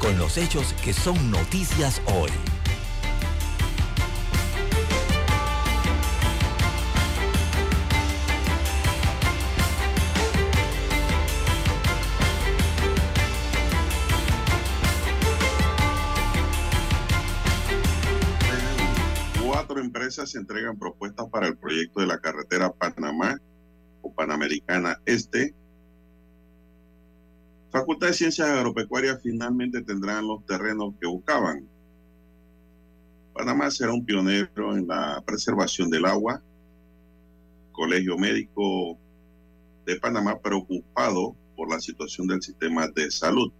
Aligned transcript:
con 0.00 0.18
los 0.18 0.38
hechos 0.38 0.72
que 0.82 0.92
son 0.92 1.30
noticias 1.30 2.00
hoy. 2.06 2.30
Cuatro 19.44 19.80
empresas 19.80 20.34
entregan 20.34 20.78
propuestas 20.78 21.28
para 21.28 21.46
el 21.46 21.56
proyecto 21.58 22.00
de 22.00 22.06
la 22.06 22.18
carretera 22.18 22.72
Panamá 22.72 23.36
o 24.00 24.12
Panamericana 24.12 24.98
Este. 25.04 25.54
Facultad 27.70 28.08
de 28.08 28.14
Ciencias 28.14 28.48
Agropecuarias 28.48 29.20
finalmente 29.22 29.82
tendrán 29.82 30.26
los 30.26 30.44
terrenos 30.44 30.94
que 31.00 31.06
buscaban. 31.06 31.68
Panamá 33.32 33.70
será 33.70 33.92
un 33.92 34.04
pionero 34.04 34.76
en 34.76 34.88
la 34.88 35.22
preservación 35.24 35.88
del 35.88 36.04
agua. 36.04 36.42
Colegio 37.70 38.18
Médico 38.18 38.98
de 39.86 39.96
Panamá 40.00 40.40
preocupado 40.40 41.36
por 41.56 41.70
la 41.70 41.80
situación 41.80 42.26
del 42.26 42.42
sistema 42.42 42.88
de 42.88 43.08
salud. 43.10 43.52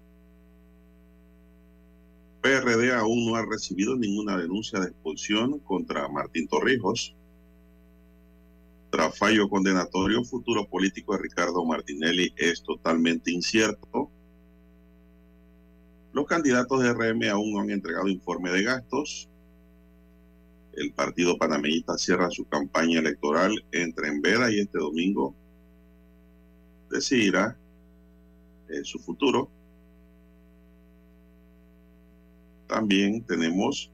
PRD 2.41 2.93
aún 2.93 3.27
no 3.27 3.37
ha 3.37 3.47
recibido 3.47 3.97
ninguna 3.97 4.37
denuncia 4.37 4.81
de 4.81 4.89
expulsión 4.89 5.61
contra 5.61 6.09
Martín 6.09 6.49
Torrijos. 6.49 7.15
Tras 8.91 9.17
fallo 9.17 9.49
condenatorio, 9.49 10.25
futuro 10.25 10.67
político 10.69 11.13
de 11.13 11.23
Ricardo 11.23 11.65
Martinelli 11.65 12.35
es 12.37 12.63
totalmente 12.63 13.31
incierto. 13.31 14.11
Los 16.13 16.27
candidatos 16.27 16.83
de 16.83 16.93
RM 16.93 17.31
aún 17.31 17.53
no 17.53 17.61
han 17.61 17.71
entregado 17.71 18.09
informe 18.09 18.51
de 18.51 18.65
gastos. 18.65 19.29
El 20.73 20.93
partido 20.93 21.39
panameñista 21.39 21.97
cierra 21.99 22.31
su 22.31 22.45
campaña 22.47 22.99
electoral 22.99 23.65
entre 23.71 24.09
en 24.09 24.23
Vera 24.23 24.51
y 24.51 24.59
este 24.59 24.79
domingo 24.79 25.37
decidirá 26.91 27.57
eh, 28.69 28.83
su 28.83 28.99
futuro. 28.99 29.49
También 32.67 33.25
tenemos 33.25 33.93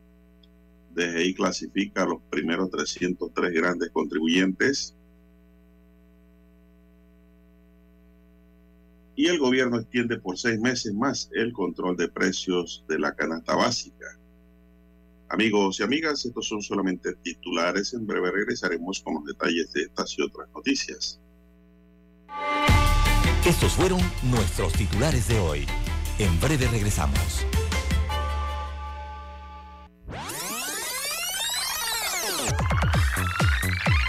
DGI 0.97 1.35
clasifica 1.35 2.03
a 2.03 2.07
los 2.07 2.23
primeros 2.31 2.71
303 2.71 3.53
grandes 3.53 3.91
contribuyentes. 3.91 4.97
Y 9.15 9.29
el 9.29 9.39
gobierno 9.39 9.79
extiende 9.79 10.19
por 10.19 10.37
seis 10.37 10.59
meses 10.59 10.93
más 10.95 11.31
el 11.33 11.53
control 11.53 11.97
de 11.97 12.09
precios 12.09 12.85
de 12.89 12.99
la 12.99 13.15
canasta 13.15 13.55
básica. 13.55 14.07
Amigos 15.29 15.81
y 15.81 15.83
amigas, 15.83 16.25
estos 16.25 16.49
son 16.49 16.63
solamente 16.63 17.15
titulares. 17.23 17.95
En 17.95 18.07
breve 18.07 18.31
regresaremos 18.31 19.01
con 19.01 19.15
los 19.15 19.25
detalles 19.25 19.73
de 19.73 19.83
estas 19.83 20.19
y 20.19 20.23
otras 20.23 20.49
noticias. 20.55 21.21
Estos 23.45 23.73
fueron 23.73 24.01
nuestros 24.25 24.73
titulares 24.73 25.29
de 25.29 25.39
hoy. 25.39 25.67
En 26.19 26.39
breve 26.41 26.67
regresamos. 26.69 27.47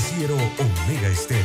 Noticiero 0.00 0.34
Omega 0.34 1.08
Estéreo. 1.08 1.44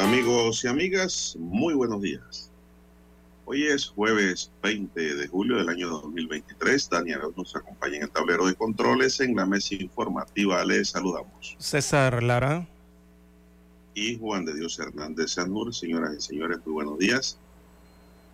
Amigos 0.00 0.64
y 0.64 0.66
amigas, 0.66 1.36
muy 1.38 1.74
buenos 1.74 2.02
días. 2.02 2.53
Hoy 3.54 3.68
es 3.68 3.86
jueves 3.86 4.50
20 4.64 5.14
de 5.14 5.28
julio 5.28 5.58
del 5.58 5.68
año 5.68 5.88
2023. 5.88 6.90
Daniel 6.90 7.20
nos 7.36 7.54
acompaña 7.54 7.98
en 7.98 8.02
el 8.02 8.10
tablero 8.10 8.48
de 8.48 8.56
controles. 8.56 9.20
En 9.20 9.36
la 9.36 9.46
mesa 9.46 9.76
informativa 9.76 10.64
les 10.64 10.88
saludamos. 10.88 11.54
César 11.60 12.20
Lara. 12.20 12.66
Y 13.94 14.18
Juan 14.18 14.44
de 14.44 14.54
Dios 14.54 14.76
Hernández 14.80 15.34
Sanur. 15.34 15.72
Señoras 15.72 16.16
y 16.18 16.20
señores, 16.20 16.58
muy 16.66 16.72
buenos 16.72 16.98
días. 16.98 17.38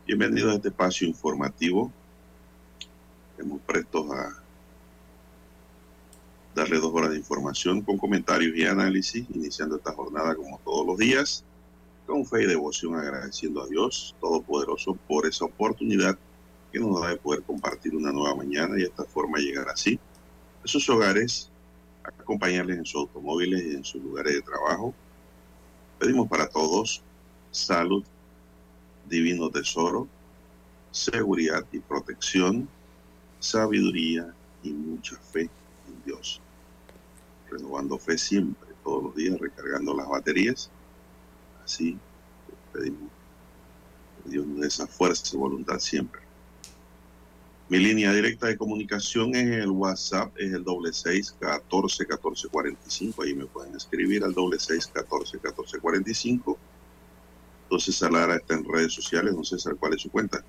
Bienvenidos 0.06 0.54
a 0.54 0.56
este 0.56 0.68
espacio 0.68 1.06
informativo. 1.06 1.92
Estamos 3.32 3.60
prestos 3.66 4.10
a 4.12 4.42
darle 6.54 6.78
dos 6.78 6.94
horas 6.94 7.10
de 7.10 7.18
información 7.18 7.82
con 7.82 7.98
comentarios 7.98 8.56
y 8.56 8.64
análisis, 8.64 9.26
iniciando 9.34 9.76
esta 9.76 9.92
jornada 9.92 10.34
como 10.34 10.58
todos 10.64 10.86
los 10.86 10.96
días 10.96 11.44
con 12.10 12.26
fe 12.26 12.42
y 12.42 12.46
devoción 12.46 12.96
agradeciendo 12.96 13.62
a 13.62 13.68
Dios 13.68 14.16
Todopoderoso 14.20 14.98
por 15.06 15.26
esa 15.26 15.44
oportunidad 15.44 16.18
que 16.72 16.80
nos 16.80 17.00
da 17.00 17.10
de 17.10 17.16
poder 17.16 17.42
compartir 17.42 17.94
una 17.94 18.10
nueva 18.10 18.34
mañana 18.34 18.74
y 18.76 18.80
de 18.80 18.88
esta 18.88 19.04
forma 19.04 19.38
llegar 19.38 19.68
así 19.68 19.98
a 20.64 20.66
sus 20.66 20.88
hogares, 20.90 21.50
acompañarles 22.02 22.78
en 22.78 22.84
sus 22.84 23.02
automóviles 23.02 23.62
y 23.62 23.76
en 23.76 23.84
sus 23.84 24.02
lugares 24.02 24.34
de 24.34 24.42
trabajo. 24.42 24.92
Pedimos 26.00 26.28
para 26.28 26.48
todos 26.48 27.00
salud, 27.52 28.02
divino 29.08 29.48
tesoro, 29.48 30.08
seguridad 30.90 31.64
y 31.70 31.78
protección, 31.78 32.68
sabiduría 33.38 34.34
y 34.64 34.70
mucha 34.70 35.16
fe 35.16 35.42
en 35.42 36.04
Dios. 36.04 36.40
Renovando 37.48 37.98
fe 37.98 38.18
siempre, 38.18 38.68
todos 38.82 39.04
los 39.04 39.14
días, 39.14 39.38
recargando 39.38 39.94
las 39.94 40.08
baterías 40.08 40.70
así. 41.70 41.96
Pedimos 42.72 43.10
que 44.22 44.30
Dios 44.30 44.46
nos 44.46 44.66
esa 44.66 44.86
fuerza 44.86 45.34
y 45.34 45.38
voluntad 45.38 45.78
siempre. 45.78 46.20
Mi 47.68 47.78
línea 47.78 48.12
directa 48.12 48.48
de 48.48 48.56
comunicación 48.56 49.36
en 49.36 49.52
el 49.52 49.70
WhatsApp 49.70 50.32
es 50.36 50.52
el 50.52 50.64
doble 50.64 50.92
seis 50.92 51.34
catorce 51.38 52.04
catorce 52.04 52.48
cuarenta 52.48 52.80
y 52.86 52.90
cinco. 52.90 53.22
Ahí 53.22 53.34
me 53.34 53.46
pueden 53.46 53.76
escribir 53.76 54.24
al 54.24 54.34
doble 54.34 54.58
seis 54.58 54.88
catorce 54.88 55.38
catorce 55.38 55.78
cuarenta 55.78 56.10
y 56.10 56.14
cinco. 56.14 56.58
Entonces 57.64 57.94
Salara 57.94 58.34
está 58.34 58.54
en 58.54 58.64
redes 58.64 58.92
sociales. 58.92 59.32
No 59.34 59.44
sé 59.44 59.56
cuál 59.76 59.94
es 59.94 60.02
su 60.02 60.10
cuenta. 60.10 60.42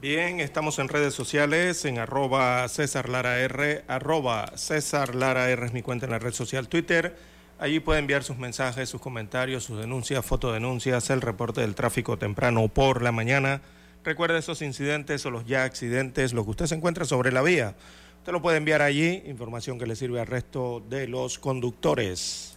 Bien, 0.00 0.40
estamos 0.40 0.78
en 0.80 0.88
redes 0.88 1.14
sociales, 1.14 1.84
en 1.84 1.98
arroba 1.98 2.68
César 2.68 3.08
Lara 3.08 3.40
R, 3.40 3.84
arroba 3.88 4.56
César 4.56 5.14
Lara 5.14 5.50
R 5.50 5.66
es 5.66 5.72
mi 5.72 5.82
cuenta 5.82 6.06
en 6.06 6.12
la 6.12 6.18
red 6.20 6.32
social 6.32 6.68
Twitter. 6.68 7.16
Allí 7.60 7.80
puede 7.80 7.98
enviar 7.98 8.22
sus 8.22 8.38
mensajes, 8.38 8.88
sus 8.88 9.00
comentarios, 9.00 9.64
sus 9.64 9.80
denuncias, 9.80 10.24
fotodenuncias, 10.24 11.10
el 11.10 11.20
reporte 11.20 11.60
del 11.60 11.74
tráfico 11.74 12.16
temprano 12.16 12.68
por 12.68 13.02
la 13.02 13.10
mañana. 13.10 13.62
Recuerde 14.04 14.38
esos 14.38 14.62
incidentes 14.62 15.26
o 15.26 15.30
los 15.30 15.44
ya 15.44 15.64
accidentes, 15.64 16.32
lo 16.32 16.44
que 16.44 16.50
usted 16.50 16.66
se 16.66 16.76
encuentra 16.76 17.04
sobre 17.04 17.32
la 17.32 17.42
vía. 17.42 17.74
Usted 18.18 18.32
lo 18.32 18.40
puede 18.40 18.58
enviar 18.58 18.80
allí, 18.80 19.24
información 19.26 19.76
que 19.76 19.86
le 19.86 19.96
sirve 19.96 20.20
al 20.20 20.28
resto 20.28 20.84
de 20.88 21.08
los 21.08 21.40
conductores. 21.40 22.56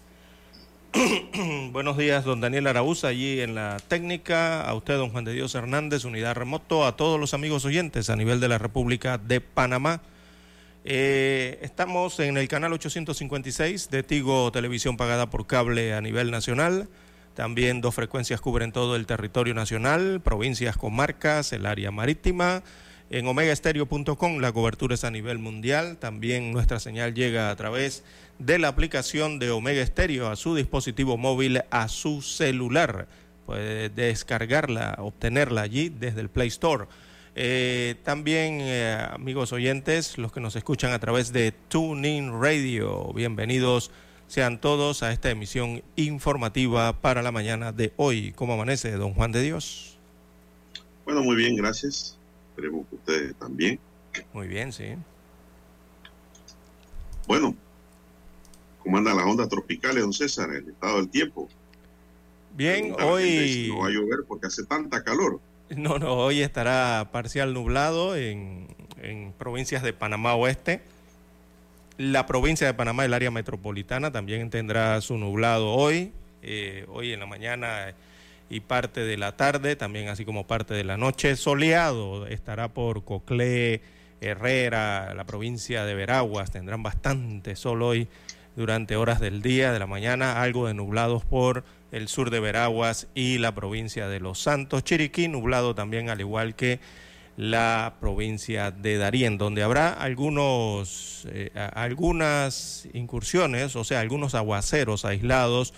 Buenos 1.71 1.97
días, 1.97 2.24
don 2.24 2.39
Daniel 2.39 2.68
Araúz, 2.68 3.04
allí 3.04 3.42
en 3.42 3.56
la 3.56 3.77
técnica, 3.88 4.62
a 4.62 4.75
usted, 4.75 4.97
don 4.97 5.09
Juan 5.09 5.25
de 5.25 5.33
Dios 5.33 5.56
Hernández, 5.56 6.06
unidad 6.06 6.36
remoto, 6.36 6.86
a 6.86 6.95
todos 6.95 7.19
los 7.19 7.33
amigos 7.33 7.65
oyentes 7.65 8.12
a 8.12 8.15
nivel 8.15 8.39
de 8.39 8.50
la 8.50 8.59
República 8.59 9.18
de 9.18 9.42
Panamá. 9.42 10.01
Eh, 10.83 11.60
estamos 11.62 12.19
en 12.19 12.38
el 12.38 12.48
canal 12.48 12.74
856 12.74 13.92
de 13.92 14.01
Tigo 14.01 14.51
Televisión 14.51 14.98
pagada 14.98 15.30
por 15.30 15.45
cable 15.45 15.94
a 15.94 16.01
nivel 16.01 16.31
nacional. 16.31 16.89
También 17.36 17.81
dos 17.81 17.95
frecuencias 17.95 18.42
cubren 18.42 18.72
todo 18.72 18.95
el 18.95 19.06
territorio 19.06 19.54
nacional, 19.54 20.22
provincias, 20.22 20.78
comarcas, 20.78 21.54
el 21.54 21.66
área 21.66 21.92
marítima. 21.92 22.63
En 23.10 23.28
omegaestereo.com 23.28 24.39
la 24.39 24.51
cobertura 24.51 24.95
es 24.95 25.04
a 25.04 25.12
nivel 25.12 25.38
mundial. 25.38 25.98
También 25.98 26.51
nuestra 26.51 26.80
señal 26.80 27.13
llega 27.13 27.51
a 27.51 27.56
través 27.56 28.04
de 28.39 28.57
la 28.57 28.69
aplicación 28.69 29.38
de 29.38 29.51
Omega 29.51 29.86
Stereo 29.86 30.30
a 30.30 30.36
su 30.36 30.56
dispositivo 30.56 31.18
móvil, 31.18 31.62
a 31.69 31.88
su 31.89 32.22
celular. 32.22 33.07
Puede 33.45 33.89
descargarla, 33.89 34.95
obtenerla 34.98 35.62
allí 35.62 35.89
desde 35.89 36.22
el 36.22 36.30
Play 36.30 36.48
Store. 36.48 36.86
Eh, 37.44 37.96
también, 38.04 38.60
eh, 38.62 38.96
amigos 39.14 39.52
oyentes, 39.52 40.20
los 40.20 40.32
que 40.32 40.40
nos 40.40 40.56
escuchan 40.56 40.92
a 40.92 41.00
través 41.00 41.34
de 41.34 41.52
TuneIn 41.70 42.40
Radio, 42.40 43.12
bienvenidos 43.14 43.90
sean 44.28 44.62
todos 44.62 45.02
a 45.02 45.12
esta 45.12 45.32
emisión 45.32 45.82
informativa 45.96 47.02
para 47.02 47.24
la 47.24 47.32
mañana 47.32 47.72
de 47.72 47.94
hoy. 47.98 48.32
¿Cómo 48.34 48.54
amanece, 48.54 48.92
don 48.92 49.16
Juan 49.16 49.32
de 49.32 49.42
Dios? 49.42 49.98
Bueno, 51.04 51.24
muy 51.24 51.36
bien, 51.36 51.56
gracias. 51.56 52.16
Esperemos 52.52 52.86
que 52.88 52.96
ustedes 52.98 53.36
también. 53.38 53.80
Muy 54.34 54.48
bien, 54.48 54.72
sí. 54.72 54.94
Bueno, 57.26 57.56
¿cómo 58.84 58.98
andan 59.00 59.18
las 59.18 59.26
ondas 59.26 59.50
tropicales, 59.50 60.04
don 60.04 60.14
César, 60.14 60.54
el 60.54 60.70
estado 60.70 60.98
del 60.98 61.10
tiempo? 61.10 61.50
Bien, 62.56 62.96
hoy... 63.02 63.50
si 63.50 63.70
no 63.70 63.80
va 63.80 63.88
a 63.88 63.90
llover 63.90 64.26
porque 64.28 64.46
hace 64.46 64.64
tanta 64.64 65.04
calor. 65.04 65.40
No, 65.77 66.00
no, 66.00 66.15
hoy 66.15 66.41
estará 66.41 67.09
parcial 67.12 67.53
nublado 67.53 68.15
en, 68.18 68.68
en 69.01 69.31
provincias 69.31 69.83
de 69.83 69.94
Panamá 69.94 70.35
Oeste. 70.35 70.81
La 71.97 72.25
provincia 72.25 72.68
de 72.68 72.73
Panamá, 72.73 73.06
el 73.06 73.13
área 73.13 73.31
metropolitana, 73.31 74.12
también 74.12 74.50
tendrá 74.50 75.00
su 75.00 75.18
nublado 75.18 75.71
hoy, 75.71 76.12
eh, 76.41 76.85
hoy 76.89 77.13
en 77.13 77.21
la 77.21 77.25
mañana 77.25 77.94
y 78.50 78.59
parte 78.59 79.01
de 79.01 79.15
la 79.15 79.38
tarde, 79.38 79.77
también 79.77 80.09
así 80.09 80.25
como 80.25 80.45
parte 80.45 80.73
de 80.73 80.83
la 80.83 80.97
noche. 80.97 81.38
Soleado 81.38 82.27
estará 82.27 82.68
por 82.68 83.06
Coclé, 83.06 83.81
Herrera, 84.19 85.13
la 85.13 85.23
provincia 85.23 85.85
de 85.85 85.94
Veraguas, 85.94 86.51
tendrán 86.51 86.83
bastante 86.83 87.56
sol 87.56 87.81
hoy 87.81 88.09
durante 88.56 88.95
horas 88.95 89.19
del 89.19 89.42
día, 89.42 89.71
de 89.71 89.80
la 89.80 89.88
mañana, 89.88 90.42
algo 90.42 90.68
de 90.68 90.74
nublados 90.74 91.25
por 91.25 91.63
el 91.92 92.07
sur 92.07 92.30
de 92.30 92.39
Veraguas 92.39 93.07
y 93.15 93.38
la 93.38 93.53
provincia 93.53 94.07
de 94.07 94.19
Los 94.19 94.39
Santos. 94.39 94.83
Chiriquí, 94.83 95.27
nublado 95.27 95.75
también, 95.75 96.09
al 96.09 96.19
igual 96.19 96.56
que 96.56 96.80
la 97.38 97.95
provincia 98.00 98.71
de 98.71 98.98
Darién, 98.98 99.38
donde 99.38 99.63
habrá 99.63 99.89
algunos, 99.94 101.27
eh, 101.31 101.51
algunas 101.74 102.88
incursiones, 102.94 103.75
o 103.75 103.83
sea, 103.83 104.00
algunos 104.00 104.36
aguaceros 104.36 105.06
aislados. 105.06 105.74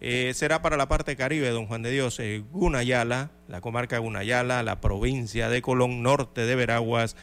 Eh, 0.00 0.32
será 0.34 0.60
para 0.60 0.76
la 0.76 0.88
parte 0.88 1.16
caribe, 1.16 1.48
don 1.48 1.66
Juan 1.66 1.82
de 1.82 1.90
Dios, 1.90 2.20
eh, 2.20 2.42
Gunayala, 2.52 3.30
la 3.48 3.60
comarca 3.60 3.98
Gunayala, 3.98 4.62
la 4.62 4.80
provincia 4.80 5.48
de 5.48 5.62
Colón, 5.62 6.02
norte 6.02 6.44
de 6.44 6.54
Veraguas, 6.54 7.16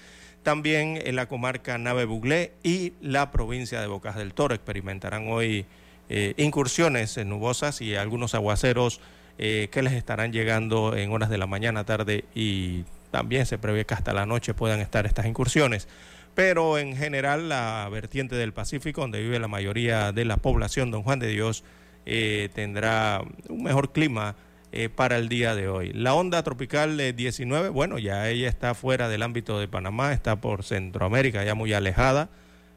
también 0.44 1.00
en 1.04 1.16
la 1.16 1.28
comarca 1.28 1.78
Nave 1.78 2.06
Buglé 2.06 2.54
y 2.63 2.94
la 3.01 3.31
provincia 3.31 3.81
de 3.81 3.88
Bocas 3.88 4.16
del 4.16 4.34
Toro. 4.34 4.54
Experimentarán 4.54 5.28
hoy 5.30 5.66
eh, 6.10 6.34
incursiones 6.38 7.18
nubosas 7.25 7.81
y 7.81 7.95
algunos 7.95 8.36
aguaceros 8.36 9.01
eh, 9.40 9.69
que 9.72 9.81
les 9.81 9.94
estarán 9.94 10.31
llegando 10.31 10.95
en 10.95 11.12
horas 11.12 11.30
de 11.30 11.38
la 11.38 11.48
mañana, 11.48 11.86
tarde 11.86 12.25
y 12.36 12.84
también 13.10 13.45
se 13.45 13.57
prevé 13.57 13.86
que 13.86 13.94
hasta 13.94 14.13
la 14.13 14.25
noche 14.25 14.54
puedan 14.54 14.80
estar 14.80 15.06
estas 15.06 15.25
incursiones. 15.25 15.88
Pero 16.36 16.78
en 16.78 16.95
general 16.95 17.50
la 17.50 17.88
vertiente 17.92 18.36
del 18.36 18.54
Pacífico, 18.54 19.01
donde 19.01 19.22
vive 19.22 19.40
la 19.40 19.48
mayoría 19.48 20.12
de 20.12 20.25
la 20.25 20.38
población, 20.38 20.92
don 20.92 21.04
Juan 21.04 21.19
de 21.19 21.28
Dios, 21.28 21.63
eh, 22.06 22.50
tendrá 22.54 23.24
un 23.50 23.63
mejor 23.63 23.92
clima 23.92 24.36
eh, 24.73 24.89
para 24.89 25.17
el 25.17 25.29
día 25.29 25.53
de 25.55 25.67
hoy. 25.67 25.93
La 25.93 26.15
onda 26.15 26.41
tropical 26.41 26.99
eh, 26.99 27.13
19, 27.13 27.69
bueno, 27.69 27.99
ya 27.99 28.27
ella 28.27 28.49
está 28.49 28.73
fuera 28.73 29.07
del 29.07 29.21
ámbito 29.21 29.59
de 29.59 29.67
Panamá, 29.67 30.13
está 30.13 30.35
por 30.37 30.63
Centroamérica, 30.63 31.43
ya 31.43 31.53
muy 31.53 31.73
alejada, 31.73 32.29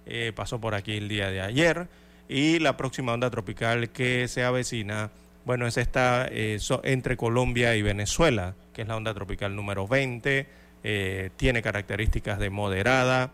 eh, 0.06 0.32
pasó 0.34 0.60
por 0.60 0.74
aquí 0.74 0.96
el 0.96 1.08
día 1.08 1.30
de 1.30 1.40
ayer. 1.40 1.88
Y 2.28 2.60
la 2.60 2.76
próxima 2.76 3.12
onda 3.12 3.30
tropical 3.30 3.90
que 3.90 4.28
se 4.28 4.44
avecina, 4.44 5.10
bueno, 5.44 5.66
es 5.66 5.76
esta 5.76 6.28
eh, 6.30 6.58
entre 6.84 7.16
Colombia 7.16 7.74
y 7.76 7.82
Venezuela, 7.82 8.54
que 8.72 8.82
es 8.82 8.88
la 8.88 8.96
onda 8.96 9.14
tropical 9.14 9.56
número 9.56 9.88
20, 9.88 10.46
eh, 10.84 11.30
tiene 11.36 11.62
características 11.62 12.38
de 12.38 12.50
moderada, 12.50 13.32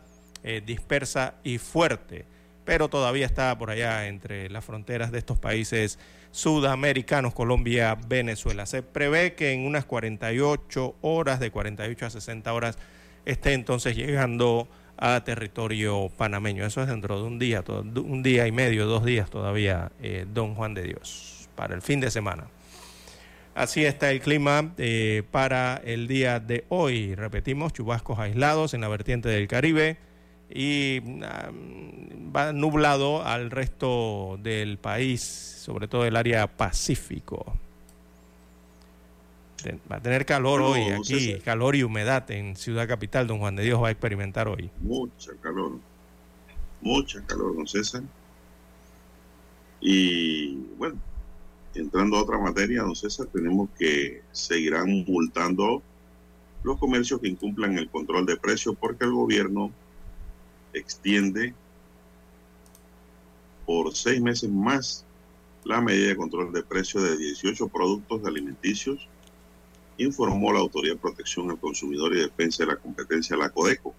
dispersa 0.67 1.35
y 1.45 1.59
fuerte, 1.59 2.25
pero 2.65 2.89
todavía 2.89 3.27
está 3.27 3.57
por 3.57 3.71
allá 3.71 4.09
entre 4.09 4.51
las 4.51 4.65
fronteras 4.65 5.13
de 5.13 5.19
estos 5.19 5.39
países 5.39 6.01
sudamericanos, 6.33 7.35
Colombia, 7.35 7.97
Venezuela. 8.09 8.67
Se 8.67 8.83
prevé 8.83 9.35
que 9.35 9.53
en 9.53 9.65
unas 9.65 9.85
48 9.85 10.97
horas, 11.03 11.39
de 11.39 11.53
48 11.53 12.07
a 12.07 12.11
60 12.11 12.53
horas, 12.53 12.79
esté 13.25 13.53
entonces 13.53 13.95
llegando 13.95 14.67
a 14.97 15.23
territorio 15.23 16.11
panameño. 16.17 16.67
Eso 16.67 16.83
es 16.83 16.89
dentro 16.89 17.21
de 17.21 17.29
un 17.29 17.39
día, 17.39 17.63
un 17.69 18.23
día 18.23 18.47
y 18.47 18.53
medio, 18.53 18.87
dos 18.87 19.05
días 19.05 19.31
todavía, 19.31 19.93
eh, 20.03 20.27
don 20.33 20.55
Juan 20.55 20.75
de 20.75 20.83
Dios, 20.83 21.49
para 21.55 21.75
el 21.75 21.83
fin 21.83 22.01
de 22.01 22.11
semana. 22.11 22.47
Así 23.55 23.85
está 23.85 24.11
el 24.11 24.21
clima 24.21 24.73
eh, 24.79 25.25
para 25.31 25.81
el 25.85 26.09
día 26.09 26.41
de 26.41 26.65
hoy. 26.71 27.15
Repetimos, 27.15 27.75
chubascos 27.75 28.19
aislados 28.19 28.73
en 28.73 28.81
la 28.81 28.89
vertiente 28.89 29.29
del 29.29 29.47
Caribe 29.47 29.99
y 30.55 31.01
ah, 31.23 31.51
va 32.35 32.53
nublado 32.53 33.25
al 33.25 33.51
resto 33.51 34.39
del 34.43 34.79
país, 34.79 35.23
sobre 35.23 35.89
todo 35.89 36.05
el 36.05 36.17
área 36.17 36.47
Pacífico. 36.47 37.57
Va 39.91 39.97
a 39.97 40.01
tener 40.01 40.27
calor 40.27 40.61
hoy 40.61 40.83
aquí, 40.91 41.21
César. 41.21 41.43
calor 41.43 41.77
y 41.77 41.85
humedad 41.85 42.29
en 42.33 42.57
Ciudad 42.57 42.89
Capital. 42.89 43.27
Don 43.29 43.39
Juan 43.39 43.55
de 43.55 43.63
Dios 43.63 43.81
va 43.81 43.89
a 43.89 43.91
experimentar 43.93 44.49
hoy. 44.49 44.71
Mucha 44.81 45.33
calor. 45.41 45.79
Mucha 46.81 47.25
calor, 47.25 47.55
don 47.55 47.67
César. 47.69 48.03
Y 49.81 50.57
bueno, 50.77 50.99
entrando 51.75 52.17
a 52.17 52.23
otra 52.23 52.39
materia, 52.39 52.83
don 52.83 52.97
César, 52.97 53.29
tenemos 53.33 53.71
que 53.79 54.23
seguirán 54.33 55.05
multando 55.07 55.81
los 56.65 56.79
comercios 56.79 57.21
que 57.21 57.29
incumplan 57.29 57.79
el 57.79 57.89
control 57.89 58.27
de 58.27 58.37
precios 58.37 58.75
porque 58.79 59.05
el 59.05 59.13
gobierno 59.13 59.71
extiende 60.73 61.55
por 63.67 63.95
seis 63.95 64.21
meses 64.21 64.51
más 64.51 65.05
la 65.65 65.81
medida 65.81 66.09
de 66.09 66.17
control 66.17 66.53
de 66.53 66.63
precios 66.63 67.03
de 67.05 67.17
18 67.17 67.69
productos 67.69 68.25
alimenticios, 68.25 69.09
informó 69.99 70.53
la 70.53 70.61
Autoridad 70.61 70.95
de 70.95 71.01
Protección 71.01 71.51
al 71.51 71.61
Consumidor 71.61 72.15
y 72.15 72.21
Defensa 72.21 72.65
de 72.65 72.73
la 72.73 72.77
Competencia, 72.77 73.37
la 73.37 73.51
CODECO. 73.51 73.95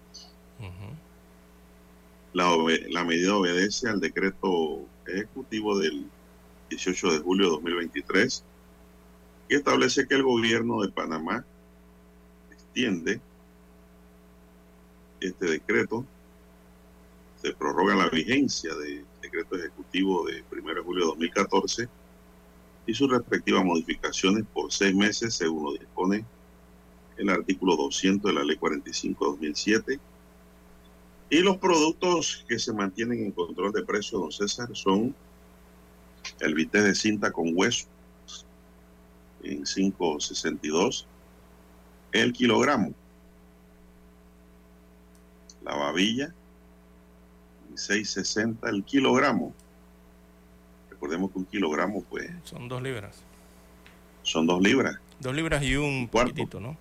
La 2.34 3.04
medida 3.04 3.36
obedece 3.36 3.88
al 3.88 4.00
decreto 4.00 4.84
ejecutivo 5.06 5.78
del 5.78 6.06
18 6.68 7.12
de 7.12 7.18
julio 7.20 7.46
de 7.46 7.52
2023 7.52 8.44
que 9.48 9.56
establece 9.56 10.06
que 10.06 10.14
el 10.14 10.22
gobierno 10.22 10.82
de 10.82 10.88
Panamá 10.88 11.44
extiende 12.50 13.20
este 15.20 15.46
decreto, 15.46 16.04
se 17.44 17.52
prorroga 17.52 17.94
la 17.94 18.08
vigencia 18.08 18.74
del 18.74 19.04
decreto 19.20 19.56
ejecutivo 19.56 20.24
de 20.24 20.42
1 20.50 20.74
de 20.74 20.80
julio 20.80 21.04
de 21.04 21.10
2014 21.10 21.88
y 22.86 22.94
sus 22.94 23.10
respectivas 23.10 23.62
modificaciones 23.62 24.46
por 24.54 24.72
seis 24.72 24.94
meses, 24.94 25.34
según 25.34 25.64
lo 25.64 25.72
dispone 25.72 26.24
el 27.18 27.28
artículo 27.28 27.76
200 27.76 28.30
de 28.30 28.34
la 28.34 28.44
Ley 28.44 28.56
45-2007. 28.56 30.00
Y 31.28 31.40
los 31.40 31.58
productos 31.58 32.46
que 32.48 32.58
se 32.58 32.72
mantienen 32.72 33.22
en 33.22 33.32
control 33.32 33.72
de 33.72 33.84
precio, 33.84 34.20
don 34.20 34.32
César, 34.32 34.70
son 34.72 35.14
el 36.40 36.54
bistec 36.54 36.82
de 36.82 36.94
cinta 36.94 37.30
con 37.30 37.52
hueso 37.54 37.86
en 39.42 39.64
5.62 39.64 41.04
el 42.12 42.32
kilogramo. 42.32 42.94
La 45.62 45.74
babilla 45.76 46.34
en 47.74 47.76
6.60 47.76 48.68
el 48.68 48.84
kilogramo. 48.84 49.52
Recordemos 50.90 51.30
que 51.32 51.38
un 51.38 51.44
kilogramo, 51.46 52.02
pues, 52.04 52.30
Son 52.44 52.68
dos 52.68 52.80
libras. 52.82 53.16
son 54.22 54.46
dos 54.46 54.62
libras. 54.62 54.96
Dos 55.20 55.34
libras 55.34 55.62
y 55.62 55.76
un 55.76 56.06
Cuarto. 56.06 56.30
poquitito, 56.30 56.60
¿no? 56.60 56.76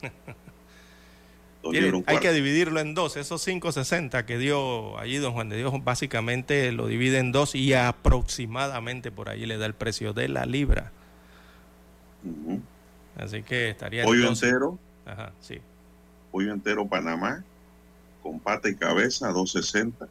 Tiene- 1.70 2.02
hay 2.06 2.18
que 2.20 2.32
dividirlo 2.32 2.80
en 2.80 2.94
dos. 2.94 3.18
Esos 3.18 3.46
5.60 3.46 4.24
que 4.24 4.38
dio 4.38 4.98
allí 4.98 5.18
don 5.18 5.34
Juan 5.34 5.50
de 5.50 5.58
Dios, 5.58 5.72
básicamente 5.84 6.72
lo 6.72 6.86
divide 6.86 7.18
en 7.18 7.32
dos 7.32 7.54
y 7.54 7.74
aproximadamente 7.74 9.10
por 9.12 9.28
ahí 9.28 9.44
le 9.44 9.58
da 9.58 9.66
el 9.66 9.74
precio 9.74 10.14
de 10.14 10.28
la 10.28 10.46
libra. 10.46 10.90
Así 13.16 13.42
que 13.42 13.68
estaría 13.70 14.04
Pollo 14.04 14.28
12. 14.28 14.46
entero, 14.46 14.78
Ajá, 15.04 15.32
sí. 15.40 15.58
pollo 16.32 16.52
entero 16.52 16.86
Panamá, 16.86 17.44
con 18.22 18.40
pata 18.40 18.68
y 18.70 18.74
cabeza, 18.76 19.30
2.60. 19.30 20.08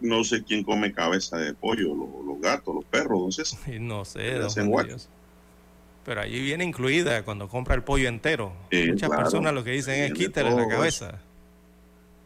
No 0.00 0.24
sé 0.24 0.42
quién 0.44 0.64
come 0.64 0.92
cabeza 0.92 1.36
de 1.38 1.54
pollo, 1.54 1.94
los, 1.94 2.08
los 2.26 2.40
gatos, 2.40 2.74
los 2.74 2.84
perros, 2.84 3.18
entonces. 3.38 3.58
Y 3.66 3.78
no 3.78 4.04
sé, 4.04 4.36
hacen. 4.36 4.70
Pero 6.04 6.20
allí 6.20 6.40
viene 6.40 6.64
incluida 6.64 7.24
cuando 7.24 7.48
compra 7.48 7.74
el 7.74 7.82
pollo 7.82 8.08
entero. 8.08 8.52
Muchas 8.70 9.08
claro. 9.08 9.22
personas 9.22 9.54
lo 9.54 9.64
que 9.64 9.70
dicen 9.70 10.02
es 10.02 10.12
quítale 10.12 10.50
la 10.50 10.68
cabeza. 10.68 11.20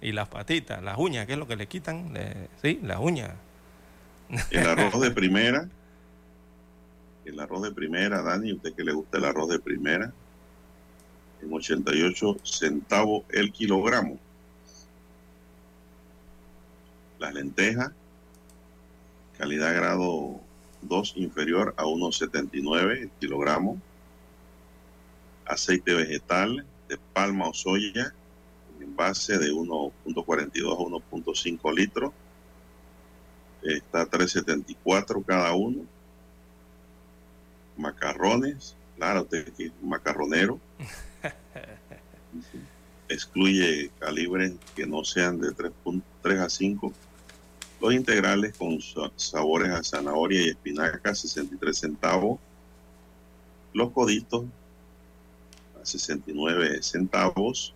Y 0.00 0.12
las 0.12 0.28
patitas, 0.28 0.82
las 0.82 0.98
uñas, 0.98 1.26
¿qué 1.26 1.32
es 1.32 1.38
lo 1.38 1.46
que 1.46 1.56
le 1.56 1.66
quitan? 1.66 2.12
Le- 2.12 2.48
sí, 2.62 2.80
las 2.82 2.98
uñas. 2.98 3.32
El 4.50 4.66
arroz 4.66 5.00
de 5.00 5.10
primera. 5.12 5.68
El 7.25 7.38
arroz 7.40 7.62
de 7.62 7.72
primera, 7.72 8.22
Dani, 8.22 8.52
usted 8.52 8.72
que 8.75 8.82
le 8.84 8.92
gusta 8.92 9.18
el 9.18 9.25
arroz 9.25 9.48
de 9.50 9.58
primera, 9.58 10.12
en 11.42 11.52
88 11.52 12.37
centavos 12.42 13.25
el 13.30 13.52
kilogramo. 13.52 14.18
Las 17.18 17.34
lentejas, 17.34 17.92
calidad 19.37 19.75
grado 19.75 20.40
2 20.82 21.14
inferior 21.16 21.75
a 21.76 21.84
1,79 21.84 23.02
el 23.02 23.10
kilogramo. 23.20 23.80
Aceite 25.44 25.94
vegetal 25.94 26.64
de 26.88 26.98
palma 27.12 27.48
o 27.48 27.54
soya, 27.54 28.14
en 28.76 28.84
envase 28.84 29.38
de 29.38 29.50
1.42 29.50 30.72
a 30.72 31.10
1.5 31.10 31.75
litros 31.75 32.12
está 33.62 34.06
3.74 34.06 35.25
cada 35.25 35.54
uno. 35.54 35.84
Macarrones, 37.76 38.76
claro, 38.96 39.22
usted 39.22 39.52
que 39.52 39.66
es 39.66 39.72
macarronero. 39.82 40.58
Excluye 43.08 43.90
calibres 43.98 44.52
que 44.75 44.87
no 44.87 45.04
sean 45.04 45.40
de 45.40 45.48
3.3 45.48 46.38
a 46.40 46.50
5. 46.50 46.92
Los 47.80 47.94
integrales 47.94 48.54
con 48.56 48.80
sa- 48.80 49.12
sabores 49.16 49.70
a 49.70 49.82
zanahoria 49.82 50.42
y 50.42 50.49
espinaca, 50.50 51.14
63 51.14 51.78
centavos. 51.78 52.40
Los 53.73 53.92
coditos, 53.92 54.47
a 55.80 55.85
69 55.85 56.82
centavos. 56.82 57.75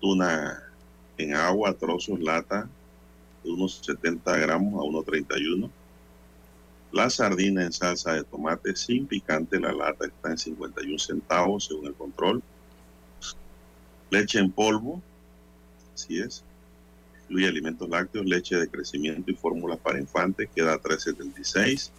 Tuna 0.00 0.62
en 1.18 1.34
agua, 1.34 1.74
trozos, 1.74 2.20
lata, 2.20 2.68
de 3.42 3.50
unos 3.50 3.80
70 3.84 4.36
gramos 4.38 4.74
a 4.74 4.84
1,31. 4.84 5.70
La 6.92 7.10
sardina 7.10 7.64
en 7.64 7.72
salsa 7.72 8.14
de 8.14 8.24
tomate 8.24 8.74
sin 8.74 9.06
picante, 9.06 9.60
la 9.60 9.72
lata 9.72 10.06
está 10.06 10.30
en 10.30 10.38
51 10.38 10.98
centavos 10.98 11.66
según 11.66 11.86
el 11.86 11.94
control. 11.94 12.42
Leche 14.10 14.38
en 14.40 14.50
polvo, 14.50 15.00
así 15.94 16.18
es. 16.20 16.44
Incluye 17.30 17.46
alimentos 17.46 17.88
lácteos, 17.88 18.26
leche 18.26 18.56
de 18.56 18.68
crecimiento 18.68 19.30
y 19.30 19.34
fórmulas 19.34 19.78
para 19.78 20.00
infantes, 20.00 20.48
queda 20.52 20.74
a 20.74 20.82
3,76. 20.82 21.90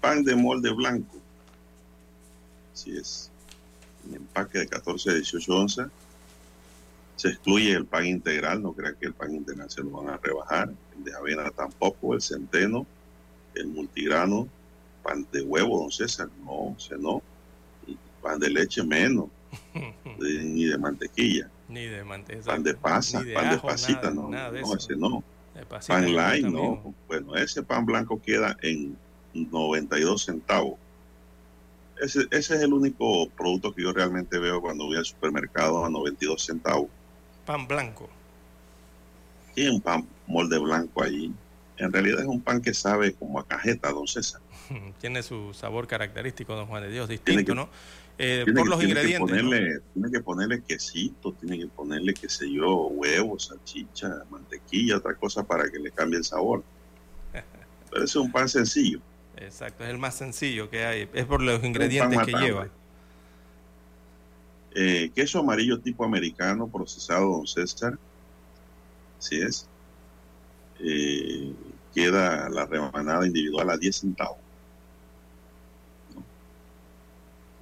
Pan 0.00 0.24
de 0.24 0.34
molde 0.34 0.72
blanco, 0.72 1.18
así 2.72 2.96
es. 2.96 3.30
En 4.08 4.14
empaque 4.14 4.60
de 4.60 4.66
14 4.66 5.10
a 5.10 5.12
18 5.12 5.54
onzas. 5.54 5.90
Se 7.16 7.28
excluye 7.28 7.72
el 7.72 7.84
pan 7.84 8.06
integral, 8.06 8.62
no 8.62 8.72
crea 8.72 8.94
que 8.94 9.04
el 9.04 9.12
pan 9.12 9.34
integral 9.34 9.70
se 9.70 9.82
lo 9.82 9.90
van 9.90 10.14
a 10.14 10.16
rebajar. 10.16 10.72
El 10.96 11.04
de 11.04 11.14
avena 11.14 11.50
tampoco, 11.50 12.14
el 12.14 12.22
centeno, 12.22 12.86
el 13.54 13.66
multigrano, 13.66 14.48
pan 15.02 15.26
de 15.32 15.42
huevo, 15.42 15.80
don 15.80 15.92
César, 15.92 16.30
no, 16.42 16.74
se 16.78 16.96
no. 16.96 17.20
Pan 18.22 18.40
de 18.40 18.48
leche 18.48 18.82
menos, 18.82 19.28
ni 20.18 20.64
de 20.66 20.78
mantequilla. 20.78 21.48
Ni 21.68 21.86
de 21.86 22.04
manteca. 22.04 22.42
Pan 22.44 22.62
de 22.62 22.74
pasa, 22.74 23.22
ni 23.22 23.32
pan 23.32 23.48
de 23.50 23.56
ajo, 23.56 23.66
pasita, 23.68 24.00
nada, 24.02 24.14
no, 24.14 24.28
nada 24.28 24.50
de 24.50 24.60
no, 24.60 24.66
eso. 24.66 24.76
ese 24.76 24.96
no. 24.96 25.24
Pasita 25.68 25.94
Pan 25.94 26.14
también. 26.14 26.52
no. 26.52 26.94
Bueno, 27.06 27.36
ese 27.36 27.62
pan 27.62 27.86
blanco 27.86 28.20
queda 28.20 28.56
en 28.62 28.96
92 29.34 30.24
centavos. 30.24 30.74
Ese, 32.00 32.22
ese 32.32 32.56
es 32.56 32.60
el 32.62 32.72
único 32.72 33.28
producto 33.30 33.72
que 33.72 33.82
yo 33.82 33.92
realmente 33.92 34.38
veo 34.38 34.60
cuando 34.60 34.86
voy 34.86 34.96
al 34.96 35.04
supermercado 35.04 35.84
a 35.84 35.88
92 35.90 36.42
centavos. 36.44 36.88
Pan 37.46 37.66
blanco. 37.68 38.08
y 39.56 39.68
un 39.68 39.80
pan 39.80 40.06
molde 40.26 40.58
blanco 40.58 41.02
allí. 41.02 41.32
En 41.76 41.92
realidad 41.92 42.20
es 42.20 42.26
un 42.26 42.40
pan 42.40 42.60
que 42.60 42.74
sabe 42.74 43.12
como 43.14 43.38
a 43.38 43.46
cajeta, 43.46 43.90
don 43.92 44.06
César. 44.08 44.40
Tiene 45.00 45.22
su 45.22 45.54
sabor 45.54 45.86
característico, 45.86 46.54
don 46.56 46.66
Juan 46.66 46.82
de 46.82 46.90
Dios, 46.90 47.08
distinto, 47.08 47.52
que- 47.52 47.54
¿no? 47.54 47.68
Eh, 48.16 48.42
Tiene 48.44 48.60
por 48.60 48.64
que- 48.64 48.70
los 48.70 48.78
tiene 48.78 48.94
que 48.94 49.00
ingredientes. 49.00 49.20
¿no? 49.20 49.26
ponerle, 49.50 49.80
Tiene 49.92 50.10
que 50.10 50.20
ponerle 50.20 50.62
quesito, 50.62 51.32
tiene 51.32 51.58
que 51.58 51.66
ponerle, 51.66 52.14
qué 52.14 52.28
sé 52.28 52.50
yo, 52.50 52.86
huevos, 52.86 53.46
salchicha, 53.46 54.22
mantequilla, 54.30 54.98
otra 54.98 55.14
cosa 55.16 55.42
para 55.42 55.68
que 55.68 55.78
le 55.80 55.90
cambie 55.90 56.18
el 56.18 56.24
sabor. 56.24 56.62
Pero 57.90 58.04
es 58.04 58.14
un 58.14 58.30
pan 58.30 58.48
sencillo. 58.48 59.00
Exacto, 59.36 59.82
es 59.82 59.90
el 59.90 59.98
más 59.98 60.14
sencillo 60.16 60.70
que 60.70 60.84
hay. 60.84 61.08
Es 61.12 61.24
por 61.26 61.42
los 61.42 61.62
ingredientes 61.64 62.20
que 62.24 62.32
lleva. 62.32 62.68
Eh, 64.76 65.10
queso 65.14 65.38
amarillo 65.40 65.78
tipo 65.80 66.04
americano 66.04 66.68
procesado, 66.68 67.28
don 67.30 67.46
César. 67.46 67.98
Así 69.18 69.40
es. 69.40 69.68
Eh, 70.80 71.52
queda 71.94 72.48
la 72.48 72.66
rebanada 72.66 73.26
individual 73.26 73.70
a 73.70 73.76
10 73.76 73.96
centavos. 73.96 74.38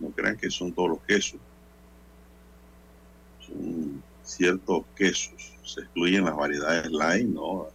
No, 0.02 0.10
crean 0.10 0.36
que 0.36 0.50
son 0.50 0.72
todos 0.72 0.90
los 0.90 1.00
quesos. 1.02 1.40
Son 3.46 4.02
ciertos 4.24 4.84
quesos. 4.96 5.52
Se 5.64 5.80
excluyen 5.80 6.24
las 6.24 6.36
variedades 6.36 6.90
light, 6.90 7.26
no. 7.26 7.68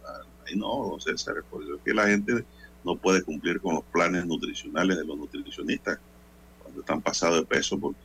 Ahí 0.46 0.56
no, 0.56 0.90
don 0.90 1.00
César. 1.00 1.42
Por 1.50 1.62
eso 1.62 1.76
es 1.76 1.82
que 1.82 1.94
la 1.94 2.06
gente 2.06 2.44
no 2.84 2.96
puede 2.96 3.22
cumplir 3.22 3.60
con 3.60 3.74
los 3.74 3.84
planes 3.84 4.26
nutricionales 4.26 4.98
de 4.98 5.04
los 5.04 5.16
nutricionistas 5.16 5.98
cuando 6.62 6.80
están 6.80 7.00
pasados 7.00 7.40
de 7.40 7.46
peso 7.46 7.78
porque 7.78 8.00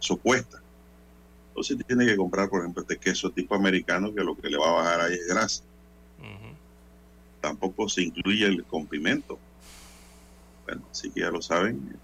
eso 0.00 0.16
cuesta. 0.16 0.60
Entonces 1.48 1.76
tiene 1.86 2.06
que 2.06 2.16
comprar, 2.16 2.48
por 2.48 2.60
ejemplo, 2.60 2.82
este 2.82 2.96
queso 2.96 3.30
tipo 3.30 3.54
americano 3.54 4.14
que 4.14 4.22
lo 4.22 4.36
que 4.36 4.48
le 4.48 4.56
va 4.56 4.68
a 4.68 4.72
bajar 4.72 5.00
ahí 5.00 5.14
es 5.14 5.26
grasa. 5.26 5.64
Tampoco 7.40 7.88
se 7.88 8.02
incluye 8.02 8.46
el 8.46 8.64
con 8.64 8.86
pimento. 8.86 9.38
Bueno, 10.64 10.82
así 10.90 11.10
que 11.10 11.20
ya 11.20 11.30
lo 11.30 11.42
saben. 11.42 11.98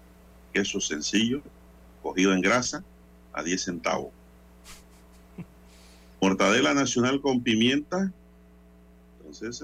Queso 0.55 0.79
sencillo, 0.79 1.41
cogido 2.01 2.31
en 2.31 2.39
grasa, 2.39 2.81
a 3.33 3.43
10 3.43 3.61
centavos. 3.61 4.13
Mortadela 6.21 6.73
nacional 6.73 7.19
con 7.19 7.43
pimienta, 7.43 8.09
entonces 9.17 9.63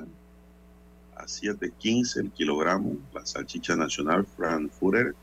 a 1.15 1.23
7.15 1.23 2.19
el 2.19 2.31
kilogramo. 2.31 2.97
La 3.13 3.25
salchicha 3.25 3.77
nacional 3.77 4.25
Frankfurter 4.35 5.15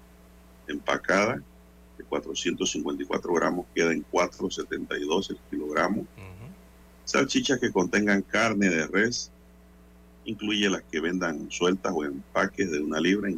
empacada 0.69 1.43
de 1.99 2.05
454 2.05 3.35
gramos 3.35 3.67
queda 3.75 3.93
en 3.93 4.07
4.72 4.11 5.33
el 5.33 5.39
kilogramo. 5.51 6.01
Ujú. 6.01 6.49
Salchichas 7.05 7.61
que 7.61 7.71
contengan 7.71 8.23
carne 8.23 8.71
de 8.71 8.87
res, 8.87 9.31
incluye 10.25 10.71
las 10.71 10.83
que 10.85 11.01
vendan 11.01 11.51
sueltas 11.51 11.93
o 11.95 12.07
en 12.07 12.25
paques 12.33 12.71
de 12.71 12.81
una 12.81 13.01
libra. 13.01 13.29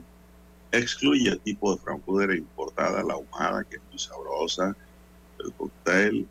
Excluye 0.73 1.31
el 1.31 1.41
tipo 1.41 1.75
de 1.75 1.81
frankfurter 1.81 2.37
importada, 2.37 3.03
la 3.03 3.15
ahumada, 3.15 3.65
que 3.65 3.77
es 3.77 3.83
muy 3.91 3.99
sabrosa, 3.99 4.77
el 5.39 5.53
cocktail, 5.55 6.29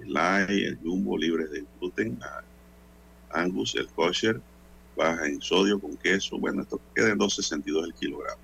el 0.00 0.12
light, 0.12 0.50
el 0.50 0.78
jumbo, 0.82 1.16
libres 1.16 1.50
de 1.50 1.64
gluten, 1.78 2.18
angus, 3.30 3.74
el 3.76 3.88
kosher, 3.88 4.40
baja 4.96 5.26
en 5.26 5.40
sodio 5.40 5.78
con 5.78 5.96
queso. 5.96 6.38
Bueno, 6.38 6.62
esto 6.62 6.80
queda 6.94 7.10
en 7.10 7.18
2.62 7.18 7.84
el 7.84 7.94
kilogramo. 7.94 8.40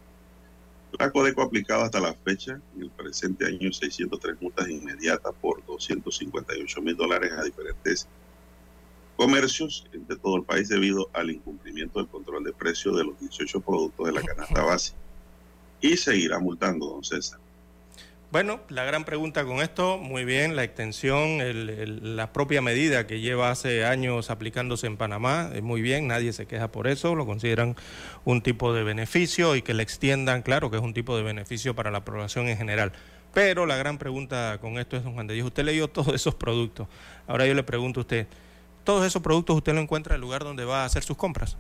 La 0.99 1.11
Codeco 1.11 1.43
aplicado 1.43 1.85
hasta 1.85 2.01
la 2.01 2.13
fecha, 2.13 2.61
en 2.77 2.83
el 2.83 2.91
presente 2.91 3.47
año, 3.47 3.73
603 3.73 4.41
multas 4.41 4.69
inmediatas 4.69 5.33
por 5.41 5.65
258 5.65 6.83
mil 6.83 6.97
dólares 6.97 7.33
a 7.33 7.43
diferentes 7.43 8.07
comercios 9.17 9.87
de 9.93 10.17
todo 10.17 10.37
el 10.37 10.45
país 10.45 10.69
debido 10.69 11.09
al 11.13 11.31
incumplimiento 11.31 11.99
del 11.99 12.09
control 12.09 12.45
de 12.45 12.53
precios 12.53 12.97
de 12.97 13.05
los 13.05 13.19
18 13.21 13.61
productos 13.61 14.07
de 14.07 14.13
la 14.13 14.23
canasta 14.23 14.63
básica. 14.63 14.97
Y 15.81 15.97
seguirá 15.97 16.39
multando, 16.39 16.87
don 16.87 17.05
César. 17.05 17.39
Bueno, 18.33 18.61
la 18.71 18.85
gran 18.85 19.05
pregunta 19.05 19.45
con 19.45 19.61
esto, 19.61 19.99
muy 19.99 20.25
bien, 20.25 20.57
la 20.57 20.65
extensión, 20.65 21.43
el, 21.43 21.69
el, 21.69 22.17
la 22.17 22.33
propia 22.33 22.63
medida 22.63 23.07
que 23.07 23.21
lleva 23.21 23.51
hace 23.51 23.85
años 23.85 24.31
aplicándose 24.31 24.87
en 24.87 24.97
Panamá, 24.97 25.51
es 25.53 25.63
muy 25.63 25.83
bien, 25.83 26.07
nadie 26.07 26.33
se 26.33 26.47
queja 26.47 26.73
por 26.73 26.87
eso, 26.87 27.15
lo 27.15 27.27
consideran 27.27 27.77
un 28.25 28.41
tipo 28.41 28.73
de 28.73 28.85
beneficio 28.85 29.55
y 29.55 29.61
que 29.61 29.75
le 29.75 29.83
extiendan, 29.83 30.41
claro 30.41 30.71
que 30.71 30.79
es 30.79 30.83
un 30.83 30.95
tipo 30.95 31.15
de 31.15 31.23
beneficio 31.23 31.75
para 31.75 31.91
la 31.91 32.07
población 32.07 32.49
en 32.49 32.57
general. 32.57 32.93
Pero 33.35 33.67
la 33.67 33.77
gran 33.77 33.99
pregunta 33.99 34.57
con 34.63 34.79
esto 34.79 34.97
es, 34.97 35.05
don 35.05 35.13
Juan 35.13 35.27
de 35.27 35.35
Dios, 35.35 35.47
usted 35.47 35.65
leyó 35.65 35.89
todos 35.91 36.15
esos 36.15 36.35
productos. 36.35 36.89
Ahora 37.27 37.47
yo 37.47 37.53
le 37.53 37.63
pregunto 37.63 38.01
a 38.01 38.03
usted, 38.03 38.27
¿todos 38.85 39.07
esos 39.07 39.23
productos 39.23 39.57
usted 39.57 39.75
lo 39.75 39.81
encuentra 39.81 40.15
en 40.15 40.17
el 40.17 40.21
lugar 40.23 40.45
donde 40.45 40.65
va 40.65 40.83
a 40.83 40.85
hacer 40.85 41.03
sus 41.03 41.17
compras? 41.17 41.57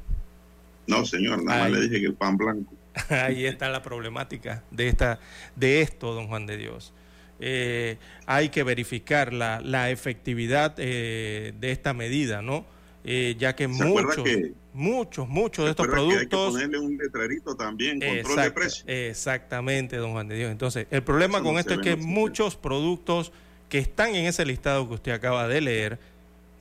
No, 0.87 1.05
señor, 1.05 1.43
nada 1.45 1.63
más 1.63 1.71
le 1.71 1.81
dije 1.83 2.01
que 2.01 2.07
el 2.07 2.15
pan 2.15 2.37
blanco. 2.37 2.75
Ahí 3.09 3.47
está 3.47 3.69
la 3.69 3.83
problemática 3.83 4.65
de, 4.71 4.89
esta, 4.89 5.21
de 5.57 5.83
esto, 5.83 6.15
don 6.15 6.29
Juan 6.29 6.47
de 6.47 6.57
Dios. 6.57 6.93
Eh, 7.41 7.97
hay 8.27 8.51
que 8.51 8.63
verificar 8.63 9.33
la, 9.33 9.61
la 9.61 9.91
efectividad 9.91 10.75
eh, 10.79 11.53
de 11.59 11.73
esta 11.73 11.93
medida, 11.93 12.43
¿no? 12.43 12.65
Eh, 13.05 13.35
ya 13.37 13.57
que 13.57 13.67
muchos, 13.67 14.23
que, 14.23 14.53
muchos, 14.73 15.29
muchos 15.29 15.65
de 15.65 15.73
estos 15.73 15.89
productos... 15.89 16.19
Que 16.19 16.19
hay 16.21 16.27
que 16.27 16.37
ponerle 16.37 16.79
un 16.79 16.97
letrerito 16.97 17.57
también, 17.57 18.01
control 18.01 18.45
de 18.45 18.51
precio. 18.53 18.85
Exactamente, 18.87 19.97
don 19.97 20.13
Juan 20.13 20.29
de 20.29 20.37
Dios. 20.37 20.53
Entonces, 20.53 20.87
el 20.91 21.03
problema 21.03 21.39
Eso 21.39 21.45
con 21.45 21.55
no 21.55 21.61
esto 21.61 21.75
es 21.75 21.81
que 21.81 21.97
muchos 21.97 22.55
productos 22.55 23.33
que 23.69 23.79
están 23.79 24.15
en 24.15 24.27
ese 24.27 24.45
listado 24.45 24.87
que 24.87 24.95
usted 24.95 25.13
acaba 25.13 25.49
de 25.49 25.61
leer, 25.61 25.99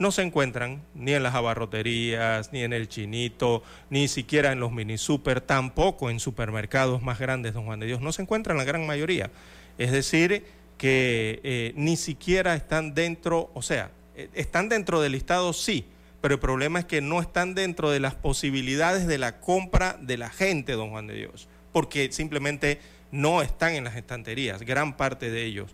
no 0.01 0.12
se 0.12 0.24
encuentran 0.24 0.81
ni 0.96 1.13
en 1.13 1.24
las 1.24 1.36
abarroterías, 1.36 2.51
ni 2.51 2.63
en 2.63 2.74
el 2.74 2.89
chinito, 2.89 3.63
ni 3.89 4.08
siquiera 4.08 4.51
en 4.51 4.60
los 4.60 4.72
mini 4.72 4.98
super, 4.98 5.39
tampoco 5.39 6.10
en 6.10 6.20
supermercados 6.20 7.01
más 7.01 7.20
grandes, 7.20 7.53
don 7.53 7.65
Juan 7.65 7.79
de 7.79 7.86
Dios, 7.86 8.01
no 8.01 8.12
se 8.12 8.24
encuentran 8.24 8.58
la 8.58 8.63
gran 8.63 8.86
mayoría. 8.86 9.29
Es 9.77 9.91
decir, 9.91 10.43
que 10.77 11.39
eh, 11.43 11.74
ni 11.75 11.96
siquiera 11.96 12.55
están 12.55 12.96
dentro, 12.96 13.51
o 13.53 13.62
sea, 13.62 13.91
eh, 14.15 14.29
están 14.34 14.67
dentro 14.67 15.00
del 15.00 15.12
listado, 15.12 15.53
sí, 15.53 15.86
pero 16.20 16.34
el 16.34 16.39
problema 16.39 16.79
es 16.79 16.86
que 16.86 17.01
no 17.01 17.22
están 17.22 17.53
dentro 17.53 17.91
de 17.91 18.00
las 18.00 18.15
posibilidades 18.15 19.05
de 19.05 19.20
la 19.20 19.39
compra 19.39 19.98
de 20.01 20.17
la 20.17 20.29
gente, 20.29 20.74
don 20.74 20.89
Juan 20.89 21.08
de 21.08 21.13
Dios, 21.13 21.48
porque 21.72 22.12
simplemente 22.12 22.79
no 23.12 23.43
están 23.43 23.74
en 23.74 23.84
las 23.84 23.96
estanterías, 23.96 24.63
gran 24.63 24.98
parte 24.98 25.29
de 25.29 25.46
ellos. 25.46 25.72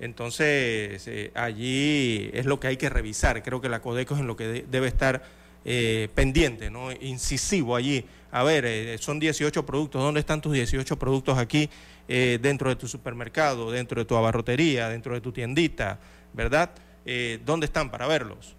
Entonces, 0.00 1.06
eh, 1.08 1.30
allí 1.34 2.30
es 2.32 2.46
lo 2.46 2.60
que 2.60 2.68
hay 2.68 2.76
que 2.76 2.88
revisar. 2.88 3.42
Creo 3.42 3.60
que 3.60 3.68
la 3.68 3.80
Codeco 3.80 4.14
es 4.14 4.20
en 4.20 4.26
lo 4.26 4.36
que 4.36 4.46
de, 4.46 4.66
debe 4.70 4.86
estar 4.86 5.22
eh, 5.64 6.08
pendiente, 6.14 6.70
¿no? 6.70 6.92
incisivo 6.92 7.76
allí. 7.76 8.04
A 8.30 8.42
ver, 8.42 8.64
eh, 8.66 8.96
son 8.98 9.18
18 9.18 9.64
productos. 9.66 10.02
¿Dónde 10.02 10.20
están 10.20 10.40
tus 10.40 10.52
18 10.52 10.98
productos 10.98 11.38
aquí 11.38 11.68
eh, 12.06 12.38
dentro 12.40 12.68
de 12.70 12.76
tu 12.76 12.86
supermercado, 12.86 13.70
dentro 13.70 14.00
de 14.00 14.04
tu 14.04 14.16
abarrotería, 14.16 14.88
dentro 14.88 15.14
de 15.14 15.20
tu 15.20 15.32
tiendita? 15.32 15.98
¿Verdad? 16.32 16.70
Eh, 17.04 17.40
¿Dónde 17.44 17.66
están 17.66 17.90
para 17.90 18.06
verlos? 18.06 18.54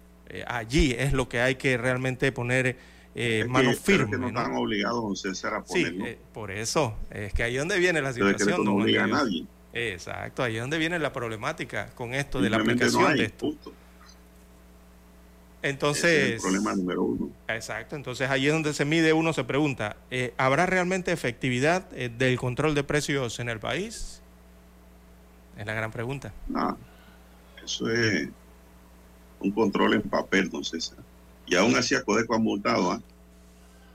allí 0.46 0.94
es 0.96 1.12
lo 1.12 1.28
que 1.28 1.40
hay 1.40 1.56
que 1.56 1.76
realmente 1.76 2.30
poner 2.30 2.76
eh, 3.14 3.44
mano 3.48 3.72
firme. 3.72 4.12
que 4.12 4.16
no, 4.16 4.30
¿no? 4.30 4.40
están 4.40 4.54
obligados, 4.54 5.20
César, 5.20 5.54
a 5.54 5.64
ponerlo. 5.64 6.06
Sí, 6.06 6.16
por 6.32 6.50
eso. 6.50 6.96
Es 7.10 7.34
que 7.34 7.42
ahí 7.42 7.56
es 7.56 7.60
donde 7.60 7.78
viene 7.78 8.00
la 8.00 8.12
situación. 8.12 8.64
no 8.64 8.76
obliga 8.76 9.04
a 9.04 9.08
nadie. 9.08 9.44
Exacto, 9.72 10.42
ahí 10.42 10.56
es 10.56 10.60
donde 10.60 10.78
viene 10.78 10.98
la 10.98 11.12
problemática 11.12 11.90
con 11.94 12.14
esto 12.14 12.40
de 12.40 12.50
la 12.50 12.56
aplicación 12.56 13.02
no 13.02 13.08
hay, 13.08 13.18
de 13.18 13.24
esto. 13.26 13.46
Punto. 13.46 13.72
Entonces, 15.62 16.04
Ese 16.04 16.26
es 16.28 16.32
el 16.34 16.40
problema 16.40 16.74
número 16.74 17.02
uno. 17.02 17.30
Exacto, 17.48 17.94
entonces 17.94 18.30
ahí 18.30 18.46
es 18.46 18.52
donde 18.52 18.72
se 18.72 18.84
mide, 18.84 19.12
uno 19.12 19.32
se 19.32 19.44
pregunta, 19.44 19.96
eh, 20.10 20.32
¿habrá 20.38 20.66
realmente 20.66 21.12
efectividad 21.12 21.86
eh, 21.92 22.08
del 22.08 22.38
control 22.38 22.74
de 22.74 22.82
precios 22.82 23.38
en 23.40 23.48
el 23.48 23.60
país? 23.60 24.22
Es 25.56 25.66
la 25.66 25.74
gran 25.74 25.92
pregunta. 25.92 26.32
No, 26.48 26.76
eso 27.62 27.90
es 27.90 28.28
un 29.40 29.50
control 29.52 29.94
en 29.94 30.02
papel, 30.02 30.48
don 30.48 30.64
César. 30.64 30.98
Y 31.46 31.56
aún 31.56 31.76
así 31.76 31.94
a 31.94 32.02
Codeco 32.02 32.34
ha 32.34 32.38
multado, 32.38 32.94
¿eh? 32.94 33.00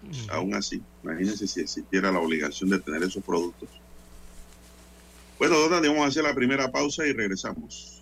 -huh. 0.09 0.31
aún 0.31 0.53
así, 0.53 0.81
imagínense 1.03 1.47
si 1.47 1.61
existiera 1.61 2.11
la 2.11 2.19
obligación 2.19 2.69
de 2.69 2.79
tener 2.79 3.03
esos 3.03 3.23
productos. 3.23 3.69
Bueno, 5.37 5.57
Donald, 5.57 5.85
vamos 5.87 6.05
a 6.05 6.07
hacer 6.07 6.23
la 6.23 6.33
primera 6.33 6.71
pausa 6.71 7.05
y 7.05 7.11
regresamos. 7.11 8.01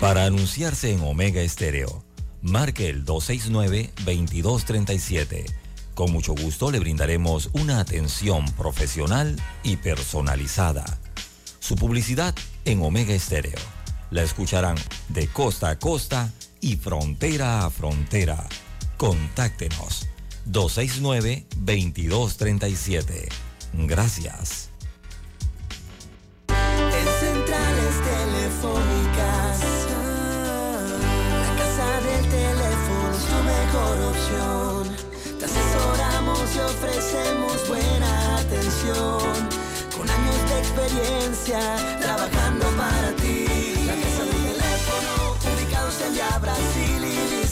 Para 0.00 0.26
anunciarse 0.26 0.92
en 0.92 1.00
Omega 1.00 1.40
Estéreo, 1.40 2.04
marque 2.42 2.90
el 2.90 3.06
269-2237. 3.06 5.46
Con 5.94 6.12
mucho 6.12 6.34
gusto 6.34 6.70
le 6.70 6.78
brindaremos 6.78 7.48
una 7.54 7.80
atención 7.80 8.44
profesional 8.52 9.34
y 9.62 9.76
personalizada. 9.76 10.84
Su 11.58 11.76
publicidad 11.76 12.34
en 12.64 12.82
Omega 12.82 13.14
Estéreo. 13.14 13.58
La 14.10 14.22
escucharán 14.22 14.76
de 15.08 15.26
costa 15.28 15.70
a 15.70 15.78
costa 15.78 16.30
y 16.60 16.76
frontera 16.76 17.64
a 17.64 17.70
frontera. 17.70 18.46
Contáctenos 18.96 20.06
269-2237. 20.46 23.28
Gracias. 23.72 24.70
En 26.48 27.06
centrales 27.20 28.02
telefónicas, 28.04 29.60
la 31.40 31.56
casa 31.56 32.00
del 32.00 32.28
teléfono 32.28 33.16
es 33.16 33.24
tu 33.24 33.42
mejor 33.42 34.00
opción. 34.10 34.96
Te 35.38 35.44
asesoramos 35.44 36.54
y 36.54 36.58
ofrecemos 36.60 37.68
buena 37.68 38.38
atención. 38.38 39.48
Con 39.96 40.10
años 40.10 40.48
de 40.48 40.58
experiencia, 40.58 41.60
trabajando 42.00 42.33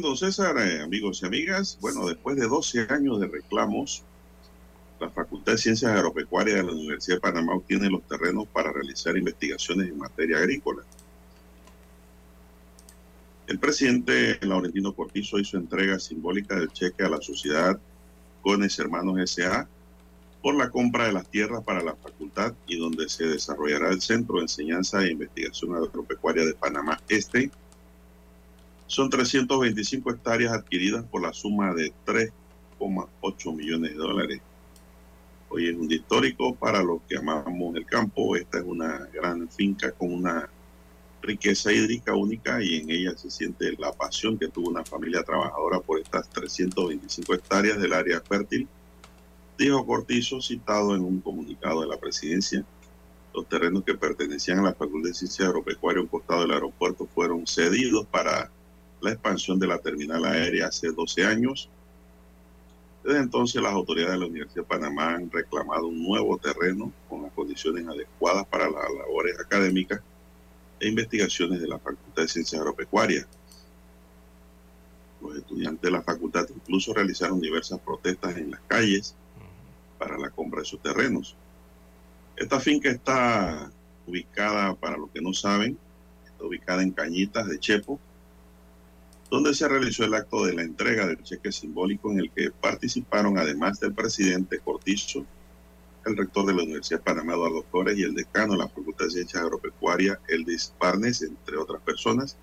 Bien, 0.00 0.16
César, 0.16 0.56
eh, 0.56 0.80
amigos 0.80 1.20
y 1.22 1.26
amigas, 1.26 1.76
bueno, 1.78 2.06
después 2.06 2.34
de 2.36 2.46
12 2.46 2.86
años 2.88 3.20
de 3.20 3.26
reclamos, 3.26 4.02
la 4.98 5.10
Facultad 5.10 5.52
de 5.52 5.58
Ciencias 5.58 5.92
Agropecuarias 5.92 6.56
de 6.56 6.62
la 6.62 6.72
Universidad 6.72 7.16
de 7.16 7.20
Panamá 7.20 7.54
obtiene 7.54 7.90
los 7.90 8.02
terrenos 8.08 8.48
para 8.48 8.72
realizar 8.72 9.14
investigaciones 9.14 9.88
en 9.88 9.98
materia 9.98 10.38
agrícola. 10.38 10.82
El 13.46 13.58
presidente 13.58 14.38
Laurentino 14.40 14.94
Cortizo 14.94 15.38
hizo 15.38 15.58
entrega 15.58 15.98
simbólica 15.98 16.56
del 16.56 16.72
cheque 16.72 17.04
a 17.04 17.10
la 17.10 17.20
sociedad 17.20 17.78
Cones 18.40 18.78
Hermanos 18.78 19.18
S.A. 19.18 19.68
por 20.42 20.54
la 20.54 20.70
compra 20.70 21.08
de 21.08 21.12
las 21.12 21.28
tierras 21.28 21.62
para 21.62 21.82
la 21.82 21.94
facultad 21.94 22.54
y 22.66 22.78
donde 22.78 23.06
se 23.10 23.24
desarrollará 23.24 23.90
el 23.90 24.00
Centro 24.00 24.36
de 24.36 24.42
Enseñanza 24.42 25.04
e 25.04 25.10
Investigación 25.10 25.76
Agropecuaria 25.76 26.46
de 26.46 26.54
Panamá 26.54 26.98
Este. 27.06 27.50
Son 28.90 29.08
325 29.08 30.10
hectáreas 30.10 30.52
adquiridas 30.52 31.04
por 31.04 31.22
la 31.22 31.32
suma 31.32 31.72
de 31.72 31.92
3,8 32.04 33.54
millones 33.54 33.92
de 33.92 33.96
dólares. 33.96 34.40
Hoy 35.48 35.68
es 35.68 35.76
un 35.76 35.86
día 35.86 35.98
histórico 35.98 36.56
para 36.56 36.82
los 36.82 37.00
que 37.08 37.16
amamos 37.16 37.76
el 37.76 37.86
campo. 37.86 38.34
Esta 38.34 38.58
es 38.58 38.64
una 38.64 39.08
gran 39.14 39.48
finca 39.48 39.92
con 39.92 40.12
una 40.12 40.50
riqueza 41.22 41.72
hídrica 41.72 42.16
única 42.16 42.60
y 42.60 42.78
en 42.78 42.90
ella 42.90 43.16
se 43.16 43.30
siente 43.30 43.76
la 43.78 43.92
pasión 43.92 44.36
que 44.36 44.48
tuvo 44.48 44.70
una 44.70 44.84
familia 44.84 45.22
trabajadora 45.22 45.78
por 45.78 46.00
estas 46.00 46.28
325 46.30 47.32
hectáreas 47.34 47.80
del 47.80 47.92
área 47.92 48.20
fértil, 48.20 48.66
dijo 49.56 49.86
Cortizo, 49.86 50.42
citado 50.42 50.96
en 50.96 51.02
un 51.02 51.20
comunicado 51.20 51.82
de 51.82 51.86
la 51.86 52.00
presidencia. 52.00 52.64
Los 53.32 53.48
terrenos 53.48 53.84
que 53.84 53.94
pertenecían 53.94 54.58
a 54.58 54.62
la 54.62 54.74
Facultad 54.74 55.10
de 55.10 55.14
Ciencias 55.14 55.46
Agropecuarias, 55.46 56.02
un 56.02 56.08
costado 56.08 56.40
del 56.40 56.50
aeropuerto, 56.50 57.06
fueron 57.14 57.46
cedidos 57.46 58.04
para 58.06 58.50
la 59.00 59.12
expansión 59.12 59.58
de 59.58 59.66
la 59.66 59.78
terminal 59.78 60.24
aérea 60.24 60.66
hace 60.66 60.90
12 60.90 61.24
años. 61.24 61.68
Desde 63.02 63.18
entonces 63.18 63.62
las 63.62 63.72
autoridades 63.72 64.12
de 64.12 64.18
la 64.18 64.26
Universidad 64.26 64.62
de 64.62 64.68
Panamá 64.68 65.14
han 65.14 65.30
reclamado 65.30 65.86
un 65.86 66.02
nuevo 66.02 66.36
terreno 66.36 66.92
con 67.08 67.22
las 67.22 67.32
condiciones 67.32 67.86
adecuadas 67.86 68.46
para 68.46 68.68
las 68.68 68.84
labores 68.92 69.38
académicas 69.40 70.00
e 70.78 70.88
investigaciones 70.88 71.60
de 71.60 71.68
la 71.68 71.78
Facultad 71.78 72.22
de 72.22 72.28
Ciencias 72.28 72.60
Agropecuarias. 72.60 73.26
Los 75.22 75.36
estudiantes 75.36 75.82
de 75.82 75.90
la 75.90 76.02
facultad 76.02 76.46
incluso 76.54 76.94
realizaron 76.94 77.40
diversas 77.40 77.78
protestas 77.80 78.36
en 78.36 78.50
las 78.50 78.60
calles 78.66 79.14
para 79.98 80.18
la 80.18 80.30
compra 80.30 80.60
de 80.60 80.66
sus 80.66 80.80
terrenos. 80.80 81.36
Esta 82.36 82.58
finca 82.58 82.90
está 82.90 83.70
ubicada, 84.06 84.74
para 84.74 84.96
los 84.96 85.10
que 85.10 85.20
no 85.20 85.34
saben, 85.34 85.78
está 86.26 86.44
ubicada 86.44 86.82
en 86.82 86.90
Cañitas 86.90 87.46
de 87.46 87.58
Chepo, 87.58 88.00
donde 89.30 89.54
se 89.54 89.68
realizó 89.68 90.04
el 90.04 90.14
acto 90.14 90.44
de 90.44 90.54
la 90.54 90.62
entrega 90.62 91.06
del 91.06 91.22
cheque 91.22 91.52
simbólico 91.52 92.10
en 92.10 92.18
el 92.18 92.30
que 92.32 92.50
participaron, 92.50 93.38
además 93.38 93.78
del 93.78 93.94
presidente 93.94 94.58
Cortizo, 94.58 95.24
el 96.04 96.16
rector 96.16 96.46
de 96.46 96.54
la 96.54 96.64
Universidad 96.64 96.98
de 96.98 97.04
Panamá, 97.04 97.34
Eduardo 97.34 97.64
Flores, 97.70 97.96
y 97.96 98.02
el 98.02 98.14
decano 98.14 98.54
de 98.54 98.58
la 98.58 98.68
Facultad 98.68 99.04
de 99.04 99.12
Ciencias 99.12 99.42
Agropecuarias, 99.42 100.18
Eldis 100.28 100.74
Barnes, 100.80 101.22
entre 101.22 101.56
otras 101.58 101.80
personas. 101.82 102.36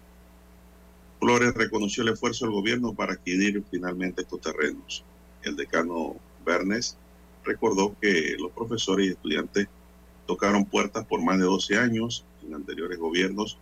Flores 1.20 1.54
reconoció 1.56 2.04
el 2.04 2.10
esfuerzo 2.10 2.46
del 2.46 2.54
gobierno 2.54 2.94
para 2.94 3.14
adquirir 3.14 3.62
finalmente 3.70 4.22
estos 4.22 4.40
terrenos. 4.40 5.04
El 5.42 5.58
decano 5.58 6.16
Bernes 6.46 6.96
recordó 7.44 7.96
que 8.00 8.36
los 8.40 8.52
profesores 8.52 9.08
y 9.08 9.10
estudiantes 9.10 9.68
tocaron 10.26 10.64
puertas 10.64 11.06
por 11.06 11.22
más 11.22 11.38
de 11.38 11.46
12 11.46 11.78
años 11.78 12.24
en 12.46 12.54
anteriores 12.54 12.98
gobiernos 12.98 13.58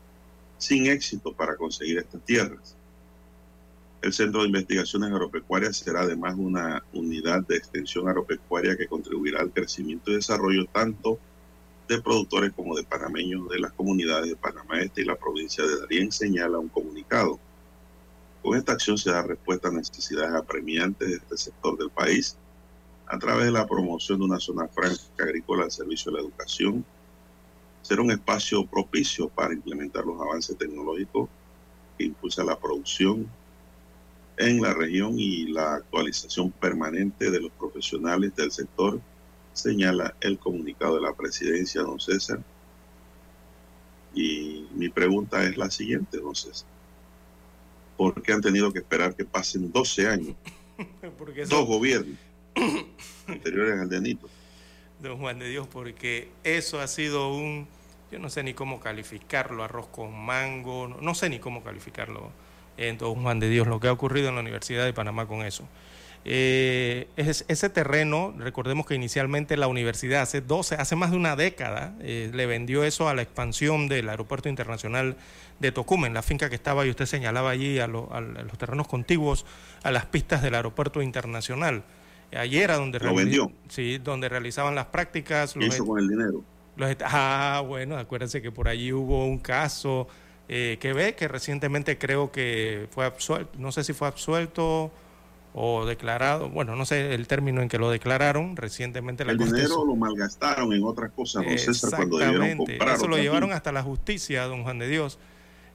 sin 0.57 0.87
éxito 0.87 1.33
para 1.33 1.55
conseguir 1.55 1.97
estas 1.97 2.23
tierras. 2.25 2.75
El 4.01 4.13
Centro 4.13 4.41
de 4.41 4.47
Investigaciones 4.47 5.11
Agropecuarias 5.11 5.77
será 5.77 6.01
además 6.01 6.35
una 6.37 6.83
unidad 6.93 7.41
de 7.47 7.57
extensión 7.57 8.07
agropecuaria 8.07 8.77
que 8.77 8.87
contribuirá 8.87 9.41
al 9.41 9.51
crecimiento 9.51 10.11
y 10.11 10.15
desarrollo 10.15 10.65
tanto 10.65 11.19
de 11.87 12.01
productores 12.01 12.51
como 12.53 12.75
de 12.75 12.83
panameños 12.83 13.49
de 13.49 13.59
las 13.59 13.71
comunidades 13.73 14.29
de 14.29 14.35
Panamá 14.35 14.79
Este 14.79 15.01
y 15.01 15.05
la 15.05 15.15
provincia 15.15 15.65
de 15.65 15.79
Darién, 15.79 16.11
señala 16.11 16.59
un 16.59 16.69
comunicado. 16.69 17.39
Con 18.41 18.57
esta 18.57 18.73
acción 18.73 18.97
se 18.97 19.11
da 19.11 19.23
respuesta 19.23 19.69
a 19.69 19.71
necesidades 19.71 20.33
apremiantes 20.33 21.09
de 21.09 21.15
este 21.15 21.37
sector 21.37 21.77
del 21.77 21.89
país 21.89 22.37
a 23.07 23.17
través 23.19 23.45
de 23.45 23.51
la 23.51 23.67
promoción 23.67 24.19
de 24.19 24.25
una 24.25 24.39
zona 24.39 24.67
franca 24.67 24.99
agrícola 25.19 25.63
al 25.63 25.71
servicio 25.71 26.11
de 26.11 26.17
la 26.17 26.23
educación. 26.23 26.85
Será 27.81 28.01
un 28.01 28.11
espacio 28.11 28.65
propicio 28.65 29.29
para 29.29 29.53
implementar 29.53 30.05
los 30.05 30.19
avances 30.19 30.57
tecnológicos 30.57 31.29
que 31.97 32.05
impulsa 32.05 32.43
la 32.43 32.59
producción, 32.59 33.27
en 34.37 34.61
la 34.61 34.73
región 34.73 35.17
y 35.17 35.47
la 35.47 35.75
actualización 35.75 36.51
permanente 36.51 37.31
de 37.31 37.39
los 37.39 37.51
profesionales 37.51 38.35
del 38.35 38.51
sector, 38.51 38.99
señala 39.53 40.15
el 40.21 40.37
comunicado 40.37 40.95
de 40.95 41.01
la 41.01 41.13
presidencia, 41.13 41.81
don 41.81 41.99
César. 41.99 42.39
Y 44.13 44.67
mi 44.73 44.89
pregunta 44.89 45.43
es 45.43 45.57
la 45.57 45.69
siguiente, 45.69 46.17
don 46.17 46.35
César. 46.35 46.67
¿Por 47.97 48.21
qué 48.21 48.33
han 48.33 48.41
tenido 48.41 48.73
que 48.73 48.79
esperar 48.79 49.15
que 49.15 49.23
pasen 49.23 49.71
12 49.71 50.07
años? 50.07 50.35
Dos 51.49 51.65
gobiernos 51.65 52.17
anteriores 53.27 53.79
al 53.79 53.89
de 53.89 54.17
Don 55.01 55.17
Juan 55.17 55.39
de 55.39 55.49
Dios, 55.49 55.67
porque 55.67 56.29
eso 56.43 56.79
ha 56.79 56.87
sido 56.87 57.33
un, 57.33 57.67
yo 58.11 58.19
no 58.19 58.29
sé 58.29 58.43
ni 58.43 58.53
cómo 58.53 58.79
calificarlo, 58.79 59.63
arroz 59.63 59.87
con 59.87 60.17
mango, 60.17 60.87
no, 60.87 61.01
no 61.01 61.15
sé 61.15 61.29
ni 61.29 61.39
cómo 61.39 61.63
calificarlo 61.63 62.31
en 62.77 62.97
Don 62.97 63.21
Juan 63.21 63.39
de 63.39 63.49
Dios, 63.49 63.67
lo 63.67 63.79
que 63.79 63.87
ha 63.87 63.91
ocurrido 63.91 64.29
en 64.29 64.35
la 64.35 64.41
Universidad 64.41 64.85
de 64.85 64.93
Panamá 64.93 65.27
con 65.27 65.45
eso. 65.45 65.67
Eh, 66.27 67.07
ese 67.17 67.69
terreno, 67.69 68.33
recordemos 68.35 68.87
que 68.87 68.95
inicialmente 68.95 69.57
la 69.57 69.67
universidad 69.67 70.23
hace 70.23 70.41
12, 70.41 70.73
hace 70.75 70.95
más 70.95 71.11
de 71.11 71.17
una 71.17 71.35
década, 71.35 71.93
eh, 72.01 72.31
le 72.33 72.47
vendió 72.47 72.83
eso 72.83 73.07
a 73.07 73.13
la 73.13 73.21
expansión 73.21 73.87
del 73.87 74.09
Aeropuerto 74.09 74.49
Internacional 74.49 75.17
de 75.59 75.71
Tocumen, 75.71 76.15
la 76.15 76.23
finca 76.23 76.49
que 76.49 76.55
estaba 76.55 76.83
y 76.83 76.89
usted 76.89 77.05
señalaba 77.05 77.51
allí 77.51 77.77
a, 77.77 77.85
los 77.85 78.09
terrenos 78.57 78.87
contiguos 78.87 79.45
a 79.83 79.91
las 79.91 80.07
pistas 80.07 80.41
del 80.41 80.55
Aeropuerto 80.55 81.03
Internacional. 81.03 81.83
Ayer 82.35 82.63
era 82.63 82.77
donde, 82.77 82.99
lo 82.99 83.13
vendió. 83.13 83.51
Sí, 83.69 83.99
donde 83.99 84.27
realizaban 84.27 84.73
las 84.73 84.87
prácticas. 84.87 85.53
¿Qué 85.53 85.67
hizo 85.67 85.85
con 85.85 85.99
el 85.99 86.09
dinero? 86.09 86.43
ah, 87.05 87.63
bueno, 87.65 87.97
acuérdense 87.97 88.41
que 88.41 88.51
por 88.51 88.67
allí 88.67 88.91
hubo 88.91 89.25
un 89.25 89.37
caso 89.37 90.07
eh, 90.47 90.77
que 90.79 90.93
ve 90.93 91.15
que 91.15 91.27
recientemente 91.27 91.97
creo 91.97 92.31
que 92.31 92.87
fue 92.91 93.05
absuelto, 93.05 93.57
no 93.57 93.71
sé 93.71 93.83
si 93.83 93.93
fue 93.93 94.07
absuelto 94.07 94.91
o 95.57 95.85
declarado, 95.85 96.49
bueno, 96.49 96.75
no 96.75 96.85
sé 96.85 97.13
el 97.13 97.27
término 97.27 97.61
en 97.61 97.69
que 97.69 97.79
lo 97.79 97.89
declararon, 97.89 98.57
recientemente 98.57 99.23
El 99.23 99.37
dinero 99.37 99.85
lo 99.85 99.95
malgastaron 99.95 100.73
en 100.73 100.83
otras 100.83 101.11
cosas, 101.13 101.45
don 101.45 101.57
César, 101.57 101.91
cuando 101.95 102.17
debieron 102.17 102.57
comprar. 102.57 102.95
Eso 102.95 103.07
lo 103.07 103.17
llevaron 103.17 103.53
hasta 103.53 103.71
la 103.71 103.81
justicia, 103.81 104.43
don 104.43 104.63
Juan 104.63 104.79
de 104.79 104.89
Dios. 104.89 105.17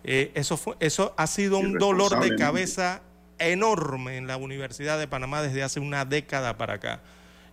Eh, 0.04 0.32
eso, 0.34 0.56
fue, 0.56 0.76
eso 0.80 1.14
ha 1.16 1.26
sido 1.26 1.58
un 1.58 1.78
dolor 1.78 2.20
de 2.20 2.36
cabeza 2.36 3.02
enorme 3.38 4.18
en 4.18 4.26
la 4.26 4.36
Universidad 4.36 4.98
de 4.98 5.08
Panamá 5.08 5.42
desde 5.42 5.62
hace 5.62 5.80
una 5.80 6.04
década 6.04 6.58
para 6.58 6.74
acá. 6.74 7.00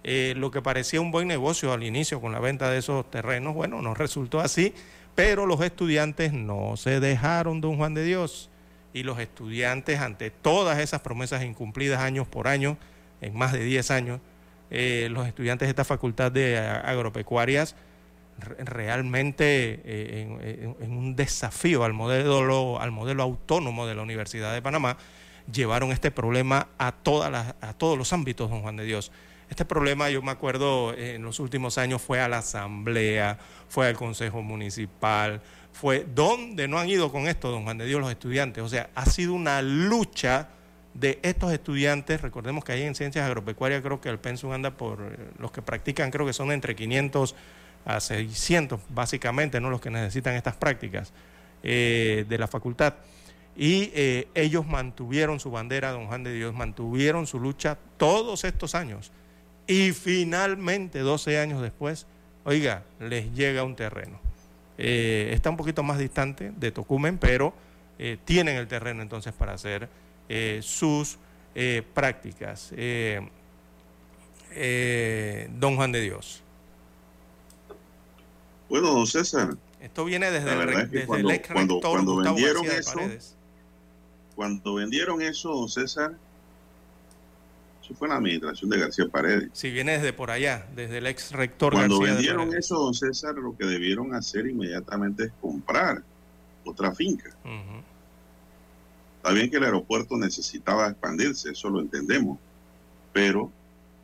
Eh, 0.03 0.33
lo 0.37 0.51
que 0.51 0.61
parecía 0.61 1.01
un 1.01 1.11
buen 1.11 1.27
negocio 1.27 1.73
al 1.73 1.83
inicio 1.83 2.21
con 2.21 2.31
la 2.31 2.39
venta 2.39 2.69
de 2.69 2.77
esos 2.77 3.09
terrenos, 3.09 3.55
bueno, 3.55 3.81
no 3.81 3.93
resultó 3.93 4.39
así 4.39 4.73
pero 5.17 5.47
los 5.47 5.59
estudiantes 5.61 6.31
no 6.31 6.77
se 6.77 6.99
dejaron, 6.99 7.59
don 7.59 7.75
Juan 7.77 7.95
de 7.95 8.03
Dios. 8.03 8.51
Y 8.93 9.01
los 9.01 9.17
estudiantes, 9.17 9.99
ante 9.99 10.29
todas 10.29 10.77
esas 10.77 11.01
promesas 11.01 11.43
incumplidas 11.43 12.01
años 12.01 12.27
por 12.27 12.47
año, 12.47 12.77
en 13.19 13.35
más 13.35 13.51
de 13.51 13.63
10 13.63 13.89
años, 13.89 14.21
eh, 14.69 15.07
los 15.09 15.25
estudiantes 15.25 15.65
de 15.65 15.71
esta 15.71 15.85
facultad 15.85 16.31
de 16.31 16.59
agropecuarias 16.59 17.75
realmente 18.59 19.81
eh, 19.85 20.75
en, 20.81 20.91
un 20.91 21.15
desafío 21.15 21.83
al 21.83 21.93
modelo, 21.93 22.79
al 22.79 22.91
modelo 22.91 23.23
autónomo 23.23 23.87
de 23.87 23.95
la 23.95 24.03
Universidad 24.03 24.53
de 24.53 24.61
Panamá, 24.61 24.97
llevaron 25.51 25.91
este 25.91 26.11
problema 26.11 26.67
a, 26.77 26.91
todas 26.91 27.55
a 27.59 27.73
todos 27.73 27.97
los 27.97 28.13
ámbitos, 28.13 28.51
don 28.51 28.61
Juan 28.61 28.75
de 28.77 28.85
Dios. 28.85 29.11
Este 29.49 29.63
problema, 29.63 30.09
yo 30.09 30.21
me 30.21 30.31
acuerdo, 30.31 30.93
en 30.93 31.23
los 31.23 31.39
últimos 31.39 31.77
años 31.77 32.01
fue 32.01 32.19
a 32.19 32.27
la 32.27 32.39
Asamblea, 32.39 33.39
fue 33.69 33.87
al 33.87 33.95
Consejo 33.95 34.41
Municipal, 34.41 35.41
fue 35.71 36.05
donde 36.13 36.67
no 36.67 36.79
han 36.79 36.89
ido 36.89 37.11
con 37.11 37.27
esto, 37.27 37.51
don 37.51 37.63
Juan 37.63 37.77
de 37.77 37.85
Dios, 37.85 38.01
los 38.01 38.09
estudiantes. 38.09 38.63
O 38.63 38.69
sea, 38.69 38.89
ha 38.95 39.05
sido 39.05 39.33
una 39.33 39.61
lucha 39.61 40.49
de 40.95 41.19
estos 41.21 41.53
estudiantes. 41.53 42.21
Recordemos 42.21 42.63
que 42.63 42.71
ahí 42.71 42.81
en 42.81 42.95
Ciencias 42.95 43.25
Agropecuarias 43.25 43.81
creo 43.81 44.01
que 44.01 44.09
el 44.09 44.19
pensum 44.19 44.51
anda 44.51 44.71
por, 44.71 45.01
eh, 45.01 45.29
los 45.37 45.51
que 45.51 45.61
practican 45.61 46.09
creo 46.09 46.25
que 46.25 46.33
son 46.33 46.51
entre 46.51 46.75
500 46.75 47.35
a 47.85 47.99
600, 47.99 48.79
básicamente, 48.89 49.61
¿no? 49.61 49.69
Los 49.69 49.79
que 49.79 49.89
necesitan 49.89 50.33
estas 50.33 50.55
prácticas 50.55 51.13
eh, 51.63 52.25
de 52.27 52.37
la 52.37 52.47
facultad. 52.47 52.95
Y 53.55 53.91
eh, 53.93 54.27
ellos 54.35 54.67
mantuvieron 54.67 55.39
su 55.39 55.51
bandera, 55.51 55.91
don 55.91 56.07
Juan 56.07 56.23
de 56.23 56.33
Dios, 56.33 56.53
mantuvieron 56.53 57.27
su 57.27 57.39
lucha 57.39 57.77
todos 57.97 58.43
estos 58.43 58.75
años 58.75 59.11
y 59.67 59.91
finalmente, 59.91 60.99
12 60.99 61.39
años 61.39 61.61
después, 61.61 62.07
oiga, 62.45 62.83
les 62.99 63.33
llega 63.33 63.63
un 63.63 63.75
terreno. 63.75 64.19
Eh, 64.77 65.31
está 65.33 65.49
un 65.49 65.57
poquito 65.57 65.83
más 65.83 65.97
distante 65.97 66.53
de 66.55 66.71
Tocumen, 66.71 67.17
pero 67.17 67.53
eh, 67.99 68.17
tienen 68.23 68.55
el 68.57 68.67
terreno 68.67 69.01
entonces 69.01 69.33
para 69.33 69.53
hacer 69.53 69.89
eh, 70.29 70.61
sus 70.63 71.17
prácticas. 71.93 72.71
don 75.49 75.75
Juan 75.75 75.91
de 75.91 76.01
Dios. 76.01 76.43
Bueno, 78.69 78.93
don 78.93 79.07
César. 79.07 79.57
Esto 79.81 80.05
viene 80.05 80.29
desde, 80.29 80.53
el, 80.53 80.91
desde 80.91 81.05
cuando, 81.07 81.31
ex 81.31 81.47
cuando, 81.51 81.79
cuando 81.79 82.15
vendieron 82.17 82.65
eso, 82.65 82.99
cuando 84.35 84.75
vendieron 84.75 85.21
eso, 85.21 85.49
don 85.53 85.69
César, 85.69 86.15
eso 87.87 87.95
fue 87.95 88.07
en 88.07 88.11
la 88.11 88.17
administración 88.17 88.69
de 88.69 88.79
García 88.79 89.05
Paredes. 89.07 89.49
Sí, 89.53 89.71
viene 89.71 89.93
desde 89.93 90.11
por 90.11 90.29
allá, 90.29 90.67
desde 90.75 90.97
el 90.97 91.07
ex 91.07 91.31
rector 91.31 91.71
Cuando 91.71 92.01
vendieron 92.01 92.53
eso, 92.53 92.77
don 92.77 92.93
César, 92.93 93.35
lo 93.35 93.55
que 93.55 93.65
debieron 93.65 94.13
hacer 94.13 94.45
inmediatamente 94.45 95.25
es 95.25 95.31
comprar 95.39 96.03
otra 96.65 96.93
finca. 96.93 97.29
Está 99.17 99.31
bien 99.31 99.49
que 99.49 99.55
el 99.55 99.63
aeropuerto 99.63 100.17
necesitaba 100.17 100.89
expandirse, 100.89 101.51
eso 101.51 101.69
lo 101.69 101.79
entendemos, 101.79 102.37
pero 103.13 103.49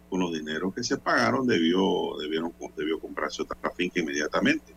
con 0.09 0.21
los 0.21 0.31
dineros 0.31 0.73
que 0.73 0.83
se 0.83 0.97
pagaron 0.97 1.45
debió, 1.45 2.15
debieron, 2.21 2.53
debió 2.77 2.99
comprarse 3.01 3.41
otra 3.41 3.69
finca 3.71 3.99
inmediatamente. 3.99 4.73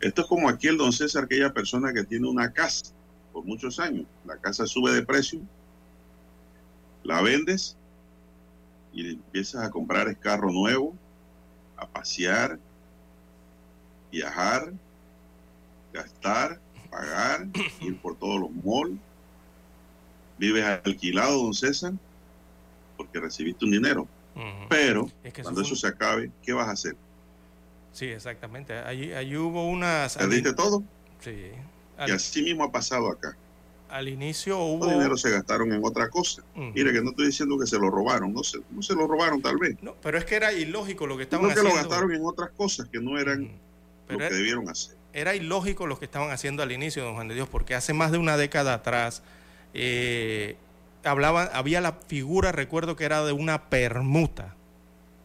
Esto 0.00 0.20
es 0.20 0.28
como 0.28 0.50
aquí 0.50 0.68
el 0.68 0.76
don 0.76 0.92
César, 0.92 1.24
aquella 1.24 1.50
persona 1.50 1.94
que 1.94 2.04
tiene 2.04 2.28
una 2.28 2.52
casa 2.52 2.92
por 3.32 3.42
muchos 3.44 3.80
años. 3.80 4.04
La 4.26 4.36
casa 4.36 4.66
sube 4.66 4.92
de 4.92 5.00
precio, 5.00 5.40
la 7.04 7.22
vendes 7.22 7.78
y 8.96 9.10
empiezas 9.10 9.62
a 9.62 9.70
comprar 9.70 10.08
el 10.08 10.18
carro 10.18 10.50
nuevo, 10.50 10.94
a 11.76 11.86
pasear, 11.86 12.58
viajar, 14.10 14.72
gastar, 15.92 16.58
pagar, 16.90 17.46
ir 17.80 18.00
por 18.00 18.18
todos 18.18 18.40
los 18.40 18.50
malls. 18.64 18.98
Vives 20.38 20.64
alquilado, 20.64 21.42
don 21.42 21.54
César, 21.54 21.92
porque 22.96 23.20
recibiste 23.20 23.64
un 23.64 23.70
dinero. 23.70 24.08
Pero 24.68 25.10
cuando 25.42 25.62
eso 25.62 25.74
se 25.74 25.86
acabe, 25.86 26.30
¿qué 26.42 26.52
vas 26.52 26.68
a 26.68 26.72
hacer? 26.72 26.96
Sí, 27.92 28.06
exactamente. 28.06 28.74
Allí, 28.74 29.36
hubo 29.36 29.66
unas... 29.66 30.16
¿Perdiste 30.16 30.52
todo? 30.52 30.82
Sí. 31.20 31.52
y 32.06 32.10
así 32.10 32.42
mismo 32.42 32.64
ha 32.64 32.70
pasado 32.70 33.10
acá. 33.10 33.34
Al 33.88 34.08
inicio 34.08 34.58
hubo... 34.58 34.84
Los 34.84 34.94
dinero 34.94 35.16
se 35.16 35.30
gastaron 35.30 35.72
en 35.72 35.84
otra 35.84 36.08
cosa. 36.08 36.42
Mire 36.54 36.92
que 36.92 37.00
no 37.02 37.10
estoy 37.10 37.26
diciendo 37.26 37.58
que 37.58 37.66
se 37.66 37.78
lo 37.78 37.90
robaron, 37.90 38.32
no 38.32 38.42
se, 38.42 38.58
no 38.70 38.82
se 38.82 38.94
lo 38.94 39.06
robaron 39.06 39.40
tal 39.40 39.58
vez. 39.58 39.76
No, 39.82 39.94
pero 40.02 40.18
es 40.18 40.24
que 40.24 40.34
era 40.34 40.52
ilógico 40.52 41.06
lo 41.06 41.16
que 41.16 41.24
estaban 41.24 41.50
haciendo. 41.50 41.70
que 41.70 41.76
lo 41.76 41.82
gastaron 41.82 42.12
en 42.12 42.24
otras 42.24 42.50
cosas 42.50 42.88
que 42.88 43.00
no 43.00 43.18
eran 43.18 43.50
lo 44.08 44.18
que 44.18 44.24
debieron 44.30 44.68
hacer. 44.68 44.96
Era 45.12 45.34
ilógico 45.34 45.86
lo 45.86 45.98
que 45.98 46.04
estaban 46.04 46.30
haciendo 46.30 46.62
al 46.62 46.72
inicio, 46.72 47.04
don 47.04 47.14
Juan 47.14 47.28
de 47.28 47.34
Dios, 47.34 47.48
porque 47.48 47.74
hace 47.74 47.92
más 47.92 48.12
de 48.12 48.18
una 48.18 48.36
década 48.36 48.74
atrás 48.74 49.22
eh, 49.72 50.56
hablaban, 51.04 51.48
había 51.52 51.80
la 51.80 51.92
figura, 51.92 52.52
recuerdo 52.52 52.96
que 52.96 53.04
era 53.04 53.24
de 53.24 53.32
una 53.32 53.70
permuta 53.70 54.56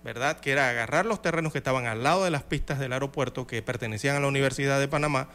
¿verdad? 0.04 0.39
Que 0.39 0.52
era 0.52 0.69
agarrar 0.69 1.06
los 1.06 1.21
terrenos 1.21 1.52
que 1.52 1.60
estaban 1.60 1.86
al 1.86 2.04
lado 2.04 2.24
de 2.24 2.32
las 2.32 2.43
pistas 2.43 2.80
del 2.80 2.93
aeropuerto 2.93 3.45
que 3.45 3.62
pertenecían 3.62 4.15
a 4.15 4.19
la 4.19 4.28
Universidad 4.28 4.80
de 4.80 4.88
Panamá 4.88 5.28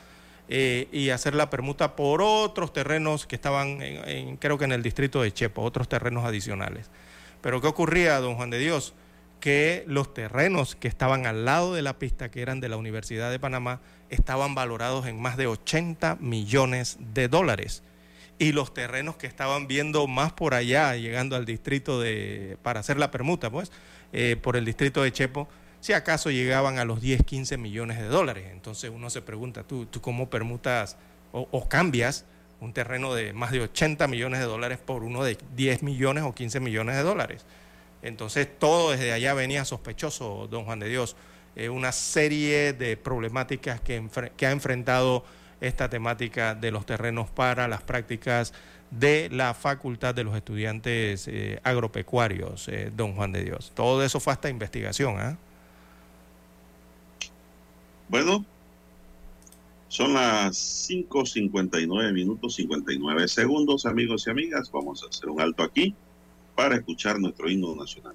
eh, 0.48 0.88
y 0.92 1.10
hacer 1.10 1.34
la 1.34 1.50
permuta 1.50 1.96
por 1.96 2.22
otros 2.22 2.72
terrenos 2.72 3.26
que 3.26 3.34
estaban, 3.34 3.82
en, 3.82 4.36
creo 4.36 4.58
que 4.58 4.64
en 4.64 4.72
el 4.72 4.82
distrito 4.82 5.22
de 5.22 5.32
Chepo, 5.32 5.62
otros 5.62 5.88
terrenos 5.88 6.24
adicionales. 6.24 6.90
Pero 7.40 7.60
¿qué 7.60 7.66
ocurría, 7.66 8.20
don 8.20 8.36
Juan 8.36 8.50
de 8.50 8.58
Dios? 8.58 8.94
Que 9.40 9.84
los 9.86 10.14
terrenos 10.14 10.76
que 10.76 10.88
estaban 10.88 11.26
al 11.26 11.44
lado 11.44 11.74
de 11.74 11.82
la 11.82 11.98
pista, 11.98 12.30
que 12.30 12.42
eran 12.42 12.60
de 12.60 12.68
la 12.68 12.76
Universidad 12.76 13.30
de 13.30 13.38
Panamá, 13.38 13.80
estaban 14.08 14.54
valorados 14.54 15.06
en 15.06 15.20
más 15.20 15.36
de 15.36 15.46
80 15.46 16.16
millones 16.20 16.98
de 17.00 17.28
dólares 17.28 17.82
y 18.38 18.52
los 18.52 18.74
terrenos 18.74 19.16
que 19.16 19.26
estaban 19.26 19.66
viendo 19.66 20.06
más 20.06 20.32
por 20.32 20.54
allá, 20.54 20.94
llegando 20.96 21.36
al 21.36 21.44
distrito 21.44 22.00
de, 22.00 22.58
para 22.62 22.80
hacer 22.80 22.98
la 22.98 23.10
permuta, 23.10 23.50
pues, 23.50 23.72
eh, 24.12 24.36
por 24.40 24.56
el 24.56 24.64
distrito 24.64 25.02
de 25.02 25.12
Chepo, 25.12 25.48
si 25.86 25.92
acaso 25.92 26.32
llegaban 26.32 26.80
a 26.80 26.84
los 26.84 27.00
10, 27.00 27.22
15 27.24 27.58
millones 27.58 27.98
de 27.98 28.08
dólares. 28.08 28.48
Entonces 28.50 28.90
uno 28.92 29.08
se 29.08 29.22
pregunta, 29.22 29.62
¿tú, 29.62 29.86
tú 29.86 30.00
cómo 30.00 30.28
permutas 30.28 30.96
o, 31.30 31.68
cambias 31.68 32.24
un 32.60 32.72
terreno 32.72 33.14
de 33.14 33.32
más 33.32 33.52
de 33.52 33.60
80 33.60 34.08
millones 34.08 34.40
de 34.40 34.46
dólares 34.46 34.78
por 34.84 35.04
uno 35.04 35.22
de 35.22 35.38
10 35.54 35.84
millones 35.84 36.24
o 36.24 36.34
15 36.34 36.58
millones 36.58 36.96
de 36.96 37.04
dólares? 37.04 37.46
Entonces 38.02 38.48
todo 38.58 38.90
desde 38.90 39.12
allá 39.12 39.32
venía 39.34 39.64
sospechoso, 39.64 40.48
don 40.50 40.64
Juan 40.64 40.80
de 40.80 40.88
Dios, 40.88 41.14
eh, 41.54 41.68
una 41.68 41.92
serie 41.92 42.72
de 42.72 42.96
problemáticas 42.96 43.80
que, 43.80 43.94
ha 43.94 44.50
enfrentado 44.50 45.24
esta 45.60 45.88
temática 45.88 46.56
de 46.56 46.72
los 46.72 46.84
terrenos 46.84 47.30
para 47.30 47.68
las 47.68 47.82
prácticas 47.82 48.52
de 48.90 49.28
la 49.30 49.54
Facultad 49.54 50.16
de 50.16 50.24
los 50.24 50.34
Estudiantes 50.34 51.28
eh, 51.28 51.60
Agropecuarios, 51.62 52.66
eh, 52.66 52.90
don 52.92 53.14
Juan 53.14 53.30
de 53.30 53.44
Dios. 53.44 53.70
Todo 53.72 54.02
eso 54.02 54.18
fue 54.18 54.32
hasta 54.32 54.48
investigación. 54.48 55.20
¿ah? 55.20 55.38
Bueno, 58.08 58.44
son 59.88 60.14
las 60.14 60.88
5.59 60.88 62.12
minutos 62.12 62.54
59 62.54 63.28
segundos, 63.28 63.86
amigos 63.86 64.26
y 64.26 64.30
amigas. 64.30 64.70
Vamos 64.70 65.02
a 65.02 65.08
hacer 65.08 65.28
un 65.28 65.40
alto 65.40 65.62
aquí 65.62 65.94
para 66.54 66.76
escuchar 66.76 67.18
nuestro 67.18 67.50
himno 67.50 67.74
nacional. 67.74 68.14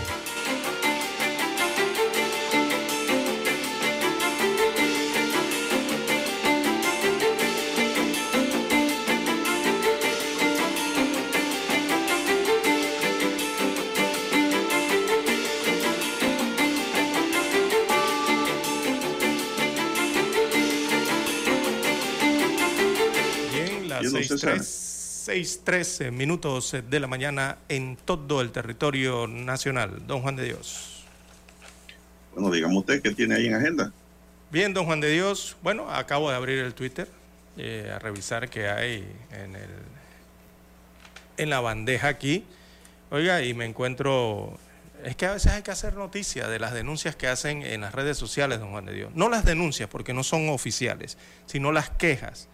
6:13 25.31 26.11
minutos 26.11 26.75
de 26.89 26.99
la 26.99 27.07
mañana 27.07 27.57
en 27.69 27.95
todo 27.95 28.41
el 28.41 28.51
territorio 28.51 29.27
nacional. 29.27 30.05
Don 30.05 30.21
Juan 30.21 30.35
de 30.35 30.43
Dios. 30.43 31.05
Bueno, 32.33 32.51
dígame 32.51 32.77
usted 32.77 33.01
qué 33.01 33.11
tiene 33.11 33.35
ahí 33.35 33.47
en 33.47 33.55
agenda. 33.55 33.93
Bien, 34.51 34.73
don 34.73 34.85
Juan 34.85 34.99
de 34.99 35.09
Dios. 35.09 35.55
Bueno, 35.63 35.89
acabo 35.89 36.29
de 36.29 36.35
abrir 36.35 36.59
el 36.59 36.73
Twitter 36.73 37.07
eh, 37.55 37.89
a 37.95 37.99
revisar 37.99 38.49
qué 38.49 38.67
hay 38.67 39.07
en, 39.31 39.55
el, 39.55 39.69
en 41.37 41.49
la 41.49 41.61
bandeja 41.61 42.09
aquí. 42.09 42.43
Oiga, 43.09 43.41
y 43.41 43.53
me 43.53 43.63
encuentro... 43.63 44.59
Es 45.05 45.15
que 45.15 45.27
a 45.27 45.31
veces 45.31 45.53
hay 45.53 45.61
que 45.61 45.71
hacer 45.71 45.95
noticia 45.95 46.49
de 46.49 46.59
las 46.59 46.73
denuncias 46.73 47.15
que 47.15 47.29
hacen 47.29 47.63
en 47.63 47.79
las 47.81 47.95
redes 47.95 48.17
sociales, 48.17 48.59
don 48.59 48.71
Juan 48.71 48.85
de 48.85 48.93
Dios. 48.93 49.11
No 49.15 49.29
las 49.29 49.45
denuncias, 49.45 49.87
porque 49.87 50.13
no 50.13 50.25
son 50.25 50.49
oficiales, 50.49 51.17
sino 51.45 51.71
las 51.71 51.89
quejas 51.89 52.49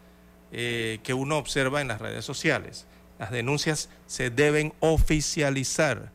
eh, 0.52 1.00
que 1.04 1.14
uno 1.14 1.38
observa 1.38 1.82
en 1.82 1.88
las 1.88 2.02
redes 2.02 2.26
sociales. 2.26 2.86
Las 3.20 3.32
denuncias 3.32 3.90
se 4.06 4.30
deben 4.30 4.74
oficializar 4.80 6.12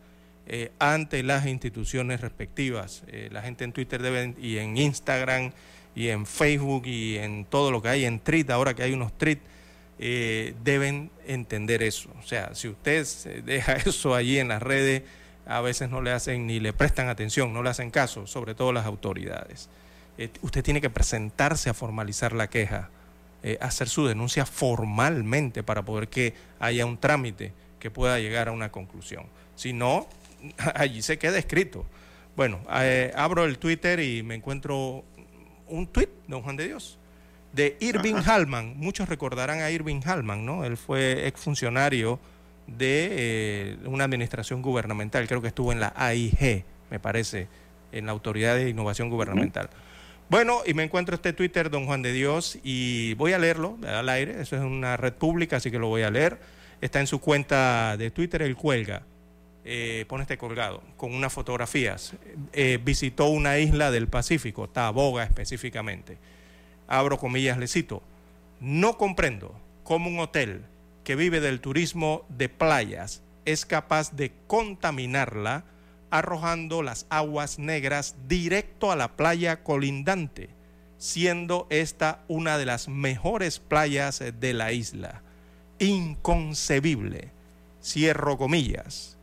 eh, 0.46 0.72
ante 0.78 1.22
las 1.22 1.46
instituciones 1.46 2.20
respectivas. 2.20 3.04
Eh, 3.06 3.28
la 3.30 3.42
gente 3.42 3.64
en 3.64 3.72
Twitter 3.72 4.02
debe, 4.02 4.34
y 4.40 4.58
en 4.58 4.76
Instagram, 4.76 5.52
y 5.94 6.08
en 6.08 6.26
Facebook, 6.26 6.86
y 6.86 7.16
en 7.18 7.44
todo 7.44 7.70
lo 7.70 7.80
que 7.80 7.88
hay, 7.88 8.04
en 8.04 8.18
Tweet, 8.18 8.46
ahora 8.50 8.74
que 8.74 8.82
hay 8.82 8.92
unos 8.92 9.16
Tweet, 9.16 9.38
eh, 9.98 10.54
deben 10.64 11.10
entender 11.26 11.82
eso. 11.82 12.10
O 12.18 12.26
sea, 12.26 12.54
si 12.54 12.68
usted 12.68 13.06
deja 13.44 13.72
eso 13.86 14.14
allí 14.14 14.38
en 14.38 14.48
las 14.48 14.62
redes, 14.62 15.02
a 15.46 15.60
veces 15.60 15.90
no 15.90 16.02
le 16.02 16.10
hacen 16.10 16.46
ni 16.46 16.60
le 16.60 16.72
prestan 16.72 17.08
atención, 17.08 17.52
no 17.52 17.62
le 17.62 17.70
hacen 17.70 17.90
caso, 17.90 18.26
sobre 18.26 18.54
todo 18.54 18.72
las 18.72 18.86
autoridades. 18.86 19.68
Usted 20.42 20.62
tiene 20.62 20.80
que 20.80 20.90
presentarse 20.90 21.70
a 21.70 21.74
formalizar 21.74 22.32
la 22.32 22.48
queja, 22.48 22.90
eh, 23.42 23.58
hacer 23.60 23.88
su 23.88 24.06
denuncia 24.06 24.46
formalmente 24.46 25.62
para 25.62 25.84
poder 25.84 26.08
que 26.08 26.34
haya 26.60 26.86
un 26.86 26.98
trámite 26.98 27.52
que 27.78 27.90
pueda 27.90 28.18
llegar 28.18 28.48
a 28.48 28.52
una 28.52 28.70
conclusión. 28.70 29.26
Si 29.56 29.72
no, 29.72 30.06
allí 30.74 31.02
se 31.02 31.18
queda 31.18 31.38
escrito. 31.38 31.84
Bueno, 32.36 32.60
eh, 32.72 33.12
abro 33.16 33.44
el 33.44 33.58
Twitter 33.58 34.00
y 34.00 34.22
me 34.22 34.34
encuentro 34.34 35.04
un 35.66 35.86
tweet, 35.86 36.08
don 36.28 36.42
Juan 36.42 36.56
de 36.56 36.68
Dios, 36.68 36.98
de 37.52 37.76
Irving 37.80 38.22
Hallman. 38.24 38.76
Muchos 38.76 39.08
recordarán 39.08 39.60
a 39.60 39.70
Irving 39.70 40.00
Hallman, 40.02 40.46
¿no? 40.46 40.64
Él 40.64 40.76
fue 40.76 41.26
exfuncionario 41.26 42.18
de 42.66 43.08
eh, 43.10 43.76
una 43.84 44.04
administración 44.04 44.62
gubernamental, 44.62 45.26
creo 45.26 45.42
que 45.42 45.48
estuvo 45.48 45.72
en 45.72 45.80
la 45.80 45.92
AIG, 45.96 46.64
me 46.90 47.00
parece, 47.00 47.48
en 47.90 48.06
la 48.06 48.12
Autoridad 48.12 48.54
de 48.56 48.68
Innovación 48.68 49.10
Gubernamental. 49.10 49.68
Bueno, 50.32 50.62
y 50.64 50.72
me 50.72 50.82
encuentro 50.82 51.14
este 51.14 51.34
Twitter, 51.34 51.68
don 51.68 51.84
Juan 51.84 52.00
de 52.00 52.10
Dios, 52.10 52.58
y 52.64 53.12
voy 53.16 53.34
a 53.34 53.38
leerlo 53.38 53.76
al 53.86 54.08
aire, 54.08 54.40
eso 54.40 54.56
es 54.56 54.62
una 54.62 54.96
red 54.96 55.12
pública, 55.12 55.56
así 55.58 55.70
que 55.70 55.78
lo 55.78 55.88
voy 55.88 56.04
a 56.04 56.10
leer. 56.10 56.40
Está 56.80 57.00
en 57.00 57.06
su 57.06 57.20
cuenta 57.20 57.98
de 57.98 58.10
Twitter, 58.10 58.40
el 58.40 58.56
cuelga, 58.56 59.02
eh, 59.62 60.06
pone 60.08 60.22
este 60.22 60.38
colgado, 60.38 60.82
con 60.96 61.12
unas 61.12 61.34
fotografías. 61.34 62.14
Eh, 62.54 62.78
visitó 62.82 63.26
una 63.26 63.58
isla 63.58 63.90
del 63.90 64.08
Pacífico, 64.08 64.70
Taboga 64.70 65.22
específicamente. 65.22 66.16
Abro 66.88 67.18
comillas, 67.18 67.58
le 67.58 67.68
cito. 67.68 68.02
No 68.58 68.96
comprendo 68.96 69.54
cómo 69.84 70.08
un 70.08 70.18
hotel 70.18 70.62
que 71.04 71.14
vive 71.14 71.40
del 71.40 71.60
turismo 71.60 72.24
de 72.30 72.48
playas 72.48 73.20
es 73.44 73.66
capaz 73.66 74.16
de 74.16 74.32
contaminarla 74.46 75.66
arrojando 76.12 76.82
las 76.82 77.06
aguas 77.08 77.58
negras 77.58 78.14
directo 78.28 78.92
a 78.92 78.96
la 78.96 79.16
playa 79.16 79.64
colindante, 79.64 80.50
siendo 80.98 81.66
esta 81.70 82.22
una 82.28 82.58
de 82.58 82.66
las 82.66 82.86
mejores 82.86 83.58
playas 83.58 84.22
de 84.38 84.52
la 84.52 84.72
isla. 84.72 85.22
Inconcebible. 85.78 87.30
Cierro 87.82 88.36
comillas. 88.36 89.16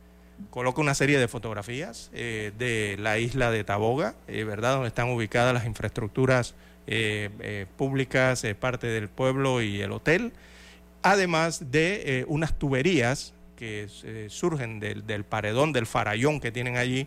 Coloco 0.50 0.80
una 0.80 0.94
serie 0.94 1.18
de 1.18 1.28
fotografías 1.28 2.10
eh, 2.12 2.52
de 2.58 2.96
la 2.98 3.18
isla 3.18 3.52
de 3.52 3.62
Taboga, 3.62 4.16
eh, 4.26 4.42
¿verdad? 4.42 4.74
Donde 4.74 4.88
están 4.88 5.10
ubicadas 5.10 5.54
las 5.54 5.66
infraestructuras 5.66 6.54
eh, 6.88 7.66
públicas, 7.76 8.44
parte 8.58 8.88
del 8.88 9.08
pueblo 9.08 9.62
y 9.62 9.80
el 9.80 9.92
hotel 9.92 10.32
además 11.02 11.70
de 11.70 12.26
unas 12.28 12.58
tuberías 12.58 13.32
que 13.60 13.86
eh, 14.04 14.26
surgen 14.30 14.80
del, 14.80 15.06
del 15.06 15.24
paredón, 15.24 15.72
del 15.74 15.84
farallón 15.86 16.40
que 16.40 16.50
tienen 16.50 16.78
allí, 16.78 17.06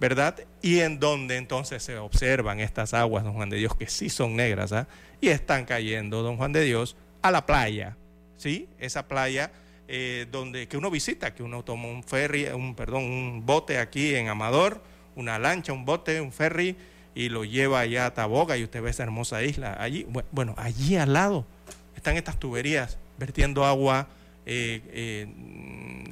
¿verdad? 0.00 0.34
Y 0.60 0.80
en 0.80 0.98
donde 0.98 1.36
entonces 1.36 1.82
se 1.82 1.96
observan 1.96 2.58
estas 2.58 2.92
aguas, 2.92 3.22
don 3.22 3.34
Juan 3.34 3.48
de 3.50 3.56
Dios, 3.58 3.74
que 3.76 3.86
sí 3.86 4.10
son 4.10 4.34
negras, 4.34 4.72
¿ah? 4.72 4.88
Y 5.20 5.28
están 5.28 5.64
cayendo, 5.64 6.22
don 6.22 6.36
Juan 6.36 6.52
de 6.52 6.62
Dios, 6.64 6.96
a 7.22 7.30
la 7.30 7.46
playa, 7.46 7.96
¿sí? 8.36 8.68
Esa 8.80 9.06
playa 9.06 9.52
eh, 9.88 10.26
donde, 10.30 10.66
que 10.66 10.76
uno 10.76 10.90
visita, 10.90 11.32
que 11.34 11.44
uno 11.44 11.62
toma 11.62 11.86
un 11.86 12.02
ferry, 12.02 12.46
un, 12.46 12.74
perdón, 12.74 13.04
un 13.04 13.46
bote 13.46 13.78
aquí 13.78 14.16
en 14.16 14.28
Amador, 14.28 14.82
una 15.14 15.38
lancha, 15.38 15.72
un 15.72 15.84
bote, 15.84 16.20
un 16.20 16.32
ferry, 16.32 16.76
y 17.14 17.30
lo 17.30 17.44
lleva 17.44 17.80
allá 17.80 18.06
a 18.06 18.12
Taboga 18.12 18.58
y 18.58 18.64
usted 18.64 18.82
ve 18.82 18.90
esa 18.90 19.04
hermosa 19.04 19.42
isla. 19.42 19.76
Allí, 19.80 20.04
bu- 20.04 20.24
bueno, 20.32 20.54
allí 20.58 20.96
al 20.96 21.12
lado 21.14 21.46
están 21.94 22.16
estas 22.16 22.38
tuberías 22.38 22.98
vertiendo 23.18 23.64
agua. 23.64 24.08
Eh, 24.46 25.26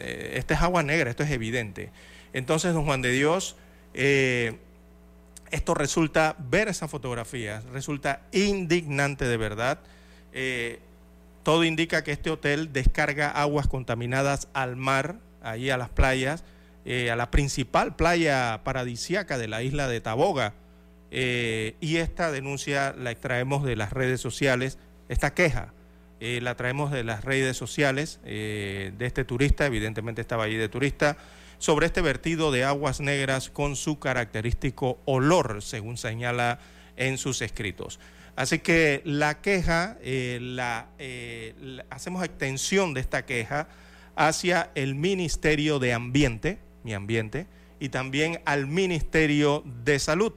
eh, 0.01 0.33
esta 0.35 0.55
es 0.55 0.61
agua 0.61 0.83
negra, 0.83 1.11
esto 1.11 1.23
es 1.23 1.31
evidente. 1.31 1.91
Entonces, 2.33 2.75
don 2.75 2.85
Juan 2.85 3.01
de 3.01 3.13
Dios, 3.13 3.57
eh, 3.95 4.59
esto 5.53 5.75
resulta, 5.75 6.35
ver 6.39 6.69
esas 6.69 6.91
fotografías, 6.91 7.65
resulta 7.67 8.23
indignante 8.33 9.27
de 9.27 9.37
verdad. 9.37 9.79
Eh, 10.33 10.81
todo 11.45 11.63
indica 11.65 12.03
que 12.03 12.11
este 12.11 12.31
hotel 12.31 12.73
descarga 12.73 13.31
aguas 13.31 13.69
contaminadas 13.69 14.49
al 14.53 14.75
mar, 14.75 15.17
ahí 15.43 15.71
a 15.71 15.77
las 15.77 15.91
playas, 15.91 16.43
a 16.87 17.17
la 17.17 17.31
principal 17.31 17.97
playa 17.97 18.61
paradisíaca 18.65 19.39
de 19.39 19.49
la 19.49 19.63
isla 19.63 19.89
de 19.89 20.01
Taboga. 20.01 20.55
Y 21.11 21.97
esta 21.97 22.33
denuncia 22.33 22.95
la 22.99 23.11
extraemos 23.11 23.63
de 23.63 23.77
las 23.77 23.93
redes 23.93 24.21
sociales, 24.21 24.79
esta 25.09 25.35
queja 25.35 25.74
eh, 26.27 26.41
la 26.41 26.55
traemos 26.55 26.91
de 26.91 27.05
las 27.05 27.23
redes 27.23 27.55
sociales 27.55 28.19
eh, 28.25 28.93
de 28.97 29.05
este 29.05 29.27
turista, 29.27 29.67
evidentemente 29.67 30.23
estaba 30.23 30.45
allí 30.45 30.57
de 30.57 30.71
turista, 30.71 31.19
sobre 31.59 31.85
este 31.85 32.01
vertido 32.01 32.51
de 32.51 32.65
aguas 32.65 33.01
negras 33.01 33.51
con 33.51 33.77
su 33.77 33.99
característico 33.99 34.99
olor, 35.05 35.61
según 35.61 35.99
señala 35.99 36.61
en 36.97 37.19
sus 37.19 37.43
escritos. 37.43 38.01
Así 38.37 38.61
que 38.61 39.03
la 39.05 39.43
queja, 39.43 39.99
eh, 40.01 40.39
la, 40.41 40.89
hacemos 41.91 42.25
extensión 42.25 42.95
de 42.95 43.03
esta 43.03 43.27
queja 43.27 43.69
hacia 44.17 44.71
el 44.75 44.95
Ministerio 44.95 45.79
de 45.79 45.93
Ambiente, 45.93 46.59
mi 46.85 46.95
ambiente, 46.95 47.49
y 47.81 47.91
también 47.91 48.41
al 48.47 48.67
Ministerio 48.67 49.63
de 49.85 49.99
Salud, 49.99 50.33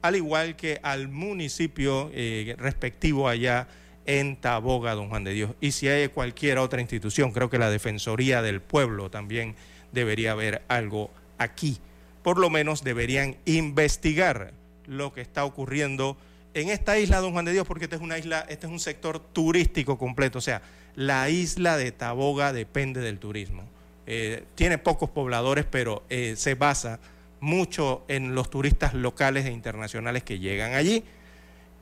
al 0.00 0.16
igual 0.16 0.56
que 0.56 0.80
al 0.82 1.08
municipio 1.08 2.10
respectivo 2.56 3.28
allá 3.28 3.68
en 4.08 4.36
Taboga, 4.36 4.94
don 4.94 5.10
Juan 5.10 5.22
de 5.22 5.34
Dios. 5.34 5.50
Y 5.60 5.72
si 5.72 5.86
hay 5.86 6.08
cualquier 6.08 6.56
otra 6.58 6.80
institución, 6.80 7.30
creo 7.30 7.50
que 7.50 7.58
la 7.58 7.70
Defensoría 7.70 8.40
del 8.40 8.62
Pueblo 8.62 9.10
también 9.10 9.54
debería 9.92 10.32
haber 10.32 10.62
algo 10.66 11.10
aquí. 11.36 11.78
Por 12.22 12.38
lo 12.38 12.48
menos 12.48 12.82
deberían 12.82 13.36
investigar 13.44 14.54
lo 14.86 15.12
que 15.12 15.20
está 15.20 15.44
ocurriendo 15.44 16.16
en 16.54 16.70
esta 16.70 16.98
isla, 16.98 17.20
don 17.20 17.32
Juan 17.32 17.44
de 17.44 17.52
Dios, 17.52 17.66
porque 17.66 17.84
esta 17.84 17.96
es 17.96 18.02
una 18.02 18.16
isla, 18.16 18.46
este 18.48 18.66
es 18.66 18.72
un 18.72 18.80
sector 18.80 19.20
turístico 19.20 19.98
completo. 19.98 20.38
O 20.38 20.42
sea, 20.42 20.62
la 20.96 21.28
isla 21.28 21.76
de 21.76 21.92
Taboga 21.92 22.54
depende 22.54 23.02
del 23.02 23.18
turismo. 23.18 23.68
Eh, 24.06 24.44
tiene 24.54 24.78
pocos 24.78 25.10
pobladores, 25.10 25.66
pero 25.66 26.02
eh, 26.08 26.32
se 26.34 26.54
basa 26.54 26.98
mucho 27.40 28.06
en 28.08 28.34
los 28.34 28.48
turistas 28.48 28.94
locales 28.94 29.44
e 29.44 29.52
internacionales 29.52 30.22
que 30.22 30.38
llegan 30.38 30.72
allí. 30.72 31.04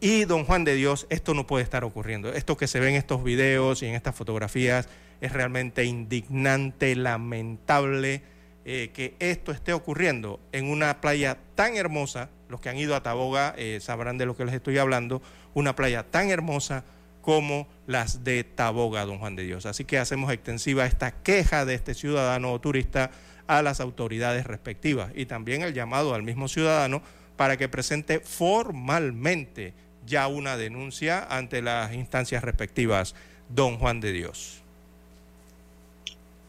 Y 0.00 0.26
don 0.26 0.44
Juan 0.44 0.64
de 0.64 0.74
Dios, 0.74 1.06
esto 1.08 1.32
no 1.32 1.46
puede 1.46 1.64
estar 1.64 1.82
ocurriendo. 1.84 2.32
Esto 2.32 2.56
que 2.56 2.66
se 2.66 2.80
ve 2.80 2.90
en 2.90 2.96
estos 2.96 3.24
videos 3.24 3.82
y 3.82 3.86
en 3.86 3.94
estas 3.94 4.14
fotografías 4.14 4.88
es 5.20 5.32
realmente 5.32 5.84
indignante, 5.84 6.94
lamentable 6.94 8.22
eh, 8.66 8.90
que 8.92 9.14
esto 9.20 9.52
esté 9.52 9.72
ocurriendo 9.72 10.38
en 10.52 10.70
una 10.70 11.00
playa 11.00 11.38
tan 11.54 11.76
hermosa. 11.76 12.28
Los 12.48 12.60
que 12.60 12.68
han 12.68 12.76
ido 12.76 12.94
a 12.94 13.02
Taboga 13.02 13.54
eh, 13.56 13.78
sabrán 13.80 14.18
de 14.18 14.26
lo 14.26 14.36
que 14.36 14.44
les 14.44 14.54
estoy 14.54 14.76
hablando. 14.76 15.22
Una 15.54 15.74
playa 15.74 16.02
tan 16.02 16.28
hermosa 16.28 16.84
como 17.22 17.66
las 17.86 18.22
de 18.22 18.44
Taboga, 18.44 19.06
don 19.06 19.18
Juan 19.18 19.34
de 19.34 19.44
Dios. 19.44 19.64
Así 19.64 19.84
que 19.84 19.98
hacemos 19.98 20.30
extensiva 20.30 20.84
esta 20.84 21.10
queja 21.10 21.64
de 21.64 21.74
este 21.74 21.94
ciudadano 21.94 22.52
o 22.52 22.60
turista 22.60 23.10
a 23.46 23.62
las 23.62 23.80
autoridades 23.80 24.46
respectivas 24.46 25.10
y 25.14 25.26
también 25.26 25.62
el 25.62 25.72
llamado 25.72 26.14
al 26.14 26.22
mismo 26.22 26.48
ciudadano 26.48 27.02
para 27.36 27.56
que 27.56 27.68
presente 27.68 28.20
formalmente 28.20 29.74
ya 30.06 30.28
una 30.28 30.56
denuncia 30.56 31.24
ante 31.24 31.62
las 31.62 31.92
instancias 31.92 32.42
respectivas, 32.42 33.14
don 33.48 33.78
Juan 33.78 34.00
de 34.00 34.12
Dios. 34.12 34.62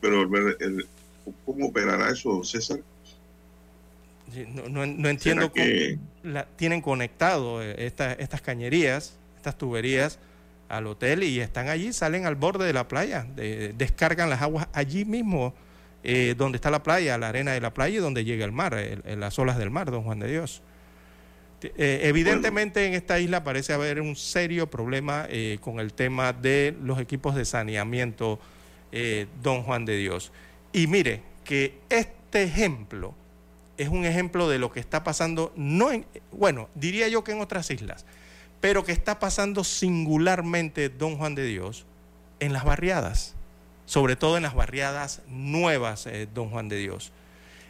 Pero 0.01 0.29
¿cómo 1.45 1.67
operará 1.67 2.11
eso, 2.11 2.43
César? 2.43 2.79
No, 4.69 4.83
entiendo 5.09 5.51
cómo 5.51 5.65
la, 6.23 6.45
tienen 6.45 6.81
conectado 6.81 7.63
eh, 7.63 7.75
estas 7.85 8.41
cañerías, 8.41 9.15
estas 9.37 9.57
tuberías 9.57 10.19
al 10.69 10.85
hotel 10.87 11.23
y 11.23 11.39
están 11.39 11.69
allí, 11.69 11.93
salen 11.93 12.25
al 12.25 12.35
borde 12.35 12.65
de 12.65 12.73
la 12.73 12.87
playa, 12.87 13.25
descargan 13.35 14.29
las 14.29 14.41
aguas 14.41 14.67
allí 14.73 15.05
mismo 15.05 15.53
eh, 16.03 16.35
donde 16.37 16.57
está 16.57 16.69
la 16.69 16.83
playa, 16.83 17.17
la 17.17 17.29
arena 17.29 17.51
de 17.51 17.61
la 17.61 17.73
playa 17.73 17.97
y 17.97 17.99
donde 17.99 18.23
llega 18.23 18.45
el 18.45 18.51
mar, 18.51 18.73
en 18.75 19.19
las 19.19 19.39
olas 19.39 19.57
del 19.57 19.71
mar, 19.71 19.91
don 19.91 20.03
Juan 20.03 20.19
de 20.19 20.29
Dios. 20.29 20.61
Eh, 21.61 22.01
evidentemente 22.03 22.85
en 22.85 22.93
esta 22.93 23.19
isla 23.19 23.43
parece 23.43 23.73
haber 23.73 23.99
un 23.99 24.15
serio 24.15 24.69
problema 24.69 25.25
eh, 25.29 25.57
con 25.59 25.79
el 25.79 25.93
tema 25.93 26.33
de 26.33 26.75
los 26.81 26.99
equipos 26.99 27.35
de 27.35 27.45
saneamiento, 27.45 28.39
don 29.43 29.63
Juan 29.63 29.85
de 29.85 29.97
Dios. 29.97 30.31
Y 30.71 30.87
mire 30.87 31.21
que 31.43 31.79
este 31.89 32.43
ejemplo 32.43 33.13
es 33.77 33.89
un 33.89 34.05
ejemplo 34.05 34.49
de 34.49 34.59
lo 34.59 34.71
que 34.71 34.79
está 34.79 35.03
pasando, 35.03 35.53
no 35.55 35.91
en, 35.91 36.05
bueno, 36.31 36.69
diría 36.73 37.07
yo 37.07 37.23
que 37.23 37.33
en 37.33 37.41
otras 37.41 37.69
islas, 37.69 38.05
pero 38.59 38.83
que 38.83 38.91
está 38.91 39.19
pasando 39.19 39.63
singularmente, 39.63 40.89
don 40.89 41.17
Juan 41.17 41.35
de 41.35 41.45
Dios, 41.45 41.85
en 42.39 42.53
las 42.53 42.63
barriadas 42.63 43.35
sobre 43.87 44.17
todo 44.17 44.35
en 44.35 44.43
las 44.43 44.53
barriadas 44.53 45.21
nuevas, 45.27 46.05
eh, 46.05 46.27
don 46.31 46.49
Juan 46.49 46.67
de 46.69 46.75
Dios. 46.75 47.11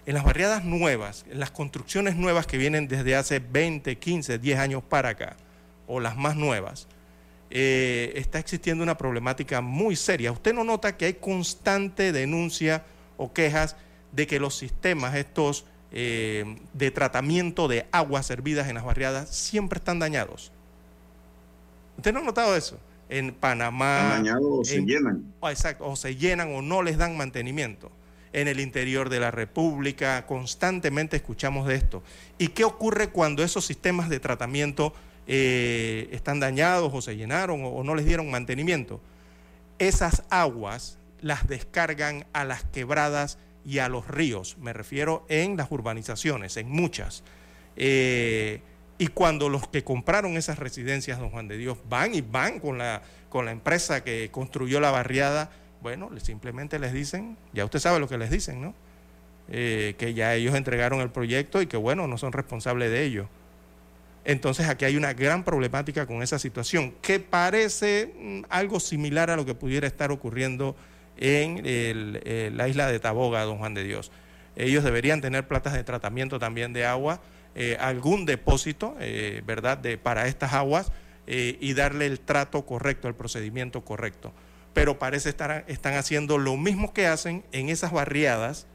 En 0.08 0.14
las 0.14 0.24
barriadas 0.24 0.64
nuevas, 0.64 1.26
en 1.30 1.42
las 1.42 1.52
construcciones 1.52 2.16
nuevas 2.16 2.48
que 2.48 2.58
vienen 2.58 2.88
desde 2.88 3.18
hace 3.18 3.40
20, 3.40 3.98
15, 3.98 4.40
10 4.40 4.58
años 4.58 4.82
para 4.82 5.10
acá, 5.10 5.36
o 5.86 6.00
las 6.00 6.16
más 6.16 6.38
nuevas, 6.38 6.88
eh, 7.50 8.14
está 8.16 8.40
existiendo 8.40 8.84
una 8.84 8.98
problemática 8.98 9.60
muy 9.60 9.98
seria. 9.98 10.32
Usted 10.32 10.54
no 10.54 10.64
nota 10.64 10.96
que 10.96 11.06
hay 11.06 11.14
constante 11.16 12.14
denuncia 12.14 12.86
o 13.18 13.34
quejas 13.34 13.76
de 14.14 14.28
que 14.28 14.40
los 14.40 14.56
sistemas 14.56 15.14
estos 15.14 15.66
eh, 15.92 16.58
de 16.72 16.90
tratamiento 16.90 17.68
de 17.68 17.86
aguas 17.92 18.26
servidas 18.26 18.70
en 18.70 18.76
las 18.76 18.86
barriadas 18.86 19.36
siempre 19.36 19.78
están 19.78 20.00
dañados. 20.00 20.54
¿Usted 21.98 22.14
no 22.14 22.20
ha 22.20 22.24
notado 22.24 22.56
eso? 22.56 22.80
en 23.10 23.34
Panamá. 23.34 24.22
o 24.42 24.64
se 24.64 24.82
llenan. 24.82 25.34
Oh, 25.40 25.50
exacto, 25.50 25.86
o 25.86 25.96
se 25.96 26.16
llenan 26.16 26.54
o 26.54 26.62
no 26.62 26.82
les 26.82 26.98
dan 26.98 27.16
mantenimiento. 27.18 27.92
En 28.38 28.48
el 28.48 28.60
interior 28.60 29.10
de 29.10 29.20
la 29.20 29.32
República 29.32 30.28
constantemente 30.28 31.18
escuchamos 31.18 31.66
de 31.66 31.74
esto. 31.74 32.04
¿Y 32.38 32.50
qué 32.50 32.66
ocurre 32.66 33.10
cuando 33.10 33.44
esos 33.44 33.66
sistemas 33.66 34.10
de 34.10 34.20
tratamiento 34.20 34.94
eh, 35.26 36.08
están 36.12 36.40
dañados 36.40 36.92
o 36.94 37.02
se 37.02 37.16
llenaron 37.16 37.62
o, 37.64 37.84
no 37.84 37.96
les 37.96 38.06
dieron 38.06 38.30
mantenimiento? 38.30 39.02
Esas 39.80 40.22
aguas 40.30 41.00
las 41.20 41.48
descargan 41.48 42.28
a 42.32 42.44
las 42.44 42.64
quebradas 42.64 43.40
y 43.66 43.80
a 43.80 43.90
los 43.90 44.08
ríos. 44.08 44.56
Me 44.60 44.72
refiero 44.72 45.26
en 45.30 45.58
las 45.58 45.72
urbanizaciones, 45.72 46.58
en 46.58 46.70
muchas. 46.70 47.24
Eh, 47.76 48.62
y 49.00 49.08
cuando 49.08 49.50
los 49.50 49.68
que 49.68 49.84
compraron 49.84 50.38
esas 50.38 50.60
residencias, 50.60 51.18
don 51.18 51.32
Juan 51.32 51.48
de 51.48 51.58
Dios, 51.58 51.80
van 51.90 52.14
y 52.14 52.22
van 52.22 52.60
con 52.60 52.78
la, 52.78 53.02
con 53.30 53.46
la 53.46 53.52
empresa 53.52 54.04
que 54.04 54.30
construyó 54.30 54.80
la 54.80 54.92
barriada, 54.92 55.50
bueno, 55.82 56.10
simplemente 56.20 56.80
les 56.80 56.94
dicen, 56.94 57.38
ya 57.54 57.66
usted 57.66 57.80
sabe 57.80 58.00
lo 58.00 58.08
que 58.08 58.18
les 58.18 58.30
dicen, 58.30 58.62
¿no? 58.62 58.74
Eh, 59.50 59.96
que 59.98 60.14
ya 60.14 60.36
ellos 60.36 60.56
entregaron 60.56 61.00
el 61.00 61.10
proyecto 61.10 61.62
y 61.62 61.68
que, 61.68 61.78
bueno, 61.78 62.08
no 62.08 62.18
son 62.18 62.34
responsables 62.34 62.92
de 62.92 63.04
ello. 63.04 63.30
Entonces 64.26 64.68
aquí 64.68 64.84
hay 64.84 64.98
una 64.98 65.14
gran 65.14 65.46
problemática 65.46 66.06
con 66.06 66.22
esa 66.22 66.38
situación, 66.38 66.94
que 67.02 67.22
parece 67.22 68.14
mm, 68.20 68.42
algo 68.50 68.82
similar 68.82 69.30
a 69.30 69.38
lo 69.38 69.46
que 69.46 69.56
pudiera 69.56 69.88
estar 69.88 70.12
ocurriendo 70.12 70.76
en 71.16 71.62
eh, 71.64 72.52
la 72.54 72.68
isla 72.68 72.88
de 72.88 73.00
Taboga, 73.00 73.44
don 73.44 73.58
Juan 73.58 73.74
de 73.74 73.86
Dios. 73.86 74.12
Ellos 74.58 74.84
deberían 74.84 75.22
tener 75.22 75.48
platas 75.48 75.74
de 75.74 75.84
tratamiento 75.84 76.40
también 76.40 76.74
de 76.74 76.86
agua 76.86 77.22
eh, 77.56 77.78
algún 77.80 78.26
depósito, 78.26 78.96
¿verdad?, 79.46 79.78
de, 79.78 79.98
para 79.98 80.28
estas 80.28 80.54
aguas 80.54 80.92
y 81.26 81.74
darle 81.74 82.06
el 82.06 82.20
trato 82.20 82.66
correcto, 82.66 83.08
el 83.08 83.16
procedimiento 83.16 83.84
correcto. 83.84 84.32
Pero 84.78 85.00
parece 85.00 85.30
estar 85.30 85.66
están 85.68 85.96
haciendo 85.96 86.38
lo 86.38 86.56
mismo 86.56 86.94
que 86.94 87.08
hacen 87.08 87.44
en 87.52 87.70
esas 87.70 87.92
barriadas 87.92 88.68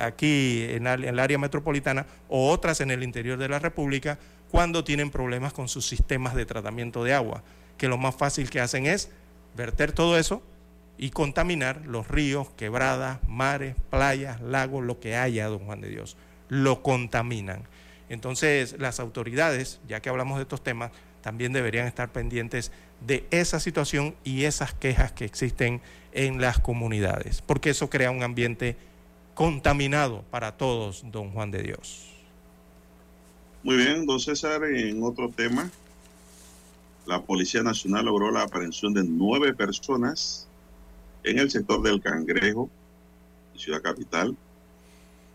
aquí 0.00 0.66
en, 0.70 0.86
en 0.86 1.02
el 1.02 1.18
área 1.18 1.36
metropolitana 1.36 2.06
o 2.28 2.48
otras 2.50 2.80
en 2.80 2.92
el 2.92 3.02
interior 3.02 3.36
de 3.36 3.48
la 3.48 3.58
República 3.58 4.20
cuando 4.52 4.84
tienen 4.84 5.10
problemas 5.10 5.52
con 5.52 5.68
sus 5.68 5.84
sistemas 5.84 6.36
de 6.36 6.46
tratamiento 6.46 7.02
de 7.02 7.12
agua, 7.12 7.42
que 7.76 7.88
lo 7.88 7.98
más 7.98 8.14
fácil 8.14 8.50
que 8.50 8.60
hacen 8.60 8.86
es 8.86 9.10
verter 9.56 9.90
todo 9.90 10.16
eso 10.16 10.44
y 10.96 11.10
contaminar 11.10 11.82
los 11.86 12.06
ríos, 12.06 12.48
quebradas, 12.56 13.18
mares, 13.26 13.74
playas, 13.90 14.40
lagos, 14.40 14.84
lo 14.84 15.00
que 15.00 15.16
haya, 15.16 15.48
don 15.48 15.64
Juan 15.66 15.80
de 15.80 15.88
Dios, 15.88 16.16
lo 16.48 16.84
contaminan. 16.84 17.64
Entonces, 18.08 18.76
las 18.78 19.00
autoridades, 19.00 19.80
ya 19.88 19.98
que 19.98 20.08
hablamos 20.08 20.36
de 20.36 20.42
estos 20.42 20.62
temas, 20.62 20.92
también 21.22 21.52
deberían 21.52 21.86
estar 21.86 22.10
pendientes 22.10 22.72
de 23.06 23.26
esa 23.30 23.60
situación 23.60 24.14
y 24.24 24.44
esas 24.44 24.74
quejas 24.74 25.12
que 25.12 25.24
existen 25.24 25.80
en 26.12 26.40
las 26.40 26.58
comunidades, 26.58 27.42
porque 27.42 27.70
eso 27.70 27.88
crea 27.88 28.10
un 28.10 28.22
ambiente 28.22 28.76
contaminado 29.34 30.22
para 30.30 30.56
todos, 30.56 31.02
don 31.10 31.30
Juan 31.30 31.50
de 31.50 31.62
Dios. 31.62 32.06
Muy 33.62 33.76
bien, 33.76 34.06
don 34.06 34.20
César, 34.20 34.64
en 34.64 35.02
otro 35.02 35.28
tema, 35.28 35.70
la 37.06 37.22
Policía 37.22 37.62
Nacional 37.62 38.06
logró 38.06 38.30
la 38.30 38.42
aprehensión 38.42 38.94
de 38.94 39.04
nueve 39.04 39.54
personas 39.54 40.46
en 41.24 41.38
el 41.38 41.50
sector 41.50 41.82
del 41.82 42.00
Cangrejo, 42.00 42.70
Ciudad 43.56 43.82
Capital, 43.82 44.36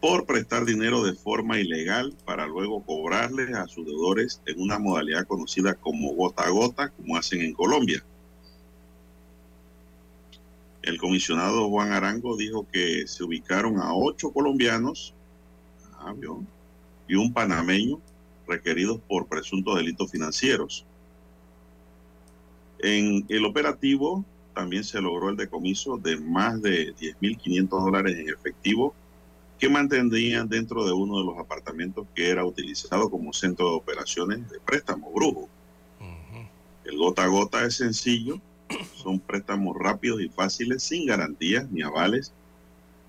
por 0.05 0.27
prestar 0.27 0.65
dinero 0.65 1.01
de 1.01 1.15
forma 1.15 1.59
ilegal 1.59 2.15
para 2.25 2.45
luego 2.45 2.83
cobrarles 2.83 3.51
a 3.55 3.65
sus 3.65 3.87
deudores 3.87 4.39
en 4.45 4.61
una 4.61 4.77
modalidad 4.77 5.25
conocida 5.25 5.73
como 5.73 6.13
gota 6.13 6.43
a 6.43 6.51
gota, 6.51 6.89
como 6.89 7.17
hacen 7.17 7.41
en 7.41 7.53
Colombia. 7.53 8.05
El 10.83 10.99
comisionado 10.99 11.67
Juan 11.69 11.91
Arango 11.91 12.37
dijo 12.37 12.67
que 12.71 13.07
se 13.07 13.23
ubicaron 13.23 13.79
a 13.79 13.95
ocho 13.95 14.29
colombianos 14.29 15.15
ah, 15.93 16.13
y 17.07 17.15
un 17.15 17.33
panameño 17.33 17.99
requeridos 18.47 18.99
por 19.07 19.25
presuntos 19.25 19.75
delitos 19.75 20.11
financieros. 20.11 20.85
En 22.77 23.25
el 23.27 23.43
operativo 23.43 24.23
también 24.53 24.83
se 24.83 25.01
logró 25.01 25.29
el 25.31 25.35
decomiso 25.35 25.97
de 25.97 26.15
más 26.17 26.61
de 26.61 26.95
10.500 26.95 27.67
dólares 27.69 28.19
en 28.19 28.29
efectivo 28.29 28.93
que 29.59 29.69
mantendrían 29.69 30.49
dentro 30.49 30.85
de 30.85 30.91
uno 30.91 31.19
de 31.19 31.25
los 31.25 31.37
apartamentos 31.37 32.05
que 32.13 32.29
era 32.29 32.45
utilizado 32.45 33.09
como 33.09 33.33
centro 33.33 33.69
de 33.69 33.75
operaciones 33.75 34.49
de 34.49 34.59
préstamo 34.59 35.11
brujo. 35.11 35.49
El 36.83 36.97
gota 36.97 37.23
a 37.23 37.27
gota 37.27 37.65
es 37.65 37.75
sencillo, 37.75 38.39
son 38.95 39.19
préstamos 39.19 39.75
rápidos 39.77 40.21
y 40.21 40.29
fáciles, 40.29 40.83
sin 40.83 41.07
garantías 41.07 41.69
ni 41.71 41.81
avales, 41.81 42.31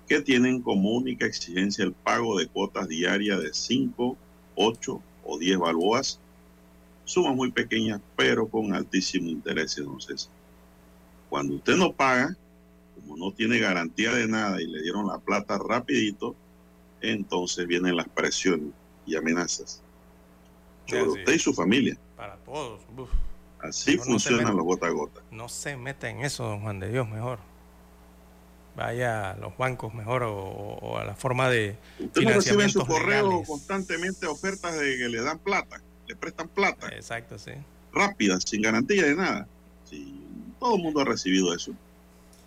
que 0.07 0.21
tienen 0.21 0.61
como 0.61 0.91
única 0.91 1.25
exigencia 1.25 1.83
el 1.83 1.91
pago 1.91 2.37
de 2.39 2.47
cuotas 2.47 2.87
diarias 2.87 3.41
de 3.41 3.53
5, 3.53 4.17
8 4.55 5.01
o 5.25 5.37
10 5.37 5.57
balboas, 5.59 6.19
sumas 7.03 7.35
muy 7.35 7.51
pequeñas, 7.51 8.01
pero 8.15 8.47
con 8.47 8.73
altísimo 8.73 9.29
interés, 9.29 9.77
entonces. 9.77 10.29
Cuando 11.29 11.55
usted 11.55 11.75
no 11.75 11.91
paga, 11.91 12.35
como 13.07 13.17
no 13.17 13.33
tiene 13.33 13.59
garantía 13.59 14.13
de 14.13 14.27
nada 14.27 14.61
y 14.61 14.67
le 14.67 14.81
dieron 14.81 15.07
la 15.07 15.19
plata 15.19 15.57
rapidito, 15.57 16.35
entonces 17.01 17.65
vienen 17.67 17.95
las 17.95 18.07
presiones 18.09 18.69
y 19.05 19.15
amenazas 19.15 19.81
sobre 20.85 21.03
usted 21.03 21.33
y 21.33 21.39
su 21.39 21.53
familia. 21.53 21.97
Para 22.15 22.35
todos. 22.37 22.81
Así 23.59 23.97
funciona 23.97 24.51
la 24.51 24.61
gota 24.61 24.87
a 24.87 24.91
gota. 24.91 25.21
No 25.31 25.49
se 25.49 25.75
meta 25.77 26.09
en 26.09 26.21
eso, 26.21 26.43
don 26.43 26.61
Juan 26.61 26.79
de 26.79 26.89
Dios, 26.89 27.07
mejor. 27.09 27.39
vaya 28.75 29.31
a 29.31 29.37
los 29.37 29.57
bancos 29.57 29.93
mejor 29.93 30.23
o, 30.23 30.97
a 30.97 31.03
la 31.03 31.15
forma 31.15 31.49
de 31.49 31.77
Usted 31.99 32.21
no 32.21 32.29
recibe 32.31 32.63
en 32.63 32.69
su 32.69 32.85
correo 32.85 33.43
constantemente 33.43 34.27
ofertas 34.27 34.77
de 34.77 34.97
que 34.97 35.09
le 35.09 35.21
dan 35.21 35.39
plata, 35.39 35.81
le 36.07 36.15
prestan 36.15 36.47
plata. 36.47 36.89
Exacto, 36.89 37.39
sí. 37.39 37.51
Rápidas, 37.91 38.43
sin 38.45 38.61
garantía 38.61 39.03
de 39.03 39.15
nada. 39.15 39.47
Sí, 39.85 40.21
todo 40.59 40.75
el 40.75 40.83
mundo 40.83 41.01
ha 41.01 41.05
recibido 41.05 41.53
eso. 41.55 41.73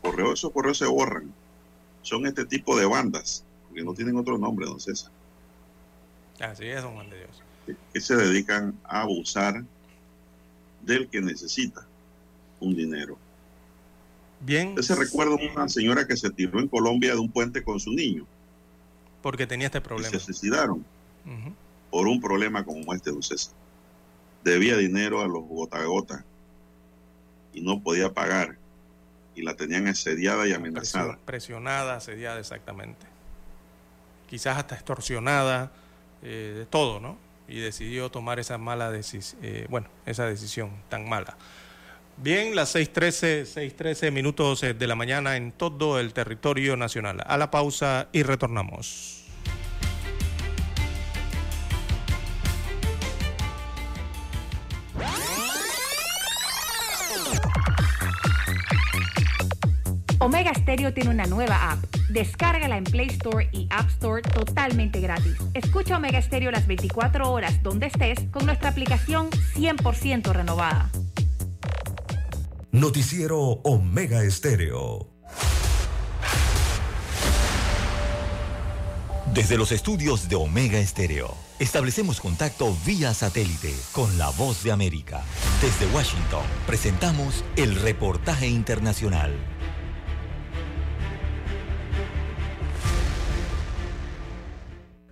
Correo, 0.02 0.32
esos 0.32 0.52
correos 0.52 0.78
se 0.78 0.86
borran. 0.86 1.32
Son 2.02 2.26
este 2.26 2.44
tipo 2.44 2.76
de 2.76 2.86
bandas, 2.86 3.44
que 3.74 3.82
no 3.82 3.94
tienen 3.94 4.16
otro 4.16 4.38
nombre, 4.38 4.66
don 4.66 4.80
César. 4.80 5.10
Así 6.40 6.66
es, 6.66 6.82
don 6.82 6.94
Juan 6.94 7.10
de 7.10 7.18
Dios. 7.18 7.76
Que 7.92 8.00
se 8.00 8.16
dedican 8.16 8.78
a 8.84 9.02
abusar 9.02 9.62
del 10.82 11.08
que 11.08 11.20
necesita 11.20 11.86
un 12.60 12.74
dinero. 12.74 13.18
Bien. 14.40 14.68
Usted 14.70 14.82
se 14.82 14.94
recuerda 14.94 15.36
una 15.52 15.68
señora 15.68 16.06
que 16.06 16.16
se 16.16 16.30
tiró 16.30 16.60
en 16.60 16.68
Colombia 16.68 17.12
de 17.12 17.18
un 17.18 17.30
puente 17.30 17.62
con 17.62 17.78
su 17.78 17.92
niño. 17.92 18.26
Porque 19.22 19.46
tenía 19.46 19.66
este 19.66 19.82
problema. 19.82 20.10
se 20.10 20.18
suicidaron 20.18 20.84
por 21.90 22.06
un 22.06 22.20
problema 22.20 22.64
como 22.64 22.94
este, 22.94 23.10
don 23.10 23.22
César. 23.22 23.52
Debía 24.42 24.76
dinero 24.78 25.20
a 25.20 25.28
los 25.28 25.44
gota 25.44 25.78
a 25.78 25.84
gota 25.84 26.24
y 27.52 27.60
no 27.60 27.82
podía 27.82 28.12
pagar. 28.12 28.56
Y 29.40 29.42
la 29.42 29.56
tenían 29.56 29.86
asediada 29.88 30.46
y 30.46 30.52
amenazada. 30.52 31.18
Presionada, 31.24 31.96
asediada, 31.96 32.38
exactamente. 32.38 33.06
Quizás 34.28 34.58
hasta 34.58 34.74
extorsionada, 34.74 35.72
eh, 36.22 36.54
de 36.58 36.66
todo, 36.66 37.00
¿no? 37.00 37.16
Y 37.48 37.60
decidió 37.60 38.10
tomar 38.10 38.38
esa 38.38 38.58
mala 38.58 38.90
decisión, 38.90 39.40
eh, 39.42 39.66
bueno, 39.70 39.88
esa 40.04 40.26
decisión 40.26 40.70
tan 40.90 41.08
mala. 41.08 41.38
Bien, 42.18 42.54
las 42.54 42.74
6:13, 42.74 43.46
6:13 43.46 44.10
minutos 44.10 44.62
eh, 44.62 44.74
de 44.74 44.86
la 44.86 44.94
mañana 44.94 45.36
en 45.36 45.52
todo 45.52 45.98
el 45.98 46.12
territorio 46.12 46.76
nacional. 46.76 47.22
A 47.26 47.38
la 47.38 47.50
pausa 47.50 48.08
y 48.12 48.22
retornamos. 48.22 49.19
Omega 60.22 60.52
Stereo 60.54 60.92
tiene 60.92 61.08
una 61.08 61.24
nueva 61.24 61.72
app. 61.72 61.82
Descárgala 62.10 62.76
en 62.76 62.84
Play 62.84 63.06
Store 63.06 63.48
y 63.52 63.66
App 63.70 63.88
Store 63.88 64.20
totalmente 64.20 65.00
gratis. 65.00 65.34
Escucha 65.54 65.96
Omega 65.96 66.20
Stereo 66.20 66.50
las 66.50 66.66
24 66.66 67.32
horas 67.32 67.62
donde 67.62 67.86
estés 67.86 68.18
con 68.30 68.44
nuestra 68.44 68.68
aplicación 68.68 69.30
100% 69.30 70.30
renovada. 70.32 70.90
Noticiero 72.70 73.38
Omega 73.64 74.22
Estéreo. 74.22 75.08
Desde 79.32 79.56
los 79.56 79.72
estudios 79.72 80.28
de 80.28 80.36
Omega 80.36 80.78
Estéreo, 80.78 81.34
establecemos 81.60 82.20
contacto 82.20 82.76
vía 82.84 83.14
satélite 83.14 83.74
con 83.92 84.18
la 84.18 84.28
voz 84.30 84.62
de 84.64 84.72
América. 84.72 85.22
Desde 85.62 85.86
Washington, 85.94 86.42
presentamos 86.66 87.42
el 87.56 87.76
reportaje 87.76 88.48
internacional. 88.48 89.32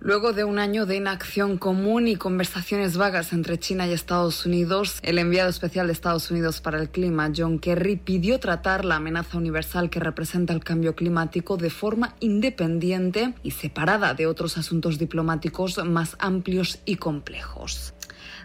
Luego 0.01 0.31
de 0.31 0.45
un 0.45 0.59
año 0.59 0.85
de 0.85 0.95
inacción 0.95 1.57
común 1.57 2.07
y 2.07 2.15
conversaciones 2.15 2.95
vagas 2.95 3.33
entre 3.33 3.59
China 3.59 3.85
y 3.85 3.91
Estados 3.91 4.45
Unidos, 4.45 4.99
el 5.01 5.19
enviado 5.19 5.49
especial 5.49 5.87
de 5.87 5.93
Estados 5.93 6.31
Unidos 6.31 6.61
para 6.61 6.79
el 6.79 6.89
clima, 6.89 7.29
John 7.35 7.59
Kerry, 7.59 7.97
pidió 7.97 8.39
tratar 8.39 8.85
la 8.85 8.95
amenaza 8.95 9.37
universal 9.37 9.89
que 9.89 9.99
representa 9.99 10.53
el 10.53 10.63
cambio 10.63 10.95
climático 10.95 11.57
de 11.57 11.69
forma 11.69 12.15
independiente 12.21 13.33
y 13.43 13.51
separada 13.51 14.13
de 14.13 14.25
otros 14.25 14.57
asuntos 14.57 14.99
diplomáticos 14.99 15.83
más 15.83 16.15
amplios 16.19 16.79
y 16.85 16.95
complejos. 16.95 17.93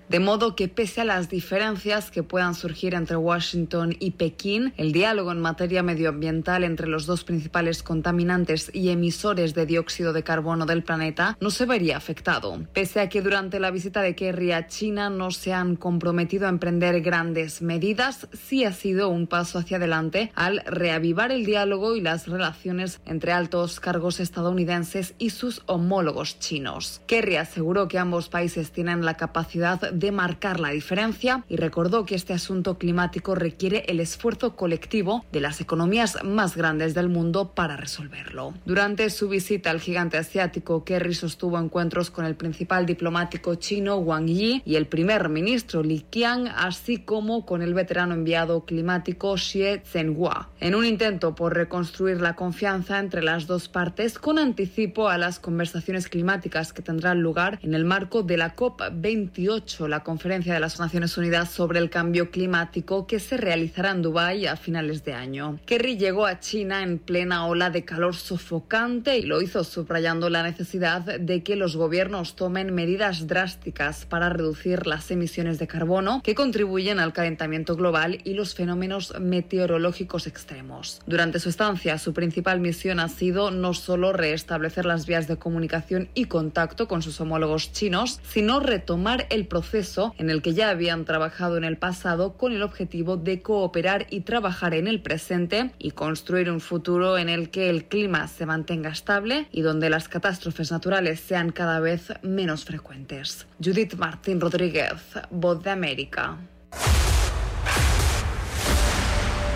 De 0.08 0.20
modo 0.20 0.54
que 0.54 0.68
pese 0.68 1.00
a 1.00 1.04
las 1.04 1.30
diferencias 1.30 2.10
que 2.10 2.22
puedan 2.22 2.54
surgir 2.54 2.94
entre 2.94 3.16
Washington 3.16 3.96
y 3.98 4.12
Pekín, 4.12 4.74
el 4.76 4.92
diálogo 4.92 5.32
en 5.32 5.40
materia 5.40 5.82
medioambiental 5.82 6.62
entre 6.62 6.88
los 6.88 7.06
dos 7.06 7.24
principales 7.24 7.82
contaminantes 7.82 8.70
y 8.74 8.90
emisores 8.90 9.54
de 9.54 9.64
dióxido 9.64 10.12
de 10.12 10.22
carbono 10.22 10.66
del 10.66 10.84
planeta 10.84 11.38
no 11.40 11.50
se 11.50 11.64
vería 11.64 11.96
afectado. 11.96 12.60
Pese 12.74 13.00
a 13.00 13.08
que 13.08 13.22
durante 13.22 13.60
la 13.60 13.70
visita 13.70 14.02
de 14.02 14.14
Kerry 14.14 14.52
a 14.52 14.66
China 14.66 15.08
no 15.08 15.30
se 15.30 15.54
han 15.54 15.76
comprometido 15.76 16.46
a 16.46 16.50
emprender 16.50 17.00
grandes 17.00 17.62
medidas, 17.62 18.28
sí 18.32 18.64
ha 18.64 18.72
sido 18.72 19.08
un 19.08 19.26
paso 19.26 19.58
hacia 19.58 19.78
adelante 19.78 20.30
al 20.34 20.62
reavivar 20.66 21.32
el 21.32 21.46
diálogo 21.46 21.96
y 21.96 22.02
las 22.02 22.28
relaciones 22.28 23.00
entre 23.06 23.32
altos 23.32 23.80
cargos 23.80 24.20
estadounidenses 24.20 25.14
y 25.18 25.30
sus 25.30 25.62
homólogos 25.66 26.38
chinos. 26.38 27.00
Kerry 27.06 27.36
aseguró 27.36 27.88
que 27.88 27.98
ambos 27.98 28.28
países 28.28 28.70
tienen 28.70 29.04
la 29.04 29.14
capacidad 29.14 29.93
de 29.94 30.12
marcar 30.12 30.60
la 30.60 30.70
diferencia 30.70 31.44
y 31.48 31.56
recordó 31.56 32.04
que 32.04 32.14
este 32.14 32.32
asunto 32.32 32.78
climático 32.78 33.34
requiere 33.34 33.84
el 33.88 34.00
esfuerzo 34.00 34.56
colectivo 34.56 35.24
de 35.32 35.40
las 35.40 35.60
economías 35.60 36.18
más 36.24 36.56
grandes 36.56 36.94
del 36.94 37.08
mundo 37.08 37.52
para 37.54 37.76
resolverlo. 37.76 38.54
Durante 38.64 39.10
su 39.10 39.28
visita 39.28 39.70
al 39.70 39.80
gigante 39.80 40.18
asiático, 40.18 40.84
Kerry 40.84 41.14
sostuvo 41.14 41.58
encuentros 41.58 42.10
con 42.10 42.24
el 42.24 42.34
principal 42.34 42.86
diplomático 42.86 43.54
chino 43.56 43.96
Wang 43.96 44.26
Yi 44.26 44.62
y 44.64 44.76
el 44.76 44.86
primer 44.86 45.28
ministro 45.28 45.82
Li 45.82 46.04
Qiang, 46.10 46.48
así 46.48 46.98
como 46.98 47.46
con 47.46 47.62
el 47.62 47.74
veterano 47.74 48.14
enviado 48.14 48.64
climático 48.64 49.36
Xie 49.36 49.82
Zhenhua, 49.84 50.50
en 50.60 50.74
un 50.74 50.84
intento 50.84 51.34
por 51.34 51.54
reconstruir 51.54 52.20
la 52.20 52.34
confianza 52.34 52.98
entre 52.98 53.22
las 53.22 53.46
dos 53.46 53.68
partes 53.68 54.18
con 54.18 54.38
anticipo 54.38 55.08
a 55.08 55.18
las 55.18 55.38
conversaciones 55.38 56.08
climáticas 56.08 56.72
que 56.72 56.82
tendrán 56.82 57.20
lugar 57.20 57.58
en 57.62 57.74
el 57.74 57.84
marco 57.84 58.22
de 58.22 58.36
la 58.36 58.56
COP28 58.56 59.83
la 59.88 60.02
conferencia 60.02 60.54
de 60.54 60.60
las 60.60 60.78
Naciones 60.80 61.16
Unidas 61.16 61.50
sobre 61.50 61.78
el 61.78 61.90
cambio 61.90 62.30
climático 62.30 63.06
que 63.06 63.20
se 63.20 63.36
realizará 63.36 63.90
en 63.90 64.02
Dubái 64.02 64.46
a 64.46 64.56
finales 64.56 65.04
de 65.04 65.14
año. 65.14 65.58
Kerry 65.66 65.96
llegó 65.96 66.26
a 66.26 66.40
China 66.40 66.82
en 66.82 66.98
plena 66.98 67.46
ola 67.46 67.70
de 67.70 67.84
calor 67.84 68.14
sofocante 68.14 69.18
y 69.18 69.22
lo 69.22 69.42
hizo 69.42 69.64
subrayando 69.64 70.30
la 70.30 70.42
necesidad 70.42 71.02
de 71.02 71.42
que 71.42 71.56
los 71.56 71.76
gobiernos 71.76 72.36
tomen 72.36 72.74
medidas 72.74 73.26
drásticas 73.26 74.06
para 74.06 74.28
reducir 74.28 74.86
las 74.86 75.10
emisiones 75.10 75.58
de 75.58 75.66
carbono 75.66 76.22
que 76.22 76.34
contribuyen 76.34 77.00
al 77.00 77.12
calentamiento 77.12 77.76
global 77.76 78.20
y 78.24 78.34
los 78.34 78.54
fenómenos 78.54 79.14
meteorológicos 79.20 80.26
extremos. 80.26 81.00
Durante 81.06 81.40
su 81.40 81.48
estancia, 81.48 81.98
su 81.98 82.12
principal 82.12 82.60
misión 82.60 83.00
ha 83.00 83.08
sido 83.08 83.50
no 83.50 83.74
solo 83.74 84.12
restablecer 84.12 84.86
las 84.86 85.06
vías 85.06 85.28
de 85.28 85.36
comunicación 85.36 86.08
y 86.14 86.26
contacto 86.26 86.88
con 86.88 87.02
sus 87.02 87.20
homólogos 87.20 87.72
chinos, 87.72 88.20
sino 88.28 88.60
retomar 88.60 89.26
el 89.30 89.46
proceso 89.46 89.73
en 90.18 90.30
el 90.30 90.40
que 90.40 90.54
ya 90.54 90.70
habían 90.70 91.04
trabajado 91.04 91.56
en 91.56 91.64
el 91.64 91.76
pasado 91.76 92.36
con 92.36 92.52
el 92.52 92.62
objetivo 92.62 93.16
de 93.16 93.42
cooperar 93.42 94.06
y 94.08 94.20
trabajar 94.20 94.72
en 94.72 94.86
el 94.86 95.02
presente 95.02 95.72
y 95.80 95.90
construir 95.90 96.48
un 96.48 96.60
futuro 96.60 97.18
en 97.18 97.28
el 97.28 97.50
que 97.50 97.70
el 97.70 97.86
clima 97.86 98.28
se 98.28 98.46
mantenga 98.46 98.90
estable 98.90 99.48
y 99.50 99.62
donde 99.62 99.90
las 99.90 100.08
catástrofes 100.08 100.70
naturales 100.70 101.18
sean 101.18 101.50
cada 101.50 101.80
vez 101.80 102.12
menos 102.22 102.64
frecuentes. 102.64 103.46
Judith 103.62 103.94
Martín 103.96 104.40
Rodríguez, 104.40 104.94
Voz 105.30 105.62
de 105.64 105.70
América. 105.70 106.38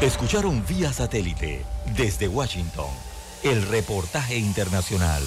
Escucharon 0.00 0.64
vía 0.66 0.92
satélite 0.92 1.64
desde 1.96 2.26
Washington 2.26 2.90
el 3.44 3.62
reportaje 3.68 4.36
internacional. 4.36 5.22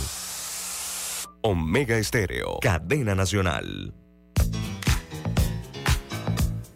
Omega 1.41 1.97
Estéreo, 1.97 2.59
cadena 2.61 3.15
nacional. 3.15 3.93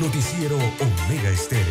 Noticiero 0.00 0.56
Omega 0.56 1.30
Estéreo. 1.30 1.64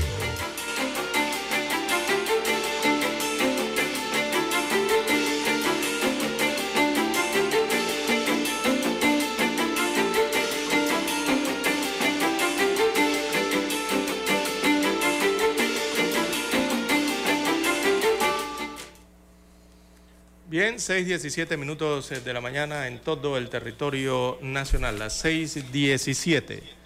Bien, 20.47 20.76
6.17 20.76 21.57
minutos 21.57 22.09
de 22.09 22.34
la 22.34 22.41
mañana 22.41 22.88
en 22.88 22.99
todo 22.99 23.38
el 23.38 23.49
territorio 23.49 24.39
nacional, 24.41 24.97
las 24.97 25.23
6.17. 25.23 26.84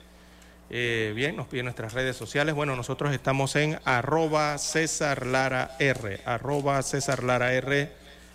Eh, 0.72 1.14
bien, 1.16 1.36
nos 1.36 1.48
piden 1.48 1.66
nuestras 1.66 1.94
redes 1.94 2.16
sociales. 2.16 2.54
Bueno, 2.54 2.76
nosotros 2.76 3.12
estamos 3.12 3.56
en 3.56 3.80
arroba 3.86 4.58
César 4.60 5.26
Lara 5.26 5.76
R. 5.80 6.22
Arroba 6.26 6.82
César 6.84 7.24
Lara 7.24 7.54
R 7.54 7.92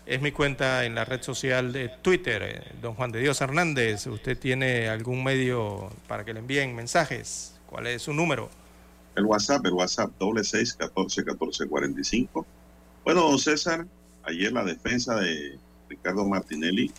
es 0.06 0.20
mi 0.20 0.32
cuenta 0.32 0.84
en 0.84 0.94
la 0.94 1.04
red 1.04 1.22
social 1.22 1.72
de 1.72 1.88
Twitter. 1.88 2.42
Eh, 2.42 2.62
don 2.82 2.94
Juan 2.94 3.12
de 3.12 3.20
Dios 3.20 3.40
Hernández, 3.40 4.06
¿usted 4.08 4.36
tiene 4.36 4.88
algún 4.88 5.22
medio 5.22 5.90
para 6.08 6.24
que 6.24 6.34
le 6.34 6.40
envíen 6.40 6.74
mensajes? 6.74 7.54
¿Cuál 7.66 7.86
es 7.86 8.02
su 8.02 8.12
número? 8.12 8.50
El 9.16 9.24
WhatsApp, 9.26 9.64
el 9.66 9.72
WhatsApp, 9.72 10.10
doble 10.18 10.42
seis 10.42 10.74
catorce 10.74 11.24
catorce 11.24 11.68
cuarenta 11.68 12.00
y 12.00 12.04
cinco. 12.04 12.44
Bueno, 13.04 13.22
don 13.22 13.38
César, 13.38 13.86
ayer 14.24 14.52
la 14.52 14.64
defensa 14.64 15.14
de 15.16 15.56
Ricardo 15.88 16.24
Martinelli 16.26 16.90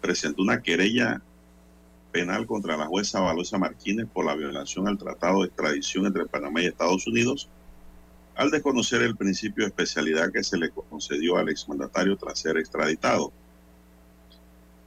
presentó 0.00 0.42
una 0.42 0.62
querella 0.62 1.20
penal 2.12 2.46
contra 2.46 2.76
la 2.76 2.86
jueza 2.86 3.20
Valosa 3.20 3.58
Martínez 3.58 4.06
por 4.12 4.26
la 4.26 4.34
violación 4.34 4.86
al 4.86 4.98
tratado 4.98 5.40
de 5.40 5.46
extradición 5.46 6.06
entre 6.06 6.26
Panamá 6.26 6.60
y 6.62 6.66
Estados 6.66 7.06
Unidos, 7.06 7.48
al 8.36 8.50
desconocer 8.50 9.02
el 9.02 9.16
principio 9.16 9.64
de 9.64 9.68
especialidad 9.68 10.30
que 10.30 10.44
se 10.44 10.58
le 10.58 10.70
concedió 10.70 11.38
al 11.38 11.48
exmandatario 11.48 12.16
tras 12.16 12.38
ser 12.38 12.58
extraditado. 12.58 13.32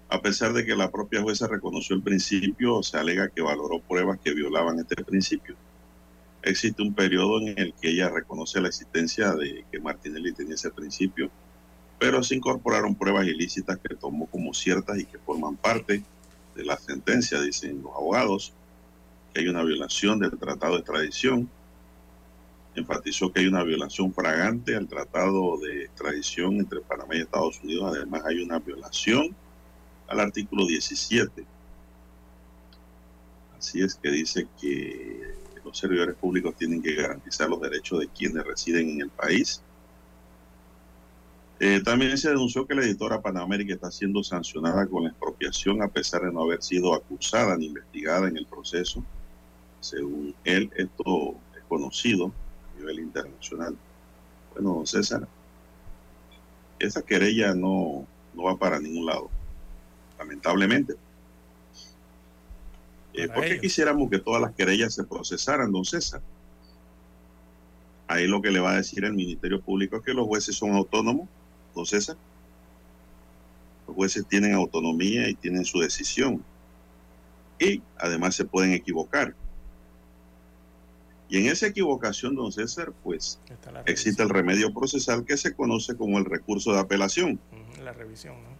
A 0.07 0.21
pesar 0.21 0.53
de 0.53 0.65
que 0.65 0.75
la 0.75 0.91
propia 0.91 1.21
jueza 1.21 1.47
reconoció 1.47 1.95
el 1.95 2.03
principio, 2.03 2.83
se 2.83 2.97
alega 2.97 3.29
que 3.29 3.41
valoró 3.41 3.79
pruebas 3.79 4.19
que 4.23 4.33
violaban 4.33 4.79
este 4.79 5.03
principio. 5.03 5.55
Existe 6.43 6.83
un 6.83 6.93
periodo 6.93 7.41
en 7.41 7.57
el 7.57 7.73
que 7.73 7.89
ella 7.89 8.09
reconoce 8.09 8.61
la 8.61 8.67
existencia 8.67 9.31
de 9.31 9.65
que 9.71 9.79
Martinelli 9.79 10.31
tenía 10.31 10.53
ese 10.53 10.69
principio, 10.69 11.31
pero 11.99 12.21
se 12.21 12.35
incorporaron 12.35 12.93
pruebas 12.93 13.25
ilícitas 13.25 13.79
que 13.79 13.95
tomó 13.95 14.27
como 14.27 14.53
ciertas 14.53 14.99
y 14.99 15.05
que 15.05 15.17
forman 15.17 15.57
parte 15.57 16.03
de 16.55 16.65
la 16.65 16.77
sentencia, 16.77 17.41
dicen 17.41 17.81
los 17.83 17.93
abogados, 17.93 18.53
que 19.33 19.41
hay 19.41 19.47
una 19.47 19.63
violación 19.63 20.19
del 20.19 20.37
tratado 20.37 20.73
de 20.73 20.79
extradición. 20.79 21.49
Enfatizó 22.75 23.31
que 23.31 23.41
hay 23.41 23.47
una 23.47 23.63
violación 23.63 24.13
fragante 24.13 24.75
al 24.75 24.87
tratado 24.87 25.57
de 25.59 25.83
extradición 25.83 26.55
entre 26.55 26.81
Panamá 26.81 27.15
y 27.15 27.21
Estados 27.21 27.61
Unidos. 27.63 27.95
Además, 27.95 28.23
hay 28.25 28.41
una 28.41 28.59
violación 28.59 29.35
al 30.07 30.19
artículo 30.19 30.65
17. 30.65 31.45
Así 33.57 33.81
es 33.81 33.95
que 33.95 34.09
dice 34.09 34.47
que 34.59 35.35
los 35.63 35.77
servidores 35.77 36.15
públicos 36.15 36.55
tienen 36.55 36.81
que 36.81 36.93
garantizar 36.95 37.49
los 37.49 37.61
derechos 37.61 37.99
de 37.99 38.07
quienes 38.09 38.43
residen 38.45 38.89
en 38.89 39.01
el 39.01 39.09
país 39.09 39.61
eh, 41.59 41.81
también 41.83 42.17
se 42.17 42.29
denunció 42.29 42.67
que 42.67 42.75
la 42.75 42.83
editora 42.83 43.21
Panamérica 43.21 43.73
está 43.73 43.89
siendo 43.89 44.21
sancionada 44.23 44.85
con 44.87 45.03
la 45.03 45.09
expropiación 45.09 45.81
a 45.81 45.87
pesar 45.87 46.23
de 46.23 46.31
no 46.31 46.41
haber 46.41 46.61
sido 46.61 46.93
acusada 46.93 47.55
ni 47.55 47.67
investigada 47.67 48.27
en 48.27 48.35
el 48.35 48.45
proceso. 48.45 49.01
Según 49.79 50.35
él, 50.43 50.69
esto 50.75 51.35
es 51.55 51.63
conocido 51.69 52.33
a 52.73 52.79
nivel 52.79 52.99
internacional. 52.99 53.77
Bueno, 54.53 54.85
César, 54.85 55.27
esa 56.77 57.01
querella 57.01 57.53
no, 57.53 58.05
no 58.33 58.43
va 58.43 58.57
para 58.57 58.79
ningún 58.79 59.05
lado, 59.05 59.29
lamentablemente. 60.19 60.95
Eh, 63.13 63.29
¿Por 63.29 63.45
qué 63.45 63.61
quisiéramos 63.61 64.09
que 64.09 64.19
todas 64.19 64.41
las 64.41 64.53
querellas 64.53 64.93
se 64.93 65.05
procesaran, 65.05 65.71
don 65.71 65.85
César? 65.85 66.21
Ahí 68.07 68.27
lo 68.27 68.41
que 68.41 68.51
le 68.51 68.59
va 68.59 68.73
a 68.73 68.77
decir 68.77 69.05
el 69.05 69.13
Ministerio 69.13 69.61
Público 69.61 69.95
es 69.95 70.03
que 70.03 70.13
los 70.13 70.27
jueces 70.27 70.53
son 70.53 70.71
autónomos 70.73 71.29
don 71.75 71.85
César. 71.85 72.17
Los 73.87 73.95
jueces 73.95 74.25
tienen 74.27 74.53
autonomía 74.53 75.29
y 75.29 75.35
tienen 75.35 75.65
su 75.65 75.79
decisión. 75.79 76.43
Y 77.59 77.81
además 77.97 78.35
se 78.35 78.45
pueden 78.45 78.73
equivocar. 78.73 79.35
Y 81.29 81.37
en 81.39 81.47
esa 81.47 81.67
equivocación, 81.67 82.35
don 82.35 82.51
César, 82.51 82.93
pues 83.03 83.39
existe 83.85 84.21
el 84.23 84.29
remedio 84.29 84.73
procesal 84.73 85.25
que 85.25 85.37
se 85.37 85.53
conoce 85.53 85.95
como 85.95 86.17
el 86.17 86.25
recurso 86.25 86.73
de 86.73 86.79
apelación. 86.79 87.39
La 87.83 87.93
revisión, 87.93 88.35
¿no? 88.35 88.55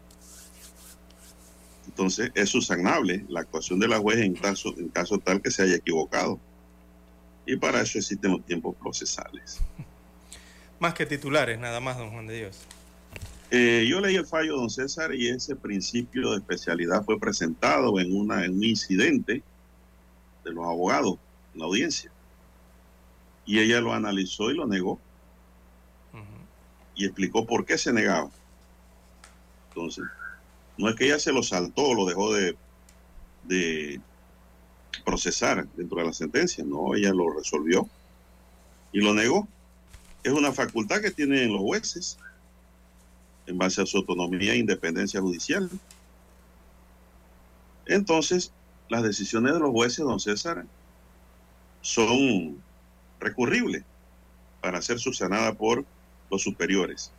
Entonces 1.88 2.32
es 2.34 2.49
susanable 2.49 3.26
la 3.30 3.41
actuación 3.41 3.80
de 3.80 3.88
la 3.88 3.99
juez 3.99 4.18
en 4.18 4.34
caso, 4.34 4.74
en 4.78 4.89
caso 4.89 5.20
tal 5.20 5.41
que 5.41 5.51
se 5.51 5.63
haya 5.63 5.76
equivocado. 5.76 6.39
Y 7.45 7.57
para 7.57 7.82
eso 7.82 7.99
existen 7.99 8.32
los 8.32 8.45
tiempos 8.45 8.76
procesales. 8.76 9.61
Más 10.80 10.93
que 10.93 11.05
titulares, 11.05 11.57
nada 11.59 11.80
más, 11.80 11.97
don 11.97 12.11
Juan 12.11 12.28
de 12.28 12.36
Dios. 12.36 12.59
Eh, 13.58 13.88
yo 13.88 14.01
leí 14.01 14.18
el 14.18 14.26
fallo, 14.26 14.58
don 14.58 14.70
César, 14.70 15.16
y 15.16 15.30
ese 15.30 15.56
principio 15.56 16.32
de 16.32 16.39
especialidad 16.39 17.06
fue 17.06 17.18
presentado 17.18 18.01
en, 18.01 18.14
una, 18.14 18.43
en 18.43 18.58
un 18.58 18.64
incidente 18.66 19.41
de 20.43 20.51
los 20.51 20.66
abogados 20.66 21.18
en 21.53 21.62
la 21.62 21.66
audiencia. 21.66 22.12
Y 23.45 23.60
ella 23.60 23.80
lo 23.80 23.93
analizó 23.93 24.51
y 24.51 24.56
lo 24.56 24.68
negó. 24.68 24.99
Y 26.95 27.06
explicó 27.06 27.45
por 27.45 27.66
qué 27.66 27.78
se 27.78 27.93
negaba. 27.93 28.30
Entonces, 29.70 30.03
no 30.78 30.89
es 30.89 30.95
que 30.97 31.06
ella 31.06 31.20
se 31.20 31.32
lo 31.32 31.41
saltó 31.41 31.84
o 31.84 31.95
lo 31.95 32.06
dejó 32.06 32.34
de, 32.34 32.58
de 33.45 34.01
procesar 35.06 35.66
dentro 35.78 35.99
de 35.99 36.08
la 36.08 36.14
sentencia, 36.14 36.66
no, 36.66 36.93
ella 36.93 37.14
lo 37.14 37.32
resolvió 37.32 37.88
y 38.91 38.99
lo 38.99 39.14
negó. 39.14 39.47
Es 40.24 40.34
una 40.34 40.51
facultad 40.51 40.99
que 40.99 41.12
tienen 41.12 41.53
los 41.53 41.62
jueces 41.62 42.18
en 43.48 43.58
base 43.58 43.82
a 43.82 43.86
su 43.86 43.98
autonomía 43.98 44.54
e 44.54 44.58
independencia 44.58 45.22
judicial. 45.22 45.70
Entonces, 47.86 48.52
las 48.89 49.04
decisiones 49.04 49.54
de 49.54 49.60
los 49.60 49.72
jueces, 49.72 50.06
don 50.06 50.20
César, 50.20 50.66
son 51.82 52.62
recurribles 53.20 53.84
para 54.62 54.82
ser 54.82 55.00
subsanadas 55.00 55.56
por 55.56 55.86
los 56.32 56.41
superiores. 56.41 57.12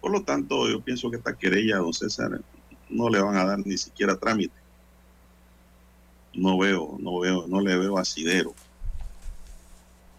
Por 0.00 0.12
lo 0.12 0.22
tanto, 0.22 0.68
yo 0.68 0.80
pienso 0.80 1.10
que 1.10 1.16
esta 1.16 1.36
querella, 1.36 1.78
don 1.78 1.92
César, 1.92 2.40
no 2.88 3.08
le 3.08 3.20
van 3.20 3.36
a 3.36 3.44
dar 3.44 3.58
ni 3.66 3.76
siquiera 3.76 4.16
trámite. 4.16 4.54
No 6.34 6.56
veo, 6.58 6.96
no 7.00 7.18
veo, 7.18 7.46
no 7.48 7.60
le 7.60 7.76
veo 7.76 7.98
asidero 7.98 8.54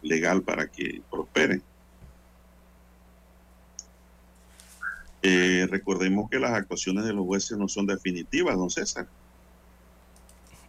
legal 0.02 0.42
para 0.42 0.68
que 0.68 1.02
prospere. 1.10 1.62
Eh, 5.22 5.68
recordemos 5.70 6.30
que 6.30 6.40
las 6.40 6.52
actuaciones 6.52 7.06
de 7.06 7.14
los 7.14 7.26
jueces 7.26 7.58
no 7.58 7.68
son 7.68 7.86
definitivas, 7.86 8.56
don 8.56 8.70
César. 8.70 9.08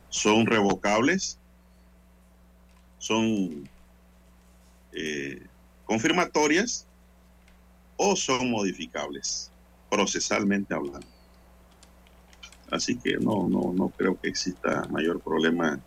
Son 0.09 0.45
revocables, 0.47 1.39
son 2.99 3.69
eh, 4.93 5.47
confirmatorias 5.85 6.87
o 7.97 8.17
son 8.17 8.51
modificables, 8.51 9.53
procesalmente 9.89 10.75
hablando. 10.75 11.07
Así 12.71 12.97
que 12.97 13.19
no, 13.19 13.49
no, 13.49 13.73
no 13.73 13.89
creo 13.91 14.21
que 14.21 14.29
exista 14.29 14.87
mayor 14.91 15.21
problema 15.21 15.81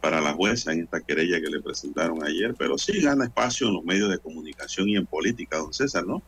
para 0.00 0.20
la 0.20 0.32
jueza 0.32 0.72
en 0.72 0.82
esta 0.82 1.00
querella 1.00 1.40
que 1.40 1.50
le 1.50 1.60
presentaron 1.60 2.24
ayer, 2.24 2.54
pero 2.56 2.78
sí 2.78 3.00
gana 3.00 3.24
espacio 3.24 3.68
en 3.68 3.74
los 3.74 3.84
medios 3.84 4.10
de 4.10 4.18
comunicación 4.18 4.88
y 4.88 4.96
en 4.96 5.06
política, 5.06 5.58
don 5.58 5.72
César, 5.72 6.06
¿no? 6.06 6.22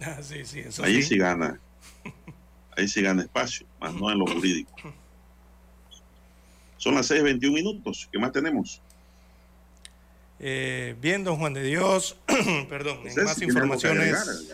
Ah, 0.00 0.18
sí, 0.22 0.44
sí, 0.44 0.60
eso 0.60 0.84
Ahí 0.84 1.02
sí. 1.02 1.16
gana. 1.16 1.60
Ahí 2.76 2.86
sí 2.88 3.00
gana 3.02 3.22
espacio, 3.22 3.66
más 3.80 3.94
no 3.94 4.10
en 4.10 4.18
lo 4.18 4.26
jurídico. 4.26 4.72
Son 6.76 6.94
las 6.94 7.10
6.21 7.10 7.52
minutos. 7.52 8.08
¿Qué 8.12 8.18
más 8.18 8.32
tenemos? 8.32 8.82
Eh, 10.38 10.94
bien, 11.00 11.24
don 11.24 11.36
Juan 11.38 11.54
de 11.54 11.62
Dios, 11.62 12.18
perdón, 12.68 12.98
en 13.06 13.24
más 13.24 13.40
informaciones. 13.40 14.52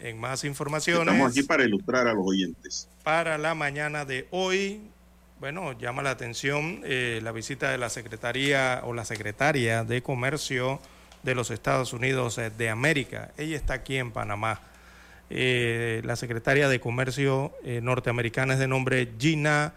en 0.00 0.18
más 0.18 0.44
informaciones. 0.44 1.12
Estamos 1.12 1.30
aquí 1.32 1.42
para 1.42 1.64
ilustrar 1.64 2.08
a 2.08 2.14
los 2.14 2.26
oyentes. 2.26 2.88
Para 3.04 3.36
la 3.36 3.54
mañana 3.54 4.06
de 4.06 4.26
hoy, 4.30 4.80
bueno, 5.40 5.78
llama 5.78 6.02
la 6.02 6.10
atención 6.10 6.80
eh, 6.84 7.20
la 7.22 7.32
visita 7.32 7.70
de 7.70 7.76
la 7.76 7.90
Secretaría 7.90 8.80
o 8.84 8.94
la 8.94 9.04
Secretaria 9.04 9.84
de 9.84 10.02
Comercio 10.02 10.80
de 11.22 11.34
los 11.34 11.50
Estados 11.50 11.92
Unidos 11.92 12.38
eh, 12.38 12.50
de 12.50 12.70
América. 12.70 13.30
Ella 13.36 13.56
está 13.56 13.74
aquí 13.74 13.96
en 13.96 14.12
Panamá. 14.12 14.60
Eh, 15.30 16.00
la 16.04 16.16
secretaria 16.16 16.68
de 16.68 16.80
Comercio 16.80 17.52
eh, 17.64 17.80
norteamericana 17.82 18.54
es 18.54 18.60
de 18.60 18.68
nombre 18.68 19.12
Gina 19.18 19.74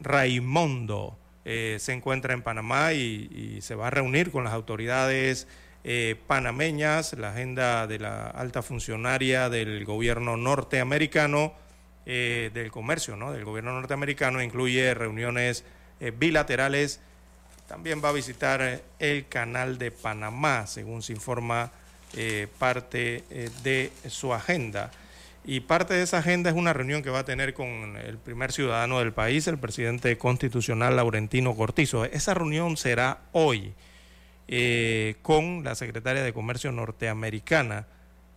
Raimondo. 0.00 1.18
se 1.44 1.92
encuentra 1.92 2.32
en 2.32 2.42
Panamá 2.42 2.92
y, 2.92 3.58
se 3.60 3.74
va 3.74 3.88
a 3.88 3.90
reunir 3.90 4.30
con 4.30 4.44
las 4.44 4.52
autoridades 4.52 5.48
panameñas. 6.26 7.14
La 7.14 7.30
agenda 7.30 7.86
de 7.86 7.98
la 7.98 8.28
alta 8.28 8.62
funcionaria 8.62 9.48
del 9.48 9.84
gobierno 9.84 10.36
norteamericano, 10.36 11.54
del 12.06 12.70
comercio, 12.70 13.16
¿no? 13.16 13.32
del 13.32 13.44
gobierno 13.44 13.72
norteamericano, 13.72 14.42
incluye 14.42 14.94
reuniones 14.94 15.64
bilaterales 16.18 17.00
también 17.70 18.02
va 18.04 18.08
a 18.08 18.12
visitar 18.12 18.60
eh, 18.62 18.82
el 18.98 19.28
canal 19.28 19.78
de 19.78 19.92
Panamá, 19.92 20.66
según 20.66 21.02
se 21.02 21.12
informa 21.12 21.70
eh, 22.16 22.48
parte 22.58 23.22
eh, 23.30 23.48
de 23.62 23.92
su 24.08 24.34
agenda. 24.34 24.90
Y 25.44 25.60
parte 25.60 25.94
de 25.94 26.02
esa 26.02 26.18
agenda 26.18 26.50
es 26.50 26.56
una 26.56 26.72
reunión 26.72 27.00
que 27.00 27.10
va 27.10 27.20
a 27.20 27.24
tener 27.24 27.54
con 27.54 27.96
el 27.96 28.18
primer 28.18 28.50
ciudadano 28.50 28.98
del 28.98 29.12
país, 29.12 29.46
el 29.46 29.56
presidente 29.56 30.18
constitucional 30.18 30.96
Laurentino 30.96 31.54
Cortizo. 31.54 32.04
Esa 32.04 32.34
reunión 32.34 32.76
será 32.76 33.20
hoy 33.30 33.72
con 35.22 35.62
la 35.62 35.76
secretaria 35.76 36.24
de 36.24 36.32
Comercio 36.32 36.72
norteamericana. 36.72 37.86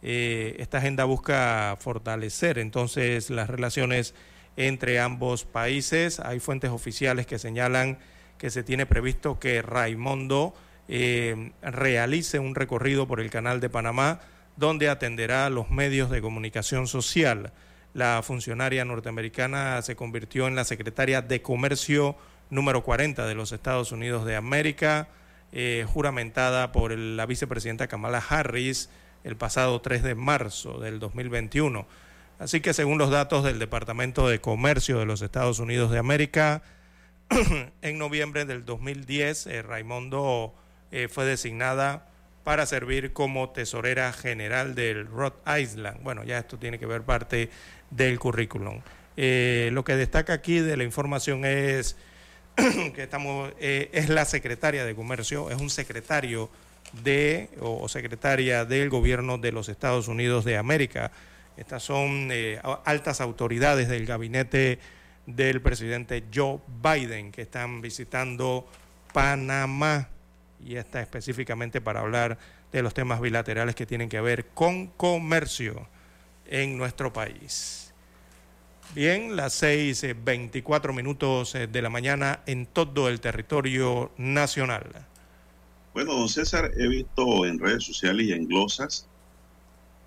esta 0.03 0.77
agenda 0.77 1.05
busca 1.05 1.75
fortalecer 1.79 2.59
entonces 2.59 3.31
las 3.31 3.49
relaciones 3.49 4.13
entre 4.57 4.99
ambos 4.99 5.43
países. 5.43 6.19
Hay 6.19 6.39
fuentes 6.39 6.69
oficiales 6.69 7.25
que 7.25 7.39
señalan 7.39 7.97
que 8.37 8.49
se 8.49 8.63
tiene 8.63 8.85
previsto 8.85 9.39
que 9.39 9.61
Raimondo 9.61 10.53
eh, 10.87 11.51
realice 11.61 12.39
un 12.39 12.55
recorrido 12.55 13.07
por 13.07 13.19
el 13.19 13.29
Canal 13.29 13.59
de 13.59 13.69
Panamá 13.69 14.19
donde 14.55 14.89
atenderá 14.89 15.45
a 15.45 15.49
los 15.49 15.71
medios 15.71 16.09
de 16.09 16.21
comunicación 16.21 16.87
social. 16.87 17.51
La 17.93 18.21
funcionaria 18.23 18.85
norteamericana 18.85 19.81
se 19.81 19.95
convirtió 19.95 20.47
en 20.47 20.55
la 20.55 20.63
secretaria 20.63 21.21
de 21.21 21.41
Comercio 21.41 22.15
número 22.49 22.83
40 22.83 23.25
de 23.25 23.35
los 23.35 23.51
Estados 23.51 23.91
Unidos 23.91 24.25
de 24.25 24.35
América, 24.35 25.07
eh, 25.51 25.85
juramentada 25.87 26.71
por 26.71 26.97
la 26.97 27.25
vicepresidenta 27.25 27.87
Kamala 27.87 28.23
Harris 28.27 28.89
el 29.23 29.37
pasado 29.37 29.79
3 29.81 30.03
de 30.03 30.15
marzo 30.15 30.79
del 30.79 30.99
2021. 30.99 31.87
Así 32.39 32.61
que 32.61 32.73
según 32.73 32.97
los 32.97 33.09
datos 33.09 33.43
del 33.43 33.59
Departamento 33.59 34.27
de 34.27 34.41
Comercio 34.41 34.99
de 34.99 35.05
los 35.05 35.21
Estados 35.21 35.59
Unidos 35.59 35.91
de 35.91 35.99
América, 35.99 36.61
en 37.81 37.97
noviembre 37.97 38.45
del 38.45 38.65
2010, 38.65 39.47
eh, 39.47 39.61
Raimondo 39.61 40.53
eh, 40.91 41.07
fue 41.07 41.25
designada 41.25 42.09
para 42.43 42.65
servir 42.65 43.13
como 43.13 43.49
tesorera 43.49 44.11
general 44.13 44.75
del 44.75 45.07
Rhode 45.07 45.61
Island. 45.61 46.03
Bueno, 46.03 46.23
ya 46.23 46.39
esto 46.39 46.57
tiene 46.57 46.79
que 46.79 46.85
ver 46.85 47.03
parte 47.03 47.49
del 47.89 48.19
currículum. 48.19 48.81
Eh, 49.15 49.69
lo 49.71 49.83
que 49.83 49.95
destaca 49.95 50.33
aquí 50.33 50.59
de 50.59 50.75
la 50.77 50.83
información 50.83 51.45
es 51.45 51.95
que 52.95 53.03
estamos, 53.03 53.53
es 53.59 54.09
la 54.09 54.25
secretaria 54.25 54.85
de 54.85 54.95
Comercio, 54.95 55.49
es 55.49 55.61
un 55.61 55.69
secretario 55.69 56.49
de 57.03 57.49
o 57.59 57.87
secretaria 57.87 58.65
del 58.65 58.89
gobierno 58.89 59.37
de 59.37 59.51
los 59.51 59.69
Estados 59.69 60.07
Unidos 60.07 60.45
de 60.45 60.57
América. 60.57 61.11
Estas 61.57 61.83
son 61.83 62.29
eh, 62.31 62.59
altas 62.85 63.21
autoridades 63.21 63.87
del 63.87 64.05
gabinete 64.05 64.79
del 65.25 65.61
presidente 65.61 66.23
Joe 66.33 66.59
Biden 66.81 67.31
que 67.31 67.43
están 67.43 67.81
visitando 67.81 68.67
Panamá 69.13 70.09
y 70.65 70.75
está 70.75 71.01
específicamente 71.01 71.81
para 71.81 72.01
hablar 72.01 72.37
de 72.71 72.81
los 72.81 72.93
temas 72.93 73.21
bilaterales 73.21 73.75
que 73.75 73.85
tienen 73.85 74.09
que 74.09 74.21
ver 74.21 74.47
con 74.47 74.87
comercio 74.87 75.87
en 76.47 76.77
nuestro 76.77 77.13
país. 77.13 77.93
Bien, 78.95 79.35
las 79.35 79.61
6.24 79.61 80.89
eh, 80.89 80.93
minutos 80.93 81.55
eh, 81.55 81.67
de 81.67 81.81
la 81.81 81.89
mañana 81.89 82.41
en 82.45 82.65
todo 82.65 83.09
el 83.09 83.21
territorio 83.21 84.11
nacional. 84.17 85.07
Bueno, 85.93 86.13
don 86.13 86.29
César, 86.29 86.71
he 86.77 86.87
visto 86.87 87.45
en 87.45 87.59
redes 87.59 87.83
sociales 87.83 88.27
y 88.27 88.33
en 88.33 88.47
glosas 88.47 89.07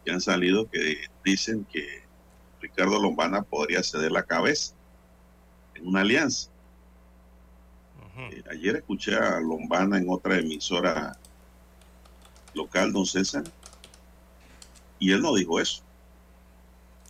que 0.04 0.12
han 0.12 0.20
salido 0.20 0.68
que 0.70 0.98
dicen 1.24 1.66
que 1.72 2.02
Ricardo 2.60 3.00
Lombana 3.00 3.42
podría 3.42 3.82
ceder 3.82 4.12
la 4.12 4.22
cabeza 4.22 4.75
en 5.76 5.86
una 5.86 6.00
alianza. 6.00 6.50
Eh, 8.18 8.42
ayer 8.50 8.76
escuché 8.76 9.14
a 9.14 9.40
Lombana 9.40 9.98
en 9.98 10.06
otra 10.08 10.38
emisora 10.38 11.18
local, 12.54 12.92
don 12.92 13.04
César, 13.04 13.44
y 14.98 15.12
él 15.12 15.20
no 15.20 15.34
dijo 15.34 15.60
eso. 15.60 15.82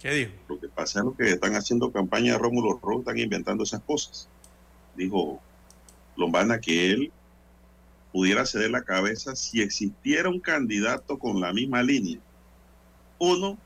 ¿Qué 0.02 0.10
dijo? 0.10 0.32
Lo 0.48 0.58
que 0.58 0.68
pasa 0.68 0.98
es 0.98 1.04
lo 1.04 1.16
que 1.16 1.30
están 1.30 1.54
haciendo 1.54 1.92
campaña 1.92 2.32
de 2.32 2.38
Rómulo 2.38 2.80
Rojo, 2.82 3.00
están 3.00 3.18
inventando 3.18 3.62
esas 3.62 3.82
cosas. 3.82 4.28
Dijo 4.96 5.40
Lombana 6.16 6.60
que 6.60 6.90
él 6.90 7.12
pudiera 8.12 8.44
ceder 8.44 8.70
la 8.70 8.82
cabeza 8.82 9.36
si 9.36 9.62
existiera 9.62 10.28
un 10.28 10.40
candidato 10.40 11.18
con 11.18 11.40
la 11.40 11.52
misma 11.52 11.82
línea 11.82 12.20
uno, 13.18 13.58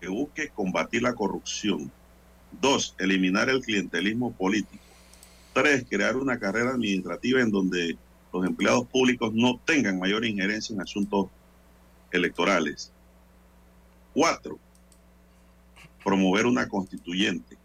que 0.00 0.08
busque 0.08 0.50
combatir 0.50 1.02
la 1.02 1.14
corrupción. 1.14 1.90
Dos, 2.52 2.94
eliminar 2.98 3.48
el 3.48 3.60
clientelismo 3.60 4.32
político. 4.32 4.82
Tres, 5.52 5.84
crear 5.88 6.16
una 6.16 6.38
carrera 6.38 6.70
administrativa 6.70 7.40
en 7.40 7.50
donde 7.50 7.96
los 8.32 8.46
empleados 8.46 8.86
públicos 8.88 9.32
no 9.32 9.60
tengan 9.64 9.98
mayor 9.98 10.24
injerencia 10.24 10.74
en 10.74 10.80
asuntos 10.80 11.28
electorales. 12.10 12.92
Cuatro, 14.12 14.58
promover 16.04 16.46
una 16.46 16.68
constituyente. 16.68 17.56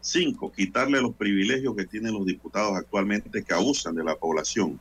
Cinco, 0.00 0.50
quitarle 0.50 1.00
los 1.00 1.14
privilegios 1.14 1.76
que 1.76 1.86
tienen 1.86 2.14
los 2.14 2.26
diputados 2.26 2.76
actualmente 2.76 3.44
que 3.44 3.54
abusan 3.54 3.94
de 3.94 4.02
la 4.02 4.16
población. 4.16 4.80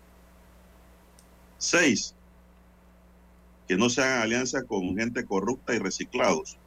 Seis, 1.60 2.16
que 3.68 3.78
no 3.78 3.90
se 3.90 4.02
hagan 4.02 4.24
alianza 4.24 4.64
con 4.64 4.98
gente 4.98 5.24
corrupta 5.26 5.76
y 5.76 5.80
reciclados. 5.80 6.58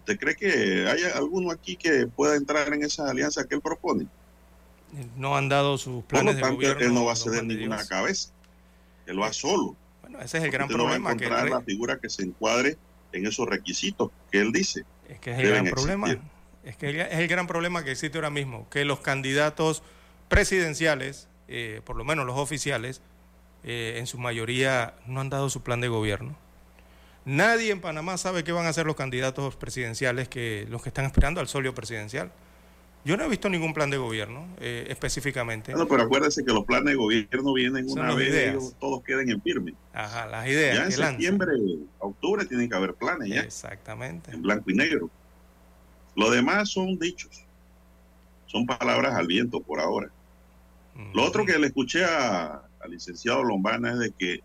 ¿Usted 0.00 0.18
cree 0.18 0.34
que 0.34 0.88
hay 0.88 1.02
alguno 1.14 1.50
aquí 1.50 1.76
que 1.76 2.06
pueda 2.06 2.34
entrar 2.34 2.72
en 2.72 2.82
esa 2.82 3.10
alianza 3.10 3.46
que 3.46 3.54
él 3.54 3.60
propone? 3.60 4.06
No 5.16 5.36
han 5.36 5.50
dado 5.50 5.76
sus 5.76 6.02
planes 6.04 6.36
Por 6.36 6.52
lo 6.52 6.58
tanto, 6.58 6.84
Él 6.84 6.94
no 6.94 7.04
va 7.04 7.12
a 7.12 7.16
ceder 7.16 7.44
ninguna 7.44 7.86
cabeza. 7.86 8.30
Él 9.06 9.20
va 9.20 9.30
solo. 9.34 9.76
Bueno, 10.00 10.18
ese 10.20 10.38
es 10.38 10.44
el 10.44 10.50
gran 10.50 10.68
problema. 10.68 10.98
No 10.98 11.04
va 11.04 11.10
a 11.10 11.12
encontrar 11.12 11.44
que 11.44 11.50
la 11.50 11.60
figura 11.60 11.98
que 11.98 12.08
se 12.08 12.22
encuadre 12.22 12.78
en 13.12 13.26
esos 13.26 13.46
requisitos 13.46 14.10
que 14.32 14.40
él 14.40 14.52
dice. 14.52 14.84
Es 15.06 15.20
que 15.20 15.32
es 15.32 15.38
el 15.38 15.48
gran 15.50 15.66
problema. 15.66 16.16
Es 16.64 16.76
que 16.76 16.88
es 16.98 17.18
el 17.18 17.28
gran 17.28 17.46
problema 17.46 17.84
que 17.84 17.90
existe 17.90 18.16
ahora 18.16 18.30
mismo, 18.30 18.66
que 18.70 18.86
los 18.86 19.00
candidatos 19.00 19.82
presidenciales, 20.28 21.28
eh, 21.46 21.82
por 21.84 21.96
lo 21.96 22.04
menos 22.04 22.24
los 22.24 22.38
oficiales, 22.38 23.02
eh, 23.64 23.96
en 23.98 24.06
su 24.06 24.18
mayoría 24.18 24.94
no 25.06 25.20
han 25.20 25.28
dado 25.28 25.50
su 25.50 25.62
plan 25.62 25.82
de 25.82 25.88
gobierno. 25.88 26.36
Nadie 27.24 27.70
en 27.70 27.80
Panamá 27.80 28.16
sabe 28.16 28.44
qué 28.44 28.52
van 28.52 28.66
a 28.66 28.70
hacer 28.70 28.86
los 28.86 28.96
candidatos 28.96 29.56
presidenciales 29.56 30.28
que 30.28 30.66
los 30.70 30.82
que 30.82 30.88
están 30.88 31.04
esperando 31.04 31.40
al 31.40 31.48
solio 31.48 31.74
presidencial. 31.74 32.32
Yo 33.04 33.16
no 33.16 33.24
he 33.24 33.28
visto 33.28 33.48
ningún 33.48 33.72
plan 33.72 33.88
de 33.88 33.96
gobierno 33.96 34.46
eh, 34.60 34.86
específicamente. 34.88 35.72
Bueno, 35.72 35.88
pero 35.88 36.02
acuérdense 36.02 36.44
que 36.44 36.52
los 36.52 36.64
planes 36.64 36.92
de 36.92 36.94
gobierno 36.96 37.54
vienen 37.54 37.88
una 37.88 38.14
vez 38.14 38.54
y 38.54 38.74
todos 38.78 39.02
queden 39.02 39.30
en 39.30 39.40
firme. 39.40 39.74
Ajá, 39.94 40.26
las 40.26 40.46
ideas. 40.46 40.76
Ya 40.76 40.84
en 40.84 40.92
septiembre, 40.92 41.52
octubre 41.98 42.44
tienen 42.44 42.68
que 42.68 42.76
haber 42.76 42.94
planes 42.94 43.28
ya. 43.28 43.40
Exactamente. 43.40 44.30
En 44.32 44.42
blanco 44.42 44.70
y 44.70 44.74
negro. 44.74 45.08
Lo 46.14 46.30
demás 46.30 46.70
son 46.70 46.98
dichos. 46.98 47.44
Son 48.46 48.66
palabras 48.66 49.14
al 49.14 49.26
viento 49.26 49.60
por 49.60 49.80
ahora. 49.80 50.10
Lo 51.14 51.24
otro 51.24 51.46
que 51.46 51.58
le 51.58 51.68
escuché 51.68 52.04
a, 52.04 52.62
al 52.80 52.90
licenciado 52.90 53.42
Lombana 53.42 53.92
es 53.92 53.98
de 53.98 54.10
que 54.10 54.40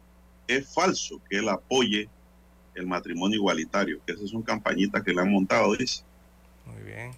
es 0.48 0.74
falso 0.74 1.20
que 1.30 1.40
él 1.40 1.50
apoye 1.50 2.08
el 2.76 2.88
matrimonio 2.88 3.38
igualitario, 3.38 4.00
que 4.06 4.14
esas 4.14 4.30
son 4.30 4.44
campañitas 4.44 5.02
que 5.04 5.14
le 5.14 5.22
han 5.22 5.32
montado, 5.32 5.76
dice. 5.76 6.04
Muy 6.66 6.84
bien. 6.84 7.12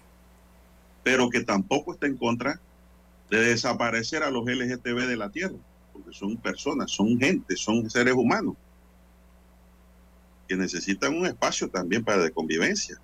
Pero 1.02 1.28
que 1.28 1.42
tampoco 1.42 1.92
está 1.92 2.06
en 2.06 2.16
contra 2.16 2.60
de 3.28 3.40
desaparecer 3.40 4.22
a 4.22 4.30
los 4.30 4.44
LGTB 4.46 5.06
de 5.06 5.16
la 5.16 5.30
tierra, 5.30 5.56
porque 5.92 6.12
son 6.12 6.36
personas, 6.36 6.90
son 6.90 7.18
gente, 7.18 7.56
son 7.56 7.90
seres 7.90 8.14
humanos, 8.14 8.54
que 10.46 10.56
necesitan 10.56 11.14
un 11.14 11.26
espacio 11.26 11.68
también 11.68 12.04
para 12.04 12.22
de 12.22 12.30
convivencia. 12.30 12.98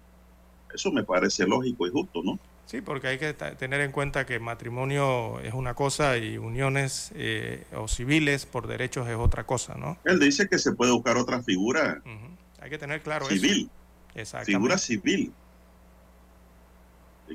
Eso 0.72 0.90
me 0.90 1.04
parece 1.04 1.46
lógico 1.46 1.86
y 1.86 1.90
justo, 1.90 2.22
¿no? 2.22 2.38
Sí, 2.66 2.80
porque 2.80 3.08
hay 3.08 3.18
que 3.18 3.34
tener 3.34 3.82
en 3.82 3.92
cuenta 3.92 4.24
que 4.24 4.38
matrimonio 4.40 5.38
es 5.40 5.52
una 5.52 5.74
cosa 5.74 6.16
y 6.16 6.38
uniones 6.38 7.12
eh, 7.14 7.64
o 7.76 7.88
civiles 7.88 8.46
por 8.46 8.66
derechos 8.66 9.06
es 9.08 9.16
otra 9.16 9.44
cosa, 9.44 9.74
¿no? 9.74 9.98
Él 10.04 10.18
dice 10.18 10.48
que 10.48 10.58
se 10.58 10.72
puede 10.72 10.92
buscar 10.92 11.18
otra 11.18 11.42
figura. 11.42 12.02
Hay 12.64 12.70
que 12.70 12.78
tener 12.78 13.02
claro 13.02 13.26
civil, 13.26 13.70
eso. 14.14 14.38
Figura 14.40 14.78
civil. 14.78 15.34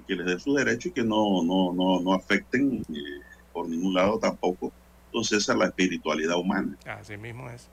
Que 0.08 0.16
les 0.16 0.26
dé 0.26 0.40
su 0.40 0.56
derecho 0.56 0.90
y 0.90 0.92
que 0.92 1.04
no, 1.04 1.44
no, 1.44 1.72
no, 1.72 2.00
no 2.00 2.14
afecten 2.16 2.84
eh, 2.90 3.22
por 3.54 3.70
ningún 3.70 3.94
lado 3.94 4.18
tampoco. 4.18 4.72
Entonces, 5.06 5.44
esa 5.44 5.54
es 5.54 5.60
la 5.60 5.66
espiritualidad 5.66 6.36
humana. 6.36 6.76
Así 6.86 7.16
mismo 7.16 7.48
es. 7.48 7.68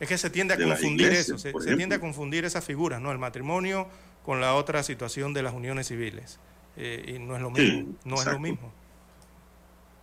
Es 0.00 0.08
que 0.08 0.16
se 0.16 0.30
tiende 0.30 0.54
a 0.54 0.56
confundir 0.56 1.12
eso, 1.12 1.36
se, 1.36 1.52
se 1.52 1.76
tiende 1.76 1.96
a 1.96 2.00
confundir 2.00 2.46
esas 2.46 2.64
figuras, 2.64 3.02
¿no? 3.02 3.12
El 3.12 3.18
matrimonio 3.18 3.86
con 4.24 4.40
la 4.40 4.54
otra 4.54 4.82
situación 4.82 5.34
de 5.34 5.42
las 5.42 5.52
uniones 5.52 5.88
civiles. 5.88 6.40
Eh, 6.78 7.16
y 7.16 7.18
no 7.18 7.36
es 7.36 7.42
lo 7.42 7.50
mismo. 7.50 7.94
no 8.04 8.16
es 8.16 8.26
lo 8.26 8.38
mismo. 8.38 8.72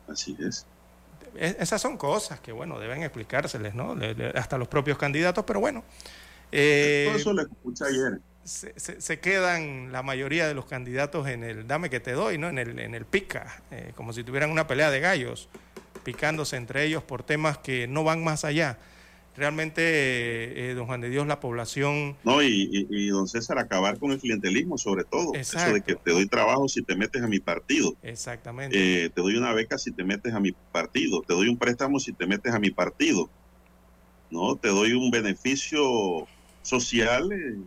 Así 0.07 0.37
es. 0.39 0.67
Esas 1.35 1.81
son 1.81 1.97
cosas 1.97 2.39
que, 2.41 2.51
bueno, 2.51 2.77
deben 2.77 3.01
explicárseles, 3.01 3.73
¿no? 3.73 3.95
hasta 4.35 4.59
los 4.59 4.67
propios 4.67 4.99
candidatos, 4.99 5.45
pero 5.45 5.59
bueno. 5.59 5.83
Eh, 6.51 7.11
eso 7.15 7.33
lo 7.33 7.41
escuché 7.41 7.85
ayer. 7.85 8.19
Se, 8.43 9.19
quedan 9.19 9.91
la 9.91 10.01
mayoría 10.01 10.47
de 10.47 10.53
los 10.53 10.65
candidatos 10.65 11.27
en 11.27 11.43
el 11.43 11.67
dame 11.67 11.89
que 11.89 11.99
te 11.99 12.13
doy, 12.13 12.37
¿no? 12.37 12.49
En 12.49 12.57
el, 12.57 12.79
en 12.79 12.95
el 12.95 13.05
pica, 13.05 13.61
eh, 13.69 13.93
como 13.95 14.13
si 14.13 14.23
tuvieran 14.23 14.49
una 14.49 14.67
pelea 14.67 14.89
de 14.89 14.99
gallos, 14.99 15.47
picándose 16.03 16.57
entre 16.57 16.83
ellos 16.85 17.03
por 17.03 17.23
temas 17.23 17.59
que 17.59 17.87
no 17.87 18.03
van 18.03 18.23
más 18.23 18.43
allá. 18.43 18.79
realmente, 19.37 19.81
eh, 19.85 20.73
don 20.73 20.87
Juan 20.87 20.99
de 20.99 21.09
Dios, 21.09 21.25
la 21.25 21.39
población... 21.39 22.17
No, 22.25 22.43
y, 22.43 23.07
don 23.07 23.29
César, 23.29 23.59
acabar 23.59 23.97
con 23.97 24.11
el 24.11 24.19
clientelismo 24.19 24.77
sobre 24.77 25.05
todo. 25.05 25.33
Eso 25.33 25.57
de 25.57 25.81
que 25.81 25.95
te 25.95 26.11
doy 26.11 26.25
trabajo 26.27 26.67
si 26.67 26.81
te 26.81 26.95
metes 26.95 27.21
a 27.21 27.27
mi 27.27 27.39
partido. 27.39 27.95
Exactamente. 28.03 29.09
Te 29.09 29.21
doy 29.21 29.37
una 29.37 29.53
beca 29.53 29.77
si 29.77 29.91
te 29.91 30.03
metes 30.03 30.33
a 30.33 30.41
mi 30.41 30.51
partido. 30.73 31.21
Te 31.21 31.33
doy 31.33 31.47
un 31.47 31.57
préstamo 31.57 31.99
si 31.99 32.11
te 32.11 32.27
metes 32.27 32.53
a 32.53 32.59
mi 32.59 32.71
partido. 32.71 33.29
No, 34.31 34.57
te 34.57 34.67
doy 34.67 34.93
un 34.93 35.11
beneficio 35.11 36.27
social 36.61 37.31
eh, 37.31 37.57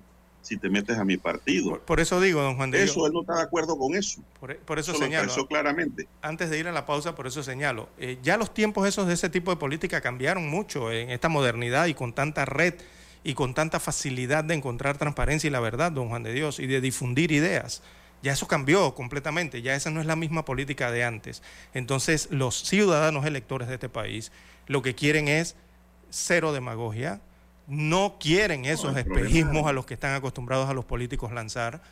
si 0.43 0.59
te 0.59 0.69
metes 0.69 0.99
a 0.99 1.05
mi 1.05 1.17
partido. 1.17 1.81
Por, 1.85 2.01
eso 2.01 2.21
digo, 2.21 2.43
don 2.43 2.57
Juan 2.57 2.71
de 2.71 2.79
Dios. 2.79 2.91
Eso, 2.91 3.07
él 3.07 3.13
no 3.13 3.23
está 3.23 3.37
de 3.37 3.43
acuerdo 3.43 3.79
con 3.79 3.95
eso. 3.95 4.23
Por, 4.41 4.79
eso, 4.79 4.95
señalo. 4.95 5.31
Eso 5.31 5.47
claramente. 5.47 6.07
Antes 6.21 6.51
de 6.51 6.59
ir 6.59 6.69
a 6.69 6.73
la 6.73 6.85
pausa, 6.85 7.15
por 7.15 7.27
eso 7.27 7.43
señalo. 7.43 7.89
Eh, 7.99 8.19
ya 8.23 8.37
los 8.37 8.53
tiempos 8.53 8.87
esos 8.87 9.07
de 9.07 9.15
ese 9.15 9.31
tipo 9.31 9.51
de 9.51 9.57
política 9.57 10.01
cambiaron 10.01 10.49
mucho 10.49 10.93
en 10.93 11.11
esta 11.11 11.29
modernidad 11.29 11.87
y 11.87 11.95
con 11.95 12.13
tanta 12.13 12.45
red 12.45 12.75
y 13.25 13.33
con 13.33 13.55
tanta 13.55 13.81
facilidad 13.81 14.45
de 14.45 14.55
encontrar 14.55 14.99
transparencia 14.99 15.49
y 15.49 15.51
la 15.51 15.61
verdad, 15.61 15.93
don 15.93 16.11
Juan 16.11 16.23
de 16.23 16.35
Dios, 16.35 16.61
y 16.61 16.67
de 16.67 16.83
difundir 16.83 17.33
ideas. 17.33 17.83
Ya 18.23 18.33
eso 18.33 18.47
cambió 18.47 18.95
completamente, 18.95 19.63
ya 19.63 19.75
esa 19.75 19.91
no 19.91 20.01
es 20.01 20.07
la 20.07 20.17
misma 20.17 20.45
política 20.45 20.91
de 20.91 21.05
antes. 21.05 21.43
Entonces, 21.73 22.29
los 22.31 22.63
ciudadanos 22.65 23.25
electores 23.25 23.69
de 23.69 23.75
este 23.75 23.89
país 23.89 24.31
lo 24.67 24.83
que 24.83 24.95
quieren 24.95 25.29
es 25.29 25.57
cero 26.11 26.53
demagogia, 26.53 27.21
no 27.67 28.17
quieren 28.21 28.65
esos 28.65 28.97
espejismos 28.97 29.67
a 29.67 29.73
los 29.73 29.87
que 29.87 29.95
están 29.95 30.15
acostumbrados 30.15 30.69
a 30.69 30.75
los 30.75 30.85
políticos 30.85 31.33
lanzar, 31.33 31.83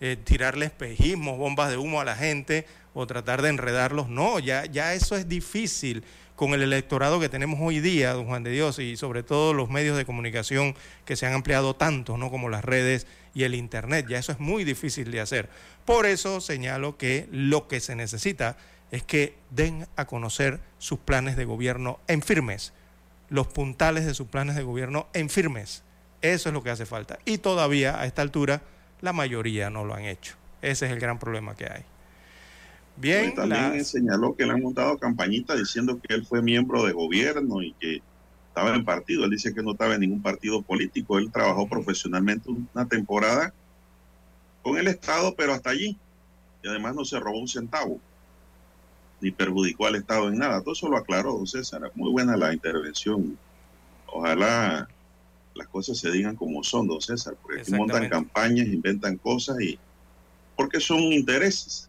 eh, 0.00 0.16
tirarle 0.22 0.66
espejismos, 0.66 1.38
bombas 1.38 1.70
de 1.70 1.76
humo 1.76 2.00
a 2.00 2.04
la 2.04 2.16
gente 2.16 2.66
o 2.94 3.06
tratar 3.06 3.42
de 3.42 3.50
enredarlos. 3.50 4.08
No, 4.08 4.38
ya, 4.38 4.64
ya 4.64 4.94
eso 4.94 5.16
es 5.16 5.28
difícil 5.28 6.04
con 6.36 6.54
el 6.54 6.62
electorado 6.62 7.18
que 7.18 7.28
tenemos 7.28 7.58
hoy 7.60 7.80
día, 7.80 8.12
don 8.12 8.26
Juan 8.26 8.44
de 8.44 8.50
Dios, 8.50 8.78
y 8.78 8.96
sobre 8.96 9.24
todo 9.24 9.52
los 9.52 9.70
medios 9.70 9.96
de 9.96 10.06
comunicación 10.06 10.76
que 11.04 11.16
se 11.16 11.26
han 11.26 11.32
ampliado 11.32 11.74
tanto, 11.74 12.16
¿no? 12.16 12.30
como 12.30 12.48
las 12.48 12.64
redes 12.64 13.08
y 13.34 13.42
el 13.42 13.56
Internet. 13.56 14.06
Ya 14.08 14.18
eso 14.18 14.32
es 14.32 14.38
muy 14.38 14.62
difícil 14.62 15.10
de 15.10 15.20
hacer. 15.20 15.48
Por 15.84 16.06
eso 16.06 16.40
señalo 16.40 16.96
que 16.96 17.28
lo 17.32 17.66
que 17.66 17.80
se 17.80 17.96
necesita 17.96 18.56
es 18.92 19.02
que 19.02 19.36
den 19.50 19.86
a 19.96 20.06
conocer 20.06 20.60
sus 20.78 21.00
planes 21.00 21.36
de 21.36 21.44
gobierno 21.44 21.98
en 22.06 22.22
firmes 22.22 22.72
los 23.30 23.46
puntales 23.46 24.06
de 24.06 24.14
sus 24.14 24.28
planes 24.28 24.56
de 24.56 24.62
gobierno 24.62 25.06
en 25.12 25.28
firmes. 25.28 25.82
Eso 26.22 26.48
es 26.48 26.52
lo 26.52 26.62
que 26.62 26.70
hace 26.70 26.86
falta. 26.86 27.18
Y 27.24 27.38
todavía 27.38 28.00
a 28.00 28.06
esta 28.06 28.22
altura 28.22 28.62
la 29.00 29.12
mayoría 29.12 29.70
no 29.70 29.84
lo 29.84 29.94
han 29.94 30.04
hecho. 30.04 30.34
Ese 30.62 30.86
es 30.86 30.92
el 30.92 30.98
gran 30.98 31.18
problema 31.18 31.54
que 31.54 31.66
hay. 31.66 31.84
Bien. 32.96 33.32
también 33.32 33.84
señaló 33.84 34.34
que 34.34 34.44
le 34.44 34.52
han 34.52 34.62
montado 34.62 34.98
campañita 34.98 35.54
diciendo 35.54 36.00
que 36.00 36.14
él 36.14 36.26
fue 36.26 36.42
miembro 36.42 36.84
de 36.84 36.92
gobierno 36.92 37.62
y 37.62 37.72
que 37.74 38.02
estaba 38.48 38.74
en 38.74 38.84
partido. 38.84 39.24
Él 39.24 39.30
dice 39.30 39.54
que 39.54 39.62
no 39.62 39.72
estaba 39.72 39.94
en 39.94 40.00
ningún 40.00 40.20
partido 40.20 40.62
político. 40.62 41.18
Él 41.18 41.30
trabajó 41.30 41.68
profesionalmente 41.68 42.50
una 42.50 42.88
temporada 42.88 43.54
con 44.62 44.78
el 44.78 44.88
Estado, 44.88 45.34
pero 45.36 45.52
hasta 45.52 45.70
allí. 45.70 45.96
Y 46.64 46.68
además 46.68 46.96
no 46.96 47.04
se 47.04 47.20
robó 47.20 47.38
un 47.38 47.46
centavo 47.46 48.00
ni 49.20 49.30
perjudicó 49.30 49.86
al 49.86 49.96
Estado 49.96 50.28
en 50.28 50.38
nada. 50.38 50.62
Todo 50.62 50.72
eso 50.72 50.88
lo 50.88 50.96
aclaró 50.96 51.32
don 51.32 51.46
César. 51.46 51.90
Muy 51.94 52.10
buena 52.10 52.36
la 52.36 52.52
intervención. 52.52 53.38
Ojalá 54.06 54.88
las 55.54 55.68
cosas 55.68 55.98
se 55.98 56.10
digan 56.10 56.36
como 56.36 56.62
son, 56.62 56.86
don 56.86 57.00
César, 57.00 57.34
porque 57.42 57.62
aquí 57.62 57.72
montan 57.72 58.08
campañas, 58.08 58.66
inventan 58.68 59.16
cosas 59.16 59.60
y 59.60 59.78
porque 60.56 60.80
son 60.80 61.00
intereses 61.00 61.88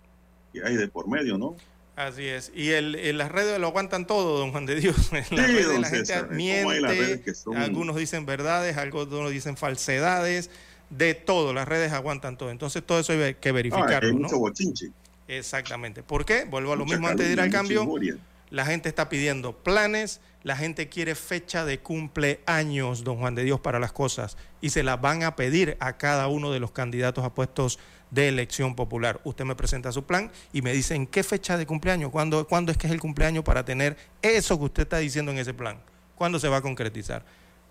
que 0.52 0.64
hay 0.64 0.76
de 0.76 0.88
por 0.88 1.08
medio, 1.08 1.38
¿no? 1.38 1.56
Así 1.96 2.26
es. 2.26 2.52
Y 2.56 2.70
el, 2.70 2.96
en 2.96 3.18
las 3.18 3.30
redes 3.30 3.60
lo 3.60 3.68
aguantan 3.68 4.08
todo, 4.08 4.40
don 4.40 4.52
Juan 4.52 4.66
de 4.66 4.76
Dios. 4.76 4.96
En 5.12 5.38
las 5.38 5.48
redes 5.48 5.80
la 5.80 5.90
gente 5.90 6.24
miente, 6.32 7.24
algunos 7.56 7.98
dicen 7.98 8.26
verdades, 8.26 8.78
algunos 8.78 9.32
dicen 9.32 9.58
falsedades, 9.58 10.50
de 10.90 11.14
todo. 11.14 11.54
Las 11.54 11.68
redes 11.68 11.92
aguantan 11.92 12.38
todo. 12.38 12.52
Entonces 12.52 12.84
todo 12.86 13.00
eso 13.00 13.14
hay 13.14 13.36
que 13.36 13.52
verificarlo. 13.52 14.10
hay 14.10 14.16
mucho 14.16 14.40
bochinche. 14.40 14.92
Exactamente. 15.30 16.02
¿Por 16.02 16.26
qué? 16.26 16.46
Vuelvo 16.46 16.74
a 16.74 16.76
lo 16.76 16.86
mismo 16.86 17.08
antes 17.08 17.28
de 17.28 17.34
ir 17.34 17.40
al 17.40 17.52
cambio. 17.52 17.88
La 18.50 18.66
gente 18.66 18.90
está 18.90 19.10
pidiendo 19.10 19.56
planes, 19.56 20.22
la 20.42 20.58
gente 20.58 20.90
quiere 20.90 21.14
fecha 21.14 21.66
de 21.66 21.78
cumpleaños, 21.80 23.04
don 23.04 23.20
Juan 23.20 23.36
de 23.36 23.44
Dios, 23.44 23.60
para 23.60 23.80
las 23.80 23.92
cosas, 23.92 24.38
y 24.60 24.72
se 24.72 24.82
las 24.82 25.00
van 25.00 25.22
a 25.22 25.36
pedir 25.36 25.78
a 25.80 25.98
cada 25.98 26.28
uno 26.28 26.52
de 26.52 26.60
los 26.60 26.72
candidatos 26.72 27.24
a 27.24 27.32
puestos 27.36 27.78
de 28.10 28.28
elección 28.28 28.76
popular. 28.76 29.22
Usted 29.24 29.46
me 29.46 29.56
presenta 29.56 29.92
su 29.92 30.04
plan 30.04 30.32
y 30.52 30.64
me 30.64 30.74
dice 30.74 30.96
en 30.96 31.06
qué 31.06 31.22
fecha 31.22 31.58
de 31.58 31.68
cumpleaños, 31.68 32.10
cuándo, 32.10 32.48
cuándo 32.48 32.72
es 32.72 32.78
que 32.80 32.88
es 32.88 32.94
el 32.94 33.00
cumpleaños 33.00 33.44
para 33.44 33.64
tener 33.64 33.98
eso 34.24 34.58
que 34.58 34.66
usted 34.66 34.84
está 34.84 34.98
diciendo 34.98 35.32
en 35.32 35.38
ese 35.38 35.54
plan, 35.54 35.78
cuándo 36.16 36.40
se 36.40 36.48
va 36.48 36.58
a 36.58 36.62
concretizar. 36.62 37.24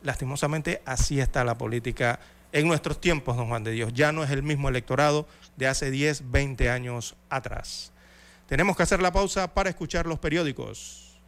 Lastimosamente, 0.05 0.81
así 0.85 1.19
está 1.19 1.43
la 1.43 1.59
política 1.59 2.21
en 2.53 2.69
nuestros 2.69 3.01
tiempos, 3.01 3.37
don 3.37 3.49
Juan 3.49 3.65
de 3.65 3.73
Dios. 3.73 3.93
Ya 3.95 4.13
no 4.13 4.23
es 4.23 4.31
el 4.31 4.45
mismo 4.45 4.69
electorado 4.69 5.27
de 5.59 5.67
hace 5.67 5.91
10, 5.91 6.31
20 6.31 6.71
años 6.71 7.17
atrás. 7.29 7.93
Tenemos 8.47 8.77
que 8.77 8.85
hacer 8.85 9.03
la 9.03 9.13
pausa 9.13 9.53
para 9.53 9.69
escuchar 9.69 10.07
los 10.07 10.21
periódicos. 10.21 11.21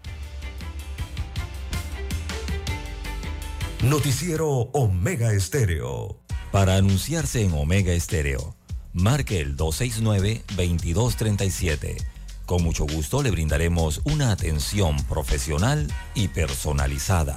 Noticiero 3.83 4.49
Omega 4.49 5.33
Estéreo. 5.33 6.20
Para 6.53 6.76
anunciarse 6.76 7.43
en 7.43 7.53
Omega 7.53 7.93
Estéreo, 7.93 8.55
marque 8.93 9.41
el 9.41 9.57
269-2237. 9.57 11.97
Con 12.47 12.62
mucho 12.62 12.87
gusto 12.87 13.22
le 13.22 13.31
brindaremos 13.31 14.01
una 14.05 14.33
atención 14.33 14.97
profesional 15.05 15.87
y 16.14 16.28
personalizada. 16.28 17.37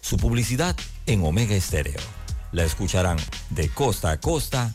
Su 0.00 0.16
publicidad 0.16 0.76
en 1.06 1.24
Omega 1.24 1.54
Estéreo 1.54 2.00
la 2.52 2.64
escucharán 2.64 3.18
de 3.50 3.68
costa 3.68 4.10
a 4.10 4.20
costa 4.20 4.74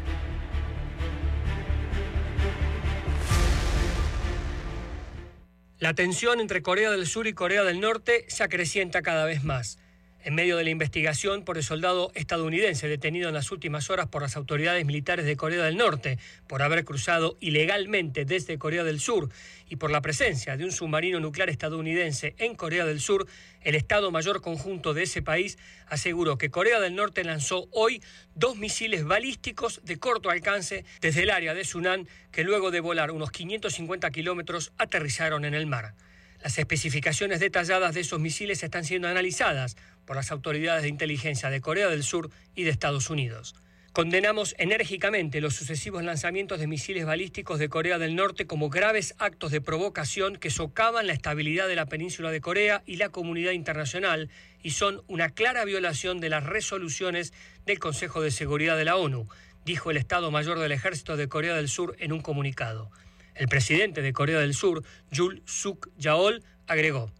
La 5.81 5.95
tensión 5.95 6.39
entre 6.39 6.61
Corea 6.61 6.91
del 6.91 7.07
Sur 7.07 7.25
y 7.25 7.33
Corea 7.33 7.63
del 7.63 7.79
Norte 7.79 8.25
se 8.27 8.43
acrecienta 8.43 9.01
cada 9.01 9.25
vez 9.25 9.43
más. 9.43 9.79
En 10.23 10.35
medio 10.35 10.55
de 10.55 10.63
la 10.63 10.69
investigación 10.69 11.43
por 11.43 11.57
el 11.57 11.63
soldado 11.63 12.11
estadounidense 12.13 12.87
detenido 12.87 13.29
en 13.29 13.33
las 13.33 13.51
últimas 13.51 13.89
horas 13.89 14.07
por 14.07 14.21
las 14.21 14.35
autoridades 14.35 14.85
militares 14.85 15.25
de 15.25 15.35
Corea 15.35 15.63
del 15.63 15.77
Norte 15.77 16.19
por 16.45 16.61
haber 16.61 16.85
cruzado 16.85 17.35
ilegalmente 17.39 18.25
desde 18.25 18.59
Corea 18.59 18.83
del 18.83 18.99
Sur 18.99 19.29
y 19.69 19.77
por 19.77 19.89
la 19.89 20.01
presencia 20.01 20.55
de 20.55 20.65
un 20.65 20.71
submarino 20.71 21.19
nuclear 21.19 21.49
estadounidense 21.49 22.35
en 22.37 22.53
Corea 22.53 22.85
del 22.85 22.99
Sur, 22.99 23.25
el 23.61 23.75
Estado 23.75 24.11
Mayor 24.11 24.41
Conjunto 24.41 24.93
de 24.93 25.03
ese 25.03 25.21
país 25.21 25.57
aseguró 25.87 26.37
que 26.37 26.49
Corea 26.49 26.79
del 26.79 26.95
Norte 26.95 27.23
lanzó 27.23 27.67
hoy 27.71 28.01
dos 28.35 28.57
misiles 28.57 29.03
balísticos 29.03 29.81
de 29.83 29.99
corto 29.99 30.29
alcance 30.29 30.85
desde 30.99 31.23
el 31.23 31.29
área 31.29 31.53
de 31.53 31.63
Sunan 31.63 32.07
que 32.31 32.43
luego 32.43 32.71
de 32.71 32.79
volar 32.79 33.11
unos 33.11 33.31
550 33.31 34.09
kilómetros 34.11 34.73
aterrizaron 34.77 35.45
en 35.45 35.53
el 35.53 35.67
mar. 35.67 35.93
Las 36.41 36.57
especificaciones 36.57 37.39
detalladas 37.39 37.93
de 37.93 38.01
esos 38.01 38.19
misiles 38.19 38.63
están 38.63 38.83
siendo 38.83 39.07
analizadas 39.07 39.77
por 40.05 40.15
las 40.15 40.31
autoridades 40.31 40.81
de 40.81 40.89
inteligencia 40.89 41.51
de 41.51 41.61
Corea 41.61 41.87
del 41.87 42.03
Sur 42.03 42.31
y 42.55 42.63
de 42.63 42.71
Estados 42.71 43.11
Unidos. 43.11 43.53
Condenamos 43.93 44.55
enérgicamente 44.57 45.41
los 45.41 45.53
sucesivos 45.53 46.01
lanzamientos 46.01 46.61
de 46.61 46.67
misiles 46.67 47.05
balísticos 47.05 47.59
de 47.59 47.67
Corea 47.67 47.99
del 47.99 48.15
Norte 48.15 48.47
como 48.47 48.69
graves 48.69 49.15
actos 49.17 49.51
de 49.51 49.59
provocación 49.59 50.37
que 50.37 50.49
socavan 50.49 51.07
la 51.07 51.13
estabilidad 51.13 51.67
de 51.67 51.75
la 51.75 51.87
península 51.87 52.31
de 52.31 52.39
Corea 52.39 52.83
y 52.85 52.95
la 52.95 53.09
comunidad 53.09 53.51
internacional 53.51 54.29
y 54.63 54.71
son 54.71 55.01
una 55.09 55.31
clara 55.31 55.65
violación 55.65 56.21
de 56.21 56.29
las 56.29 56.45
resoluciones 56.45 57.33
del 57.65 57.79
Consejo 57.79 58.21
de 58.21 58.31
Seguridad 58.31 58.77
de 58.77 58.85
la 58.85 58.95
ONU, 58.95 59.27
dijo 59.65 59.91
el 59.91 59.97
Estado 59.97 60.31
Mayor 60.31 60.59
del 60.59 60.71
Ejército 60.71 61.17
de 61.17 61.27
Corea 61.27 61.53
del 61.53 61.67
Sur 61.67 61.97
en 61.99 62.13
un 62.13 62.21
comunicado. 62.21 62.91
El 63.35 63.49
presidente 63.49 64.01
de 64.01 64.13
Corea 64.13 64.39
del 64.39 64.53
Sur, 64.53 64.85
Jul 65.13 65.41
Suk 65.45 65.89
Yaol, 65.97 66.45
agregó. 66.65 67.11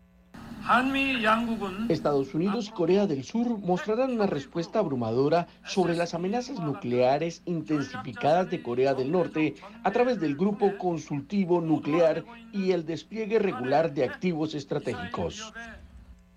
Estados 1.90 2.34
Unidos 2.34 2.68
y 2.68 2.72
Corea 2.72 3.08
del 3.08 3.24
Sur 3.24 3.60
mostrarán 3.60 4.12
una 4.12 4.28
respuesta 4.28 4.80
abrumadora 4.80 5.48
sobre 5.66 5.96
las 5.96 6.14
amenazas 6.14 6.60
nucleares 6.60 7.42
intensificadas 7.46 8.50
de 8.50 8.62
Corea 8.62 8.94
del 8.94 9.12
Norte 9.12 9.56
a 9.84 9.92
través 9.92 10.20
del 10.20 10.36
Grupo 10.36 10.78
Consultivo 10.78 11.62
Nuclear 11.62 12.24
y 12.54 12.72
el 12.72 12.86
despliegue 12.86 13.40
regular 13.40 13.94
de 13.94 14.06
activos 14.06 14.54
estratégicos. 14.54 15.54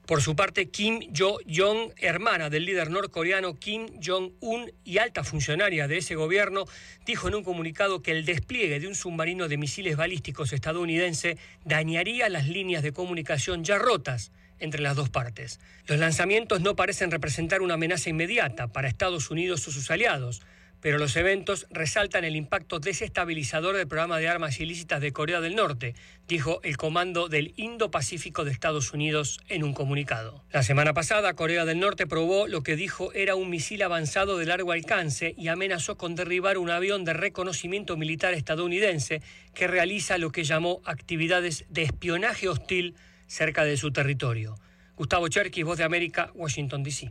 Por 0.07 0.21
su 0.21 0.37
parte, 0.37 0.69
Kim 0.69 1.01
Jo-jong, 1.17 1.95
hermana 1.97 2.51
del 2.51 2.67
líder 2.67 2.91
norcoreano 2.91 3.59
Kim 3.59 3.87
Jong-un 4.05 4.71
y 4.85 4.99
alta 4.99 5.25
funcionaria 5.25 5.89
de 5.89 5.97
ese 5.97 6.15
gobierno, 6.15 6.67
dijo 7.07 7.29
en 7.29 7.37
un 7.37 7.43
comunicado 7.43 8.03
que 8.03 8.11
el 8.11 8.27
despliegue 8.27 8.81
de 8.81 8.87
un 8.87 8.95
submarino 8.95 9.49
de 9.49 9.57
misiles 9.57 9.97
balísticos 9.97 10.53
estadounidense 10.53 11.39
dañaría 11.65 12.29
las 12.29 12.49
líneas 12.49 12.83
de 12.83 12.93
comunicación 12.93 13.65
ya 13.65 13.79
rotas 13.79 14.31
entre 14.59 14.83
las 14.83 14.95
dos 14.95 15.09
partes. 15.09 15.59
Los 15.87 15.99
lanzamientos 15.99 16.61
no 16.61 16.77
parecen 16.77 17.11
representar 17.11 17.63
una 17.63 17.75
amenaza 17.75 18.11
inmediata 18.11 18.69
para 18.69 18.89
Estados 18.89 19.31
Unidos 19.31 19.67
o 19.69 19.73
sus 19.73 19.91
aliados, 19.91 20.43
pero 20.85 20.99
los 20.99 21.17
eventos 21.17 21.67
resaltan 21.71 22.25
el 22.25 22.37
impacto 22.37 22.79
desestabilizador 22.79 23.75
del 23.75 23.89
programa 23.89 24.19
de 24.19 24.29
armas 24.29 24.61
ilícitas 24.61 25.01
de 25.01 25.15
Corea 25.15 25.41
del 25.41 25.57
Norte, 25.57 25.95
dijo 26.29 26.61
el 26.63 26.77
Comando 26.77 27.29
del 27.29 27.55
Indo-Pacífico 27.57 28.45
de 28.45 28.51
Estados 28.51 28.93
Unidos 28.93 29.41
en 29.49 29.65
un 29.65 29.73
comunicado. 29.73 30.45
La 30.53 30.63
semana 30.63 30.93
pasada, 30.93 31.33
Corea 31.33 31.65
del 31.65 31.81
Norte 31.81 32.07
probó 32.07 32.49
lo 32.49 32.63
que 32.63 32.77
dijo 32.77 33.15
era 33.15 33.35
un 33.35 33.49
misil 33.49 33.83
avanzado 33.83 34.37
de 34.37 34.45
largo 34.45 34.73
alcance 34.73 35.35
y 35.39 35.49
amenazó 35.49 35.97
con 35.97 36.17
derribar 36.17 36.59
un 36.59 36.69
avión 36.69 37.07
de 37.07 37.15
reconocimiento 37.15 37.97
militar 37.97 38.35
estadounidense 38.35 39.23
que 39.55 39.67
realiza 39.67 40.19
lo 40.19 40.33
que 40.33 40.45
llamó 40.45 40.83
actividades 40.85 41.65
de 41.71 41.85
espionaje 41.85 42.47
hostil 42.47 42.95
cerca 43.27 43.65
de 43.65 43.79
su 43.79 43.91
territorio. 43.91 44.57
Gustavo 44.97 45.29
Cherky, 45.29 45.63
Voz 45.63 45.79
de 45.79 45.85
América, 45.85 46.31
Washington, 46.35 46.83
D.C. 46.83 47.11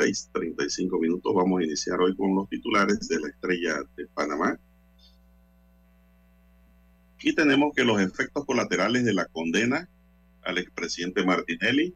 6:35 0.00 0.98
minutos. 0.98 1.34
Vamos 1.34 1.60
a 1.60 1.64
iniciar 1.64 2.00
hoy 2.00 2.16
con 2.16 2.34
los 2.34 2.48
titulares 2.48 3.06
de 3.08 3.20
la 3.20 3.28
estrella 3.28 3.82
de 3.96 4.06
Panamá. 4.06 4.58
Aquí 7.16 7.34
tenemos 7.34 7.74
que 7.74 7.84
los 7.84 8.00
efectos 8.00 8.46
colaterales 8.46 9.04
de 9.04 9.12
la 9.12 9.26
condena 9.26 9.86
al 10.42 10.56
expresidente 10.56 11.22
Martinelli. 11.22 11.94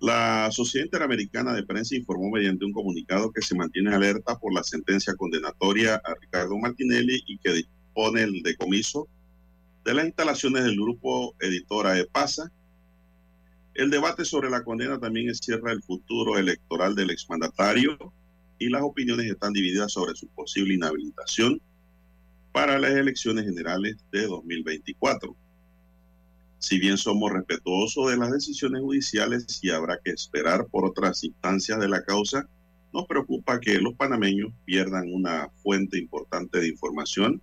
La 0.00 0.50
Sociedad 0.52 0.84
Interamericana 0.84 1.54
de 1.54 1.64
Prensa 1.64 1.96
informó 1.96 2.30
mediante 2.30 2.66
un 2.66 2.72
comunicado 2.72 3.32
que 3.32 3.40
se 3.40 3.54
mantiene 3.54 3.94
alerta 3.94 4.38
por 4.38 4.52
la 4.52 4.62
sentencia 4.62 5.14
condenatoria 5.14 5.94
a 6.04 6.14
Ricardo 6.20 6.58
Martinelli 6.58 7.22
y 7.26 7.38
que 7.38 7.54
dispone 7.54 8.22
el 8.22 8.42
decomiso 8.42 9.08
de 9.86 9.94
las 9.94 10.04
instalaciones 10.04 10.64
del 10.64 10.76
grupo 10.76 11.34
editora 11.40 11.98
EPASA. 11.98 12.52
El 13.76 13.90
debate 13.90 14.24
sobre 14.24 14.48
la 14.48 14.64
condena 14.64 14.98
también 14.98 15.28
encierra 15.28 15.70
el 15.70 15.82
futuro 15.82 16.38
electoral 16.38 16.94
del 16.94 17.10
exmandatario 17.10 17.98
y 18.58 18.70
las 18.70 18.80
opiniones 18.80 19.26
están 19.26 19.52
divididas 19.52 19.92
sobre 19.92 20.14
su 20.14 20.28
posible 20.28 20.72
inhabilitación 20.72 21.60
para 22.52 22.78
las 22.78 22.92
elecciones 22.92 23.44
generales 23.44 23.98
de 24.10 24.26
2024. 24.28 25.36
Si 26.58 26.78
bien 26.78 26.96
somos 26.96 27.30
respetuosos 27.30 28.10
de 28.10 28.16
las 28.16 28.32
decisiones 28.32 28.80
judiciales 28.80 29.62
y 29.62 29.68
habrá 29.68 29.98
que 30.02 30.12
esperar 30.12 30.66
por 30.68 30.86
otras 30.86 31.22
instancias 31.22 31.78
de 31.78 31.88
la 31.88 32.02
causa, 32.02 32.48
nos 32.94 33.06
preocupa 33.06 33.60
que 33.60 33.78
los 33.78 33.92
panameños 33.92 34.54
pierdan 34.64 35.12
una 35.12 35.50
fuente 35.62 35.98
importante 35.98 36.60
de 36.60 36.68
información 36.68 37.42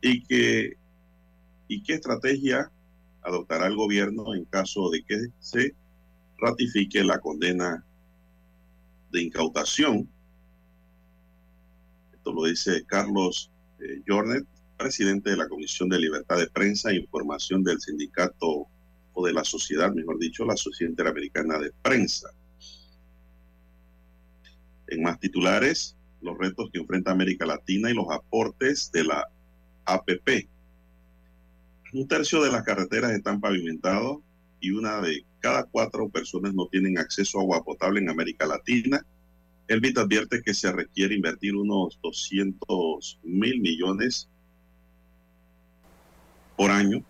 y 0.00 0.22
que 0.22 0.78
y 1.68 1.82
qué 1.82 1.94
estrategia 1.94 2.70
adoptará 3.26 3.66
el 3.66 3.74
gobierno 3.74 4.34
en 4.34 4.44
caso 4.44 4.88
de 4.88 5.02
que 5.02 5.26
se 5.40 5.74
ratifique 6.38 7.02
la 7.02 7.18
condena 7.18 7.84
de 9.10 9.22
incautación. 9.22 10.08
Esto 12.12 12.32
lo 12.32 12.44
dice 12.44 12.84
Carlos 12.86 13.50
eh, 13.80 14.00
Jornet, 14.06 14.46
presidente 14.76 15.30
de 15.30 15.36
la 15.36 15.48
Comisión 15.48 15.88
de 15.88 15.98
Libertad 15.98 16.38
de 16.38 16.48
Prensa 16.48 16.90
e 16.90 16.96
Información 16.96 17.64
del 17.64 17.80
sindicato 17.80 18.68
o 19.12 19.26
de 19.26 19.32
la 19.32 19.42
sociedad, 19.42 19.92
mejor 19.92 20.18
dicho, 20.18 20.44
la 20.44 20.56
Sociedad 20.56 20.90
Interamericana 20.90 21.58
de 21.58 21.72
Prensa. 21.82 22.30
En 24.86 25.02
más 25.02 25.18
titulares, 25.18 25.96
los 26.20 26.38
retos 26.38 26.70
que 26.72 26.78
enfrenta 26.78 27.10
América 27.10 27.44
Latina 27.44 27.90
y 27.90 27.94
los 27.94 28.06
aportes 28.10 28.92
de 28.92 29.04
la 29.04 29.26
APP. 29.84 30.48
Un 31.92 32.08
tercio 32.08 32.42
de 32.42 32.50
las 32.50 32.64
carreteras 32.64 33.12
están 33.12 33.40
pavimentadas 33.40 34.16
y 34.60 34.70
una 34.70 35.00
de 35.00 35.24
cada 35.40 35.64
cuatro 35.64 36.08
personas 36.08 36.54
no 36.54 36.66
tienen 36.66 36.98
acceso 36.98 37.38
a 37.38 37.42
agua 37.42 37.64
potable 37.64 38.00
en 38.00 38.10
América 38.10 38.46
Latina. 38.46 39.04
El 39.68 39.80
BIT 39.80 39.98
advierte 39.98 40.42
que 40.42 40.54
se 40.54 40.72
requiere 40.72 41.14
invertir 41.14 41.54
unos 41.54 41.98
200 42.02 43.20
mil 43.22 43.60
millones 43.60 44.28
por 46.56 46.70
año 46.70 47.04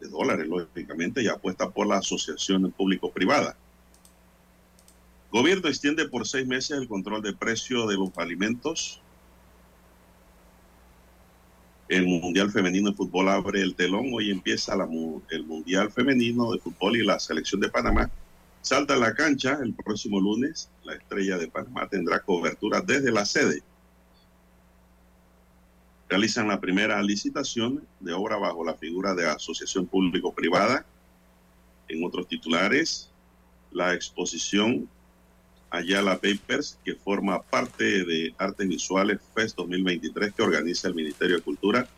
de 0.00 0.08
dólares, 0.08 0.48
lógicamente, 0.48 1.22
y 1.22 1.28
apuesta 1.28 1.70
por 1.70 1.86
la 1.86 1.98
asociación 1.98 2.70
público-privada. 2.72 3.56
Gobierno 5.30 5.68
extiende 5.68 6.08
por 6.08 6.26
seis 6.26 6.46
meses 6.46 6.78
el 6.78 6.88
control 6.88 7.22
de 7.22 7.34
precio 7.34 7.86
de 7.86 7.96
los 7.96 8.16
alimentos 8.16 9.02
el 11.88 12.06
Mundial 12.06 12.50
Femenino 12.50 12.90
de 12.90 12.96
Fútbol 12.96 13.28
abre 13.28 13.62
el 13.62 13.74
telón. 13.74 14.10
Hoy 14.12 14.30
empieza 14.30 14.74
el 15.30 15.44
Mundial 15.44 15.90
Femenino 15.92 16.52
de 16.52 16.58
Fútbol 16.58 16.96
y 16.96 17.04
la 17.04 17.18
selección 17.18 17.60
de 17.60 17.68
Panamá 17.68 18.10
salta 18.60 18.94
a 18.94 18.98
la 18.98 19.14
cancha 19.14 19.58
el 19.62 19.72
próximo 19.74 20.20
lunes. 20.20 20.68
La 20.82 20.94
estrella 20.94 21.38
de 21.38 21.48
Panamá 21.48 21.88
tendrá 21.88 22.20
cobertura 22.20 22.80
desde 22.80 23.12
la 23.12 23.24
sede. 23.24 23.62
Realizan 26.08 26.48
la 26.48 26.60
primera 26.60 27.00
licitación 27.02 27.86
de 28.00 28.12
obra 28.12 28.36
bajo 28.36 28.64
la 28.64 28.74
figura 28.74 29.14
de 29.14 29.28
asociación 29.28 29.86
público-privada. 29.86 30.84
En 31.88 32.04
otros 32.04 32.26
titulares, 32.26 33.10
la 33.70 33.94
exposición 33.94 34.88
Ayala 35.70 36.18
Papers, 36.18 36.78
que 36.84 36.94
forma 36.94 37.42
parte 37.42 38.04
de 38.04 38.34
Artes 38.38 38.68
Visuales 38.68 39.20
FES 39.34 39.54
2023 39.56 40.32
que 40.32 40.42
organiza 40.42 40.88
el 40.88 40.94
Ministerio 40.94 41.36
de 41.36 41.42
Cultura, 41.42 41.88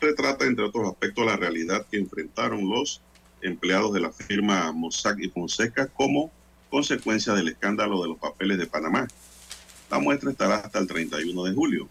retrata, 0.00 0.44
entre 0.44 0.64
otros 0.64 0.88
aspectos, 0.88 1.24
la 1.24 1.36
realidad 1.36 1.86
que 1.90 1.98
enfrentaron 1.98 2.68
los 2.68 3.00
empleados 3.40 3.92
de 3.92 4.00
la 4.00 4.12
firma 4.12 4.72
Mossack 4.72 5.18
y 5.20 5.28
Fonseca 5.28 5.86
como 5.88 6.30
consecuencia 6.70 7.34
del 7.34 7.48
escándalo 7.48 8.02
de 8.02 8.08
los 8.08 8.18
papeles 8.18 8.58
de 8.58 8.66
Panamá. 8.66 9.06
La 9.90 9.98
muestra 9.98 10.30
estará 10.30 10.56
hasta 10.56 10.78
el 10.78 10.86
31 10.86 11.44
de 11.44 11.52
julio. 11.52 11.88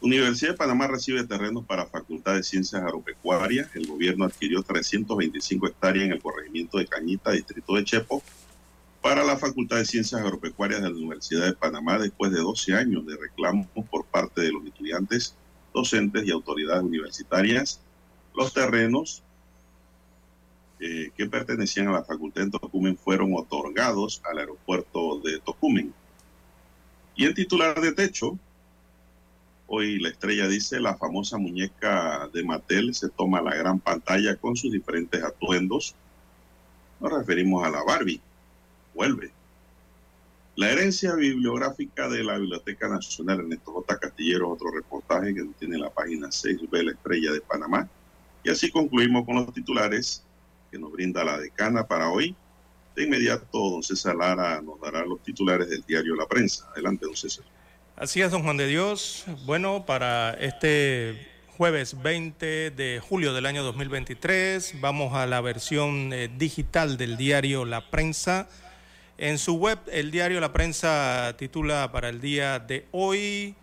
Universidad 0.00 0.52
de 0.52 0.56
Panamá 0.56 0.88
recibe 0.88 1.22
terrenos 1.24 1.64
para 1.64 1.86
Facultad 1.86 2.34
de 2.34 2.42
Ciencias 2.42 2.82
Agropecuarias. 2.82 3.68
El 3.74 3.86
gobierno 3.86 4.24
adquirió 4.24 4.62
325 4.62 5.68
hectáreas 5.68 6.06
en 6.06 6.12
el 6.12 6.22
corregimiento 6.22 6.78
de 6.78 6.86
Cañita, 6.86 7.30
distrito 7.30 7.74
de 7.76 7.84
Chepo, 7.84 8.22
para 9.02 9.24
la 9.24 9.36
Facultad 9.36 9.78
de 9.78 9.84
Ciencias 9.84 10.20
Agropecuarias 10.20 10.80
de 10.80 10.88
la 10.88 10.96
Universidad 10.96 11.46
de 11.46 11.54
Panamá 11.54 11.98
después 11.98 12.30
de 12.30 12.38
12 12.38 12.74
años 12.74 13.04
de 13.04 13.16
reclamos 13.16 13.66
por 13.90 14.04
parte 14.04 14.42
de 14.42 14.52
los 14.52 14.64
estudiantes, 14.64 15.34
docentes 15.74 16.24
y 16.24 16.30
autoridades 16.30 16.84
universitarias. 16.84 17.80
Los 18.34 18.54
terrenos 18.54 19.24
eh, 20.78 21.10
que 21.16 21.26
pertenecían 21.26 21.88
a 21.88 21.92
la 21.92 22.04
Facultad 22.04 22.44
de 22.44 22.50
Tocumen 22.50 22.96
fueron 22.96 23.34
otorgados 23.34 24.22
al 24.24 24.38
aeropuerto 24.38 25.18
de 25.18 25.40
Tocumen. 25.40 25.92
Y 27.16 27.24
el 27.24 27.34
titular 27.34 27.80
de 27.80 27.92
techo, 27.92 28.38
hoy 29.66 29.98
la 29.98 30.10
estrella 30.10 30.46
dice, 30.46 30.78
la 30.78 30.96
famosa 30.96 31.38
muñeca 31.38 32.28
de 32.32 32.44
Mattel 32.44 32.94
se 32.94 33.08
toma 33.08 33.42
la 33.42 33.54
gran 33.56 33.80
pantalla 33.80 34.36
con 34.36 34.54
sus 34.54 34.70
diferentes 34.70 35.24
atuendos. 35.24 35.96
Nos 37.00 37.12
referimos 37.12 37.66
a 37.66 37.70
la 37.70 37.82
Barbie. 37.82 38.20
Vuelve. 38.94 39.32
La 40.54 40.70
herencia 40.70 41.14
bibliográfica 41.14 42.08
de 42.08 42.22
la 42.22 42.36
Biblioteca 42.36 42.86
Nacional 42.86 43.40
Ernesto 43.40 43.72
J. 43.72 43.98
Castillero, 43.98 44.50
otro 44.50 44.70
reportaje 44.70 45.34
que 45.34 45.44
tiene 45.58 45.78
la 45.78 45.88
página 45.88 46.30
6 46.30 46.70
de 46.70 46.82
la 46.84 46.92
estrella 46.92 47.32
de 47.32 47.40
Panamá. 47.40 47.88
Y 48.44 48.50
así 48.50 48.70
concluimos 48.70 49.24
con 49.24 49.36
los 49.36 49.52
titulares 49.54 50.22
que 50.70 50.78
nos 50.78 50.92
brinda 50.92 51.24
la 51.24 51.38
decana 51.38 51.86
para 51.86 52.10
hoy. 52.10 52.36
De 52.94 53.04
inmediato, 53.04 53.46
don 53.52 53.82
César 53.82 54.14
Lara 54.14 54.60
nos 54.60 54.78
dará 54.78 55.06
los 55.06 55.22
titulares 55.22 55.70
del 55.70 55.82
diario 55.86 56.14
La 56.14 56.26
Prensa. 56.26 56.68
Adelante, 56.72 57.06
don 57.06 57.16
César. 57.16 57.46
Así 57.96 58.20
es, 58.20 58.30
don 58.30 58.42
Juan 58.42 58.58
de 58.58 58.66
Dios. 58.66 59.24
Bueno, 59.46 59.86
para 59.86 60.34
este 60.34 61.28
jueves 61.56 62.02
20 62.02 62.72
de 62.72 63.00
julio 63.00 63.32
del 63.32 63.46
año 63.46 63.62
2023 63.62 64.80
vamos 64.80 65.14
a 65.14 65.26
la 65.26 65.40
versión 65.40 66.12
eh, 66.12 66.28
digital 66.36 66.96
del 66.96 67.16
diario 67.16 67.64
La 67.64 67.90
Prensa. 67.90 68.48
En 69.22 69.38
su 69.38 69.54
web, 69.54 69.78
el 69.92 70.10
diario 70.10 70.40
La 70.40 70.52
Prensa 70.52 71.36
titula 71.38 71.92
para 71.92 72.08
el 72.08 72.20
día 72.20 72.58
de 72.58 72.88
hoy, 72.90 73.54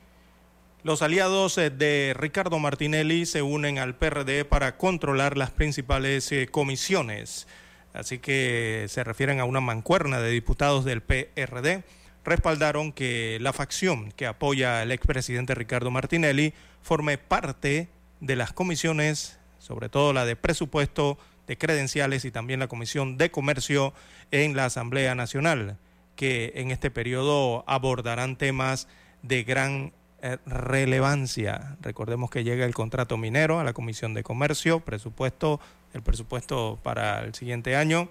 los 0.84 1.01
aliados 1.01 1.57
de 1.57 2.16
Ricardo 2.18 2.60
Martinelli 2.60 3.26
se 3.26 3.41
unen 3.41 3.78
al 3.78 3.97
PRD 3.97 4.45
para 4.45 4.78
controlar 4.78 5.38
las 5.38 5.51
principales 5.51 6.32
eh, 6.32 6.47
comisiones. 6.49 7.45
Así 7.91 8.20
que 8.20 8.86
se 8.88 9.03
refieren 9.03 9.41
a 9.41 9.43
una 9.43 9.60
mancuerna 9.60 10.22
de 10.22 10.30
diputados 10.30 10.86
del 10.86 11.01
PRD. 11.01 11.84
Respaldaron 12.24 12.93
que 12.93 13.38
la 13.41 13.51
facción 13.51 14.14
que 14.14 14.28
apoya 14.28 14.80
al 14.80 14.93
expresidente 14.93 15.55
Ricardo 15.55 15.91
Martinelli 15.91 16.53
forme 16.84 17.18
parte 17.18 17.89
de 18.22 18.36
las 18.38 18.53
comisiones, 18.53 19.39
sobre 19.57 19.89
todo 19.89 20.14
la 20.14 20.24
de 20.24 20.38
presupuesto, 20.38 21.18
de 21.50 21.58
credenciales 21.58 22.26
y 22.26 22.32
también 22.32 22.60
la 22.60 22.68
comisión 22.68 23.18
de 23.18 23.32
comercio 23.32 23.91
en 24.30 24.56
la 24.56 24.66
Asamblea 24.66 25.16
Nacional, 25.16 25.80
que 26.16 26.52
en 26.54 26.70
este 26.70 26.91
periodo 26.91 27.64
abordarán 27.66 28.36
temas 28.36 28.88
de 29.24 29.43
gran 29.43 29.91
eh, 30.22 30.38
relevancia. 30.45 31.76
Recordemos 31.82 32.30
que 32.30 32.43
llega 32.43 32.68
el 32.68 32.76
contrato 32.76 33.18
minero 33.18 33.60
a 33.60 33.64
la 33.64 33.74
Comisión 33.74 34.14
de 34.14 34.22
Comercio, 34.22 34.82
presupuesto, 34.82 35.60
el 35.95 36.04
presupuesto 36.04 36.80
para 36.84 37.22
el 37.22 37.34
siguiente 37.34 37.76
año 37.76 38.10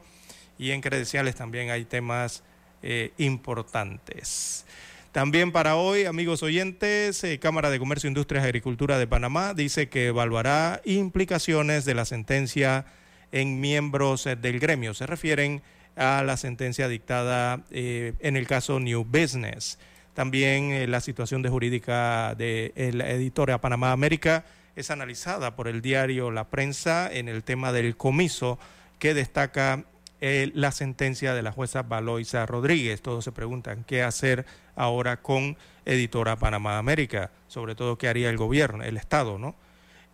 y 0.59 0.73
en 0.73 0.81
credenciales 0.81 1.37
también 1.37 1.71
hay 1.71 1.85
temas 1.85 2.43
eh, 2.83 3.13
importantes. 3.19 4.67
También 5.13 5.53
para 5.53 5.77
hoy, 5.77 6.07
amigos 6.07 6.43
oyentes, 6.43 7.23
eh, 7.23 7.39
Cámara 7.39 7.71
de 7.71 7.79
Comercio, 7.79 8.09
Industrias 8.09 8.43
y 8.43 8.49
Agricultura 8.49 8.99
de 8.99 9.07
Panamá 9.07 9.55
dice 9.55 9.89
que 9.89 10.09
evaluará 10.09 10.83
implicaciones 10.85 11.85
de 11.85 11.95
la 11.95 12.05
sentencia 12.05 12.85
en 13.33 13.61
miembros 13.61 14.25
del 14.25 14.61
gremio. 14.61 14.95
Se 14.95 15.07
refieren 15.07 15.63
a 15.97 16.23
la 16.23 16.37
sentencia 16.37 16.89
dictada 16.89 17.65
en 17.71 18.37
el 18.37 18.47
caso 18.47 18.81
New 18.81 19.05
Business. 19.05 19.79
También 20.19 20.73
eh, 20.73 20.89
la 20.89 21.01
situación 21.01 21.43
de 21.43 21.49
jurídica 21.49 22.35
de 22.35 22.73
la 22.93 23.09
editora 23.11 23.61
Panamá 23.61 23.93
América 23.93 24.45
es 24.75 24.91
analizada 24.91 25.55
por 25.55 25.69
el 25.69 25.81
diario 25.81 26.33
La 26.33 26.49
Prensa 26.49 27.09
en 27.13 27.29
el 27.29 27.45
tema 27.45 27.71
del 27.71 27.97
comiso 27.97 28.59
que 28.99 29.15
destaca 29.15 29.85
eh, 30.21 30.51
la 30.55 30.73
sentencia 30.73 31.35
de 31.35 31.43
la 31.43 31.53
jueza 31.53 31.83
Valoisa 31.83 32.47
Rodríguez. 32.47 33.01
Todos 33.01 33.23
se 33.23 33.31
preguntan 33.31 33.85
qué 33.85 34.03
hacer 34.03 34.45
ahora 34.75 35.19
con 35.19 35.57
editora 35.85 36.35
Panamá 36.35 36.79
América, 36.79 37.31
sobre 37.47 37.77
todo 37.77 37.97
qué 37.97 38.09
haría 38.09 38.29
el 38.29 38.37
gobierno, 38.37 38.83
el 38.83 38.97
Estado, 38.97 39.39
¿no? 39.39 39.55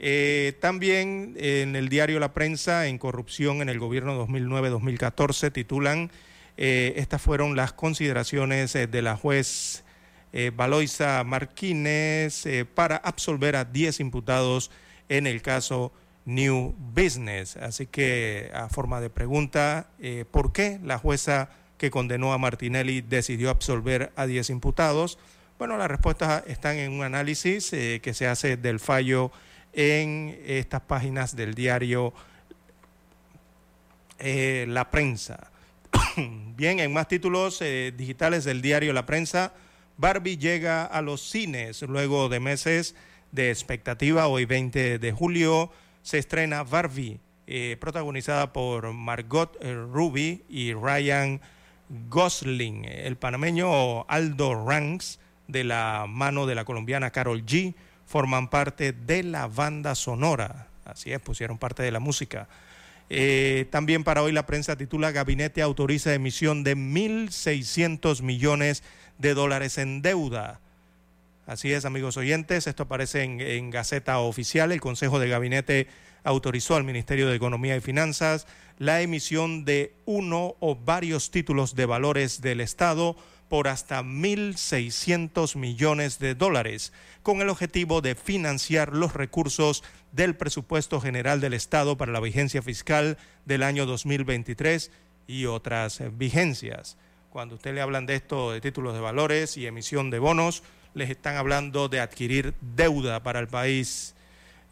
Eh, 0.06 0.52
también 0.60 1.34
en 1.38 1.76
el 1.76 1.88
diario 1.88 2.20
La 2.20 2.34
Prensa, 2.34 2.88
en 2.88 2.98
corrupción 2.98 3.62
en 3.62 3.70
el 3.70 3.78
gobierno 3.78 4.26
2009-2014, 4.26 5.50
titulan, 5.50 6.10
estas 6.56 7.22
fueron 7.22 7.56
las 7.56 7.72
consideraciones 7.72 8.74
de 8.74 9.02
la 9.02 9.16
juez 9.16 9.84
eh, 10.36 10.50
Valoisa 10.52 11.22
Martínez 11.22 12.44
eh, 12.44 12.64
para 12.64 12.96
absolver 12.96 13.54
a 13.54 13.64
10 13.64 14.00
imputados 14.00 14.72
en 15.08 15.28
el 15.28 15.42
caso 15.42 15.92
New 16.24 16.74
Business. 16.76 17.56
Así 17.56 17.86
que 17.86 18.50
a 18.52 18.68
forma 18.68 19.00
de 19.00 19.10
pregunta, 19.10 19.90
eh, 20.00 20.24
¿por 20.28 20.52
qué 20.52 20.80
la 20.82 20.98
jueza 20.98 21.50
que 21.78 21.92
condenó 21.92 22.32
a 22.32 22.38
Martinelli 22.38 23.00
decidió 23.00 23.48
absolver 23.48 24.10
a 24.16 24.26
10 24.26 24.50
imputados? 24.50 25.20
Bueno, 25.56 25.76
las 25.76 25.86
respuestas 25.86 26.42
están 26.48 26.78
en 26.78 26.90
un 26.90 27.04
análisis 27.04 27.70
que 27.70 28.12
se 28.12 28.26
hace 28.26 28.56
del 28.56 28.80
fallo 28.80 29.30
en 29.74 30.40
estas 30.46 30.80
páginas 30.82 31.36
del 31.36 31.54
diario 31.54 32.12
La 34.18 34.90
Prensa. 34.90 35.50
Bien, 36.56 36.80
en 36.80 36.92
más 36.92 37.08
títulos 37.08 37.62
digitales 37.96 38.44
del 38.44 38.62
diario 38.62 38.92
La 38.92 39.06
Prensa, 39.06 39.52
Barbie 39.96 40.38
llega 40.38 40.84
a 40.84 41.02
los 41.02 41.20
cines 41.20 41.82
luego 41.82 42.28
de 42.28 42.40
meses 42.40 42.94
de 43.30 43.50
expectativa. 43.50 44.26
Hoy 44.28 44.44
20 44.44 44.98
de 44.98 45.12
julio 45.12 45.70
se 46.02 46.18
estrena 46.18 46.62
Barbie, 46.62 47.20
eh, 47.46 47.76
protagonizada 47.80 48.52
por 48.52 48.92
Margot 48.92 49.56
eh, 49.60 49.74
Ruby 49.74 50.44
y 50.48 50.72
Ryan 50.72 51.40
Gosling. 52.08 52.84
El 52.84 53.16
panameño 53.16 54.04
Aldo 54.08 54.66
Ranks, 54.66 55.18
de 55.48 55.64
la 55.64 56.06
mano 56.08 56.46
de 56.46 56.54
la 56.54 56.64
colombiana 56.64 57.10
Carol 57.10 57.44
G, 57.44 57.74
forman 58.14 58.46
parte 58.46 58.92
de 58.92 59.24
la 59.24 59.48
banda 59.48 59.96
sonora. 59.96 60.68
Así 60.84 61.10
es, 61.10 61.18
pusieron 61.18 61.58
parte 61.58 61.82
de 61.82 61.90
la 61.90 61.98
música. 61.98 62.46
Eh, 63.10 63.66
también 63.72 64.04
para 64.04 64.22
hoy 64.22 64.30
la 64.30 64.46
prensa 64.46 64.76
titula 64.76 65.10
Gabinete 65.10 65.62
autoriza 65.62 66.14
emisión 66.14 66.62
de 66.62 66.76
1.600 66.76 68.22
millones 68.22 68.84
de 69.18 69.34
dólares 69.34 69.78
en 69.78 70.00
deuda. 70.00 70.60
Así 71.48 71.72
es, 71.72 71.84
amigos 71.86 72.16
oyentes, 72.16 72.68
esto 72.68 72.84
aparece 72.84 73.24
en, 73.24 73.70
Gaceta 73.70 74.20
Oficial. 74.20 74.70
El 74.70 74.80
Consejo 74.80 75.18
de 75.18 75.28
Gabinete 75.28 75.88
autorizó 76.22 76.76
al 76.76 76.84
Ministerio 76.84 77.28
de 77.28 77.34
Economía 77.34 77.74
y 77.76 77.80
Finanzas 77.80 78.46
la 78.78 79.00
emisión 79.00 79.64
de 79.64 79.92
uno 80.04 80.54
o 80.60 80.76
varios 80.76 81.32
títulos 81.32 81.74
de 81.74 81.86
valores 81.86 82.40
del 82.42 82.60
Estado 82.60 83.16
por 83.48 83.68
hasta 83.68 84.02
1.600 84.02 85.56
millones 85.56 86.18
de 86.18 86.34
dólares, 86.34 86.92
con 87.22 87.40
el 87.40 87.48
objetivo 87.48 88.00
de 88.00 88.14
financiar 88.14 88.94
los 88.94 89.14
recursos 89.14 89.84
del 90.12 90.34
presupuesto 90.36 91.00
general 91.00 91.40
del 91.40 91.54
Estado 91.54 91.96
para 91.96 92.12
la 92.12 92.20
vigencia 92.20 92.62
fiscal 92.62 93.18
del 93.44 93.62
año 93.62 93.86
2023 93.86 94.90
y 95.26 95.46
otras 95.46 96.02
vigencias. 96.16 96.96
Cuando 97.30 97.56
usted 97.56 97.74
le 97.74 97.80
hablan 97.80 98.06
de 98.06 98.14
esto, 98.14 98.52
de 98.52 98.60
títulos 98.60 98.94
de 98.94 99.00
valores 99.00 99.56
y 99.56 99.66
emisión 99.66 100.10
de 100.10 100.20
bonos, 100.20 100.62
les 100.94 101.10
están 101.10 101.36
hablando 101.36 101.88
de 101.88 102.00
adquirir 102.00 102.54
deuda 102.60 103.22
para 103.22 103.40
el 103.40 103.48
país. 103.48 104.14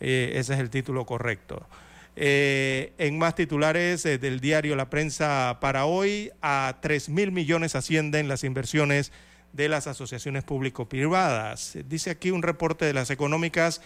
Eh, 0.00 0.32
ese 0.36 0.54
es 0.54 0.60
el 0.60 0.70
título 0.70 1.04
correcto. 1.04 1.66
Eh, 2.14 2.92
en 2.98 3.18
más 3.18 3.34
titulares 3.34 4.04
eh, 4.04 4.18
del 4.18 4.40
diario 4.40 4.76
La 4.76 4.90
Prensa 4.90 5.58
para 5.60 5.86
hoy, 5.86 6.30
a 6.42 6.78
3 6.80 7.08
mil 7.08 7.32
millones 7.32 7.74
ascienden 7.74 8.28
las 8.28 8.44
inversiones 8.44 9.12
de 9.52 9.68
las 9.68 9.86
asociaciones 9.86 10.44
público-privadas. 10.44 11.78
Dice 11.86 12.10
aquí 12.10 12.30
un 12.30 12.42
reporte 12.42 12.84
de 12.84 12.94
las 12.94 13.10
económicas, 13.10 13.82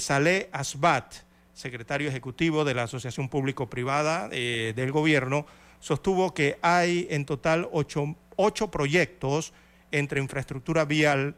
Saleh 0.00 0.48
Asbat, 0.50 1.14
secretario 1.52 2.08
ejecutivo 2.08 2.64
de 2.64 2.74
la 2.74 2.82
Asociación 2.82 3.28
Público-Privada 3.28 4.28
del 4.28 4.90
Gobierno, 4.90 5.46
sostuvo 5.80 6.34
que 6.34 6.58
hay 6.62 7.06
en 7.10 7.24
total 7.24 7.68
ocho, 7.70 8.70
proyectos 8.70 9.52
entre 9.90 10.20
infraestructura 10.20 10.84
vial, 10.84 11.36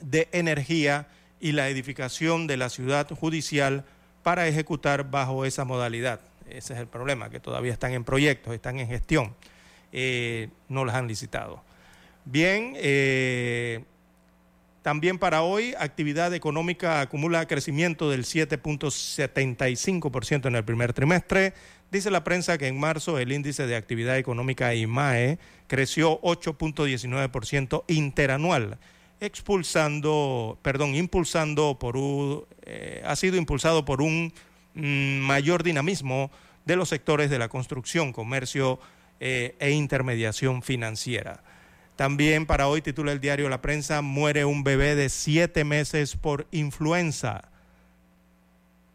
de 0.00 0.28
energía 0.32 1.08
y 1.40 1.52
la 1.52 1.68
edificación 1.68 2.46
de 2.46 2.56
la 2.56 2.68
ciudad 2.68 3.08
judicial 3.10 3.84
para 4.28 4.46
ejecutar 4.46 5.10
bajo 5.10 5.46
esa 5.46 5.64
modalidad. 5.64 6.20
Ese 6.50 6.74
es 6.74 6.78
el 6.78 6.86
problema, 6.86 7.30
que 7.30 7.40
todavía 7.40 7.72
están 7.72 7.94
en 7.94 8.04
proyectos, 8.04 8.52
están 8.52 8.78
en 8.78 8.86
gestión, 8.86 9.34
eh, 9.90 10.50
no 10.68 10.84
las 10.84 10.96
han 10.96 11.08
licitado. 11.08 11.62
Bien, 12.26 12.74
eh, 12.76 13.84
también 14.82 15.18
para 15.18 15.40
hoy, 15.40 15.74
actividad 15.78 16.34
económica 16.34 17.00
acumula 17.00 17.48
crecimiento 17.48 18.10
del 18.10 18.26
7.75% 18.26 20.48
en 20.48 20.56
el 20.56 20.64
primer 20.64 20.92
trimestre. 20.92 21.54
Dice 21.90 22.10
la 22.10 22.22
prensa 22.22 22.58
que 22.58 22.66
en 22.66 22.78
marzo 22.78 23.18
el 23.18 23.32
índice 23.32 23.66
de 23.66 23.76
actividad 23.76 24.18
económica 24.18 24.74
IMAE 24.74 25.38
creció 25.68 26.20
8.19% 26.20 27.84
interanual, 27.86 28.76
expulsando, 29.20 30.58
perdón, 30.62 30.94
impulsando 30.94 31.78
por 31.78 31.96
un, 31.96 32.44
eh, 32.62 33.02
ha 33.04 33.16
sido 33.16 33.36
impulsado 33.36 33.84
por 33.84 34.02
un 34.02 34.32
mm, 34.74 35.18
mayor 35.18 35.62
dinamismo 35.62 36.30
de 36.64 36.76
los 36.76 36.88
sectores 36.88 37.30
de 37.30 37.38
la 37.38 37.48
construcción, 37.48 38.12
comercio 38.12 38.78
eh, 39.20 39.56
e 39.58 39.70
intermediación 39.70 40.62
financiera. 40.62 41.42
También 41.96 42.46
para 42.46 42.68
hoy 42.68 42.80
titula 42.80 43.10
el 43.10 43.20
diario 43.20 43.48
La 43.48 43.60
Prensa, 43.60 44.02
muere 44.02 44.44
un 44.44 44.62
bebé 44.62 44.94
de 44.94 45.08
siete 45.08 45.64
meses 45.64 46.14
por 46.14 46.46
influenza. 46.52 47.48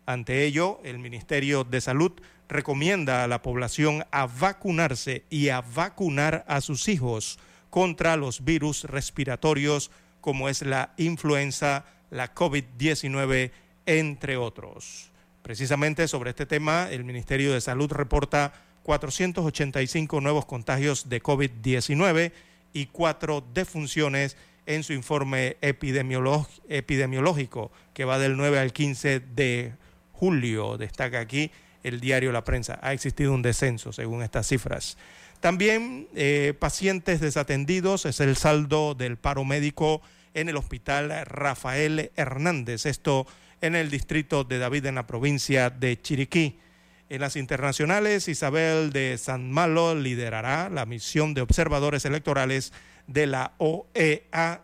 Ante 0.05 0.45
ello, 0.45 0.79
el 0.85 0.99
Ministerio 0.99 1.65
de 1.65 1.81
Salud 1.81 2.13
recomienda 2.47 3.23
a 3.23 3.27
la 3.27 3.41
población 3.41 4.05
a 4.11 4.27
vacunarse 4.27 5.23
y 5.29 5.49
a 5.49 5.61
vacunar 5.61 6.45
a 6.47 6.61
sus 6.61 6.87
hijos 6.87 7.39
contra 7.69 8.15
los 8.15 8.45
virus 8.45 8.83
respiratorios 8.83 9.91
como 10.23 10.47
es 10.47 10.61
la 10.61 10.93
influenza, 10.95 11.83
la 12.09 12.33
COVID-19, 12.33 13.51
entre 13.85 14.37
otros. 14.37 15.11
Precisamente 15.41 16.07
sobre 16.07 16.29
este 16.29 16.45
tema, 16.45 16.87
el 16.89 17.03
Ministerio 17.03 17.51
de 17.51 17.59
Salud 17.59 17.91
reporta 17.91 18.53
485 18.83 20.21
nuevos 20.21 20.45
contagios 20.45 21.09
de 21.09 21.21
COVID-19 21.21 22.31
y 22.71 22.85
cuatro 22.85 23.43
defunciones 23.53 24.37
en 24.65 24.83
su 24.83 24.93
informe 24.93 25.57
epidemiológico 25.59 27.73
que 27.93 28.05
va 28.05 28.17
del 28.17 28.37
9 28.37 28.59
al 28.59 28.71
15 28.71 29.19
de 29.19 29.73
julio. 30.13 30.77
Destaca 30.77 31.19
aquí 31.19 31.51
el 31.83 31.99
diario 31.99 32.31
La 32.31 32.43
Prensa. 32.43 32.79
Ha 32.81 32.93
existido 32.93 33.33
un 33.33 33.41
descenso 33.41 33.91
según 33.91 34.23
estas 34.23 34.47
cifras. 34.47 34.97
También 35.39 36.07
eh, 36.15 36.53
pacientes 36.57 37.19
desatendidos 37.19 38.05
es 38.05 38.19
el 38.21 38.35
saldo 38.37 38.95
del 38.95 39.17
paro 39.17 39.43
médico 39.43 40.01
en 40.33 40.49
el 40.49 40.55
hospital 40.55 41.25
Rafael 41.25 42.11
Hernández. 42.15 42.85
Esto 42.85 43.27
en 43.61 43.75
el 43.75 43.89
distrito 43.89 44.43
de 44.43 44.57
David 44.57 44.85
en 44.85 44.95
la 44.95 45.07
provincia 45.07 45.69
de 45.69 46.01
Chiriquí. 46.01 46.59
En 47.09 47.21
las 47.21 47.35
internacionales, 47.35 48.27
Isabel 48.27 48.91
de 48.91 49.17
San 49.17 49.51
Malo 49.51 49.93
liderará 49.93 50.69
la 50.69 50.85
misión 50.85 51.33
de 51.33 51.41
observadores 51.41 52.05
electorales 52.05 52.73
de 53.07 53.27
la 53.27 53.53
OEA 53.57 54.61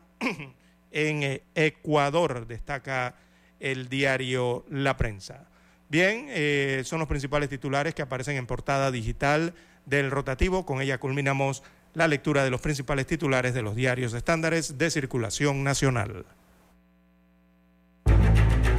en 0.92 1.42
Ecuador, 1.56 2.48
destaca 2.48 3.16
el 3.60 3.90
diario 3.90 4.66
La 4.70 4.98
Prensa. 4.98 5.49
Bien, 5.90 6.28
eh, 6.30 6.84
son 6.86 7.00
los 7.00 7.08
principales 7.08 7.50
titulares 7.50 7.96
que 7.96 8.04
aparecen 8.04 8.38
en 8.38 8.46
portada 8.46 8.92
digital 8.92 9.56
del 9.86 10.12
rotativo. 10.12 10.66
Con 10.66 10.82
ella 10.82 11.00
culminamos 11.00 11.64
la 11.96 12.08
lectura 12.08 12.44
de 12.44 12.52
los 12.52 12.62
principales 12.62 13.08
titulares 13.08 13.56
de 13.56 13.64
los 13.64 13.76
diarios 13.76 14.14
estándares 14.14 14.78
de 14.78 14.92
circulación 14.92 15.64
nacional. 15.64 16.26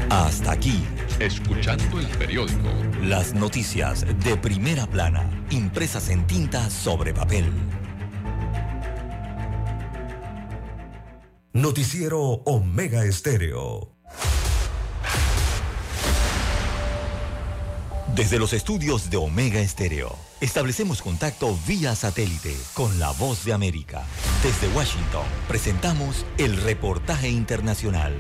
Hasta 0.09 0.53
aquí. 0.53 0.85
Escuchando 1.19 1.99
el 1.99 2.07
periódico. 2.17 2.69
Las 3.03 3.35
noticias 3.35 4.07
de 4.25 4.37
primera 4.37 4.87
plana, 4.87 5.29
impresas 5.51 6.09
en 6.11 6.27
tinta 6.27 6.71
sobre 6.71 7.13
papel. 7.13 7.47
Noticiero 11.53 12.21
Omega 12.21 13.05
Estéreo. 13.05 13.97
Desde 18.15 18.41
los 18.41 18.53
estudios 18.53 19.09
de 19.09 19.17
Omega 19.17 19.61
Estéreo, 19.61 20.17
establecemos 20.41 21.01
contacto 21.01 21.57
vía 21.67 21.95
satélite 21.95 22.57
con 22.75 22.99
la 22.99 23.13
voz 23.13 23.45
de 23.45 23.53
América. 23.53 24.05
Desde 24.43 24.75
Washington, 24.75 25.25
presentamos 25.47 26.27
el 26.37 26.57
reportaje 26.57 27.29
internacional. 27.29 28.13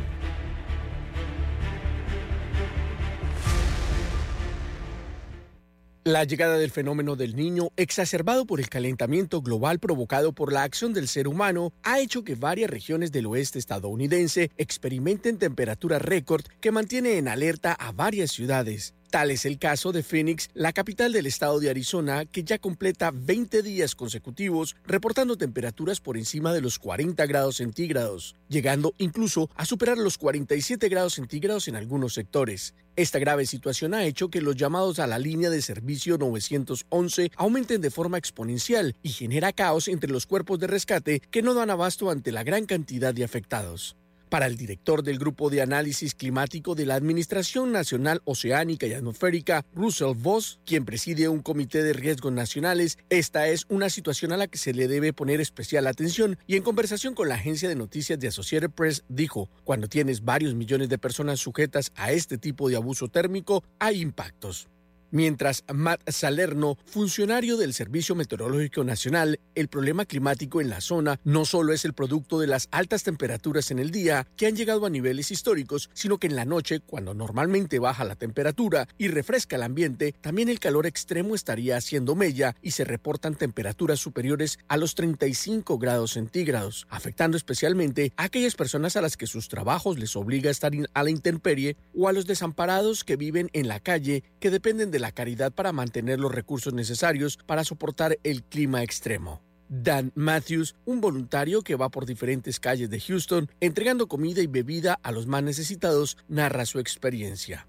La 6.04 6.22
llegada 6.22 6.56
del 6.56 6.70
fenómeno 6.70 7.16
del 7.16 7.34
niño, 7.34 7.70
exacerbado 7.76 8.46
por 8.46 8.60
el 8.60 8.68
calentamiento 8.68 9.42
global 9.42 9.80
provocado 9.80 10.32
por 10.32 10.52
la 10.52 10.62
acción 10.62 10.94
del 10.94 11.08
ser 11.08 11.26
humano, 11.26 11.72
ha 11.82 11.98
hecho 11.98 12.22
que 12.22 12.36
varias 12.36 12.70
regiones 12.70 13.10
del 13.10 13.26
oeste 13.26 13.58
estadounidense 13.58 14.52
experimenten 14.56 15.36
temperaturas 15.36 16.00
récord 16.00 16.44
que 16.60 16.70
mantiene 16.70 17.18
en 17.18 17.26
alerta 17.26 17.72
a 17.72 17.90
varias 17.90 18.30
ciudades. 18.30 18.94
Tal 19.10 19.32
es 19.32 19.44
el 19.44 19.58
caso 19.58 19.90
de 19.90 20.04
Phoenix, 20.04 20.50
la 20.54 20.72
capital 20.72 21.12
del 21.12 21.26
estado 21.26 21.58
de 21.58 21.68
Arizona, 21.68 22.26
que 22.26 22.44
ya 22.44 22.60
completa 22.60 23.10
20 23.12 23.60
días 23.62 23.96
consecutivos 23.96 24.76
reportando 24.86 25.36
temperaturas 25.36 25.98
por 25.98 26.16
encima 26.16 26.52
de 26.52 26.60
los 26.60 26.78
40 26.78 27.26
grados 27.26 27.56
centígrados, 27.56 28.36
llegando 28.48 28.94
incluso 28.98 29.50
a 29.56 29.66
superar 29.66 29.98
los 29.98 30.16
47 30.16 30.88
grados 30.88 31.14
centígrados 31.14 31.66
en 31.66 31.74
algunos 31.74 32.14
sectores. 32.14 32.76
Esta 32.94 33.18
grave 33.18 33.46
situación 33.46 33.94
ha 33.94 34.04
hecho 34.04 34.28
que 34.28 34.42
los 34.42 34.54
llamados 34.54 35.00
a 35.00 35.08
la 35.08 35.18
línea 35.18 35.50
de 35.50 35.60
servicio 35.60 36.16
911 36.16 37.32
aumenten 37.34 37.80
de 37.80 37.90
forma 37.90 38.16
exponencial 38.16 38.94
y 39.02 39.08
genera 39.08 39.52
caos 39.52 39.88
entre 39.88 40.12
los 40.12 40.26
cuerpos 40.26 40.60
de 40.60 40.68
rescate 40.68 41.18
que 41.18 41.42
no 41.42 41.54
dan 41.54 41.70
abasto 41.70 42.10
ante 42.10 42.30
la 42.30 42.44
gran 42.44 42.64
cantidad 42.66 43.12
de 43.12 43.24
afectados. 43.24 43.96
Para 44.30 44.46
el 44.46 44.56
director 44.56 45.02
del 45.02 45.18
Grupo 45.18 45.50
de 45.50 45.60
Análisis 45.60 46.14
Climático 46.14 46.76
de 46.76 46.86
la 46.86 46.94
Administración 46.94 47.72
Nacional 47.72 48.22
Oceánica 48.24 48.86
y 48.86 48.92
Atmosférica, 48.92 49.66
Russell 49.74 50.14
Voss, 50.16 50.60
quien 50.64 50.84
preside 50.84 51.28
un 51.28 51.40
comité 51.40 51.82
de 51.82 51.92
riesgos 51.92 52.32
nacionales, 52.32 52.96
esta 53.08 53.48
es 53.48 53.66
una 53.68 53.90
situación 53.90 54.30
a 54.30 54.36
la 54.36 54.46
que 54.46 54.56
se 54.56 54.72
le 54.72 54.86
debe 54.86 55.12
poner 55.12 55.40
especial 55.40 55.88
atención 55.88 56.38
y 56.46 56.54
en 56.54 56.62
conversación 56.62 57.14
con 57.14 57.28
la 57.28 57.34
agencia 57.34 57.68
de 57.68 57.74
noticias 57.74 58.20
de 58.20 58.28
Associated 58.28 58.70
Press 58.70 59.02
dijo, 59.08 59.50
cuando 59.64 59.88
tienes 59.88 60.24
varios 60.24 60.54
millones 60.54 60.88
de 60.88 60.98
personas 60.98 61.40
sujetas 61.40 61.90
a 61.96 62.12
este 62.12 62.38
tipo 62.38 62.68
de 62.68 62.76
abuso 62.76 63.08
térmico, 63.08 63.64
hay 63.80 64.00
impactos. 64.00 64.68
Mientras 65.12 65.64
Matt 65.74 66.08
Salerno, 66.08 66.78
funcionario 66.86 67.56
del 67.56 67.74
Servicio 67.74 68.14
Meteorológico 68.14 68.84
Nacional, 68.84 69.40
el 69.56 69.66
problema 69.66 70.04
climático 70.04 70.60
en 70.60 70.70
la 70.70 70.80
zona 70.80 71.18
no 71.24 71.44
solo 71.44 71.72
es 71.72 71.84
el 71.84 71.94
producto 71.94 72.38
de 72.38 72.46
las 72.46 72.68
altas 72.70 73.02
temperaturas 73.02 73.72
en 73.72 73.80
el 73.80 73.90
día, 73.90 74.28
que 74.36 74.46
han 74.46 74.54
llegado 74.54 74.86
a 74.86 74.90
niveles 74.90 75.32
históricos, 75.32 75.90
sino 75.94 76.18
que 76.18 76.28
en 76.28 76.36
la 76.36 76.44
noche, 76.44 76.78
cuando 76.78 77.12
normalmente 77.12 77.80
baja 77.80 78.04
la 78.04 78.14
temperatura 78.14 78.86
y 78.98 79.08
refresca 79.08 79.56
el 79.56 79.64
ambiente, 79.64 80.14
también 80.20 80.48
el 80.48 80.60
calor 80.60 80.86
extremo 80.86 81.34
estaría 81.34 81.76
haciendo 81.76 82.14
mella 82.14 82.54
y 82.62 82.70
se 82.70 82.84
reportan 82.84 83.34
temperaturas 83.34 83.98
superiores 83.98 84.60
a 84.68 84.76
los 84.76 84.94
35 84.94 85.76
grados 85.78 86.12
centígrados, 86.12 86.86
afectando 86.88 87.36
especialmente 87.36 88.12
a 88.16 88.24
aquellas 88.24 88.54
personas 88.54 88.94
a 88.94 89.02
las 89.02 89.16
que 89.16 89.26
sus 89.26 89.48
trabajos 89.48 89.98
les 89.98 90.14
obliga 90.14 90.50
a 90.50 90.52
estar 90.52 90.70
a 90.94 91.02
la 91.02 91.10
intemperie 91.10 91.76
o 91.96 92.06
a 92.06 92.12
los 92.12 92.26
desamparados 92.26 93.02
que 93.02 93.16
viven 93.16 93.50
en 93.54 93.66
la 93.66 93.80
calle 93.80 94.22
que 94.38 94.50
dependen 94.50 94.92
de 94.92 94.99
la 95.00 95.12
caridad 95.12 95.52
para 95.52 95.72
mantener 95.72 96.20
los 96.20 96.34
recursos 96.34 96.72
necesarios 96.72 97.38
para 97.46 97.64
soportar 97.64 98.18
el 98.22 98.44
clima 98.44 98.82
extremo. 98.82 99.42
Dan 99.72 100.10
Matthews, 100.16 100.74
un 100.84 101.00
voluntario 101.00 101.62
que 101.62 101.76
va 101.76 101.90
por 101.90 102.04
diferentes 102.04 102.58
calles 102.58 102.90
de 102.90 102.98
Houston 102.98 103.48
entregando 103.60 104.08
comida 104.08 104.42
y 104.42 104.48
bebida 104.48 104.98
a 105.04 105.12
los 105.12 105.28
más 105.28 105.44
necesitados, 105.44 106.18
narra 106.26 106.66
su 106.66 106.80
experiencia. 106.80 107.64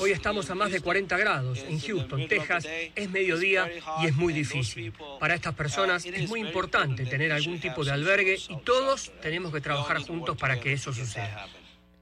Hoy 0.00 0.10
estamos 0.10 0.50
a 0.50 0.56
más 0.56 0.72
de 0.72 0.80
40 0.80 1.16
grados 1.18 1.60
en 1.68 1.78
Houston, 1.78 2.26
Texas. 2.26 2.66
Es 2.96 3.08
mediodía 3.08 3.70
y 4.02 4.06
es 4.06 4.16
muy 4.16 4.32
difícil. 4.32 4.92
Para 5.20 5.36
estas 5.36 5.54
personas 5.54 6.04
es 6.04 6.28
muy 6.28 6.40
importante 6.40 7.06
tener 7.06 7.30
algún 7.30 7.60
tipo 7.60 7.84
de 7.84 7.92
albergue 7.92 8.38
y 8.48 8.56
todos 8.62 9.12
tenemos 9.22 9.52
que 9.52 9.60
trabajar 9.60 10.02
juntos 10.02 10.36
para 10.36 10.58
que 10.58 10.72
eso 10.72 10.92
suceda. 10.92 11.46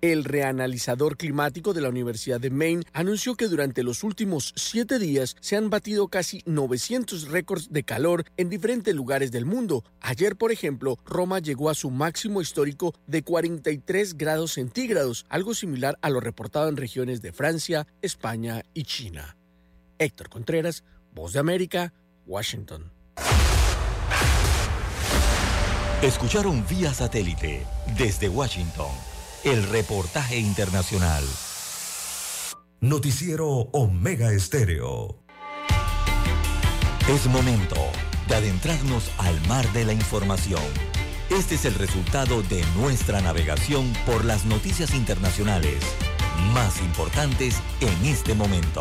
El 0.04 0.24
reanalizador 0.24 1.16
climático 1.16 1.72
de 1.72 1.80
la 1.80 1.88
Universidad 1.88 2.38
de 2.38 2.50
Maine 2.50 2.82
anunció 2.92 3.36
que 3.36 3.48
durante 3.48 3.82
los 3.82 4.04
últimos 4.04 4.52
siete 4.54 4.98
días 4.98 5.34
se 5.40 5.56
han 5.56 5.70
batido 5.70 6.08
casi 6.08 6.42
900 6.44 7.28
récords 7.28 7.72
de 7.72 7.84
calor 7.84 8.26
en 8.36 8.50
diferentes 8.50 8.94
lugares 8.94 9.32
del 9.32 9.46
mundo. 9.46 9.82
Ayer, 10.02 10.36
por 10.36 10.52
ejemplo, 10.52 10.98
Roma 11.06 11.38
llegó 11.38 11.70
a 11.70 11.74
su 11.74 11.90
máximo 11.90 12.42
histórico 12.42 12.94
de 13.06 13.22
43 13.22 14.18
grados 14.18 14.52
centígrados, 14.52 15.24
algo 15.30 15.54
similar 15.54 15.96
a 16.02 16.10
lo 16.10 16.20
reportado 16.20 16.68
en 16.68 16.76
regiones 16.76 17.22
de 17.22 17.32
Francia, 17.32 17.86
España 18.02 18.62
y 18.74 18.82
China. 18.82 19.38
Héctor 19.96 20.28
Contreras, 20.28 20.84
Voz 21.14 21.32
de 21.32 21.38
América, 21.38 21.94
Washington. 22.26 22.92
Escucharon 26.02 26.62
vía 26.68 26.92
satélite 26.92 27.66
desde 27.96 28.28
Washington 28.28 29.13
el 29.44 29.62
reportaje 29.68 30.38
internacional. 30.38 31.22
Noticiero 32.80 33.46
Omega 33.72 34.32
Estéreo. 34.32 35.18
Es 37.08 37.26
momento 37.26 37.76
de 38.26 38.36
adentrarnos 38.36 39.10
al 39.18 39.38
mar 39.46 39.70
de 39.74 39.84
la 39.84 39.92
información. 39.92 40.62
Este 41.28 41.56
es 41.56 41.66
el 41.66 41.74
resultado 41.74 42.42
de 42.42 42.64
nuestra 42.76 43.20
navegación 43.20 43.92
por 44.06 44.24
las 44.24 44.46
noticias 44.46 44.94
internacionales 44.94 45.82
más 46.54 46.80
importantes 46.80 47.56
en 47.80 48.06
este 48.06 48.34
momento. 48.34 48.80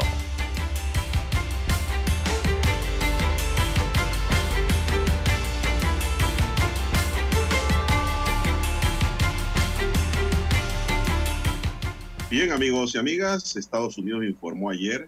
Bien, 12.33 12.51
amigos 12.51 12.95
y 12.95 12.97
amigas, 12.97 13.55
Estados 13.55 13.95
Unidos 13.99 14.25
informó 14.25 14.71
ayer 14.71 15.07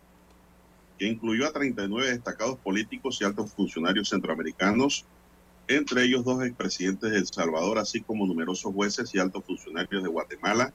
que 0.99 1.07
incluyó 1.07 1.47
a 1.47 1.52
39 1.52 2.11
destacados 2.11 2.56
políticos 2.60 3.18
y 3.19 3.23
altos 3.23 3.52
funcionarios 3.52 4.10
centroamericanos, 4.10 5.06
entre 5.68 6.03
ellos 6.03 6.23
dos 6.23 6.45
expresidentes 6.45 7.10
de 7.10 7.18
El 7.18 7.26
Salvador, 7.26 7.80
así 7.80 8.02
como 8.02 8.27
numerosos 8.27 8.72
jueces 8.72 9.10
y 9.15 9.18
altos 9.18 9.43
funcionarios 9.43 10.03
de 10.03 10.10
Guatemala, 10.10 10.72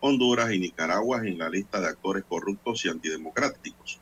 Honduras 0.00 0.52
y 0.52 0.58
Nicaragua 0.58 1.24
en 1.24 1.38
la 1.38 1.48
lista 1.48 1.80
de 1.80 1.86
actores 1.86 2.24
corruptos 2.24 2.84
y 2.84 2.88
antidemocráticos. 2.88 4.00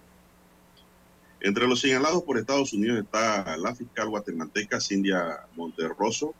Entre 1.38 1.68
los 1.68 1.80
señalados 1.80 2.22
por 2.22 2.38
Estados 2.38 2.72
Unidos 2.72 3.00
está 3.00 3.58
la 3.58 3.74
fiscal 3.74 4.08
guatemalteca 4.08 4.80
Cindia 4.80 5.40
Monterroso, 5.54 6.34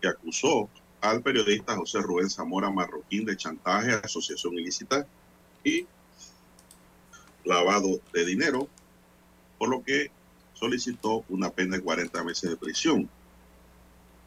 que 0.00 0.08
acusó 0.08 0.68
al 1.04 1.22
periodista 1.22 1.76
José 1.76 2.00
Rubén 2.00 2.30
Zamora 2.30 2.70
Marroquín 2.70 3.26
de 3.26 3.36
chantaje, 3.36 3.92
asociación 3.92 4.54
ilícita 4.54 5.06
y 5.62 5.86
lavado 7.44 8.00
de 8.14 8.24
dinero, 8.24 8.68
por 9.58 9.68
lo 9.68 9.84
que 9.84 10.10
solicitó 10.54 11.22
una 11.28 11.50
pena 11.50 11.76
de 11.76 11.82
40 11.82 12.24
meses 12.24 12.48
de 12.48 12.56
prisión. 12.56 13.08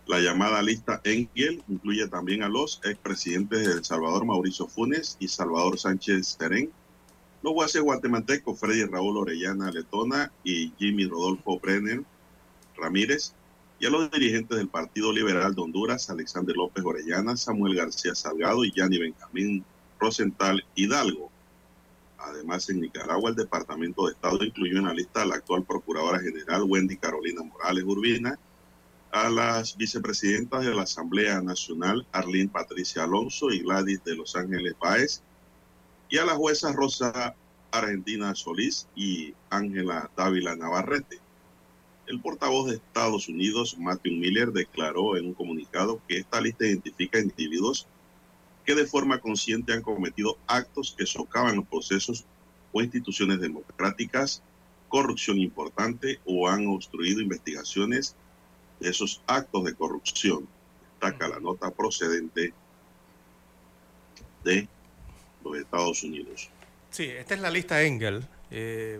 La 0.05 0.19
llamada 0.19 0.61
lista 0.61 1.01
Engel 1.03 1.63
incluye 1.67 2.07
también 2.07 2.43
a 2.43 2.47
los 2.47 2.79
expresidentes 2.83 3.67
de 3.67 3.73
El 3.73 3.83
Salvador, 3.83 4.23
Mauricio 4.25 4.67
Funes 4.67 5.17
y 5.19 5.27
Salvador 5.27 5.79
Sánchez 5.79 6.37
Terén, 6.37 6.71
los 7.41 7.53
jueces 7.53 7.81
guatemaltecos 7.81 8.59
Freddy 8.59 8.83
Raúl 8.85 9.17
Orellana 9.17 9.71
Letona 9.71 10.31
y 10.43 10.71
Jimmy 10.77 11.07
Rodolfo 11.07 11.59
Brenner 11.59 12.03
Ramírez, 12.77 13.33
y 13.79 13.85
a 13.85 13.89
los 13.89 14.09
dirigentes 14.09 14.57
del 14.57 14.69
Partido 14.69 15.13
Liberal 15.13 15.53
de 15.53 15.61
Honduras, 15.61 16.09
Alexander 16.09 16.55
López 16.55 16.83
Orellana, 16.83 17.37
Samuel 17.37 17.75
García 17.75 18.15
Salgado 18.15 18.65
y 18.65 18.71
Yanni 18.71 18.97
Benjamín 18.97 19.63
Rosenthal 19.99 20.63
Hidalgo. 20.75 21.29
Además, 22.17 22.69
en 22.69 22.81
Nicaragua, 22.81 23.29
el 23.29 23.35
Departamento 23.35 24.05
de 24.05 24.13
Estado 24.13 24.43
incluyó 24.43 24.79
en 24.79 24.85
la 24.85 24.93
lista 24.93 25.21
a 25.21 25.25
la 25.25 25.35
actual 25.35 25.63
Procuradora 25.63 26.19
General 26.19 26.63
Wendy 26.63 26.97
Carolina 26.97 27.43
Morales 27.43 27.83
Urbina, 27.83 28.39
a 29.11 29.29
las 29.29 29.77
vicepresidentas 29.77 30.65
de 30.65 30.73
la 30.73 30.83
Asamblea 30.83 31.41
Nacional 31.41 32.05
Arlene 32.11 32.49
Patricia 32.49 33.03
Alonso 33.03 33.51
y 33.51 33.59
Gladys 33.59 34.03
de 34.03 34.15
Los 34.15 34.35
Ángeles 34.35 34.73
Páez, 34.79 35.21
y 36.09 36.17
a 36.17 36.25
la 36.25 36.35
jueza 36.35 36.73
Rosa 36.73 37.35
Argentina 37.71 38.33
Solís 38.33 38.87
y 38.95 39.33
Ángela 39.49 40.09
Dávila 40.17 40.55
Navarrete. 40.55 41.19
El 42.07 42.21
portavoz 42.21 42.69
de 42.69 42.77
Estados 42.77 43.27
Unidos, 43.27 43.77
Matthew 43.77 44.13
Miller, 44.13 44.51
declaró 44.51 45.17
en 45.17 45.27
un 45.27 45.33
comunicado 45.33 46.01
que 46.07 46.17
esta 46.17 46.39
lista 46.39 46.65
identifica 46.65 47.19
individuos 47.19 47.85
que 48.65 48.75
de 48.75 48.85
forma 48.85 49.19
consciente 49.19 49.73
han 49.73 49.81
cometido 49.81 50.37
actos 50.47 50.95
que 50.97 51.05
socavan 51.05 51.57
los 51.57 51.67
procesos 51.67 52.25
o 52.71 52.81
instituciones 52.81 53.39
democráticas, 53.41 54.41
corrupción 54.87 55.37
importante 55.37 56.19
o 56.25 56.47
han 56.47 56.67
obstruido 56.67 57.21
investigaciones 57.21 58.15
de 58.79 58.89
esos 58.89 59.21
actos 59.27 59.65
de 59.65 59.73
corrupción. 59.73 60.47
Destaca 60.91 61.27
la 61.27 61.39
nota 61.39 61.71
procedente 61.71 62.53
de 64.45 64.67
los 65.43 65.57
Estados 65.57 66.03
Unidos. 66.03 66.49
Sí, 66.89 67.03
esta 67.03 67.35
es 67.35 67.41
la 67.41 67.49
lista 67.49 67.83
Engel. 67.83 68.25
Eh, 68.49 68.99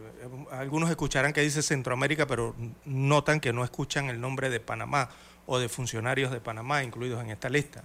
algunos 0.52 0.90
escucharán 0.90 1.34
que 1.34 1.41
dice 1.41 1.61
Centroamérica, 1.61 2.28
pero 2.28 2.56
notan 2.86 3.40
que 3.40 3.53
no 3.53 3.64
escuchan 3.64 4.10
el 4.10 4.19
nombre 4.19 4.49
de 4.49 4.60
Panamá 4.60 5.10
o 5.45 5.60
de 5.60 5.69
funcionarios 5.69 6.32
de 6.32 6.41
Panamá 6.41 6.84
incluidos 6.84 7.24
en 7.24 7.32
esta 7.32 7.49
lista. 7.49 7.84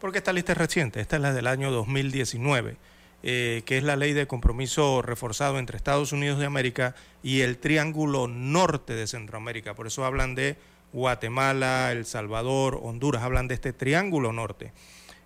Porque 0.00 0.18
esta 0.18 0.32
lista 0.32 0.52
es 0.52 0.58
reciente, 0.58 1.00
esta 1.00 1.16
es 1.16 1.22
la 1.22 1.32
del 1.32 1.46
año 1.46 1.70
2019, 1.70 2.76
eh, 3.22 3.62
que 3.66 3.76
es 3.76 3.84
la 3.84 3.96
ley 3.96 4.14
de 4.14 4.26
compromiso 4.26 5.02
reforzado 5.02 5.58
entre 5.58 5.76
Estados 5.76 6.12
Unidos 6.12 6.38
de 6.38 6.46
América 6.46 6.94
y 7.22 7.42
el 7.42 7.58
Triángulo 7.58 8.26
Norte 8.26 8.94
de 8.94 9.06
Centroamérica. 9.06 9.74
Por 9.74 9.86
eso 9.86 10.04
hablan 10.04 10.34
de 10.34 10.56
Guatemala, 10.92 11.92
El 11.92 12.06
Salvador, 12.06 12.80
Honduras, 12.82 13.22
hablan 13.22 13.46
de 13.48 13.54
este 13.54 13.72
Triángulo 13.72 14.32
Norte. 14.32 14.72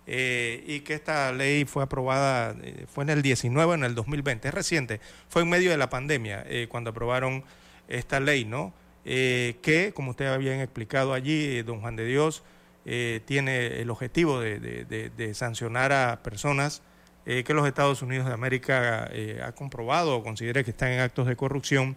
Eh, 0.07 0.63
y 0.67 0.81
que 0.81 0.93
esta 0.93 1.31
ley 1.31 1.65
fue 1.65 1.83
aprobada, 1.83 2.55
eh, 2.61 2.85
fue 2.87 3.03
en 3.03 3.09
el 3.09 3.21
19, 3.23 3.73
en 3.73 3.83
el 3.83 3.95
2020, 3.95 4.47
es 4.47 4.53
reciente, 4.53 5.01
fue 5.29 5.41
en 5.41 5.49
medio 5.49 5.71
de 5.71 5.77
la 5.77 5.89
pandemia 5.89 6.43
eh, 6.47 6.67
cuando 6.69 6.91
aprobaron 6.91 7.43
esta 7.87 8.19
ley, 8.19 8.45
¿no? 8.45 8.73
que, 9.03 9.91
como 9.93 10.11
usted 10.11 10.25
había 10.25 10.59
explicado 10.63 11.13
allí, 11.13 11.61
don 11.61 11.79
Juan 11.79 11.95
de 11.95 12.05
Dios, 12.05 12.41
tiene 12.83 13.79
el 13.79 13.91
objetivo 13.91 14.39
de, 14.39 15.31
sancionar 15.35 15.93
a 15.93 16.23
personas 16.23 16.81
que 17.23 17.53
los 17.53 17.67
Estados 17.67 18.01
Unidos 18.01 18.25
de 18.25 18.33
América 18.33 19.11
ha 19.43 19.51
comprobado 19.51 20.15
o 20.15 20.23
considere 20.23 20.63
que 20.63 20.71
están 20.71 20.89
en 20.89 21.01
actos 21.01 21.27
de 21.27 21.35
corrupción 21.35 21.95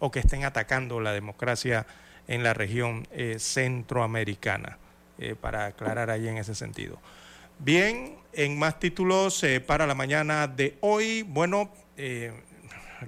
o 0.00 0.10
que 0.10 0.18
estén 0.18 0.42
atacando 0.42 0.98
la 0.98 1.12
democracia 1.12 1.86
en 2.26 2.42
la 2.42 2.54
región 2.54 3.06
centroamericana, 3.38 4.78
para 5.40 5.66
aclarar 5.66 6.10
ahí 6.10 6.26
en 6.26 6.38
ese 6.38 6.56
sentido. 6.56 6.98
Bien, 7.60 8.16
en 8.32 8.56
más 8.56 8.78
títulos 8.78 9.42
eh, 9.42 9.60
para 9.60 9.84
la 9.84 9.96
mañana 9.96 10.46
de 10.46 10.78
hoy, 10.80 11.22
bueno, 11.22 11.72
eh, 11.96 12.32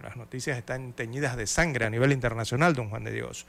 las 0.02 0.16
noticias 0.16 0.59
están 0.59 0.93
teñidas 0.93 1.36
de 1.36 1.47
sangre 1.47 1.85
a 1.85 1.90
nivel 1.90 2.10
internacional, 2.10 2.74
don 2.74 2.90
Juan 2.90 3.05
de 3.05 3.12
Dios. 3.12 3.47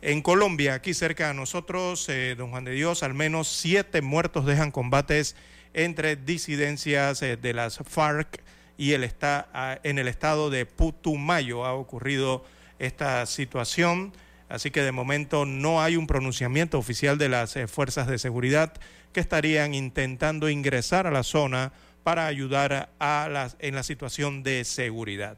En 0.00 0.22
Colombia, 0.22 0.72
aquí 0.72 0.94
cerca 0.94 1.28
de 1.28 1.34
nosotros, 1.34 2.08
eh, 2.08 2.34
don 2.34 2.48
Juan 2.48 2.64
de 2.64 2.70
Dios, 2.70 3.02
al 3.02 3.12
menos 3.12 3.46
siete 3.46 4.00
muertos 4.00 4.46
dejan 4.46 4.70
combates 4.70 5.36
entre 5.74 6.16
disidencias 6.16 7.20
de 7.20 7.52
las 7.52 7.80
FARC 7.84 8.42
y 8.78 8.92
el 8.92 9.04
está, 9.04 9.78
en 9.82 9.98
el 9.98 10.08
estado 10.08 10.48
de 10.48 10.64
Putumayo 10.64 11.66
ha 11.66 11.74
ocurrido 11.74 12.42
esta 12.78 13.26
situación. 13.26 14.14
Así 14.48 14.70
que 14.70 14.80
de 14.80 14.92
momento 14.92 15.44
no 15.44 15.82
hay 15.82 15.96
un 15.96 16.06
pronunciamiento 16.06 16.78
oficial 16.78 17.18
de 17.18 17.28
las 17.28 17.58
fuerzas 17.66 18.06
de 18.06 18.18
seguridad 18.18 18.72
que 19.12 19.20
estarían 19.20 19.74
intentando 19.74 20.48
ingresar 20.48 21.06
a 21.06 21.10
la 21.10 21.22
zona 21.22 21.72
para 22.02 22.26
ayudar 22.26 22.90
a 22.98 23.28
las, 23.30 23.56
en 23.58 23.74
la 23.74 23.82
situación 23.82 24.42
de 24.42 24.64
seguridad. 24.64 25.36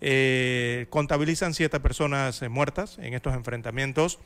Eh, 0.00 0.86
contabilizan 0.90 1.54
siete 1.54 1.80
personas 1.80 2.40
eh, 2.42 2.48
muertas 2.48 2.98
en 2.98 3.14
estos 3.14 3.34
enfrentamientos 3.34 4.18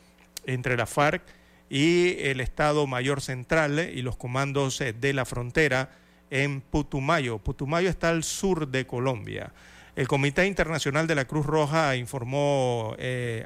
entre 0.46 0.76
la 0.76 0.86
FARC 0.86 1.22
y 1.70 2.16
el 2.20 2.40
Estado 2.40 2.86
Mayor 2.86 3.22
Central 3.22 3.78
eh, 3.78 3.92
y 3.94 4.02
los 4.02 4.16
comandos 4.16 4.78
de 4.78 5.12
la 5.12 5.24
frontera 5.24 5.90
en 6.30 6.60
Putumayo. 6.60 7.38
Putumayo 7.38 7.88
está 7.88 8.10
al 8.10 8.24
sur 8.24 8.68
de 8.68 8.86
Colombia. 8.86 9.52
El 9.96 10.08
Comité 10.08 10.46
Internacional 10.46 11.06
de 11.06 11.14
la 11.14 11.26
Cruz 11.26 11.44
Roja 11.44 11.96
informó 11.96 12.96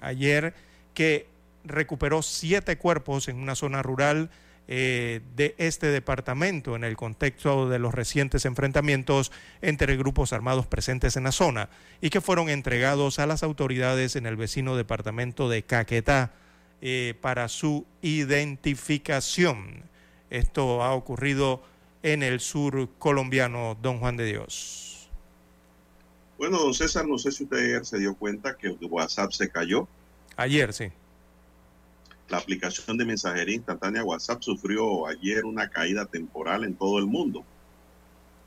ayer 0.01 0.55
que 0.95 1.27
recuperó 1.65 2.23
siete 2.23 2.79
cuerpos 2.79 3.27
en 3.27 3.39
una 3.41 3.57
zona 3.57 3.83
rural 3.83 4.31
eh, 4.69 5.21
de 5.37 5.55
este 5.59 5.87
departamento 5.87 6.75
en 6.75 6.83
el 6.83 6.97
contexto 6.97 7.69
de 7.69 7.79
los 7.79 7.95
recientes 7.95 8.45
enfrentamientos 8.47 9.31
entre 9.63 9.97
grupos 9.97 10.33
armados 10.33 10.67
presentes 10.67 11.17
en 11.17 11.23
la 11.23 11.31
zona 11.31 11.69
y 12.01 12.11
que 12.11 12.21
fueron 12.21 12.49
entregados 12.49 13.21
a 13.21 13.27
las 13.27 13.45
autoridades 13.45 14.17
en 14.17 14.27
el 14.27 14.35
vecino 14.35 14.77
departamento 14.77 15.49
de 15.49 15.63
Caquetá 15.63 16.33
eh, 16.83 17.15
para 17.21 17.49
su 17.49 17.87
identificación. 18.03 19.85
Esto 20.31 20.83
ha 20.83 20.95
ocurrido 20.95 21.63
en 22.03 22.25
el 22.25 22.41
sur 22.41 22.89
colombiano, 22.99 23.77
don 23.81 24.01
Juan 24.01 24.17
de 24.17 24.25
Dios. 24.25 25.09
Bueno, 26.39 26.59
don 26.59 26.75
César, 26.75 27.07
no 27.07 27.19
sé 27.19 27.31
si 27.33 27.45
usted 27.45 27.59
ayer 27.59 27.87
se 27.87 27.99
dio 27.99 28.15
cuenta 28.15 28.57
que 28.57 28.67
el 28.67 28.79
WhatsApp 28.91 29.31
se 29.31 29.49
cayó. 29.49 29.87
Ayer, 30.37 30.73
sí. 30.73 30.91
La 32.29 32.39
aplicación 32.39 32.97
de 32.97 33.05
mensajería 33.05 33.55
instantánea 33.55 34.05
WhatsApp 34.05 34.43
sufrió 34.43 35.07
ayer 35.07 35.45
una 35.45 35.69
caída 35.69 36.07
temporal 36.07 36.65
en 36.65 36.75
todo 36.75 36.99
el 36.99 37.07
mundo, 37.07 37.45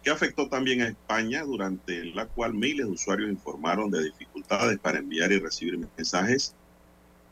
que 0.03 0.09
afectó 0.09 0.49
también 0.49 0.81
a 0.81 0.87
España, 0.87 1.43
durante 1.43 2.05
la 2.05 2.25
cual 2.25 2.53
miles 2.53 2.85
de 2.85 2.91
usuarios 2.91 3.29
informaron 3.29 3.89
de 3.89 4.03
dificultades 4.03 4.79
para 4.79 4.99
enviar 4.99 5.31
y 5.31 5.39
recibir 5.39 5.77
mensajes. 5.77 6.55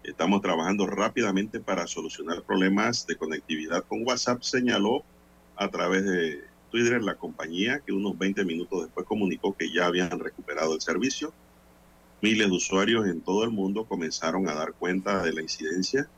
Estamos 0.04 0.42
trabajando 0.42 0.88
rápidamente 0.88 1.60
para 1.60 1.86
solucionar 1.86 2.42
problemas 2.44 3.06
de 3.08 3.18
conectividad 3.18 3.84
con 3.84 4.08
WhatsApp, 4.08 4.42
señaló 4.42 5.04
a 5.58 5.68
través 5.70 6.06
de 6.06 6.44
Twitter 6.72 7.02
la 7.02 7.16
compañía, 7.16 7.82
que 7.86 7.92
unos 7.92 8.18
20 8.18 8.46
minutos 8.46 8.84
después 8.84 9.06
comunicó 9.06 9.56
que 9.56 9.72
ya 9.72 9.86
habían 9.86 10.18
recuperado 10.20 10.76
el 10.76 10.82
servicio. 10.82 11.34
Miles 12.22 12.48
de 12.48 12.56
usuarios 12.56 13.08
en 13.08 13.22
todo 13.22 13.44
el 13.44 13.52
mundo 13.52 13.86
comenzaron 13.86 14.48
a 14.48 14.54
dar 14.54 14.74
cuenta 14.74 15.24
de 15.24 15.34
la 15.34 15.42
incidencia. 15.42 16.10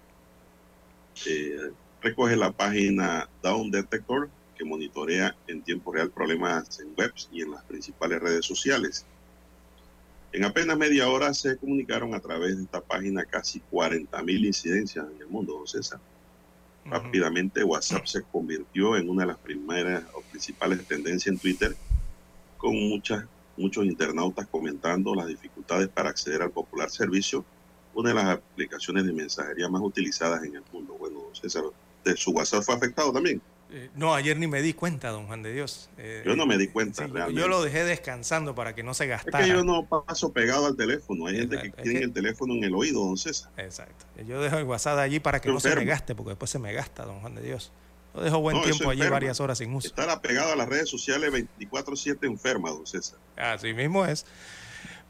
Eh, 1.26 1.72
recoge 2.02 2.36
la 2.36 2.52
página 2.52 3.30
Down 3.41 3.72
Detector, 3.72 4.30
que 4.58 4.66
monitorea 4.66 5.36
en 5.48 5.62
tiempo 5.62 5.91
real 5.91 6.12
problemas 6.12 6.80
en 6.80 6.94
webs 6.98 7.30
y 7.32 7.41
en 7.41 7.52
las 7.52 7.64
principales 7.64 8.22
redes 8.22 8.46
sociales. 8.46 9.06
En 10.32 10.44
apenas 10.44 10.78
media 10.78 11.10
hora 11.10 11.34
se 11.34 11.58
comunicaron 11.58 12.14
a 12.14 12.20
través 12.20 12.58
de 12.58 12.64
esta 12.64 12.82
página 12.82 13.26
casi 13.26 13.62
40.000 13.72 14.46
incidencias 14.46 15.06
en 15.14 15.22
el 15.22 15.28
mundo, 15.28 15.54
don 15.54 15.68
César. 15.68 16.00
Rápidamente 16.86 17.64
WhatsApp 17.64 18.06
se 18.06 18.22
convirtió 18.24 18.96
en 18.96 19.10
una 19.10 19.24
de 19.24 19.28
las 19.28 19.38
primeras 19.38 20.04
o 20.14 20.22
principales 20.22 20.86
tendencias 20.86 21.34
en 21.34 21.40
Twitter, 21.40 21.76
con 22.58 22.76
muchas, 22.76 23.26
muchos 23.58 23.86
internautas 23.86 24.48
comentando 24.48 25.16
las 25.16 25.28
dificultades 25.28 25.88
para 25.88 26.10
acceder 26.10 26.41
al 26.41 26.52
popular 26.52 26.90
servicio, 26.90 27.44
una 27.94 28.10
de 28.10 28.16
las 28.16 28.26
aplicaciones 28.26 29.06
de 29.06 29.14
mensajería 29.14 29.70
más 29.70 29.82
utilizadas 29.82 30.44
en 30.44 30.56
el 30.56 30.64
mundo. 30.72 30.95
Bueno, 30.99 31.20
César, 31.34 31.64
¿de 32.03 32.16
su 32.16 32.32
WhatsApp 32.32 32.64
fue 32.64 32.76
afectado 32.76 33.11
también? 33.11 33.41
Eh, 33.72 33.90
no, 33.94 34.16
ayer 34.16 34.36
ni 34.38 34.48
me 34.48 34.64
di 34.64 34.74
cuenta, 34.74 35.10
don 35.10 35.28
Juan 35.28 35.44
de 35.44 35.53
Dios. 35.53 35.90
Eh, 35.98 36.24
yo 36.26 36.36
no 36.36 36.48
me 36.48 36.57
di 36.57 36.70
cuenta, 36.70 37.06
sí, 37.06 37.11
realmente. 37.11 37.40
Yo 37.40 37.48
lo 37.48 37.61
dejé 37.61 37.84
descansando 37.84 38.56
para 38.56 38.74
que 38.74 38.82
no 38.82 38.95
se 38.95 39.06
gastara. 39.06 39.40
Es 39.40 39.45
que 39.45 39.57
yo 39.57 39.64
no 39.64 39.86
paso 39.86 40.34
pegado 40.34 40.66
al 40.66 40.76
teléfono. 40.76 41.28
Hay 41.28 41.38
gente 41.38 41.61
que 41.61 41.70
tiene 41.84 41.99
el 41.99 42.11
teléfono 42.11 42.56
en 42.56 42.64
el 42.64 42.74
oído, 42.74 43.06
don 43.06 43.18
César. 43.18 43.52
Exacto. 43.57 44.06
Yo 44.28 44.41
dejo 44.41 44.57
el 44.57 44.64
WhatsApp 44.64 44.98
allí 44.98 45.20
para 45.20 45.40
que 45.40 45.49
no 45.49 45.60
se 45.60 45.76
me 45.76 45.86
gaste, 45.86 46.16
porque 46.16 46.30
después 46.30 46.49
se 46.49 46.57
me 46.57 46.74
gasta, 46.74 47.06
don 47.06 47.20
Juan 47.20 47.36
de 47.36 47.44
Dios. 47.44 47.72
Lo 48.16 48.24
dejo 48.24 48.40
buen 48.40 48.57
no, 48.57 48.64
tiempo 48.64 48.90
allí, 48.90 49.07
varias 49.07 49.40
horas 49.40 49.60
sin 49.60 49.74
uso. 49.74 49.88
Estar 49.88 50.20
pegado 50.20 50.52
a 50.52 50.56
las 50.56 50.68
redes 50.68 50.90
sociales 50.90 51.32
24-7 51.32 52.26
enferma, 52.26 52.72
don 52.72 52.88
César. 52.88 53.20
Así 53.38 53.74
mismo 53.74 54.03
es. 54.03 54.26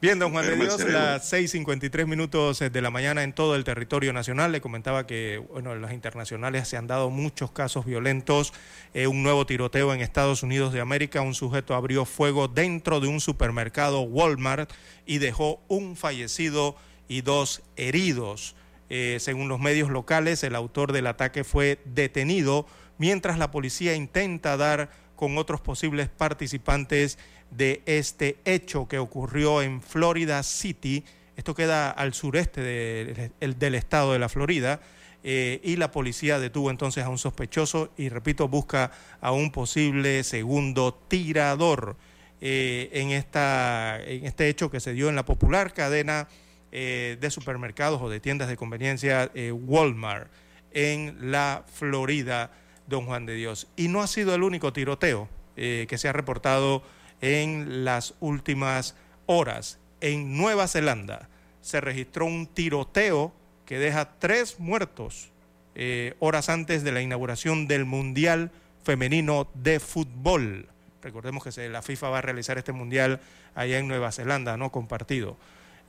Bien, 0.01 0.17
don 0.17 0.31
Juan 0.31 0.45
de 0.45 0.55
Dios, 0.55 0.79
las 0.85 1.33
6.53 1.33 2.07
minutos 2.07 2.59
de 2.59 2.81
la 2.81 2.89
mañana 2.89 3.21
en 3.21 3.33
todo 3.33 3.57
el 3.57 3.65
territorio 3.65 4.13
nacional. 4.13 4.53
Le 4.53 4.61
comentaba 4.61 5.05
que, 5.05 5.43
bueno, 5.51 5.73
en 5.73 5.81
las 5.81 5.91
internacionales 5.91 6.69
se 6.69 6.77
han 6.77 6.87
dado 6.87 7.09
muchos 7.09 7.51
casos 7.51 7.85
violentos. 7.85 8.53
Eh, 8.93 9.07
un 9.07 9.23
nuevo 9.23 9.45
tiroteo 9.45 9.93
en 9.93 9.99
Estados 9.99 10.41
Unidos 10.41 10.71
de 10.71 10.79
América. 10.79 11.19
Un 11.19 11.33
sujeto 11.33 11.75
abrió 11.75 12.05
fuego 12.05 12.47
dentro 12.47 13.01
de 13.01 13.09
un 13.09 13.19
supermercado 13.19 13.99
Walmart 13.99 14.71
y 15.05 15.17
dejó 15.17 15.59
un 15.67 15.97
fallecido 15.97 16.77
y 17.09 17.19
dos 17.19 17.61
heridos. 17.75 18.55
Eh, 18.89 19.17
según 19.19 19.49
los 19.49 19.59
medios 19.59 19.89
locales, 19.89 20.45
el 20.45 20.55
autor 20.55 20.93
del 20.93 21.07
ataque 21.07 21.43
fue 21.43 21.77
detenido 21.83 22.65
mientras 22.97 23.37
la 23.37 23.51
policía 23.51 23.95
intenta 23.95 24.55
dar 24.55 24.91
con 25.17 25.37
otros 25.37 25.59
posibles 25.59 26.07
participantes 26.07 27.19
de 27.51 27.81
este 27.85 28.37
hecho 28.45 28.87
que 28.87 28.99
ocurrió 28.99 29.61
en 29.61 29.81
Florida 29.81 30.43
City. 30.43 31.03
Esto 31.35 31.55
queda 31.55 31.89
al 31.89 32.13
sureste 32.13 32.61
del 32.61 33.75
estado 33.75 34.13
de 34.13 34.19
la 34.19 34.29
Florida. 34.29 34.79
Eh, 35.21 35.59
y 35.63 35.75
la 35.75 35.91
policía 35.91 36.39
detuvo 36.39 36.71
entonces 36.71 37.03
a 37.03 37.09
un 37.09 37.17
sospechoso 37.17 37.91
y, 37.97 38.09
repito, 38.09 38.47
busca 38.47 38.91
a 39.19 39.31
un 39.31 39.51
posible 39.51 40.23
segundo 40.23 40.93
tirador 40.93 41.97
eh, 42.39 42.89
en, 42.93 43.11
esta, 43.11 44.01
en 44.01 44.25
este 44.25 44.47
hecho 44.47 44.71
que 44.71 44.79
se 44.79 44.93
dio 44.93 45.09
en 45.09 45.15
la 45.15 45.25
popular 45.25 45.73
cadena 45.73 46.29
eh, 46.71 47.17
de 47.19 47.31
supermercados 47.31 48.01
o 48.01 48.09
de 48.09 48.21
tiendas 48.21 48.47
de 48.47 48.55
conveniencia 48.55 49.29
Walmart 49.51 50.31
en 50.71 51.31
la 51.31 51.65
Florida, 51.73 52.51
don 52.87 53.05
Juan 53.05 53.25
de 53.25 53.35
Dios. 53.35 53.67
Y 53.75 53.89
no 53.89 54.01
ha 54.01 54.07
sido 54.07 54.33
el 54.35 54.43
único 54.43 54.71
tiroteo 54.71 55.27
que 55.55 55.97
se 55.97 56.07
ha 56.07 56.13
reportado 56.13 56.83
en 57.21 57.85
las 57.85 58.15
últimas 58.19 58.95
horas. 59.25 59.79
En 60.01 60.37
Nueva 60.37 60.67
Zelanda 60.67 61.29
se 61.61 61.81
registró 61.81 62.25
un 62.25 62.47
tiroteo 62.47 63.33
que 63.65 63.77
deja 63.77 64.17
tres 64.17 64.59
muertos 64.59 65.29
eh, 65.75 66.15
horas 66.19 66.49
antes 66.49 66.83
de 66.83 66.91
la 66.91 67.01
inauguración 67.01 67.67
del 67.67 67.85
Mundial 67.85 68.51
Femenino 68.83 69.47
de 69.53 69.79
Fútbol. 69.79 70.67
Recordemos 71.01 71.43
que 71.43 71.69
la 71.69 71.81
FIFA 71.81 72.09
va 72.09 72.17
a 72.17 72.21
realizar 72.21 72.57
este 72.57 72.71
Mundial 72.71 73.19
allá 73.55 73.77
en 73.77 73.87
Nueva 73.87 74.11
Zelanda, 74.11 74.57
¿no? 74.57 74.71
Compartido. 74.71 75.37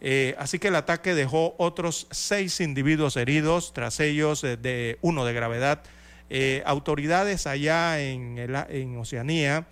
Eh, 0.01 0.35
así 0.39 0.59
que 0.59 0.69
el 0.69 0.77
ataque 0.77 1.15
dejó 1.15 1.55
otros 1.59 2.07
seis 2.11 2.61
individuos 2.61 3.17
heridos, 3.17 3.73
tras 3.73 4.01
ellos 4.01 4.45
eh, 4.45 4.57
de 4.57 4.99
uno 5.03 5.25
de 5.25 5.33
gravedad. 5.33 5.83
autoridades 6.65 7.47
allá 7.47 8.01
en, 8.01 8.39
en 8.39 8.99
Oceanía 8.99 9.67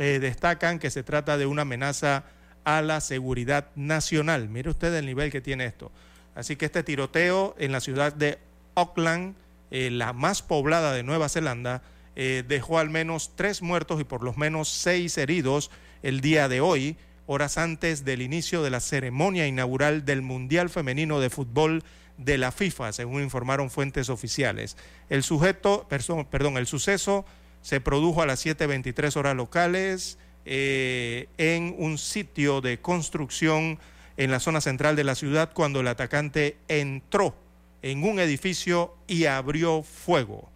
eh, 0.00 0.18
destacan 0.18 0.78
que 0.78 0.90
se 0.90 1.02
trata 1.02 1.36
de 1.36 1.44
una 1.44 1.62
amenaza 1.62 2.24
a 2.64 2.80
la 2.80 3.02
seguridad 3.02 3.66
nacional. 3.76 4.48
Mire 4.48 4.70
usted 4.70 4.94
el 4.94 5.04
nivel 5.04 5.30
que 5.30 5.42
tiene 5.42 5.66
esto. 5.66 5.92
Así 6.34 6.56
que 6.56 6.64
este 6.64 6.82
tiroteo 6.82 7.54
en 7.58 7.70
la 7.70 7.80
ciudad 7.80 8.14
de 8.14 8.38
Auckland, 8.76 9.34
eh, 9.70 9.90
la 9.90 10.14
más 10.14 10.40
poblada 10.40 10.94
de 10.94 11.02
Nueva 11.02 11.28
Zelanda, 11.28 11.82
eh, 12.16 12.42
dejó 12.48 12.78
al 12.78 12.88
menos 12.88 13.32
tres 13.36 13.60
muertos 13.60 14.00
y 14.00 14.04
por 14.04 14.22
lo 14.22 14.32
menos 14.32 14.70
seis 14.70 15.18
heridos 15.18 15.70
el 16.02 16.22
día 16.22 16.48
de 16.48 16.62
hoy, 16.62 16.96
horas 17.26 17.58
antes 17.58 18.02
del 18.02 18.22
inicio 18.22 18.62
de 18.62 18.70
la 18.70 18.80
ceremonia 18.80 19.46
inaugural 19.46 20.06
del 20.06 20.22
Mundial 20.22 20.70
Femenino 20.70 21.20
de 21.20 21.28
Fútbol 21.28 21.84
de 22.16 22.38
la 22.38 22.52
FIFA, 22.52 22.94
según 22.94 23.22
informaron 23.22 23.68
fuentes 23.68 24.08
oficiales. 24.08 24.78
El 25.10 25.22
sujeto, 25.22 25.86
perdón, 25.90 26.56
el 26.56 26.66
suceso 26.66 27.26
se 27.62 27.80
produjo 27.80 28.22
a 28.22 28.26
las 28.26 28.44
7.23 28.44 29.16
horas 29.16 29.36
locales 29.36 30.18
eh, 30.44 31.28
en 31.38 31.74
un 31.78 31.98
sitio 31.98 32.60
de 32.60 32.80
construcción 32.80 33.78
en 34.16 34.30
la 34.30 34.40
zona 34.40 34.60
central 34.60 34.96
de 34.96 35.04
la 35.04 35.14
ciudad 35.14 35.52
cuando 35.52 35.80
el 35.80 35.88
atacante 35.88 36.56
entró 36.68 37.34
en 37.82 38.04
un 38.04 38.18
edificio 38.18 38.94
y 39.06 39.26
abrió 39.26 39.82
fuego. 39.82 40.50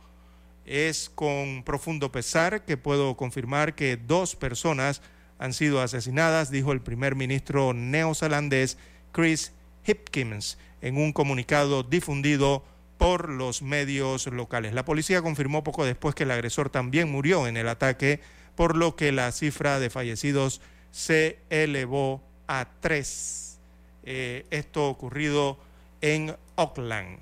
Es 0.66 1.10
con 1.14 1.62
profundo 1.64 2.10
pesar 2.10 2.64
que 2.64 2.76
puedo 2.76 3.16
confirmar 3.16 3.74
que 3.74 3.96
dos 3.96 4.36
personas 4.36 5.02
han 5.38 5.52
sido 5.52 5.80
asesinadas, 5.80 6.50
dijo 6.50 6.72
el 6.72 6.80
primer 6.80 7.14
ministro 7.16 7.74
neozelandés 7.74 8.78
Chris 9.12 9.52
Hipkins 9.86 10.58
en 10.80 10.96
un 10.96 11.12
comunicado 11.12 11.82
difundido 11.82 12.64
por 12.98 13.28
los 13.28 13.62
medios 13.62 14.26
locales. 14.26 14.72
La 14.72 14.84
policía 14.84 15.22
confirmó 15.22 15.64
poco 15.64 15.84
después 15.84 16.14
que 16.14 16.24
el 16.24 16.30
agresor 16.30 16.70
también 16.70 17.10
murió 17.10 17.46
en 17.46 17.56
el 17.56 17.68
ataque, 17.68 18.20
por 18.54 18.76
lo 18.76 18.96
que 18.96 19.12
la 19.12 19.32
cifra 19.32 19.78
de 19.78 19.90
fallecidos 19.90 20.60
se 20.90 21.38
elevó 21.50 22.22
a 22.46 22.68
tres. 22.80 23.58
Eh, 24.04 24.46
esto 24.50 24.88
ocurrido 24.88 25.58
en 26.00 26.36
Auckland. 26.56 27.18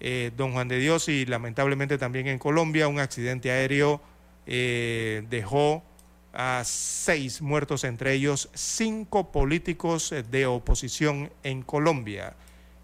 Eh, 0.00 0.32
don 0.36 0.52
Juan 0.52 0.66
de 0.66 0.78
Dios 0.78 1.08
y 1.08 1.26
lamentablemente 1.26 1.98
también 1.98 2.26
en 2.26 2.40
Colombia 2.40 2.88
un 2.88 2.98
accidente 2.98 3.52
aéreo 3.52 4.00
eh, 4.46 5.24
dejó 5.30 5.84
a 6.32 6.62
seis 6.64 7.40
muertos, 7.40 7.84
entre 7.84 8.14
ellos 8.14 8.48
cinco 8.54 9.30
políticos 9.30 10.12
de 10.30 10.46
oposición 10.46 11.30
en 11.44 11.62
Colombia. 11.62 12.34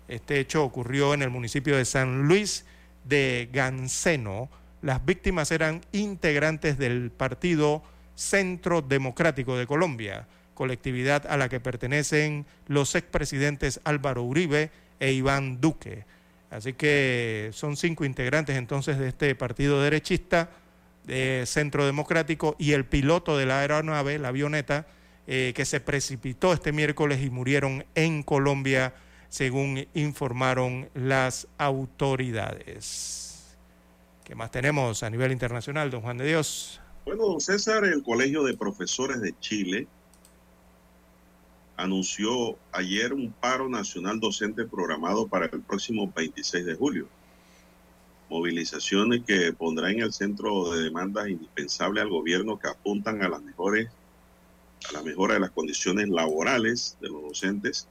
Este 0.08 0.40
hecho 0.40 0.64
ocurrió 0.64 1.12
en 1.12 1.22
el 1.22 1.30
municipio 1.30 1.76
de 1.76 1.84
San 1.84 2.26
Luis 2.26 2.64
de 3.04 3.48
Ganseno. 3.52 4.48
Las 4.80 5.04
víctimas 5.04 5.50
eran 5.50 5.82
integrantes 5.92 6.78
del 6.78 7.10
Partido 7.10 7.82
Centro 8.14 8.80
Democrático 8.82 9.56
de 9.56 9.66
Colombia, 9.66 10.26
colectividad 10.54 11.26
a 11.26 11.36
la 11.36 11.48
que 11.48 11.60
pertenecen 11.60 12.46
los 12.66 12.94
expresidentes 12.94 13.80
Álvaro 13.84 14.22
Uribe 14.22 14.70
e 14.98 15.12
Iván 15.12 15.60
Duque. 15.60 16.04
Así 16.50 16.72
que 16.72 17.50
son 17.52 17.76
cinco 17.76 18.04
integrantes 18.04 18.56
entonces 18.56 18.98
de 18.98 19.08
este 19.08 19.34
partido 19.34 19.82
derechista, 19.82 20.50
de 21.04 21.44
Centro 21.46 21.86
Democrático, 21.86 22.56
y 22.58 22.72
el 22.72 22.84
piloto 22.84 23.36
de 23.36 23.46
la 23.46 23.60
aeronave, 23.60 24.18
la 24.18 24.28
avioneta, 24.28 24.86
eh, 25.26 25.52
que 25.54 25.64
se 25.64 25.80
precipitó 25.80 26.52
este 26.52 26.72
miércoles 26.72 27.20
y 27.22 27.30
murieron 27.30 27.84
en 27.94 28.22
Colombia 28.22 28.94
según 29.28 29.86
informaron 29.94 30.88
las 30.94 31.48
autoridades. 31.58 33.56
¿Qué 34.24 34.34
más 34.34 34.50
tenemos 34.50 35.02
a 35.02 35.10
nivel 35.10 35.32
internacional, 35.32 35.90
don 35.90 36.02
Juan 36.02 36.18
de 36.18 36.26
Dios? 36.26 36.80
Bueno, 37.06 37.26
don 37.26 37.40
César, 37.40 37.84
el 37.84 38.02
Colegio 38.02 38.44
de 38.44 38.56
Profesores 38.56 39.20
de 39.20 39.34
Chile 39.40 39.86
anunció 41.76 42.58
ayer 42.72 43.12
un 43.12 43.32
paro 43.32 43.68
nacional 43.68 44.20
docente 44.20 44.66
programado 44.66 45.28
para 45.28 45.46
el 45.46 45.60
próximo 45.62 46.12
26 46.14 46.66
de 46.66 46.74
julio. 46.74 47.08
Movilizaciones 48.28 49.22
que 49.26 49.52
pondrá 49.52 49.90
en 49.90 50.00
el 50.00 50.12
centro 50.12 50.72
de 50.72 50.82
demandas 50.82 51.28
indispensables 51.28 52.02
al 52.02 52.10
gobierno 52.10 52.58
que 52.58 52.68
apuntan 52.68 53.22
a 53.22 53.28
las 53.28 53.40
mejores 53.40 53.88
a 54.88 54.92
la 54.92 55.02
mejora 55.02 55.34
de 55.34 55.40
las 55.40 55.50
condiciones 55.50 56.08
laborales 56.08 56.96
de 57.00 57.08
los 57.08 57.22
docentes 57.22 57.88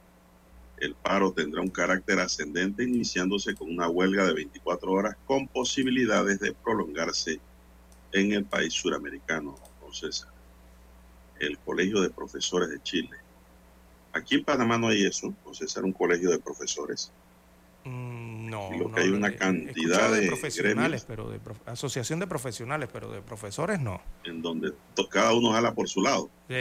el 0.80 0.94
paro 0.94 1.32
tendrá 1.32 1.60
un 1.60 1.70
carácter 1.70 2.18
ascendente 2.20 2.84
iniciándose 2.84 3.54
con 3.54 3.70
una 3.70 3.88
huelga 3.88 4.24
de 4.26 4.34
24 4.34 4.90
horas 4.92 5.16
con 5.26 5.48
posibilidades 5.48 6.38
de 6.40 6.52
prolongarse 6.52 7.40
en 8.12 8.32
el 8.32 8.44
país 8.44 8.72
suramericano, 8.74 9.56
don 9.80 9.92
César. 9.94 10.30
El 11.40 11.58
Colegio 11.58 12.00
de 12.00 12.10
Profesores 12.10 12.68
de 12.70 12.82
Chile. 12.82 13.16
Aquí 14.12 14.36
en 14.36 14.44
Panamá 14.44 14.78
no 14.78 14.88
hay 14.88 15.04
eso, 15.04 15.32
don 15.44 15.54
César, 15.54 15.84
un 15.84 15.92
colegio 15.92 16.30
de 16.30 16.38
profesores. 16.38 17.12
Mm, 17.84 18.50
no, 18.50 18.70
Lo 18.76 18.90
que 18.92 19.02
hay 19.02 19.10
una 19.10 19.34
cantidad 19.36 19.68
escuchado 19.76 20.14
de 20.14 20.26
profesionales, 20.26 20.76
gremios. 20.76 21.04
pero 21.06 21.30
de 21.30 21.38
prof- 21.38 21.68
asociación 21.68 22.18
de 22.18 22.26
profesionales, 22.26 22.88
pero 22.92 23.10
de 23.12 23.22
profesores 23.22 23.78
no. 23.80 24.00
en 24.24 24.42
donde 24.42 24.72
cada 25.10 25.32
uno 25.34 25.52
jala 25.52 25.74
por 25.74 25.88
su 25.88 26.02
lado. 26.02 26.28
Sí. 26.48 26.54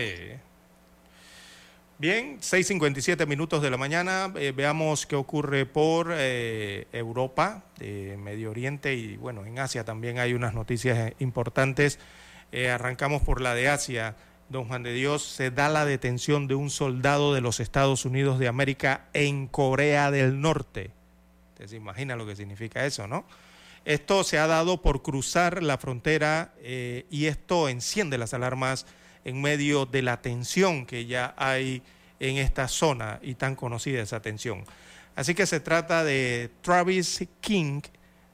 Bien, 1.99 2.39
6.57 2.39 3.25
minutos 3.25 3.63
de 3.63 3.71
la 3.71 3.77
mañana. 3.77 4.31
eh, 4.35 4.53
veamos 4.55 5.07
qué 5.07 5.15
ocurre 5.15 5.65
por 5.65 6.13
eh, 6.15 6.85
Europa, 6.93 7.63
Medio 7.79 8.51
Oriente 8.51 8.93
y 8.93 9.17
bueno, 9.17 9.47
en 9.47 9.57
Asia 9.57 9.83
también 9.83 10.19
hay 10.19 10.33
unas 10.33 10.53
noticias 10.53 10.95
eh, 10.95 11.15
importantes. 11.17 11.97
Arrancamos 12.71 13.23
por 13.23 13.41
la 13.41 13.55
de 13.55 13.67
Asia. 13.69 14.15
Don 14.49 14.65
Juan 14.67 14.83
de 14.83 14.93
Dios, 14.93 15.23
se 15.23 15.49
da 15.49 15.69
la 15.69 15.85
detención 15.85 16.47
de 16.47 16.53
un 16.53 16.69
soldado 16.69 17.33
de 17.33 17.41
los 17.41 17.59
Estados 17.59 18.05
Unidos 18.05 18.37
de 18.37 18.47
América 18.47 19.07
en 19.13 19.47
Corea 19.47 20.11
del 20.11 20.39
Norte. 20.39 20.91
Usted 21.53 21.65
se 21.65 21.75
imagina 21.77 22.15
lo 22.15 22.27
que 22.27 22.35
significa 22.35 22.85
eso, 22.85 23.07
¿no? 23.07 23.25
Esto 23.85 24.23
se 24.23 24.37
ha 24.37 24.45
dado 24.45 24.83
por 24.83 25.01
cruzar 25.01 25.63
la 25.63 25.79
frontera 25.79 26.53
y 26.63 27.25
esto 27.25 27.69
enciende 27.69 28.17
las 28.17 28.33
alarmas 28.33 28.85
en 29.27 29.41
medio 29.41 29.85
de 29.85 30.01
la 30.01 30.21
tensión 30.21 30.85
que 30.85 31.05
ya 31.05 31.35
hay 31.37 31.83
en 32.19 32.37
esta 32.37 32.67
zona 32.69 33.19
y 33.21 33.35
tan 33.35 33.55
conocida 33.55 34.01
esa 34.01 34.21
tensión. 34.21 34.63
Así 35.15 35.35
que 35.35 35.45
se 35.45 35.59
trata 35.59 36.03
de 36.05 36.49
Travis 36.61 37.27
King, 37.41 37.81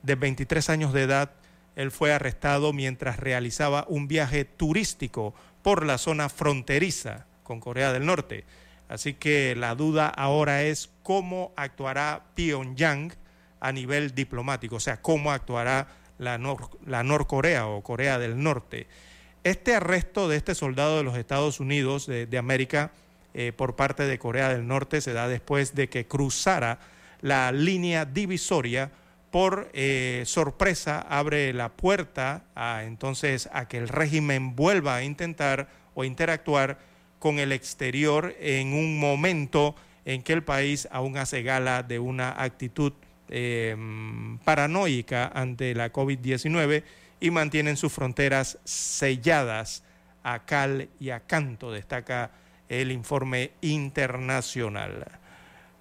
de 0.04 0.16
23 0.16 0.70
años 0.70 0.94
de 0.94 1.02
edad. 1.02 1.32
Él 1.76 1.90
fue 1.90 2.14
arrestado 2.14 2.74
mientras 2.74 3.18
realizaba 3.20 3.86
un 3.90 4.08
viaje 4.08 4.46
turístico 4.46 5.34
por 5.64 5.84
la 5.84 5.98
zona 5.98 6.30
fronteriza 6.30 7.26
con 7.42 7.60
Corea 7.60 7.92
del 7.92 8.06
Norte. 8.06 8.46
Así 8.88 9.16
que 9.16 9.56
la 9.56 9.74
duda 9.74 10.08
ahora 10.10 10.62
es 10.62 10.92
cómo 11.02 11.54
actuará 11.56 12.26
Pyongyang 12.36 13.14
a 13.60 13.72
nivel 13.72 14.14
diplomático, 14.14 14.76
o 14.76 14.80
sea, 14.80 15.02
cómo 15.02 15.32
actuará 15.32 15.88
la, 16.20 16.38
Nor- 16.38 16.70
la 16.86 17.02
o 17.68 17.82
Corea 17.82 18.20
del 18.20 18.44
Norte. 18.44 18.86
Este 19.44 19.76
arresto 19.76 20.30
de 20.30 20.38
este 20.38 20.56
soldado 20.56 20.98
de 20.98 21.04
los 21.04 21.18
Estados 21.18 21.60
Unidos 21.60 22.08
de, 22.08 22.38
América 22.38 22.92
eh, 23.34 23.52
por 23.52 23.76
parte 23.76 24.04
de 24.04 24.18
Corea 24.18 24.48
del 24.48 24.66
Norte 24.66 25.02
se 25.02 25.12
da 25.12 25.28
después 25.28 25.76
de 25.76 25.90
que 25.90 26.08
cruzara 26.08 26.80
la 27.20 27.52
línea 27.52 28.06
divisoria 28.06 28.92
por 29.32 29.70
eh, 29.74 30.24
sorpresa 30.26 31.02
abre 31.02 31.52
la 31.52 31.70
puerta 31.74 32.46
a, 32.56 32.84
entonces 32.86 33.50
a 33.52 33.68
que 33.68 33.80
el 33.80 33.90
régimen 33.90 34.56
vuelva 34.56 34.96
a 34.96 35.04
intentar 35.04 35.68
o 35.94 36.06
interactuar 36.06 36.80
con 37.20 37.38
el 37.38 37.52
exterior 37.52 38.34
en 38.40 38.74
un 38.74 38.98
momento 38.98 39.76
en 40.06 40.24
que 40.24 40.32
el 40.32 40.44
país 40.44 40.88
aún 40.90 41.18
hace 41.18 41.44
gala 41.44 41.84
de 41.84 42.00
una 42.00 42.42
actitud 42.42 42.94
eh, 43.28 43.76
paranoica 44.46 45.28
ante 45.34 45.76
la 45.76 45.92
COVID-19 45.92 46.84
y 47.24 47.32
mantienen 47.32 47.78
sus 47.78 47.94
fronteras 47.94 48.60
selladas 48.66 49.86
a 50.24 50.44
cal 50.44 50.90
y 51.00 51.12
a 51.12 51.22
canto, 51.22 51.72
destaca 51.72 52.32
el 52.68 52.92
informe 52.92 53.52
internacional. 53.62 55.08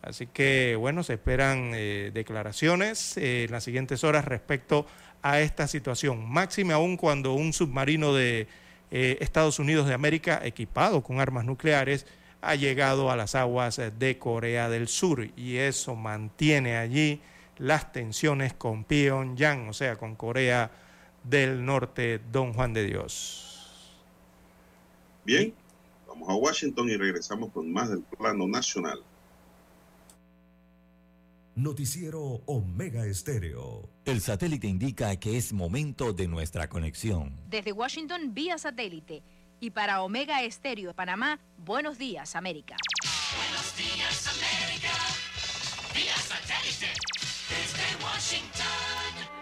Así 0.02 0.28
que, 0.28 0.76
bueno, 0.76 1.02
se 1.02 1.14
esperan 1.14 1.72
eh, 1.74 2.12
declaraciones 2.14 3.16
eh, 3.16 3.44
en 3.44 3.50
las 3.50 3.64
siguientes 3.64 4.04
horas 4.04 4.24
respecto 4.24 4.86
a 5.20 5.40
esta 5.40 5.66
situación. 5.66 6.30
Máxime 6.30 6.74
aún 6.74 6.96
cuando 6.96 7.32
un 7.32 7.52
submarino 7.52 8.14
de 8.14 8.46
eh, 8.92 9.16
Estados 9.18 9.58
Unidos 9.58 9.88
de 9.88 9.94
América, 9.94 10.40
equipado 10.44 11.02
con 11.02 11.20
armas 11.20 11.44
nucleares, 11.44 12.06
ha 12.40 12.54
llegado 12.54 13.10
a 13.10 13.16
las 13.16 13.34
aguas 13.34 13.80
de 13.98 14.16
Corea 14.16 14.68
del 14.68 14.86
Sur 14.86 15.28
y 15.36 15.56
eso 15.56 15.96
mantiene 15.96 16.76
allí 16.76 17.20
las 17.58 17.90
tensiones 17.90 18.54
con 18.54 18.84
Pyongyang, 18.84 19.68
o 19.68 19.72
sea, 19.72 19.96
con 19.96 20.14
Corea 20.14 20.70
del 21.24 21.64
Norte, 21.64 22.20
don 22.30 22.52
Juan 22.52 22.72
de 22.72 22.84
Dios. 22.84 23.92
Bien, 25.24 25.54
vamos 26.06 26.28
a 26.28 26.34
Washington 26.34 26.88
y 26.88 26.96
regresamos 26.96 27.52
con 27.52 27.72
más 27.72 27.90
del 27.90 28.02
plano 28.02 28.46
nacional. 28.46 29.02
Noticiero 31.54 32.40
Omega 32.46 33.04
Estéreo. 33.06 33.88
El 34.04 34.20
satélite 34.20 34.66
indica 34.66 35.14
que 35.16 35.36
es 35.36 35.52
momento 35.52 36.12
de 36.12 36.26
nuestra 36.26 36.68
conexión. 36.68 37.38
Desde 37.48 37.72
Washington 37.72 38.32
vía 38.32 38.56
satélite 38.56 39.22
y 39.60 39.70
para 39.70 40.02
Omega 40.02 40.42
Estéreo 40.42 40.88
de 40.88 40.94
Panamá, 40.94 41.38
buenos 41.58 41.98
días 41.98 42.34
América. 42.36 42.76
Buenos 43.36 43.76
días, 43.76 44.26
América. 44.28 44.92
Vía 45.94 46.16
satélite. 46.16 46.92
Desde 47.48 48.04
Washington. 48.04 49.41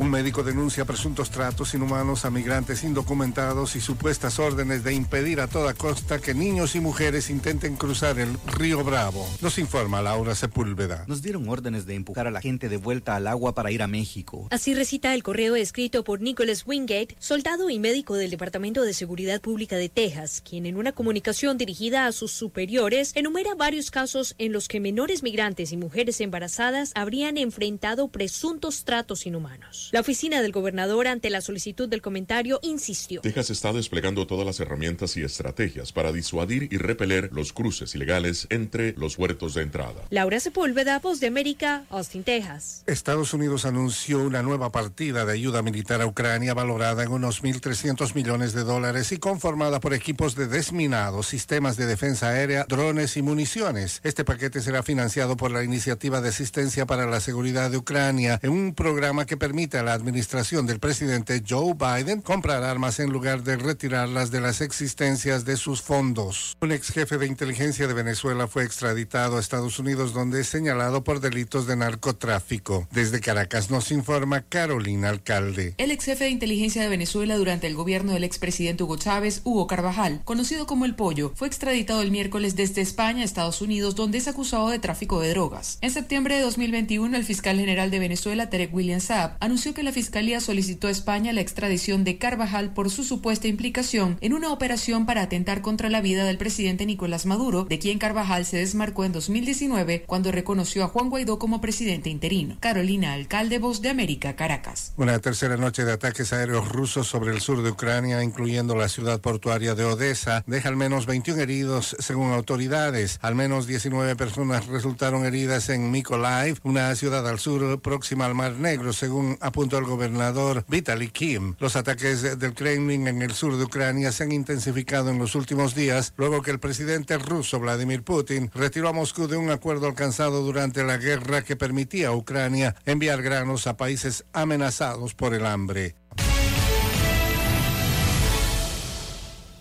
Un 0.00 0.10
médico 0.10 0.44
denuncia 0.44 0.84
presuntos 0.84 1.28
tratos 1.28 1.74
inhumanos 1.74 2.24
a 2.24 2.30
migrantes 2.30 2.84
indocumentados 2.84 3.74
y 3.74 3.80
supuestas 3.80 4.38
órdenes 4.38 4.84
de 4.84 4.94
impedir 4.94 5.40
a 5.40 5.48
toda 5.48 5.74
costa 5.74 6.20
que 6.20 6.34
niños 6.34 6.76
y 6.76 6.80
mujeres 6.80 7.30
intenten 7.30 7.74
cruzar 7.74 8.20
el 8.20 8.36
río 8.46 8.84
Bravo. 8.84 9.28
Nos 9.40 9.58
informa 9.58 10.00
Laura 10.00 10.36
Sepúlveda. 10.36 11.04
Nos 11.08 11.20
dieron 11.20 11.48
órdenes 11.48 11.84
de 11.84 11.96
empujar 11.96 12.28
a 12.28 12.30
la 12.30 12.40
gente 12.40 12.68
de 12.68 12.76
vuelta 12.76 13.16
al 13.16 13.26
agua 13.26 13.56
para 13.56 13.72
ir 13.72 13.82
a 13.82 13.88
México. 13.88 14.46
Así 14.52 14.72
recita 14.72 15.14
el 15.14 15.24
correo 15.24 15.56
escrito 15.56 16.04
por 16.04 16.20
Nicholas 16.20 16.62
Wingate, 16.64 17.16
soldado 17.18 17.68
y 17.68 17.80
médico 17.80 18.14
del 18.14 18.30
Departamento 18.30 18.82
de 18.82 18.94
Seguridad 18.94 19.40
Pública 19.40 19.74
de 19.74 19.88
Texas, 19.88 20.44
quien 20.48 20.66
en 20.66 20.76
una 20.76 20.92
comunicación 20.92 21.58
dirigida 21.58 22.06
a 22.06 22.12
sus 22.12 22.30
superiores 22.30 23.10
enumera 23.16 23.56
varios 23.56 23.90
casos 23.90 24.36
en 24.38 24.52
los 24.52 24.68
que 24.68 24.78
menores 24.78 25.24
migrantes 25.24 25.72
y 25.72 25.76
mujeres 25.76 26.20
embarazadas 26.20 26.92
habrían 26.94 27.36
enfrentado 27.36 28.06
presuntos 28.06 28.84
tratos 28.84 29.26
inhumanos. 29.26 29.87
La 29.90 30.00
oficina 30.00 30.42
del 30.42 30.52
gobernador 30.52 31.06
ante 31.06 31.30
la 31.30 31.40
solicitud 31.40 31.88
del 31.88 32.02
comentario 32.02 32.58
insistió. 32.62 33.22
Texas 33.22 33.48
está 33.48 33.72
desplegando 33.72 34.26
todas 34.26 34.44
las 34.44 34.60
herramientas 34.60 35.16
y 35.16 35.22
estrategias 35.22 35.92
para 35.92 36.12
disuadir 36.12 36.68
y 36.70 36.76
repeler 36.76 37.30
los 37.32 37.54
cruces 37.54 37.94
ilegales 37.94 38.46
entre 38.50 38.92
los 38.98 39.16
huertos 39.16 39.54
de 39.54 39.62
entrada. 39.62 40.02
Laura 40.10 40.40
Sepúlveda, 40.40 40.98
Voz 40.98 41.20
de 41.20 41.28
América, 41.28 41.86
Austin, 41.88 42.22
Texas. 42.22 42.82
Estados 42.86 43.32
Unidos 43.32 43.64
anunció 43.64 44.18
una 44.22 44.42
nueva 44.42 44.70
partida 44.72 45.24
de 45.24 45.32
ayuda 45.32 45.62
militar 45.62 46.02
a 46.02 46.06
Ucrania 46.06 46.52
valorada 46.52 47.02
en 47.02 47.10
unos 47.10 47.42
1.300 47.42 48.14
millones 48.14 48.52
de 48.52 48.64
dólares 48.64 49.10
y 49.12 49.16
conformada 49.16 49.80
por 49.80 49.94
equipos 49.94 50.34
de 50.34 50.48
desminados, 50.48 51.28
sistemas 51.28 51.78
de 51.78 51.86
defensa 51.86 52.28
aérea, 52.28 52.66
drones 52.68 53.16
y 53.16 53.22
municiones. 53.22 54.02
Este 54.04 54.26
paquete 54.26 54.60
será 54.60 54.82
financiado 54.82 55.38
por 55.38 55.50
la 55.50 55.64
Iniciativa 55.64 56.20
de 56.20 56.28
Asistencia 56.28 56.84
para 56.84 57.06
la 57.06 57.20
Seguridad 57.20 57.70
de 57.70 57.78
Ucrania 57.78 58.38
en 58.42 58.50
un 58.50 58.74
programa 58.74 59.24
que 59.24 59.38
permite 59.38 59.77
a 59.78 59.82
la 59.82 59.92
administración 59.92 60.66
del 60.66 60.80
presidente 60.80 61.42
Joe 61.48 61.74
Biden 61.74 62.20
comprar 62.20 62.64
armas 62.64 63.00
en 63.00 63.10
lugar 63.10 63.42
de 63.42 63.56
retirarlas 63.56 64.30
de 64.30 64.40
las 64.40 64.60
existencias 64.60 65.44
de 65.44 65.56
sus 65.56 65.82
fondos. 65.82 66.56
Un 66.60 66.72
ex 66.72 66.88
jefe 66.88 67.18
de 67.18 67.26
inteligencia 67.26 67.86
de 67.86 67.94
Venezuela 67.94 68.48
fue 68.48 68.64
extraditado 68.64 69.36
a 69.36 69.40
Estados 69.40 69.78
Unidos 69.78 70.12
donde 70.12 70.40
es 70.40 70.48
señalado 70.48 71.04
por 71.04 71.20
delitos 71.20 71.66
de 71.66 71.76
narcotráfico. 71.76 72.86
Desde 72.90 73.20
Caracas 73.20 73.70
nos 73.70 73.90
informa 73.90 74.42
Carolina 74.42 75.08
Alcalde. 75.08 75.74
El 75.78 75.90
ex 75.90 76.04
jefe 76.04 76.24
de 76.24 76.30
inteligencia 76.30 76.82
de 76.82 76.88
Venezuela 76.88 77.36
durante 77.36 77.66
el 77.66 77.74
gobierno 77.74 78.12
del 78.12 78.24
expresidente 78.24 78.82
Hugo 78.82 78.96
Chávez, 78.96 79.40
Hugo 79.44 79.66
Carvajal, 79.66 80.20
conocido 80.24 80.66
como 80.66 80.84
El 80.84 80.94
Pollo, 80.94 81.32
fue 81.34 81.48
extraditado 81.48 82.02
el 82.02 82.10
miércoles 82.10 82.56
desde 82.56 82.82
España 82.82 83.22
a 83.22 83.24
Estados 83.24 83.62
Unidos, 83.62 83.94
donde 83.94 84.18
es 84.18 84.28
acusado 84.28 84.68
de 84.68 84.78
tráfico 84.78 85.20
de 85.20 85.30
drogas. 85.30 85.78
En 85.80 85.90
septiembre 85.90 86.36
de 86.36 86.42
2021, 86.42 87.16
el 87.16 87.24
fiscal 87.24 87.58
general 87.58 87.90
de 87.90 87.98
Venezuela, 87.98 88.50
Tarek 88.50 88.74
William 88.74 89.00
Saab, 89.00 89.36
anunció 89.40 89.67
que 89.74 89.82
la 89.82 89.92
fiscalía 89.92 90.40
solicitó 90.40 90.88
a 90.88 90.90
España 90.90 91.32
la 91.32 91.40
extradición 91.40 92.04
de 92.04 92.18
Carvajal 92.18 92.72
por 92.72 92.90
su 92.90 93.04
supuesta 93.04 93.48
implicación 93.48 94.16
en 94.20 94.32
una 94.32 94.52
operación 94.52 95.06
para 95.06 95.22
atentar 95.22 95.62
contra 95.62 95.90
la 95.90 96.00
vida 96.00 96.24
del 96.24 96.38
presidente 96.38 96.86
Nicolás 96.86 97.26
Maduro, 97.26 97.64
de 97.64 97.78
quien 97.78 97.98
Carvajal 97.98 98.44
se 98.44 98.56
desmarcó 98.56 99.04
en 99.04 99.12
2019 99.12 100.04
cuando 100.06 100.32
reconoció 100.32 100.84
a 100.84 100.88
Juan 100.88 101.10
Guaidó 101.10 101.38
como 101.38 101.60
presidente 101.60 102.10
interino. 102.10 102.56
Carolina 102.60 103.12
Alcalde, 103.12 103.58
Voz 103.58 103.82
de 103.82 103.90
América, 103.90 104.36
Caracas. 104.36 104.92
Una 104.96 105.18
tercera 105.18 105.56
noche 105.56 105.84
de 105.84 105.92
ataques 105.92 106.32
aéreos 106.32 106.68
rusos 106.68 107.06
sobre 107.06 107.32
el 107.32 107.40
sur 107.40 107.62
de 107.62 107.70
Ucrania, 107.70 108.22
incluyendo 108.22 108.74
la 108.74 108.88
ciudad 108.88 109.20
portuaria 109.20 109.74
de 109.74 109.84
Odessa, 109.84 110.42
deja 110.46 110.68
al 110.68 110.76
menos 110.76 111.06
21 111.06 111.40
heridos, 111.42 111.96
según 111.98 112.32
autoridades. 112.32 113.18
Al 113.22 113.34
menos 113.34 113.66
19 113.66 114.16
personas 114.16 114.66
resultaron 114.66 115.24
heridas 115.24 115.68
en 115.68 115.90
Mykolaiv, 115.90 116.58
una 116.62 116.94
ciudad 116.94 117.28
al 117.28 117.38
sur 117.38 117.80
próxima 117.80 118.26
al 118.26 118.34
Mar 118.34 118.52
Negro, 118.52 118.92
según 118.92 119.36
apunta 119.40 119.57
apuntó 119.58 119.78
el 119.78 119.86
gobernador 119.86 120.64
Vitaly 120.68 121.08
Kim. 121.08 121.56
Los 121.58 121.74
ataques 121.74 122.38
del 122.38 122.54
Kremlin 122.54 123.08
en 123.08 123.22
el 123.22 123.32
sur 123.32 123.56
de 123.56 123.64
Ucrania 123.64 124.12
se 124.12 124.22
han 124.22 124.30
intensificado 124.30 125.10
en 125.10 125.18
los 125.18 125.34
últimos 125.34 125.74
días, 125.74 126.14
luego 126.16 126.42
que 126.42 126.52
el 126.52 126.60
presidente 126.60 127.18
ruso 127.18 127.58
Vladimir 127.58 128.04
Putin 128.04 128.52
retiró 128.54 128.88
a 128.88 128.92
Moscú 128.92 129.26
de 129.26 129.36
un 129.36 129.50
acuerdo 129.50 129.88
alcanzado 129.88 130.44
durante 130.44 130.84
la 130.84 130.96
guerra 130.96 131.42
que 131.42 131.56
permitía 131.56 132.08
a 132.08 132.14
Ucrania 132.14 132.76
enviar 132.86 133.20
granos 133.20 133.66
a 133.66 133.76
países 133.76 134.24
amenazados 134.32 135.14
por 135.14 135.34
el 135.34 135.44
hambre. 135.44 135.96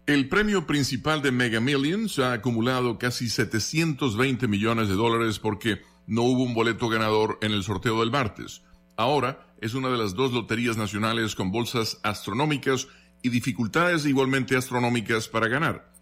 El 0.05 0.29
premio 0.29 0.67
principal 0.67 1.23
de 1.23 1.31
Mega 1.31 1.59
Millions 1.59 2.19
ha 2.19 2.33
acumulado 2.33 2.99
casi 2.99 3.29
720 3.29 4.47
millones 4.47 4.89
de 4.89 4.93
dólares 4.93 5.39
porque 5.39 5.81
no 6.05 6.21
hubo 6.21 6.43
un 6.43 6.53
boleto 6.53 6.87
ganador 6.87 7.39
en 7.41 7.51
el 7.51 7.63
sorteo 7.63 7.99
del 8.01 8.11
martes. 8.11 8.61
Ahora 8.97 9.47
es 9.61 9.75
una 9.75 9.89
de 9.89 9.97
las 9.97 10.15
dos 10.15 10.33
loterías 10.33 10.75
nacionales 10.75 11.35
con 11.35 11.51
bolsas 11.51 11.99
astronómicas 12.01 12.87
y 13.21 13.29
dificultades 13.29 14.05
igualmente 14.05 14.57
astronómicas 14.57 15.27
para 15.27 15.47
ganar. 15.47 15.93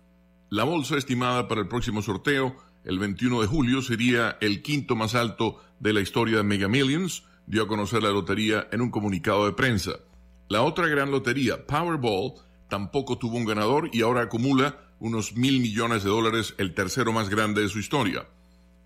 La 0.50 0.64
bolsa 0.64 0.98
estimada 0.98 1.50
para 1.50 1.60
el 1.60 1.68
próximo 1.68 2.02
sorteo, 2.02 2.56
el 2.86 2.98
21 2.98 3.42
de 3.42 3.48
julio, 3.48 3.82
sería 3.82 4.38
el 4.40 4.62
quinto 4.62 4.96
más 4.96 5.14
alto 5.14 5.62
de 5.82 5.92
la 5.92 6.00
historia 6.00 6.38
de 6.38 6.44
Mega 6.44 6.70
Millions, 6.70 7.26
dio 7.48 7.64
a 7.64 7.68
conocer 7.68 8.02
la 8.02 8.12
lotería 8.12 8.70
en 8.72 8.80
un 8.80 8.92
comunicado 8.92 9.46
de 9.46 9.52
prensa. 9.52 10.00
La 10.48 10.62
otra 10.62 10.88
gran 10.88 11.12
lotería, 11.12 11.68
Powerball, 11.68 12.36
tampoco 12.70 13.18
tuvo 13.18 13.36
un 13.36 13.46
ganador 13.46 13.90
y 13.92 14.04
ahora 14.04 14.22
acumula 14.22 14.80
unos 15.00 15.36
mil 15.36 15.60
millones 15.60 16.06
de 16.06 16.10
dólares, 16.10 16.56
el 16.60 16.74
tercero 16.74 17.12
más 17.12 17.28
grande 17.28 17.62
de 17.62 17.68
su 17.70 17.80
historia. 17.80 18.26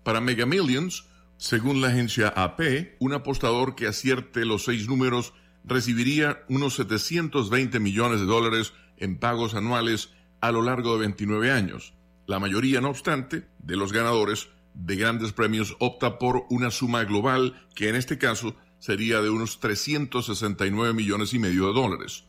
Para 0.02 0.20
Mega 0.20 0.46
Millions, 0.46 1.04
según 1.40 1.80
la 1.80 1.88
agencia 1.88 2.28
AP, 2.28 2.96
un 2.98 3.14
apostador 3.14 3.74
que 3.74 3.86
acierte 3.86 4.44
los 4.44 4.64
seis 4.66 4.86
números 4.88 5.32
recibiría 5.64 6.44
unos 6.50 6.74
720 6.74 7.80
millones 7.80 8.20
de 8.20 8.26
dólares 8.26 8.74
en 8.98 9.18
pagos 9.18 9.54
anuales 9.54 10.10
a 10.42 10.52
lo 10.52 10.60
largo 10.60 10.92
de 10.92 11.00
29 11.00 11.50
años. 11.50 11.94
La 12.26 12.38
mayoría, 12.38 12.82
no 12.82 12.90
obstante, 12.90 13.48
de 13.58 13.76
los 13.76 13.90
ganadores 13.90 14.50
de 14.74 14.96
grandes 14.96 15.32
premios 15.32 15.76
opta 15.78 16.18
por 16.18 16.44
una 16.50 16.70
suma 16.70 17.04
global 17.04 17.66
que 17.74 17.88
en 17.88 17.96
este 17.96 18.18
caso 18.18 18.54
sería 18.78 19.22
de 19.22 19.30
unos 19.30 19.60
369 19.60 20.92
millones 20.92 21.32
y 21.32 21.38
medio 21.38 21.68
de 21.68 21.72
dólares. 21.72 22.24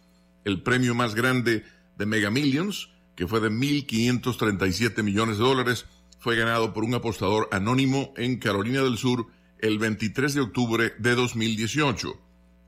El 0.45 0.63
premio 0.63 0.95
más 0.95 1.15
grande 1.15 1.65
de 1.97 2.05
Mega 2.05 2.29
Millions, 2.29 2.89
que 3.17 3.27
fue 3.27 3.41
de 3.41 3.51
1.537 3.51 5.03
millones 5.03 5.38
de 5.38 5.43
dólares, 5.43 5.85
fue 6.22 6.35
ganado 6.35 6.72
por 6.72 6.84
un 6.84 6.93
apostador 6.93 7.49
anónimo 7.52 8.14
en 8.15 8.38
Carolina 8.38 8.84
del 8.84 8.99
Sur 8.99 9.26
el 9.57 9.80
23 9.80 10.35
de 10.35 10.41
octubre 10.41 10.93
de 10.99 11.15
2018. 11.15 12.14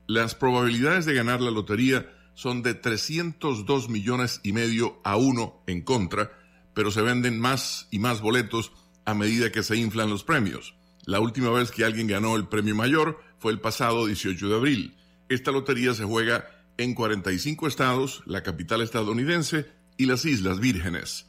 Las 0.08 0.34
probabilidades 0.34 1.06
de 1.06 1.14
ganar 1.14 1.40
la 1.40 1.52
lotería 1.52 2.12
son 2.34 2.64
de 2.64 2.74
302 2.74 3.88
millones 3.88 4.40
y 4.42 4.52
medio 4.52 5.00
a 5.04 5.16
uno 5.16 5.62
en 5.68 5.82
contra, 5.82 6.32
pero 6.74 6.90
se 6.90 7.02
venden 7.02 7.38
más 7.38 7.86
y 7.92 8.00
más 8.00 8.20
boletos 8.20 8.72
a 9.04 9.14
medida 9.14 9.52
que 9.52 9.62
se 9.62 9.76
inflan 9.76 10.10
los 10.10 10.24
premios. 10.24 10.74
La 11.04 11.20
última 11.20 11.50
vez 11.50 11.70
que 11.70 11.84
alguien 11.84 12.08
ganó 12.08 12.34
el 12.34 12.48
premio 12.48 12.74
mayor 12.74 13.20
fue 13.38 13.52
el 13.52 13.60
pasado 13.60 14.06
18 14.06 14.48
de 14.48 14.56
abril. 14.56 14.96
Esta 15.28 15.52
lotería 15.52 15.94
se 15.94 16.02
juega 16.02 16.48
en 16.76 16.94
45 16.94 17.68
estados, 17.68 18.24
la 18.26 18.42
capital 18.42 18.80
estadounidense 18.80 19.66
y 19.96 20.06
las 20.06 20.24
Islas 20.24 20.58
Vírgenes. 20.58 21.28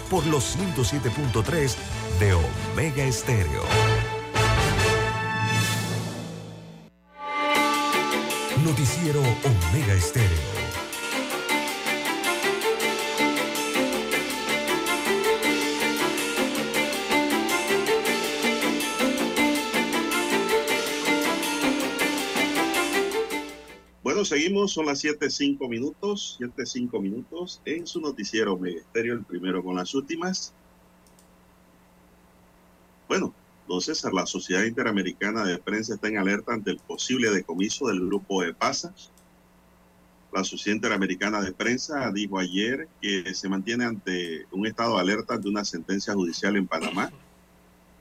Por 0.11 0.27
los 0.27 0.57
107.3 0.57 1.73
de 2.19 2.33
Omega 2.33 3.03
Estéreo. 3.05 3.63
Noticiero 8.65 9.21
Omega 9.21 9.93
Estéreo. 9.93 10.80
Seguimos, 24.31 24.71
son 24.71 24.85
las 24.85 25.03
7.05 25.03 25.67
minutos, 25.67 26.37
7.05 26.39 27.01
minutos 27.01 27.61
en 27.65 27.85
su 27.85 27.99
noticiero 27.99 28.57
Ministerio, 28.57 29.15
el 29.15 29.25
primero 29.25 29.61
con 29.61 29.75
las 29.75 29.93
últimas. 29.93 30.53
Bueno, 33.09 33.33
entonces 33.63 34.01
la 34.13 34.25
Sociedad 34.25 34.63
Interamericana 34.63 35.43
de 35.43 35.57
Prensa 35.57 35.95
está 35.95 36.07
en 36.07 36.17
alerta 36.17 36.53
ante 36.53 36.71
el 36.71 36.77
posible 36.77 37.29
decomiso 37.29 37.87
del 37.87 37.99
grupo 37.99 38.41
de 38.41 38.53
PASA. 38.53 38.93
La 40.31 40.45
Sociedad 40.45 40.77
Interamericana 40.77 41.41
de 41.41 41.51
Prensa 41.51 42.09
dijo 42.13 42.39
ayer 42.39 42.87
que 43.01 43.35
se 43.35 43.49
mantiene 43.49 43.83
ante 43.83 44.45
un 44.51 44.65
estado 44.65 44.95
de 44.95 45.01
alerta 45.01 45.33
ante 45.33 45.49
una 45.49 45.65
sentencia 45.65 46.13
judicial 46.13 46.55
en 46.55 46.67
Panamá 46.67 47.11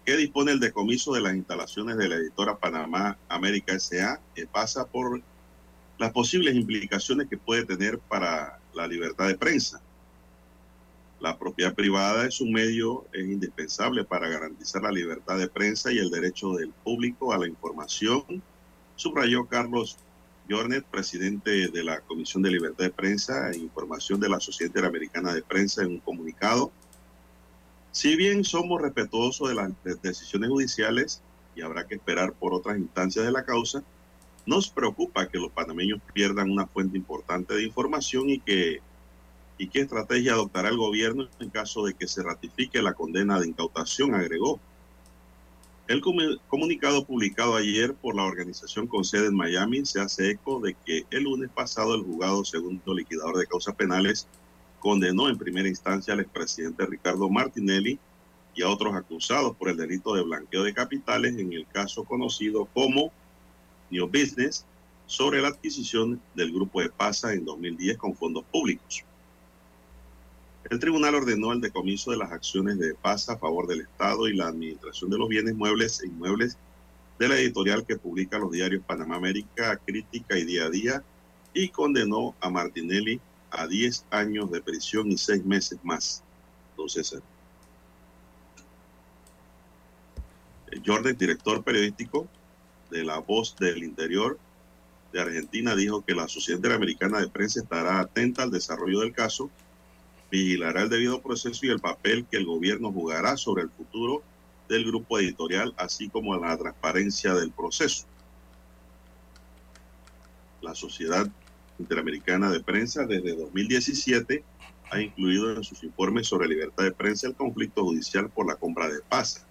que 0.04 0.16
dispone 0.16 0.52
el 0.52 0.60
decomiso 0.60 1.12
de 1.12 1.22
las 1.22 1.34
instalaciones 1.34 1.96
de 1.96 2.08
la 2.08 2.14
editora 2.14 2.56
Panamá 2.56 3.18
América 3.28 3.74
S.A. 3.74 4.20
que 4.36 4.46
pasa 4.46 4.86
por 4.86 5.20
las 6.00 6.12
posibles 6.12 6.54
implicaciones 6.54 7.28
que 7.28 7.36
puede 7.36 7.66
tener 7.66 7.98
para 7.98 8.58
la 8.72 8.86
libertad 8.86 9.28
de 9.28 9.36
prensa. 9.36 9.82
La 11.20 11.38
propiedad 11.38 11.74
privada 11.74 12.26
es 12.26 12.40
un 12.40 12.52
medio 12.52 13.04
es 13.12 13.26
indispensable 13.26 14.02
para 14.04 14.26
garantizar 14.26 14.82
la 14.82 14.92
libertad 14.92 15.36
de 15.36 15.46
prensa 15.46 15.92
y 15.92 15.98
el 15.98 16.10
derecho 16.10 16.54
del 16.54 16.70
público 16.70 17.34
a 17.34 17.38
la 17.38 17.46
información, 17.46 18.42
subrayó 18.96 19.44
Carlos 19.44 19.98
Jornet, 20.48 20.86
presidente 20.86 21.68
de 21.68 21.84
la 21.84 22.00
Comisión 22.00 22.42
de 22.42 22.50
Libertad 22.50 22.84
de 22.84 22.90
Prensa 22.90 23.50
e 23.50 23.58
Información 23.58 24.18
de 24.20 24.30
la 24.30 24.40
Sociedad 24.40 24.70
Interamericana 24.70 25.34
de 25.34 25.42
Prensa 25.42 25.82
en 25.82 25.88
un 25.88 26.00
comunicado. 26.00 26.72
Si 27.92 28.16
bien 28.16 28.42
somos 28.42 28.80
respetuosos 28.80 29.50
de 29.50 29.54
las 29.54 29.70
decisiones 30.00 30.48
judiciales 30.48 31.20
y 31.54 31.60
habrá 31.60 31.86
que 31.86 31.96
esperar 31.96 32.32
por 32.32 32.54
otras 32.54 32.78
instancias 32.78 33.26
de 33.26 33.32
la 33.32 33.44
causa, 33.44 33.84
nos 34.50 34.68
preocupa 34.68 35.28
que 35.28 35.38
los 35.38 35.52
panameños 35.52 36.00
pierdan 36.12 36.50
una 36.50 36.66
fuente 36.66 36.98
importante 36.98 37.54
de 37.54 37.62
información 37.62 38.28
y 38.28 38.40
que 38.40 38.80
y 39.58 39.68
qué 39.68 39.80
estrategia 39.80 40.32
adoptará 40.32 40.70
el 40.70 40.76
gobierno 40.76 41.28
en 41.38 41.50
caso 41.50 41.84
de 41.84 41.94
que 41.94 42.08
se 42.08 42.22
ratifique 42.22 42.82
la 42.82 42.94
condena 42.94 43.38
de 43.38 43.46
incautación, 43.46 44.14
agregó. 44.14 44.58
El 45.86 46.00
comunicado 46.48 47.04
publicado 47.04 47.54
ayer 47.54 47.94
por 47.94 48.16
la 48.16 48.24
organización 48.24 48.88
con 48.88 49.04
sede 49.04 49.26
en 49.26 49.36
Miami 49.36 49.84
se 49.84 50.00
hace 50.00 50.30
eco 50.30 50.58
de 50.60 50.74
que 50.84 51.04
el 51.10 51.24
lunes 51.24 51.50
pasado 51.50 51.94
el 51.94 52.02
juzgado 52.02 52.44
segundo 52.44 52.94
liquidador 52.94 53.36
de 53.36 53.46
causas 53.46 53.76
penales 53.76 54.26
condenó 54.80 55.28
en 55.28 55.38
primera 55.38 55.68
instancia 55.68 56.14
al 56.14 56.20
expresidente 56.20 56.86
Ricardo 56.86 57.28
Martinelli 57.28 58.00
y 58.56 58.62
a 58.62 58.68
otros 58.68 58.94
acusados 58.96 59.54
por 59.56 59.68
el 59.68 59.76
delito 59.76 60.14
de 60.14 60.22
blanqueo 60.22 60.64
de 60.64 60.74
capitales 60.74 61.36
en 61.36 61.52
el 61.52 61.68
caso 61.68 62.02
conocido 62.02 62.64
como 62.64 63.12
New 63.90 64.06
Business 64.06 64.64
sobre 65.06 65.42
la 65.42 65.48
adquisición 65.48 66.20
del 66.34 66.52
grupo 66.52 66.80
de 66.80 66.88
PASA 66.88 67.32
en 67.32 67.44
2010 67.44 67.98
con 67.98 68.14
fondos 68.14 68.44
públicos. 68.44 69.04
El 70.70 70.78
tribunal 70.78 71.16
ordenó 71.16 71.52
el 71.52 71.60
decomiso 71.60 72.12
de 72.12 72.18
las 72.18 72.30
acciones 72.30 72.78
de 72.78 72.94
PASA 72.94 73.32
a 73.32 73.38
favor 73.38 73.66
del 73.66 73.80
Estado 73.80 74.28
y 74.28 74.36
la 74.36 74.48
administración 74.48 75.10
de 75.10 75.18
los 75.18 75.28
bienes 75.28 75.56
muebles 75.56 76.00
e 76.00 76.06
inmuebles 76.06 76.56
de 77.18 77.28
la 77.28 77.36
editorial 77.36 77.84
que 77.84 77.98
publica 77.98 78.38
los 78.38 78.52
diarios 78.52 78.84
Panamá 78.86 79.16
América, 79.16 79.80
Crítica 79.84 80.38
y 80.38 80.44
Día 80.44 80.66
a 80.66 80.70
Día 80.70 81.02
y 81.52 81.68
condenó 81.70 82.34
a 82.40 82.48
Martinelli 82.48 83.20
a 83.50 83.66
10 83.66 84.06
años 84.10 84.50
de 84.50 84.60
prisión 84.60 85.10
y 85.10 85.18
6 85.18 85.44
meses 85.44 85.78
más. 85.82 86.22
Entonces, 86.70 87.20
Jordan, 90.86 91.16
director 91.16 91.64
periodístico 91.64 92.28
de 92.90 93.04
La 93.04 93.18
Voz 93.18 93.56
del 93.56 93.82
Interior 93.82 94.38
de 95.12 95.20
Argentina, 95.20 95.74
dijo 95.74 96.04
que 96.04 96.14
la 96.14 96.28
Sociedad 96.28 96.58
Interamericana 96.58 97.20
de 97.20 97.28
Prensa 97.28 97.60
estará 97.60 98.00
atenta 98.00 98.42
al 98.42 98.50
desarrollo 98.50 99.00
del 99.00 99.12
caso, 99.12 99.50
vigilará 100.30 100.82
el 100.82 100.88
debido 100.88 101.20
proceso 101.20 101.66
y 101.66 101.70
el 101.70 101.80
papel 101.80 102.26
que 102.30 102.36
el 102.36 102.46
gobierno 102.46 102.92
jugará 102.92 103.36
sobre 103.36 103.64
el 103.64 103.70
futuro 103.70 104.22
del 104.68 104.84
grupo 104.84 105.18
editorial, 105.18 105.74
así 105.76 106.08
como 106.08 106.36
la 106.36 106.56
transparencia 106.56 107.34
del 107.34 107.50
proceso. 107.50 108.06
La 110.62 110.74
Sociedad 110.74 111.28
Interamericana 111.78 112.50
de 112.50 112.60
Prensa 112.60 113.06
desde 113.06 113.34
2017 113.34 114.44
ha 114.90 115.00
incluido 115.00 115.56
en 115.56 115.64
sus 115.64 115.82
informes 115.82 116.26
sobre 116.26 116.48
libertad 116.48 116.84
de 116.84 116.92
prensa 116.92 117.28
el 117.28 117.34
conflicto 117.34 117.84
judicial 117.84 118.28
por 118.28 118.46
la 118.46 118.56
compra 118.56 118.88
de 118.88 119.00
PASA. 119.00 119.46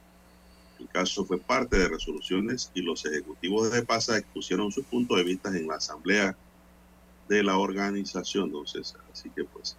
El 0.80 0.88
caso 0.88 1.26
fue 1.26 1.38
parte 1.40 1.78
de 1.78 1.90
resoluciones 1.90 2.72
y 2.74 2.82
los 2.82 3.06
ejecutivos 3.06 3.72
de 3.72 3.84
PASA 3.84 4.18
expusieron 4.18 4.72
sus 4.72 4.86
puntos 4.86 5.18
de 5.18 5.24
vista 5.24 5.50
en 5.50 5.68
la 5.68 5.76
asamblea 5.76 6.36
de 7.28 7.44
la 7.44 7.58
organización, 7.58 8.52
César. 8.66 9.02
Así 9.12 9.30
que 9.30 9.44
pues 9.44 9.76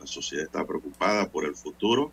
la 0.00 0.06
sociedad 0.06 0.44
está 0.44 0.64
preocupada 0.66 1.28
por 1.28 1.44
el 1.46 1.54
futuro 1.56 2.12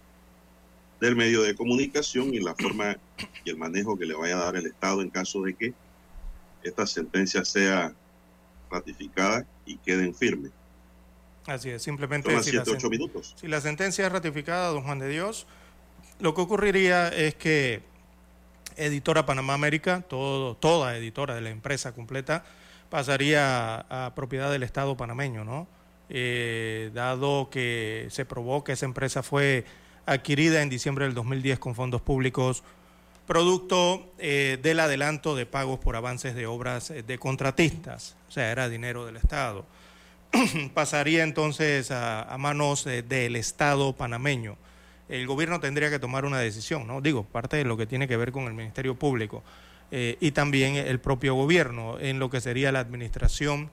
del 1.02 1.16
medio 1.18 1.42
de 1.42 1.54
comunicación 1.54 2.34
y 2.34 2.40
la 2.40 2.56
forma 2.56 2.96
y 3.44 3.50
el 3.50 3.58
manejo 3.58 3.98
que 3.98 4.06
le 4.06 4.16
vaya 4.16 4.36
a 4.38 4.46
dar 4.46 4.56
el 4.56 4.66
Estado 4.66 5.02
en 5.02 5.10
caso 5.10 5.42
de 5.42 5.54
que 5.54 5.74
esta 6.64 6.88
sentencia 6.88 7.44
sea 7.44 7.94
ratificada 8.72 9.46
y 9.66 9.76
queden 9.78 10.16
firmes. 10.16 10.52
Así 11.46 11.70
es, 11.70 11.84
simplemente 11.84 12.30
Son 12.30 12.36
las 12.38 12.46
si 12.46 12.54
la, 12.54 12.64
7, 12.64 12.78
8 12.78 12.88
sen- 12.88 12.90
minutos. 12.90 13.36
si 13.38 13.48
la 13.50 13.60
sentencia 13.60 14.06
es 14.06 14.12
ratificada, 14.14 14.70
don 14.70 14.84
Juan 14.84 15.00
de 15.00 15.10
Dios, 15.10 15.46
lo 16.24 16.34
que 16.34 16.40
ocurriría 16.40 17.10
es 17.10 17.36
que 17.36 17.82
Editora 18.78 19.26
Panamá 19.26 19.56
América, 19.56 20.06
todo, 20.08 20.56
toda 20.56 20.96
editora 20.96 21.36
de 21.36 21.42
la 21.42 21.50
empresa 21.50 21.92
completa, 21.92 22.46
pasaría 22.90 23.86
a, 23.90 24.16
propiedad 24.16 24.50
del 24.50 24.64
Estado 24.64 24.96
panameño, 24.96 25.44
¿no? 25.44 25.68
Eh, 26.10 26.92
dado 26.94 27.50
que 27.50 28.08
se 28.10 28.24
probó 28.24 28.64
que 28.64 28.72
esa 28.72 28.86
empresa 28.86 29.22
fue 29.22 29.66
adquirida 30.06 30.62
en 30.62 30.70
diciembre 30.70 31.04
del 31.04 31.14
2010 31.14 31.60
con 31.60 31.76
fondos 31.76 32.02
públicos, 32.02 32.64
producto 33.28 34.14
eh, 34.18 34.58
del 34.64 34.80
adelanto 34.80 35.36
de 35.36 35.46
pagos 35.46 35.80
por 35.80 35.98
avances 35.98 36.36
de 36.36 36.46
obras 36.46 36.90
eh, 36.90 37.04
de 37.04 37.18
contratistas, 37.18 38.16
o 38.30 38.32
sea, 38.32 38.50
era 38.50 38.70
dinero 38.70 39.06
del 39.06 39.18
Estado. 39.18 39.66
Pasaría 40.74 41.24
entonces 41.24 41.92
a, 41.92 42.34
manos 42.40 42.86
del 42.86 43.36
Estado 43.36 43.92
panameño. 43.92 44.56
El 45.10 45.28
gobierno 45.28 45.60
tendría 45.60 45.90
que 45.90 46.00
tomar 46.00 46.26
una 46.26 46.40
decisión, 46.40 46.88
¿no? 46.88 47.02
Digo, 47.02 47.24
parte 47.24 47.58
de 47.58 47.66
lo 47.66 47.78
que 47.78 47.86
tiene 47.86 48.08
que 48.08 48.18
ver 48.18 48.32
con 48.32 48.46
el 48.46 48.54
Ministerio 48.54 48.96
Público 48.96 49.44
eh, 49.92 50.18
y 50.20 50.32
también 50.32 50.76
el 50.76 51.00
propio 51.00 51.36
gobierno 51.36 52.00
en 52.00 52.20
lo 52.20 52.30
que 52.30 52.42
sería 52.42 52.72
la 52.72 52.80
administración 52.80 53.70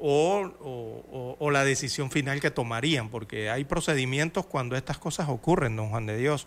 o, 0.00 1.50
la 1.50 1.64
decisión 1.64 2.10
final 2.10 2.40
que 2.40 2.50
tomarían, 2.50 3.08
porque 3.08 3.50
hay 3.50 3.64
procedimientos 3.64 4.46
cuando 4.46 4.76
estas 4.76 4.98
cosas 4.98 5.28
ocurren, 5.28 5.76
don 5.76 5.90
Juan 5.90 6.06
de 6.06 6.16
Dios, 6.16 6.46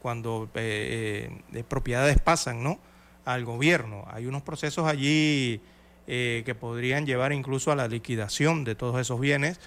cuando 0.00 0.48
eh, 0.54 1.30
eh, 1.30 1.42
de 1.50 1.64
propiedades 1.64 2.18
pasan 2.18 2.62
¿no? 2.62 2.78
al 3.24 3.44
gobierno. 3.44 4.04
Hay 4.10 4.26
unos 4.26 4.42
procesos 4.42 4.86
allí 4.86 5.60
eh, 6.06 6.42
que 6.44 6.54
podrían 6.54 7.06
llevar 7.06 7.32
incluso 7.32 7.72
a 7.72 7.76
la 7.76 7.88
liquidación 7.88 8.64
de 8.64 8.74
todos 8.74 9.00
esos 9.00 9.20
bienes, 9.20 9.60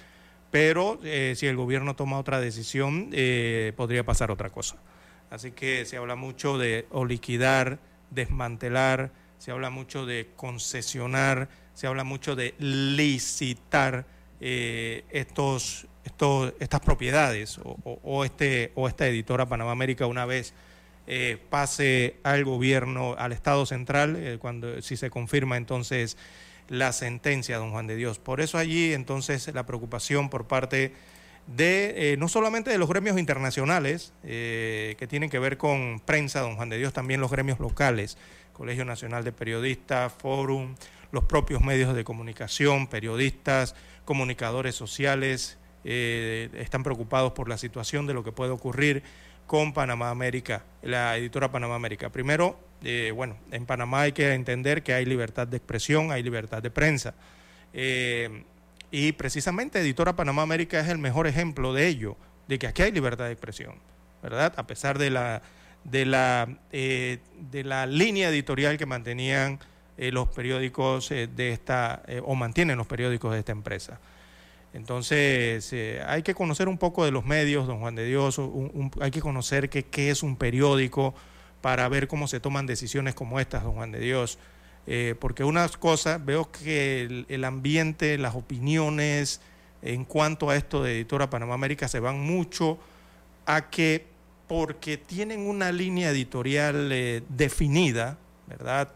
pero 0.54 1.00
eh, 1.02 1.34
si 1.36 1.48
el 1.48 1.56
gobierno 1.56 1.96
toma 1.96 2.16
otra 2.16 2.38
decisión, 2.38 3.08
eh, 3.10 3.72
podría 3.76 4.04
pasar 4.04 4.30
otra 4.30 4.50
cosa. 4.50 4.76
Así 5.28 5.50
que 5.50 5.84
se 5.84 5.96
habla 5.96 6.14
mucho 6.14 6.58
de 6.58 6.86
liquidar, 7.08 7.80
desmantelar, 8.10 9.10
se 9.38 9.50
habla 9.50 9.70
mucho 9.70 10.06
de 10.06 10.28
concesionar, 10.36 11.48
se 11.74 11.88
habla 11.88 12.04
mucho 12.04 12.36
de 12.36 12.54
licitar 12.60 14.06
eh, 14.40 15.02
estos, 15.10 15.88
estos, 16.04 16.54
estas 16.60 16.78
propiedades 16.78 17.58
o, 17.64 18.24
este, 18.24 18.70
o 18.76 18.86
esta 18.86 19.08
editora 19.08 19.48
Panamá 19.48 19.72
América 19.72 20.06
una 20.06 20.24
vez 20.24 20.54
pase 21.50 22.18
al 22.22 22.44
gobierno, 22.44 23.16
al 23.18 23.32
Estado 23.32 23.66
central, 23.66 24.38
cuando 24.40 24.80
si 24.82 24.96
se 24.96 25.10
confirma 25.10 25.56
entonces 25.56 26.16
la 26.68 26.92
sentencia, 26.92 27.58
don 27.58 27.70
Juan 27.70 27.86
de 27.86 27.96
Dios. 27.96 28.18
Por 28.18 28.40
eso 28.40 28.58
allí 28.58 28.92
entonces 28.92 29.52
la 29.54 29.66
preocupación 29.66 30.30
por 30.30 30.46
parte 30.46 30.92
de 31.46 32.12
eh, 32.12 32.16
no 32.16 32.28
solamente 32.28 32.70
de 32.70 32.78
los 32.78 32.88
gremios 32.88 33.18
internacionales 33.18 34.12
eh, 34.22 34.96
que 34.98 35.06
tienen 35.06 35.28
que 35.28 35.38
ver 35.38 35.58
con 35.58 36.00
prensa, 36.04 36.40
don 36.40 36.56
Juan 36.56 36.68
de 36.68 36.78
Dios, 36.78 36.92
también 36.92 37.20
los 37.20 37.30
gremios 37.30 37.60
locales, 37.60 38.16
Colegio 38.52 38.84
Nacional 38.84 39.24
de 39.24 39.32
Periodistas, 39.32 40.12
Fórum, 40.12 40.74
los 41.12 41.24
propios 41.24 41.60
medios 41.60 41.94
de 41.94 42.04
comunicación, 42.04 42.86
periodistas, 42.86 43.74
comunicadores 44.04 44.74
sociales, 44.74 45.58
eh, 45.84 46.48
están 46.54 46.82
preocupados 46.82 47.32
por 47.32 47.48
la 47.48 47.58
situación 47.58 48.06
de 48.06 48.14
lo 48.14 48.24
que 48.24 48.32
puede 48.32 48.52
ocurrir 48.52 49.02
con 49.46 49.72
Panamá 49.72 50.10
América, 50.10 50.64
la 50.82 51.16
editora 51.16 51.50
Panamá 51.50 51.74
América. 51.74 52.10
Primero, 52.10 52.58
eh, 52.82 53.12
bueno, 53.14 53.36
en 53.50 53.66
Panamá 53.66 54.02
hay 54.02 54.12
que 54.12 54.32
entender 54.32 54.82
que 54.82 54.94
hay 54.94 55.04
libertad 55.04 55.46
de 55.46 55.56
expresión, 55.56 56.12
hay 56.12 56.22
libertad 56.22 56.62
de 56.62 56.70
prensa. 56.70 57.14
Eh, 57.72 58.44
y 58.90 59.12
precisamente 59.12 59.80
Editora 59.80 60.14
Panamá 60.14 60.42
América 60.42 60.80
es 60.80 60.88
el 60.88 60.98
mejor 60.98 61.26
ejemplo 61.26 61.72
de 61.72 61.88
ello, 61.88 62.16
de 62.46 62.58
que 62.58 62.66
aquí 62.66 62.82
hay 62.82 62.92
libertad 62.92 63.24
de 63.24 63.32
expresión, 63.32 63.74
¿verdad? 64.22 64.52
A 64.56 64.66
pesar 64.66 64.98
de 64.98 65.10
la, 65.10 65.42
de 65.84 66.06
la, 66.06 66.48
eh, 66.72 67.18
de 67.50 67.64
la 67.64 67.86
línea 67.86 68.28
editorial 68.28 68.78
que 68.78 68.86
mantenían 68.86 69.58
los 69.96 70.28
periódicos 70.28 71.10
de 71.10 71.50
esta, 71.52 72.02
o 72.24 72.34
mantienen 72.34 72.76
los 72.76 72.86
periódicos 72.88 73.32
de 73.32 73.38
esta 73.38 73.52
empresa. 73.52 74.00
Entonces, 74.74 75.72
eh, 75.72 76.02
hay 76.04 76.24
que 76.24 76.34
conocer 76.34 76.68
un 76.68 76.78
poco 76.78 77.04
de 77.04 77.12
los 77.12 77.24
medios, 77.24 77.68
don 77.68 77.78
Juan 77.78 77.94
de 77.94 78.04
Dios, 78.04 78.40
hay 79.00 79.12
que 79.12 79.20
conocer 79.20 79.70
qué, 79.70 80.10
es 80.10 80.24
un 80.24 80.34
periódico 80.34 81.14
para 81.60 81.88
ver 81.88 82.08
cómo 82.08 82.26
se 82.26 82.40
toman 82.40 82.66
decisiones 82.66 83.14
como 83.14 83.38
estas, 83.38 83.62
don 83.62 83.74
Juan 83.74 83.92
de 83.92 84.00
Dios. 84.00 84.36
Eh, 84.88 85.14
porque 85.20 85.44
unas 85.44 85.76
cosas, 85.76 86.22
veo 86.24 86.50
que 86.50 87.24
el, 87.28 87.44
ambiente, 87.44 88.18
las 88.18 88.34
opiniones 88.34 89.40
en 89.80 90.04
cuanto 90.04 90.50
a 90.50 90.56
esto 90.56 90.82
de 90.82 90.96
Editora 90.96 91.30
Panamá 91.30 91.54
América 91.54 91.86
se 91.86 92.00
van 92.00 92.18
mucho 92.18 92.76
a 93.46 93.70
que 93.70 94.06
porque 94.48 94.96
tienen 94.96 95.46
una 95.46 95.70
línea 95.70 96.10
editorial 96.10 96.90
eh, 96.90 97.22
definida, 97.28 98.18
¿verdad? 98.48 98.92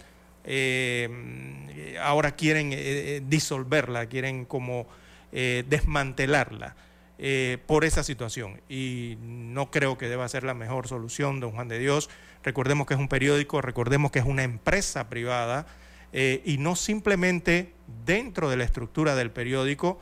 Ahora 2.03 2.33
quieren 2.33 3.29
disolverla, 3.29 4.07
quieren 4.07 4.45
como 4.47 4.87
eh, 5.33 5.65
desmantelarla 5.69 6.77
eh, 7.21 7.59
por 7.67 7.85
esa 7.85 8.05
situación. 8.05 8.61
Y 8.69 9.19
no 9.21 9.73
creo 9.73 9.99
que 9.99 10.09
deba 10.09 10.29
ser 10.29 10.45
la 10.45 10.55
mejor 10.55 10.87
solución, 10.87 11.41
don 11.41 11.51
Juan 11.51 11.67
de 11.67 11.81
Dios. 11.81 12.09
Recordemos 12.45 12.87
que 12.87 12.95
es 12.95 13.01
un 13.01 13.09
periódico, 13.09 13.61
recordemos 13.61 14.13
que 14.13 14.21
es 14.21 14.25
una 14.25 14.45
empresa 14.45 15.09
privada 15.09 15.67
eh, 16.13 16.43
y 16.45 16.59
no 16.59 16.77
simplemente 16.77 17.73
dentro 18.07 18.49
de 18.49 18.57
la 18.57 18.63
estructura 18.63 19.17
del 19.17 19.33
periódico 19.33 19.99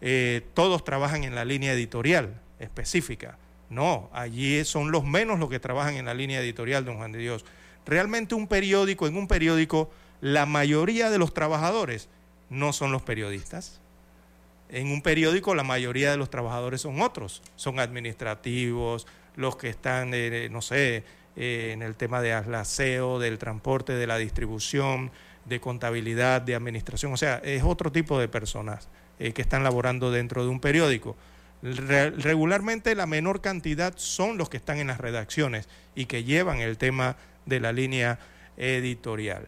eh, 0.00 0.46
todos 0.54 0.84
trabajan 0.84 1.24
en 1.24 1.34
la 1.34 1.44
línea 1.44 1.72
editorial 1.72 2.40
específica. 2.60 3.36
No, 3.68 4.08
allí 4.12 4.64
son 4.64 4.92
los 4.92 5.04
menos 5.04 5.40
los 5.40 5.50
que 5.50 5.58
trabajan 5.58 5.94
en 5.94 6.06
la 6.06 6.14
línea 6.14 6.40
editorial, 6.40 6.84
don 6.84 6.98
Juan 6.98 7.10
de 7.10 7.18
Dios. 7.18 7.44
Realmente 7.84 8.36
un 8.36 8.46
periódico, 8.46 9.08
en 9.08 9.16
un 9.16 9.26
periódico, 9.26 9.90
la 10.20 10.46
mayoría 10.46 11.10
de 11.10 11.18
los 11.18 11.34
trabajadores 11.34 12.08
no 12.48 12.72
son 12.72 12.92
los 12.92 13.02
periodistas. 13.02 13.79
En 14.72 14.88
un 14.88 15.02
periódico 15.02 15.54
la 15.54 15.64
mayoría 15.64 16.10
de 16.10 16.16
los 16.16 16.30
trabajadores 16.30 16.80
son 16.80 17.00
otros, 17.02 17.42
son 17.56 17.80
administrativos, 17.80 19.06
los 19.36 19.56
que 19.56 19.68
están, 19.68 20.10
eh, 20.14 20.48
no 20.50 20.62
sé, 20.62 21.04
eh, 21.36 21.70
en 21.72 21.82
el 21.82 21.96
tema 21.96 22.20
de 22.20 22.32
aseo, 22.32 23.18
del 23.18 23.38
transporte, 23.38 23.92
de 23.94 24.06
la 24.06 24.16
distribución, 24.18 25.10
de 25.44 25.60
contabilidad, 25.60 26.42
de 26.42 26.54
administración, 26.54 27.12
o 27.12 27.16
sea, 27.16 27.36
es 27.42 27.62
otro 27.64 27.90
tipo 27.90 28.18
de 28.20 28.28
personas 28.28 28.88
eh, 29.18 29.32
que 29.32 29.42
están 29.42 29.64
laborando 29.64 30.10
dentro 30.10 30.42
de 30.44 30.50
un 30.50 30.60
periódico. 30.60 31.16
Re- 31.62 32.10
regularmente 32.10 32.94
la 32.94 33.06
menor 33.06 33.40
cantidad 33.40 33.94
son 33.96 34.38
los 34.38 34.48
que 34.48 34.56
están 34.58 34.78
en 34.78 34.86
las 34.88 34.98
redacciones 34.98 35.68
y 35.94 36.06
que 36.06 36.24
llevan 36.24 36.60
el 36.60 36.78
tema 36.78 37.16
de 37.46 37.60
la 37.60 37.72
línea 37.72 38.18
editorial. 38.56 39.46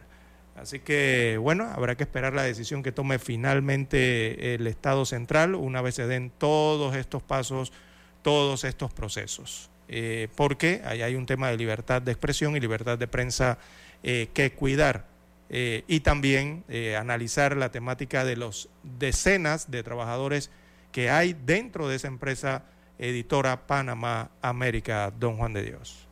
Así 0.55 0.79
que, 0.79 1.37
bueno, 1.41 1.65
habrá 1.65 1.95
que 1.95 2.03
esperar 2.03 2.33
la 2.33 2.43
decisión 2.43 2.83
que 2.83 2.91
tome 2.91 3.19
finalmente 3.19 4.55
el 4.55 4.67
Estado 4.67 5.05
central 5.05 5.55
una 5.55 5.81
vez 5.81 5.95
se 5.95 6.07
den 6.07 6.31
todos 6.37 6.95
estos 6.95 7.23
pasos, 7.23 7.73
todos 8.21 8.63
estos 8.63 8.93
procesos. 8.93 9.71
Eh, 9.87 10.27
porque 10.35 10.81
ahí 10.85 11.01
hay 11.01 11.15
un 11.15 11.25
tema 11.25 11.49
de 11.49 11.57
libertad 11.57 12.01
de 12.01 12.11
expresión 12.11 12.55
y 12.55 12.59
libertad 12.59 12.97
de 12.97 13.07
prensa 13.07 13.57
eh, 14.01 14.29
que 14.33 14.51
cuidar 14.53 15.05
eh, 15.49 15.83
y 15.87 15.99
también 15.99 16.63
analizar 16.97 17.55
la 17.57 17.69
temática 17.69 18.25
de 18.25 18.35
los 18.35 18.69
decenas 18.81 19.69
de 19.69 19.83
trabajadores 19.83 20.49
que 20.91 21.09
hay 21.09 21.33
dentro 21.33 21.87
de 21.87 21.97
esa 21.97 22.07
empresa 22.07 22.63
editora 22.97 23.67
Panamá 23.67 24.31
América, 24.41 25.11
don 25.11 25.37
Juan 25.37 25.53
de 25.53 25.63
Dios. 25.63 26.07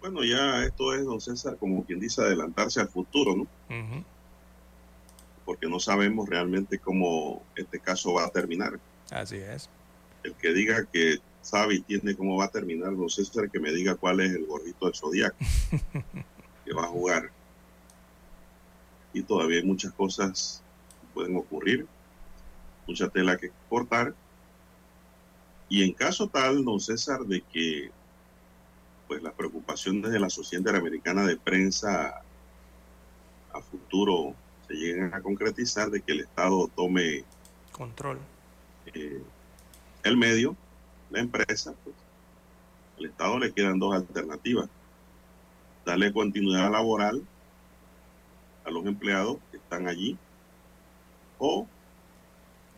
Bueno, 0.00 0.22
ya 0.22 0.64
esto 0.64 0.94
es, 0.94 1.04
don 1.04 1.20
César, 1.20 1.56
como 1.58 1.84
quien 1.84 1.98
dice, 1.98 2.22
adelantarse 2.22 2.80
al 2.80 2.88
futuro, 2.88 3.36
¿no? 3.36 3.46
Porque 5.44 5.68
no 5.68 5.80
sabemos 5.80 6.28
realmente 6.28 6.78
cómo 6.78 7.42
este 7.56 7.80
caso 7.80 8.12
va 8.14 8.26
a 8.26 8.30
terminar. 8.30 8.78
Así 9.10 9.36
es. 9.36 9.68
El 10.22 10.34
que 10.34 10.52
diga 10.52 10.84
que 10.84 11.18
sabe 11.42 11.76
y 11.76 11.80
tiene 11.80 12.14
cómo 12.14 12.36
va 12.36 12.44
a 12.44 12.50
terminar, 12.50 12.96
don 12.96 13.08
César, 13.08 13.50
que 13.50 13.58
me 13.58 13.72
diga 13.72 13.94
cuál 13.94 14.20
es 14.20 14.32
el 14.32 14.46
gorrito 14.46 14.86
del 14.86 14.94
zodiaco 14.94 15.36
que 16.64 16.74
va 16.74 16.84
a 16.84 16.88
jugar. 16.88 17.30
Y 19.12 19.22
todavía 19.22 19.58
hay 19.58 19.64
muchas 19.64 19.92
cosas 19.92 20.62
que 21.00 21.06
pueden 21.14 21.36
ocurrir, 21.36 21.86
mucha 22.86 23.08
tela 23.08 23.36
que 23.36 23.50
cortar. 23.68 24.14
Y 25.68 25.82
en 25.82 25.92
caso 25.92 26.28
tal, 26.28 26.64
don 26.64 26.80
César, 26.80 27.20
de 27.20 27.40
que 27.40 27.90
pues 29.08 29.22
las 29.22 29.32
preocupaciones 29.32 30.12
de 30.12 30.20
la 30.20 30.28
Sociedad 30.28 30.60
Interamericana 30.60 31.24
de 31.26 31.36
Prensa 31.38 32.22
a 33.52 33.60
futuro 33.62 34.34
se 34.68 34.74
lleguen 34.74 35.14
a 35.14 35.22
concretizar, 35.22 35.90
de 35.90 36.02
que 36.02 36.12
el 36.12 36.20
Estado 36.20 36.68
tome 36.76 37.24
Control. 37.72 38.18
eh, 38.92 39.22
el 40.04 40.16
medio, 40.16 40.54
la 41.10 41.20
empresa, 41.20 41.74
pues, 41.82 41.96
al 42.98 43.06
Estado 43.06 43.38
le 43.38 43.52
quedan 43.52 43.78
dos 43.78 43.94
alternativas. 43.94 44.68
Darle 45.86 46.12
continuidad 46.12 46.70
laboral 46.70 47.22
a 48.64 48.70
los 48.70 48.84
empleados 48.84 49.38
que 49.50 49.56
están 49.56 49.88
allí 49.88 50.18
o 51.38 51.66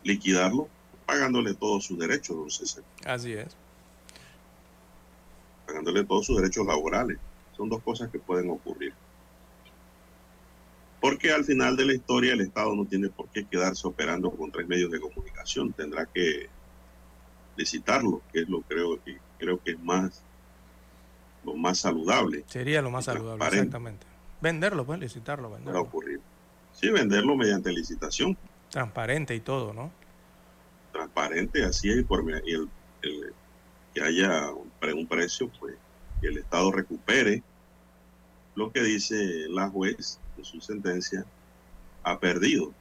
liquidarlo 0.03 0.69
pagándole 1.05 1.53
todos 1.53 1.83
sus 1.83 1.99
derechos, 1.99 2.37
don 2.37 2.49
César, 2.49 2.83
Así 3.05 3.33
es. 3.33 3.55
Pagándole 5.71 6.03
todos 6.03 6.25
sus 6.25 6.37
derechos 6.37 6.65
laborales. 6.67 7.17
Son 7.55 7.69
dos 7.69 7.81
cosas 7.81 8.09
que 8.11 8.19
pueden 8.19 8.49
ocurrir. 8.49 8.93
Porque 10.99 11.31
al 11.31 11.45
final 11.45 11.75
de 11.77 11.85
la 11.85 11.93
historia 11.93 12.33
el 12.33 12.41
Estado 12.41 12.75
no 12.75 12.85
tiene 12.85 13.09
por 13.09 13.29
qué 13.29 13.45
quedarse 13.45 13.87
operando 13.87 14.29
con 14.31 14.51
tres 14.51 14.67
medios 14.67 14.91
de 14.91 14.99
comunicación. 14.99 15.73
Tendrá 15.73 16.05
que 16.05 16.47
licitarlo, 17.55 18.21
que 18.31 18.41
es 18.41 18.49
lo 18.49 18.61
creo 18.61 19.01
que 19.03 19.17
creo 19.37 19.61
que 19.63 19.71
es 19.71 19.79
más 19.79 20.23
lo 21.43 21.55
más 21.55 21.79
saludable 21.79 22.43
Sería 22.47 22.81
lo 22.83 22.91
más 22.91 23.05
saludable, 23.05 23.43
exactamente. 23.45 24.05
Venderlo, 24.41 24.85
pues, 24.85 24.99
licitarlo, 24.99 25.49
venderlo. 25.49 25.81
ocurrir. 25.81 26.19
Sí, 26.71 26.89
venderlo 26.91 27.35
mediante 27.35 27.71
licitación, 27.71 28.37
Transparente 28.69 29.33
y 29.35 29.39
todo, 29.39 29.73
¿no? 29.73 29.91
transparente, 30.91 31.63
así 31.65 31.89
es, 31.89 31.99
y 31.99 32.03
por 32.03 32.23
y 32.45 32.51
el, 32.53 32.69
el- 33.01 33.33
que 33.93 34.01
haya 34.01 34.49
un, 34.81 34.87
pre- 34.87 34.93
un 34.93 35.07
precio, 35.07 35.49
pues 35.59 35.75
que 36.19 36.27
el 36.27 36.37
Estado 36.37 36.71
recupere 36.71 37.43
lo 38.55 38.71
que 38.71 38.81
dice 38.83 39.47
la 39.49 39.69
juez 39.69 40.19
en 40.37 40.43
su 40.45 40.59
sentencia 40.61 41.25
ha 42.03 42.19
perdido. 42.19 42.73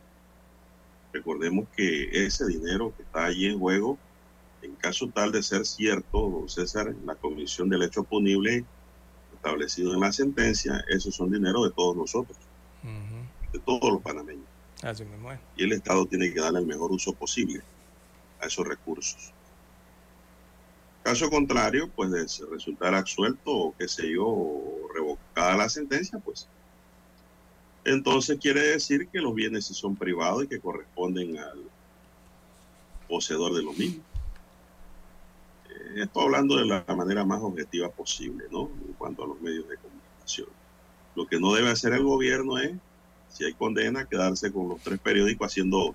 Recordemos 1.13 1.67
que 1.77 2.25
ese 2.27 2.47
dinero 2.47 2.93
que 2.97 3.03
está 3.03 3.25
allí 3.27 3.47
en 3.47 3.59
juego, 3.59 3.99
en 4.63 4.75
caso 4.77 5.09
tal 5.09 5.33
de 5.33 5.43
ser 5.43 5.65
cierto, 5.67 6.29
don 6.31 6.49
César, 6.49 6.95
la 7.05 7.15
comisión 7.15 7.69
del 7.69 7.83
hecho 7.83 8.05
punible 8.05 8.65
establecido 9.35 9.95
en 9.95 10.01
la 10.01 10.13
sentencia, 10.13 10.85
esos 10.89 11.15
son 11.15 11.31
dinero 11.31 11.65
de 11.65 11.71
todos 11.73 11.97
nosotros, 11.97 12.37
de 13.53 13.59
todos 13.61 13.91
los 13.93 14.03
panameños. 14.03 14.45
Así 14.83 15.05
mismo 15.05 15.33
es. 15.33 15.39
Y 15.57 15.65
el 15.65 15.73
Estado 15.73 16.07
tiene 16.07 16.33
que 16.33 16.41
darle 16.41 16.61
el 16.61 16.67
mejor 16.67 16.93
uso 16.93 17.13
posible 17.15 17.63
a 18.41 18.47
esos 18.47 18.67
recursos. 18.67 19.33
Caso 21.03 21.31
contrario, 21.31 21.89
pues 21.95 22.11
de 22.11 22.27
resultar 22.51 22.95
absuelto 22.95 23.51
o 23.51 23.75
qué 23.77 23.89
sé 23.89 24.13
yo, 24.13 24.27
o 24.27 24.89
revocada 24.95 25.57
la 25.57 25.69
sentencia, 25.69 26.19
pues 26.19 26.47
entonces 27.85 28.39
quiere 28.39 28.61
decir 28.61 29.09
que 29.09 29.21
los 29.21 29.35
bienes 29.35 29.67
sí 29.67 29.75
son 29.75 29.97
privados 29.97 30.45
y 30.45 30.49
que 30.49 30.61
corresponden 30.61 31.39
al 31.39 31.61
poseedor 33.09 33.55
de 33.55 33.63
los 33.63 33.77
mismos. 33.77 34.05
Eh, 35.71 36.03
Estoy 36.03 36.25
hablando 36.25 36.57
de 36.57 36.67
la 36.67 36.85
manera 36.95 37.25
más 37.25 37.41
objetiva 37.41 37.89
posible, 37.89 38.45
¿no? 38.51 38.71
En 38.87 38.93
cuanto 38.99 39.25
a 39.25 39.27
los 39.27 39.41
medios 39.41 39.69
de 39.69 39.77
comunicación. 39.79 40.49
Lo 41.17 41.27
que 41.27 41.41
no 41.41 41.55
debe 41.55 41.71
hacer 41.71 41.95
el 41.95 42.05
gobierno 42.05 42.59
es, 42.59 42.73
si 43.29 43.45
hay 43.45 43.55
condena, 43.55 44.05
quedarse 44.05 44.53
con 44.53 44.69
los 44.69 44.81
tres 44.81 44.99
periódicos 45.01 45.47
haciendo 45.47 45.95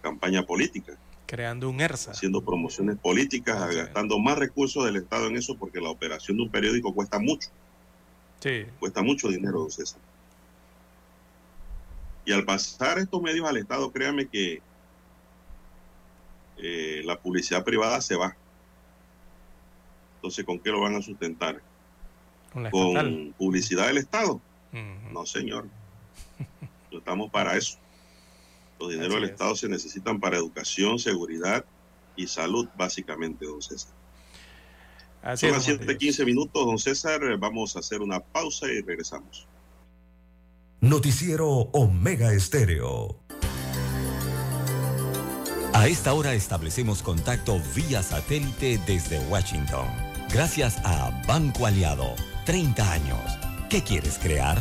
campaña 0.00 0.44
política, 0.46 0.96
Creando 1.30 1.70
un 1.70 1.80
ERSA. 1.80 2.10
haciendo 2.10 2.42
promociones 2.44 2.98
políticas, 2.98 3.72
gastando 3.72 4.18
más 4.18 4.36
recursos 4.36 4.84
del 4.84 4.96
Estado 4.96 5.28
en 5.28 5.36
eso, 5.36 5.54
porque 5.56 5.80
la 5.80 5.88
operación 5.88 6.36
de 6.36 6.42
un 6.42 6.50
periódico 6.50 6.92
cuesta 6.92 7.20
mucho, 7.20 7.50
Sí. 8.40 8.64
cuesta 8.80 9.00
mucho 9.00 9.28
dinero, 9.28 9.60
don 9.60 9.70
César. 9.70 10.00
Y 12.24 12.32
al 12.32 12.44
pasar 12.44 12.98
estos 12.98 13.22
medios 13.22 13.48
al 13.48 13.56
Estado, 13.58 13.92
créame 13.92 14.26
que 14.26 14.60
eh, 16.62 17.02
la 17.04 17.16
publicidad 17.18 17.64
privada 17.64 18.00
se 18.00 18.16
va. 18.16 18.36
Entonces, 20.16 20.44
¿con 20.44 20.58
qué 20.58 20.70
lo 20.70 20.80
van 20.80 20.96
a 20.96 21.00
sustentar? 21.02 21.62
Con 22.52 22.64
la 22.64 22.70
¿Con 22.72 22.88
estatal. 22.88 23.34
publicidad 23.38 23.86
del 23.86 23.98
Estado? 23.98 24.40
No, 25.12 25.24
señor. 25.26 25.66
No 26.92 26.98
estamos 26.98 27.30
para 27.30 27.56
eso. 27.56 27.78
Los 28.80 28.90
dineros 28.90 29.14
Así 29.14 29.20
del 29.20 29.24
es. 29.24 29.30
Estado 29.30 29.56
se 29.56 29.68
necesitan 29.68 30.18
para 30.18 30.38
educación, 30.38 30.98
seguridad 30.98 31.64
y 32.16 32.26
salud, 32.26 32.66
básicamente, 32.76 33.44
don 33.44 33.60
César. 33.60 33.92
Así 35.22 35.46
Son 35.46 35.52
las 35.52 35.66
don 35.66 35.76
Juan 35.76 35.86
de 35.86 35.98
7:15 35.98 36.24
minutos, 36.24 36.66
don 36.66 36.78
César. 36.78 37.20
Vamos 37.38 37.76
a 37.76 37.80
hacer 37.80 38.00
una 38.00 38.20
pausa 38.20 38.66
y 38.66 38.80
regresamos. 38.80 39.46
Noticiero 40.80 41.48
Omega 41.72 42.32
Estéreo. 42.32 43.20
A 45.74 45.86
esta 45.86 46.14
hora 46.14 46.34
establecemos 46.34 47.02
contacto 47.02 47.60
vía 47.76 48.02
satélite 48.02 48.80
desde 48.86 49.20
Washington. 49.28 49.86
Gracias 50.32 50.78
a 50.84 51.10
Banco 51.26 51.66
Aliado. 51.66 52.14
30 52.46 52.92
años. 52.92 53.38
¿Qué 53.68 53.82
quieres 53.82 54.18
crear? 54.18 54.58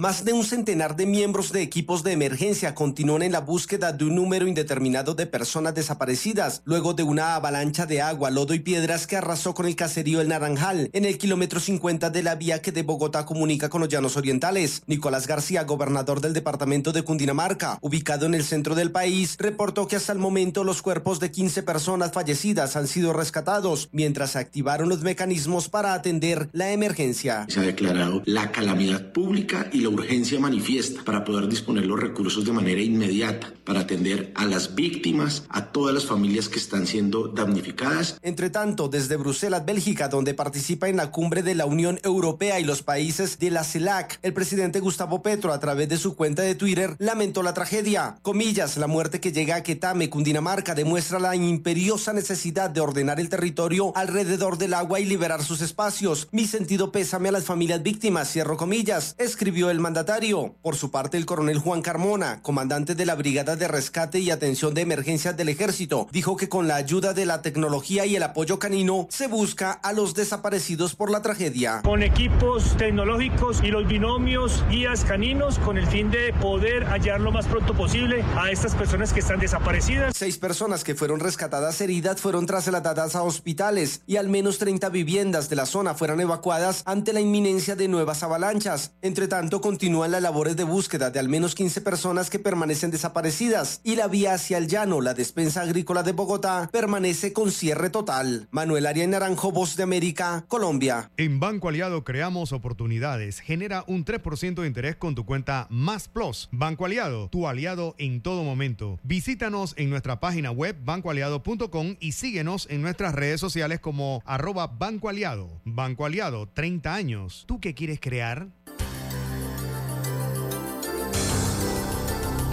Más 0.00 0.24
de 0.24 0.32
un 0.32 0.44
centenar 0.44 0.94
de 0.94 1.06
miembros 1.06 1.50
de 1.50 1.60
equipos 1.60 2.04
de 2.04 2.12
emergencia 2.12 2.72
continúan 2.72 3.22
en 3.22 3.32
la 3.32 3.40
búsqueda 3.40 3.92
de 3.92 4.04
un 4.04 4.14
número 4.14 4.46
indeterminado 4.46 5.14
de 5.16 5.26
personas 5.26 5.74
desaparecidas 5.74 6.62
luego 6.64 6.94
de 6.94 7.02
una 7.02 7.34
avalancha 7.34 7.84
de 7.84 8.00
agua, 8.00 8.30
lodo 8.30 8.54
y 8.54 8.60
piedras 8.60 9.08
que 9.08 9.16
arrasó 9.16 9.54
con 9.54 9.66
el 9.66 9.74
caserío 9.74 10.20
El 10.20 10.28
Naranjal 10.28 10.88
en 10.92 11.04
el 11.04 11.18
kilómetro 11.18 11.58
50 11.58 12.10
de 12.10 12.22
la 12.22 12.36
vía 12.36 12.62
que 12.62 12.70
de 12.70 12.84
Bogotá 12.84 13.26
comunica 13.26 13.70
con 13.70 13.80
los 13.80 13.88
llanos 13.88 14.16
orientales. 14.16 14.84
Nicolás 14.86 15.26
García, 15.26 15.64
gobernador 15.64 16.20
del 16.20 16.32
departamento 16.32 16.92
de 16.92 17.02
Cundinamarca, 17.02 17.80
ubicado 17.80 18.26
en 18.26 18.34
el 18.34 18.44
centro 18.44 18.76
del 18.76 18.92
país, 18.92 19.34
reportó 19.36 19.88
que 19.88 19.96
hasta 19.96 20.12
el 20.12 20.20
momento 20.20 20.62
los 20.62 20.80
cuerpos 20.80 21.18
de 21.18 21.32
15 21.32 21.64
personas 21.64 22.12
fallecidas 22.12 22.76
han 22.76 22.86
sido 22.86 23.12
rescatados 23.12 23.88
mientras 23.90 24.30
se 24.30 24.38
activaron 24.38 24.90
los 24.90 25.00
mecanismos 25.00 25.68
para 25.68 25.92
atender 25.94 26.50
la 26.52 26.70
emergencia. 26.70 27.46
Se 27.48 27.58
ha 27.58 27.64
declarado 27.64 28.22
la 28.26 28.52
calamidad 28.52 29.10
pública 29.10 29.68
y 29.72 29.87
urgencia 29.88 30.40
manifiesta 30.40 31.02
para 31.04 31.24
poder 31.24 31.48
disponer 31.48 31.86
los 31.86 32.00
recursos 32.00 32.44
de 32.44 32.52
manera 32.52 32.80
inmediata 32.80 33.52
para 33.64 33.80
atender 33.80 34.32
a 34.34 34.46
las 34.46 34.74
víctimas, 34.74 35.44
a 35.48 35.66
todas 35.66 35.94
las 35.94 36.06
familias 36.06 36.48
que 36.48 36.58
están 36.58 36.86
siendo 36.86 37.28
damnificadas. 37.28 38.18
Entre 38.22 38.50
tanto, 38.50 38.88
desde 38.88 39.16
Bruselas, 39.16 39.64
Bélgica, 39.64 40.08
donde 40.08 40.34
participa 40.34 40.88
en 40.88 40.96
la 40.96 41.10
cumbre 41.10 41.42
de 41.42 41.54
la 41.54 41.66
Unión 41.66 42.00
Europea 42.02 42.60
y 42.60 42.64
los 42.64 42.82
países 42.82 43.38
de 43.38 43.50
la 43.50 43.64
CELAC, 43.64 44.18
el 44.22 44.32
presidente 44.32 44.80
Gustavo 44.80 45.22
Petro, 45.22 45.52
a 45.52 45.60
través 45.60 45.88
de 45.88 45.98
su 45.98 46.16
cuenta 46.16 46.42
de 46.42 46.54
Twitter, 46.54 46.96
lamentó 46.98 47.42
la 47.42 47.54
tragedia. 47.54 48.18
Comillas, 48.22 48.76
la 48.76 48.86
muerte 48.86 49.20
que 49.20 49.32
llega 49.32 49.56
a 49.56 49.62
Quetame, 49.62 50.10
Cundinamarca, 50.10 50.74
demuestra 50.74 51.18
la 51.18 51.36
imperiosa 51.36 52.12
necesidad 52.12 52.70
de 52.70 52.80
ordenar 52.80 53.20
el 53.20 53.28
territorio 53.28 53.92
alrededor 53.96 54.58
del 54.58 54.74
agua 54.74 55.00
y 55.00 55.04
liberar 55.04 55.44
sus 55.44 55.60
espacios. 55.60 56.28
Mi 56.32 56.46
sentido 56.46 56.92
pésame 56.92 57.28
a 57.28 57.32
las 57.32 57.44
familias 57.44 57.82
víctimas, 57.82 58.30
cierro 58.30 58.56
comillas, 58.56 59.14
escribió 59.18 59.70
el 59.70 59.77
el 59.78 59.82
mandatario. 59.82 60.56
Por 60.60 60.74
su 60.74 60.90
parte, 60.90 61.16
el 61.16 61.24
coronel 61.24 61.58
Juan 61.58 61.82
Carmona, 61.82 62.42
comandante 62.42 62.96
de 62.96 63.06
la 63.06 63.14
Brigada 63.14 63.54
de 63.54 63.68
Rescate 63.68 64.18
y 64.18 64.32
Atención 64.32 64.74
de 64.74 64.80
Emergencias 64.80 65.36
del 65.36 65.48
Ejército, 65.48 66.08
dijo 66.10 66.36
que 66.36 66.48
con 66.48 66.66
la 66.66 66.74
ayuda 66.74 67.14
de 67.14 67.24
la 67.26 67.42
tecnología 67.42 68.04
y 68.04 68.16
el 68.16 68.24
apoyo 68.24 68.58
canino 68.58 69.06
se 69.08 69.28
busca 69.28 69.70
a 69.70 69.92
los 69.92 70.14
desaparecidos 70.14 70.96
por 70.96 71.12
la 71.12 71.22
tragedia. 71.22 71.82
Con 71.84 72.02
equipos 72.02 72.76
tecnológicos 72.76 73.62
y 73.62 73.68
los 73.68 73.86
binomios 73.86 74.64
guías 74.68 75.04
caninos 75.04 75.60
con 75.60 75.78
el 75.78 75.86
fin 75.86 76.10
de 76.10 76.32
poder 76.40 76.84
hallar 76.84 77.20
lo 77.20 77.30
más 77.30 77.46
pronto 77.46 77.72
posible 77.74 78.24
a 78.36 78.50
estas 78.50 78.74
personas 78.74 79.12
que 79.12 79.20
están 79.20 79.38
desaparecidas. 79.38 80.12
Seis 80.16 80.38
personas 80.38 80.82
que 80.82 80.96
fueron 80.96 81.20
rescatadas 81.20 81.80
heridas 81.80 82.20
fueron 82.20 82.46
trasladadas 82.46 83.14
a 83.14 83.22
hospitales 83.22 84.02
y 84.08 84.16
al 84.16 84.28
menos 84.28 84.58
30 84.58 84.88
viviendas 84.88 85.48
de 85.48 85.54
la 85.54 85.66
zona 85.66 85.94
fueron 85.94 86.20
evacuadas 86.20 86.82
ante 86.84 87.12
la 87.12 87.20
inminencia 87.20 87.76
de 87.76 87.86
nuevas 87.86 88.24
avalanchas. 88.24 88.94
Entre 89.02 89.28
tanto, 89.28 89.60
continúan 89.68 90.12
las 90.12 90.22
labores 90.22 90.56
de 90.56 90.64
búsqueda 90.64 91.10
de 91.10 91.18
al 91.18 91.28
menos 91.28 91.54
15 91.54 91.82
personas 91.82 92.30
que 92.30 92.38
permanecen 92.38 92.90
desaparecidas 92.90 93.82
y 93.84 93.96
la 93.96 94.08
vía 94.08 94.32
hacia 94.32 94.56
el 94.56 94.66
llano, 94.66 95.02
la 95.02 95.12
despensa 95.12 95.60
agrícola 95.60 96.02
de 96.02 96.12
Bogotá, 96.12 96.70
permanece 96.72 97.34
con 97.34 97.50
cierre 97.50 97.90
total. 97.90 98.48
Manuel 98.50 98.86
Arias 98.86 99.08
Naranjo, 99.08 99.52
Voz 99.52 99.76
de 99.76 99.82
América, 99.82 100.46
Colombia. 100.48 101.10
En 101.18 101.38
Banco 101.38 101.68
Aliado 101.68 102.02
creamos 102.02 102.54
oportunidades. 102.54 103.40
Genera 103.40 103.84
un 103.86 104.06
3% 104.06 104.62
de 104.62 104.66
interés 104.66 104.96
con 104.96 105.14
tu 105.14 105.26
cuenta 105.26 105.66
Más 105.68 106.08
Plus. 106.08 106.48
Banco 106.50 106.86
Aliado, 106.86 107.28
tu 107.28 107.46
aliado 107.46 107.94
en 107.98 108.22
todo 108.22 108.44
momento. 108.44 108.98
Visítanos 109.02 109.74
en 109.76 109.90
nuestra 109.90 110.18
página 110.18 110.50
web 110.50 110.78
bancoaliado.com 110.82 111.96
y 112.00 112.12
síguenos 112.12 112.66
en 112.70 112.80
nuestras 112.80 113.14
redes 113.14 113.38
sociales 113.38 113.80
como 113.80 114.22
arroba 114.24 114.66
Banco 114.66 115.10
Aliado. 115.10 115.60
Banco 115.66 116.06
Aliado, 116.06 116.48
30 116.48 116.94
años. 116.94 117.44
¿Tú 117.46 117.60
qué 117.60 117.74
quieres 117.74 118.00
crear? 118.00 118.48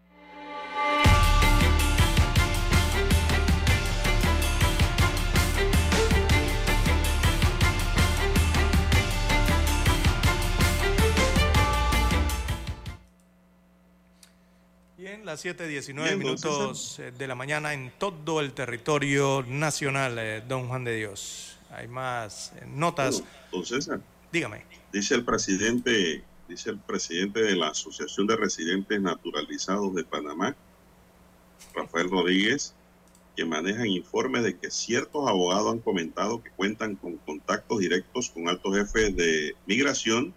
Las 15.31 15.45
7.19 15.45 16.03
Bien, 16.03 16.19
minutos 16.19 16.99
eh, 16.99 17.13
de 17.17 17.25
la 17.25 17.35
mañana 17.35 17.73
en 17.73 17.93
todo 17.97 18.41
el 18.41 18.51
territorio 18.51 19.45
nacional, 19.47 20.19
eh, 20.19 20.43
don 20.45 20.67
Juan 20.67 20.83
de 20.83 20.97
Dios. 20.97 21.57
Hay 21.69 21.87
más 21.87 22.51
eh, 22.57 22.65
notas. 22.67 23.23
Don 23.49 23.65
César, 23.65 24.01
Dígame. 24.29 24.65
dice 24.91 25.15
el 25.15 25.23
presidente, 25.23 26.21
dice 26.49 26.71
el 26.71 26.79
presidente 26.79 27.41
de 27.43 27.55
la 27.55 27.69
Asociación 27.69 28.27
de 28.27 28.35
Residentes 28.35 28.99
Naturalizados 28.99 29.95
de 29.95 30.03
Panamá, 30.03 30.53
Rafael 31.73 32.09
Rodríguez, 32.09 32.73
que 33.37 33.45
manejan 33.45 33.87
informes 33.87 34.43
de 34.43 34.57
que 34.57 34.69
ciertos 34.69 35.29
abogados 35.29 35.71
han 35.71 35.79
comentado 35.79 36.43
que 36.43 36.49
cuentan 36.49 36.97
con 36.97 37.15
contactos 37.15 37.79
directos 37.79 38.31
con 38.31 38.49
altos 38.49 38.75
jefes 38.75 39.15
de 39.15 39.55
migración 39.65 40.33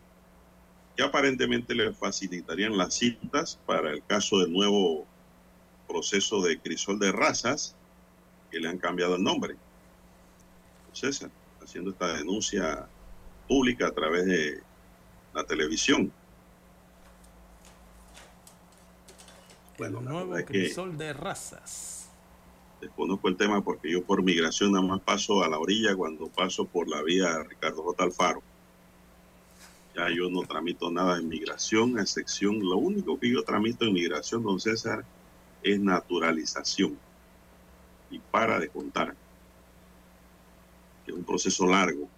que 0.97 1.03
aparentemente 1.03 1.75
le 1.75 1.93
facilitarían 1.93 2.77
las 2.77 2.95
citas 2.95 3.59
para 3.67 3.91
el 3.91 4.05
caso 4.05 4.39
del 4.39 4.53
nuevo 4.53 5.07
proceso 5.89 6.41
de 6.43 6.59
crisol 6.61 6.99
de 6.99 7.13
razas, 7.13 7.75
que 8.51 8.61
le 8.61 8.69
han 8.69 8.79
cambiado 8.79 9.17
el 9.17 9.23
nombre. 9.23 9.57
César, 10.93 11.31
haciendo 11.61 11.91
esta 11.91 12.15
denuncia 12.17 12.89
pública 13.49 13.89
a 13.89 13.91
través 13.91 14.27
de 14.27 14.63
la 15.35 15.45
televisión. 15.45 16.13
Bueno, 19.77 20.01
la 20.01 20.11
Nuevo 20.13 20.31
verdad 20.31 20.41
es 20.41 20.47
que 20.47 20.53
crisol 20.53 20.97
de 20.97 21.13
razas. 21.13 22.09
desconozco 22.81 23.29
el 23.29 23.37
tema 23.37 23.63
porque 23.65 23.91
yo 23.91 24.05
por 24.05 24.23
migración 24.23 24.73
nada 24.73 24.87
más 24.87 25.01
paso 25.01 25.43
a 25.43 25.49
la 25.49 25.59
orilla 25.59 25.97
cuando 25.97 26.29
paso 26.29 26.65
por 26.65 26.89
la 26.89 27.03
vía 27.03 27.43
Ricardo 27.43 27.83
J. 27.83 28.05
Alfaro. 28.05 28.43
Ya 29.95 30.09
yo 30.11 30.29
no 30.29 30.43
tramito 30.43 30.91
nada 30.91 31.19
en 31.19 31.29
migración, 31.29 31.99
a 31.99 32.03
excepción, 32.03 32.59
lo 32.61 32.77
único 32.79 33.19
que 33.19 33.31
yo 33.31 33.45
tramito 33.45 33.85
en 33.85 33.93
migración, 33.93 34.43
don 34.43 34.59
César, 34.59 35.05
es 35.63 35.79
naturalización. 35.79 36.99
Y 38.11 38.19
para 38.19 38.59
de 38.59 38.69
contar. 38.69 39.15
Que 41.05 41.13
es 41.13 41.17
un 41.17 41.25
proceso 41.25 41.67
largo. 41.67 42.09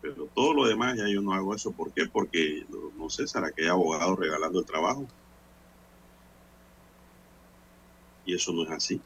Pero 0.00 0.28
todo 0.34 0.54
lo 0.54 0.66
demás 0.66 0.96
ya 0.96 1.08
yo 1.08 1.20
no 1.20 1.32
hago 1.32 1.54
eso. 1.54 1.72
¿Por 1.72 1.92
qué? 1.92 2.06
Porque, 2.06 2.64
no 2.96 3.10
César, 3.10 3.44
aquí 3.44 3.62
hay 3.62 3.68
abogados 3.68 4.18
regalando 4.18 4.60
el 4.60 4.66
trabajo. 4.66 5.06
Y 8.24 8.34
eso 8.34 8.52
no 8.52 8.62
es 8.62 8.70
así. 8.70 9.00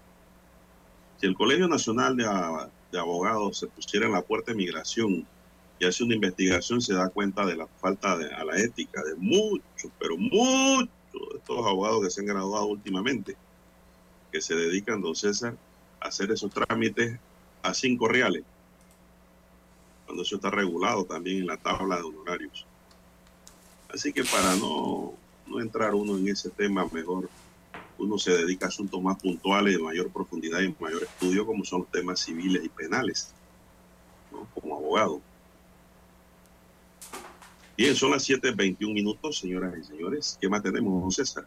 Si 1.19 1.27
el 1.27 1.35
Colegio 1.35 1.69
Nacional 1.69 2.16
de, 2.16 2.24
de 2.90 2.98
Abogados 2.98 3.59
se 3.59 3.69
pusiera 3.69 4.06
en 4.06 4.12
la 4.12 4.23
puerta 4.23 4.51
de 4.51 4.59
migración 4.59 5.27
y 5.83 5.85
hace 5.85 6.05
una 6.05 6.15
investigación, 6.15 6.81
se 6.81 6.95
da 6.95 7.09
cuenta 7.09 7.45
de 7.45 7.57
la 7.57 7.67
falta 7.67 8.17
de, 8.17 8.33
a 8.33 8.45
la 8.45 8.57
ética 8.57 9.03
de 9.03 9.17
muchos, 9.17 9.91
pero 9.99 10.17
muchos 10.17 10.89
de 11.13 11.39
estos 11.39 11.59
abogados 11.67 12.05
que 12.05 12.11
se 12.11 12.21
han 12.21 12.29
graduado 12.29 12.67
últimamente, 12.67 13.37
que 14.31 14.41
se 14.41 14.55
dedican, 14.55 15.03
don 15.03 15.17
César, 15.17 15.57
a 16.01 16.07
hacer 16.07 16.31
esos 16.31 16.53
trámites 16.53 17.19
a 17.65 17.75
cinco 17.75 18.07
reales, 18.07 18.45
cuando 20.07 20.23
eso 20.23 20.37
está 20.37 20.51
regulado 20.51 21.05
también 21.05 21.39
en 21.39 21.49
la 21.49 21.57
tabla 21.57 21.97
de 21.97 22.03
honorarios. 22.03 22.65
Así 23.93 24.13
que 24.13 24.23
para 24.23 24.55
no, 24.55 25.15
no 25.49 25.61
entrar 25.61 25.97
uno 25.97 26.17
en 26.17 26.29
ese 26.29 26.51
tema, 26.51 26.87
mejor 26.93 27.29
uno 27.99 28.19
se 28.19 28.31
dedica 28.31 28.67
a 28.67 28.69
asuntos 28.69 29.03
más 29.03 29.21
puntuales, 29.21 29.77
de 29.77 29.83
mayor 29.83 30.11
profundidad 30.13 30.61
y 30.61 30.73
mayor 30.81 31.03
estudio, 31.03 31.45
como 31.45 31.65
son 31.65 31.81
los 31.81 31.91
temas 31.91 32.21
civiles 32.21 32.65
y 32.65 32.69
penales, 32.69 33.35
como 34.55 34.77
abogado. 34.77 35.21
Bien, 37.77 37.97
son 37.97 38.11
las 38.11 38.28
7.21 38.28 38.93
minutos, 38.93 39.39
señoras 39.39 39.74
y 39.81 39.85
señores. 39.85 40.36
¿Qué 40.40 40.49
más 40.49 40.62
tenemos, 40.62 41.01
don 41.01 41.11
César? 41.11 41.44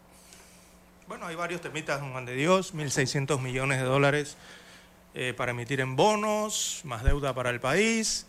Bueno, 1.07 1.27
hay 1.27 1.35
varios 1.35 1.61
temitas, 1.61 1.99
don 2.02 2.11
Juan 2.11 2.26
de 2.26 2.34
Dios, 2.35 2.73
1.600 2.73 3.39
millones 3.39 3.80
de 3.80 3.85
dólares 3.85 4.35
eh, 5.14 5.34
para 5.38 5.52
emitir 5.52 5.80
en 5.81 5.95
bonos, 5.95 6.81
más 6.84 7.03
deuda 7.03 7.34
para 7.35 7.52
el 7.52 7.60
país. 7.60 8.26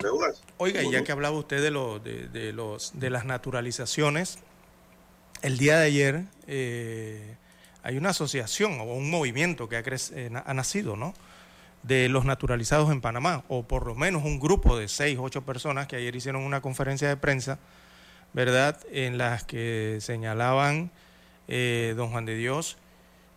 ¿Deudas? 0.00 0.42
Oiga, 0.56 0.82
y 0.82 0.90
ya 0.90 1.02
que 1.04 1.12
hablaba 1.12 1.36
usted 1.36 1.60
de, 1.60 1.70
lo- 1.70 1.98
de, 1.98 2.28
de 2.28 2.52
los, 2.52 2.92
de 2.98 3.10
las 3.10 3.24
naturalizaciones, 3.24 4.38
el 5.42 5.58
día 5.58 5.78
de 5.78 5.86
ayer, 5.86 6.24
eh, 6.46 7.36
hay 7.82 7.96
una 7.96 8.10
asociación 8.10 8.78
o 8.80 8.84
un 8.84 9.10
movimiento 9.10 9.68
que 9.68 9.76
ha, 9.76 9.82
eh, 9.84 10.30
ha 10.32 10.54
nacido, 10.54 10.96
¿no? 10.96 11.14
De 11.82 12.08
los 12.08 12.24
naturalizados 12.24 12.90
en 12.90 13.00
Panamá, 13.00 13.44
o 13.48 13.64
por 13.64 13.86
lo 13.86 13.94
menos 13.94 14.24
un 14.24 14.38
grupo 14.38 14.78
de 14.78 14.88
seis, 14.88 15.18
ocho 15.20 15.42
personas 15.42 15.86
que 15.86 15.96
ayer 15.96 16.14
hicieron 16.14 16.42
una 16.42 16.60
conferencia 16.60 17.08
de 17.08 17.16
prensa, 17.16 17.58
¿verdad?, 18.32 18.78
en 18.92 19.18
las 19.18 19.44
que 19.44 19.98
señalaban, 20.00 20.90
eh, 21.48 21.94
don 21.96 22.10
Juan 22.10 22.24
de 22.24 22.36
Dios, 22.36 22.78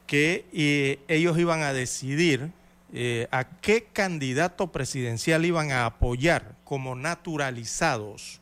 que 0.06 0.46
eh, 0.54 1.00
ellos 1.08 1.38
iban 1.40 1.64
a 1.64 1.74
decidir 1.74 2.52
eh, 2.94 3.28
a 3.32 3.46
qué 3.46 3.86
candidato 3.92 4.72
presidencial 4.72 5.44
iban 5.44 5.72
a 5.72 5.86
apoyar 5.86 6.56
como 6.64 6.96
naturalizados 6.96 8.40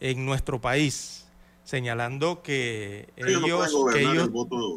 en 0.00 0.26
nuestro 0.26 0.60
país 0.60 1.27
señalando 1.68 2.40
que 2.42 3.10
ellos, 3.14 3.70
que 3.92 4.00
ellos 4.00 4.30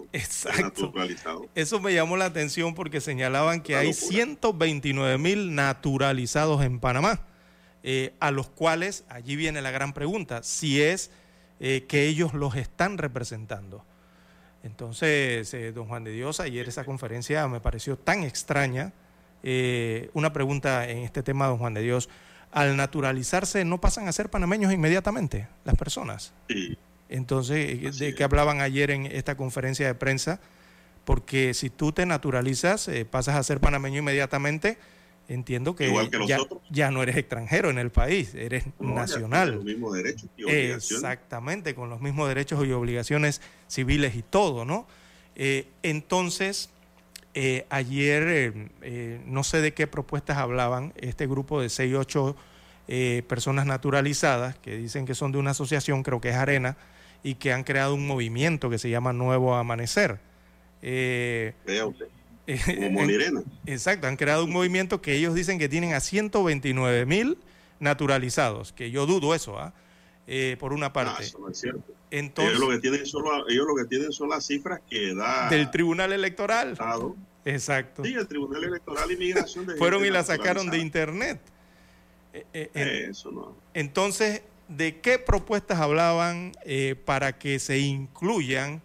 exacto, 0.11 0.91
eso 1.55 1.80
me 1.80 1.93
llamó 1.93 2.18
la 2.18 2.26
atención 2.26 2.76
porque 2.76 2.99
señalaban 2.99 3.61
que 3.61 3.77
hay 3.77 3.93
129 3.93 5.18
mil 5.18 5.55
naturalizados 5.55 6.61
en 6.65 6.81
Panamá, 6.81 7.22
eh, 7.84 8.13
a 8.19 8.31
los 8.31 8.49
cuales 8.49 9.05
allí 9.07 9.38
viene 9.38 9.61
la 9.61 9.72
gran 9.72 9.93
pregunta, 9.93 10.43
si 10.43 10.81
es 10.81 11.11
eh, 11.61 11.85
que 11.88 12.07
ellos 12.07 12.34
los 12.34 12.57
están 12.57 12.97
representando. 12.97 13.85
Entonces, 14.61 15.53
eh, 15.53 15.72
don 15.72 15.88
Juan 15.88 16.03
de 16.03 16.11
Dios, 16.11 16.41
ayer 16.41 16.68
esa 16.68 16.84
conferencia 16.84 17.47
me 17.47 17.61
pareció 17.61 17.97
tan 17.97 18.23
extraña. 18.23 18.91
una 20.13 20.34
pregunta 20.34 20.89
en 20.89 20.97
este 20.97 21.23
tema, 21.23 21.47
don 21.47 21.57
Juan 21.57 21.73
de 21.73 21.84
Dios 21.84 22.09
al 22.52 22.76
naturalizarse 22.76 23.65
no 23.65 23.80
pasan 23.80 24.07
a 24.07 24.11
ser 24.11 24.30
panameños 24.30 24.73
inmediatamente 24.73 25.48
las 25.64 25.76
personas. 25.76 26.34
Sí. 26.49 26.78
Entonces, 27.10 27.99
de 27.99 28.15
qué 28.15 28.23
hablaban 28.23 28.61
ayer 28.61 28.90
en 28.90 29.06
esta 29.06 29.36
conferencia 29.36 29.86
de 29.86 29.95
prensa, 29.95 30.40
porque 31.03 31.53
si 31.53 31.69
tú 31.69 31.91
te 31.91 32.06
naturalizas, 32.06 32.88
eh, 32.88 33.06
pasas 33.06 33.36
a 33.36 33.44
ser 33.44 33.60
panameño 33.60 33.99
inmediatamente, 33.99 34.78
entiendo 35.28 35.76
que, 35.76 35.94
ya, 36.69 36.91
no 36.91 37.03
eres 37.03 37.18
extranjero 37.18 37.69
en 37.69 37.80
el 37.80 37.90
país, 37.90 38.34
eres 38.34 38.65
nacional. 38.80 39.49
Con 39.49 39.57
los 39.57 39.65
mismos 39.65 39.94
derechos 39.94 40.30
y 40.38 40.44
obligaciones. 40.44 40.91
Exactamente, 40.91 41.76
con 41.76 41.90
los 41.90 42.02
mismos 42.02 42.30
derechos 42.30 42.65
y 42.65 42.72
obligaciones 42.72 43.41
civiles 43.68 44.15
y 44.15 44.22
todo, 44.22 44.64
¿no? 44.64 44.88
Eh, 45.36 45.68
entonces, 45.84 46.69
eh, 47.34 47.66
ayer, 47.70 48.53
eh, 48.82 49.22
no 49.26 49.44
sé 49.44 49.62
de 49.62 49.74
qué 49.74 49.88
propuestas 49.88 50.38
hablaban, 50.38 50.94
este 50.98 51.28
grupo 51.28 51.62
de 51.62 51.70
6, 51.70 51.95
8 51.95 52.36
eh, 52.88 53.24
personas 53.28 53.66
naturalizadas, 53.66 54.58
que 54.58 54.76
dicen 54.76 55.06
que 55.06 55.16
son 55.16 55.32
de 55.32 55.38
una 55.38 55.52
asociación, 55.52 56.03
creo 56.03 56.20
que 56.20 56.30
es 56.30 56.36
Arena, 56.36 56.78
y 57.24 57.36
que 57.36 57.53
han 57.53 57.64
creado 57.64 57.95
un 57.95 58.06
movimiento 58.06 58.70
que 58.70 58.78
se 58.78 58.90
llama 58.90 59.14
Nuevo 59.14 59.56
Amanecer. 59.56 60.20
Vea 60.82 61.53
usted. 61.86 62.08
Como 62.76 63.02
Exacto, 63.66 64.08
han 64.08 64.18
creado 64.18 64.44
un 64.44 64.52
movimiento 64.52 65.02
que 65.02 65.16
ellos 65.16 65.34
dicen 65.34 65.58
que 65.58 65.70
tienen 65.70 65.94
a 65.94 66.02
129 66.02 67.06
mil 67.06 67.38
naturalizados, 67.80 68.74
que 68.74 68.91
yo 68.91 69.06
dudo 69.06 69.34
eso, 69.36 69.58
¿ah? 69.58 69.74
por 70.60 70.74
una 70.74 70.91
parte. 70.91 71.24
eso 71.24 71.40
no 71.40 71.49
es 71.49 71.60
cierto. 71.60 71.94
Entonces, 72.12 72.56
ellos, 72.56 72.68
lo 72.68 72.76
que 72.76 72.80
tienen 72.80 73.06
son, 73.06 73.24
ellos 73.48 73.66
lo 73.66 73.76
que 73.76 73.86
tienen 73.86 74.12
son 74.12 74.30
las 74.30 74.46
cifras 74.46 74.82
que 74.90 75.16
da... 75.16 75.50
Del 75.50 75.72
Tribunal 75.72 76.12
Electoral. 76.12 76.78
Exacto. 77.46 78.04
Sí, 78.04 78.14
el 78.14 78.28
Tribunal 78.28 78.66
Electoral 78.66 79.10
y 79.12 79.16
Migración. 79.18 79.66
De 79.66 79.76
Fueron 79.76 80.06
y 80.06 80.10
la 80.10 80.24
sacaron 80.24 80.70
de 80.70 80.78
Internet. 80.78 81.40
Eh, 82.34 82.46
eh, 82.54 83.08
Eso 83.10 83.32
no. 83.32 83.56
Entonces, 83.74 84.42
¿de 84.68 85.00
qué 85.00 85.20
propuestas 85.20 85.80
hablaban 85.80 86.52
eh, 86.66 86.96
para 87.06 87.40
que 87.40 87.60
se 87.60 87.80
incluyan 87.80 88.82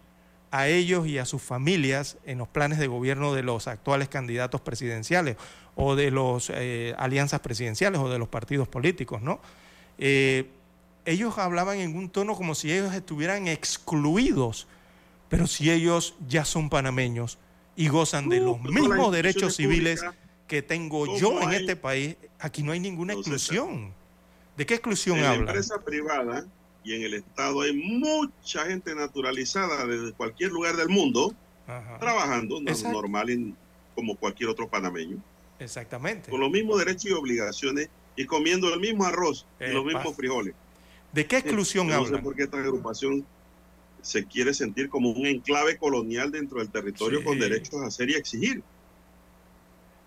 a 0.49 0.69
ellos 0.69 1.05
y 1.05 1.17
a 1.17 1.25
sus 1.25 1.41
familias 1.41 2.17
en 2.25 2.37
los 2.37 2.47
planes 2.47 2.79
de 2.79 2.87
gobierno 2.87 3.33
de 3.33 3.43
los 3.43 3.67
actuales 3.67 4.07
candidatos 4.07 4.61
presidenciales 4.61 5.35
o 5.75 5.95
de 5.95 6.11
las 6.11 6.49
alianzas 6.97 7.41
presidenciales 7.41 7.99
o 7.99 8.09
de 8.09 8.17
los 8.17 8.29
partidos 8.29 8.69
políticos, 8.69 9.21
¿no? 9.21 9.41
Ellos 11.07 11.37
hablaban 11.37 11.77
en 11.77 11.95
un 11.95 12.09
tono 12.09 12.35
como 12.35 12.53
si 12.53 12.71
ellos 12.71 12.93
estuvieran 12.93 13.47
excluidos, 13.47 14.67
pero 15.29 15.47
si 15.47 15.71
ellos 15.71 16.15
ya 16.27 16.43
son 16.43 16.69
panameños 16.69 17.39
y 17.77 17.87
gozan 17.87 18.27
de 18.27 18.41
los 18.41 18.61
mismos 18.61 19.13
derechos 19.13 19.55
civiles 19.55 20.03
que 20.49 20.61
tengo 20.61 21.17
yo 21.17 21.41
en 21.41 21.53
este 21.53 21.77
país, 21.77 22.17
aquí 22.39 22.61
no 22.61 22.73
hay 22.73 22.81
ninguna 22.81 23.13
exclusión. 23.13 23.93
¿De 24.57 24.65
qué 24.65 24.73
exclusión 24.73 25.19
hablan? 25.19 25.33
En 25.33 25.45
la 25.45 25.51
empresa 25.51 25.81
privada 25.81 26.45
y 26.83 26.95
en 26.95 27.03
el 27.03 27.13
Estado 27.13 27.61
hay 27.61 27.73
mucha 27.73 28.65
gente 28.65 28.93
naturalizada 28.93 29.85
desde 29.85 30.11
cualquier 30.11 30.51
lugar 30.51 30.75
del 30.75 30.89
mundo 30.89 31.33
trabajando 32.01 32.59
normal 32.59 33.55
como 33.95 34.17
cualquier 34.17 34.49
otro 34.49 34.67
panameño. 34.67 35.17
Exactamente. 35.59 36.29
Con 36.29 36.41
los 36.41 36.51
mismos 36.51 36.79
derechos 36.79 37.05
y 37.05 37.13
obligaciones 37.13 37.89
y 38.17 38.25
comiendo 38.25 38.73
el 38.73 38.81
mismo 38.81 39.05
arroz 39.05 39.45
y 39.61 39.71
los 39.71 39.85
mismos 39.85 40.13
frijoles. 40.17 40.53
¿De 41.11 41.25
qué 41.25 41.37
exclusión 41.37 41.91
hablan? 41.91 42.11
No 42.11 42.17
sé 42.17 42.23
por 42.23 42.35
qué 42.35 42.43
esta 42.43 42.57
agrupación 42.57 43.25
se 44.01 44.25
quiere 44.25 44.53
sentir 44.53 44.89
como 44.89 45.09
un 45.09 45.25
enclave 45.25 45.77
colonial 45.77 46.31
dentro 46.31 46.59
del 46.59 46.69
territorio 46.69 47.23
con 47.23 47.39
derechos 47.39 47.81
a 47.81 47.87
hacer 47.87 48.09
y 48.09 48.15
exigir. 48.15 48.63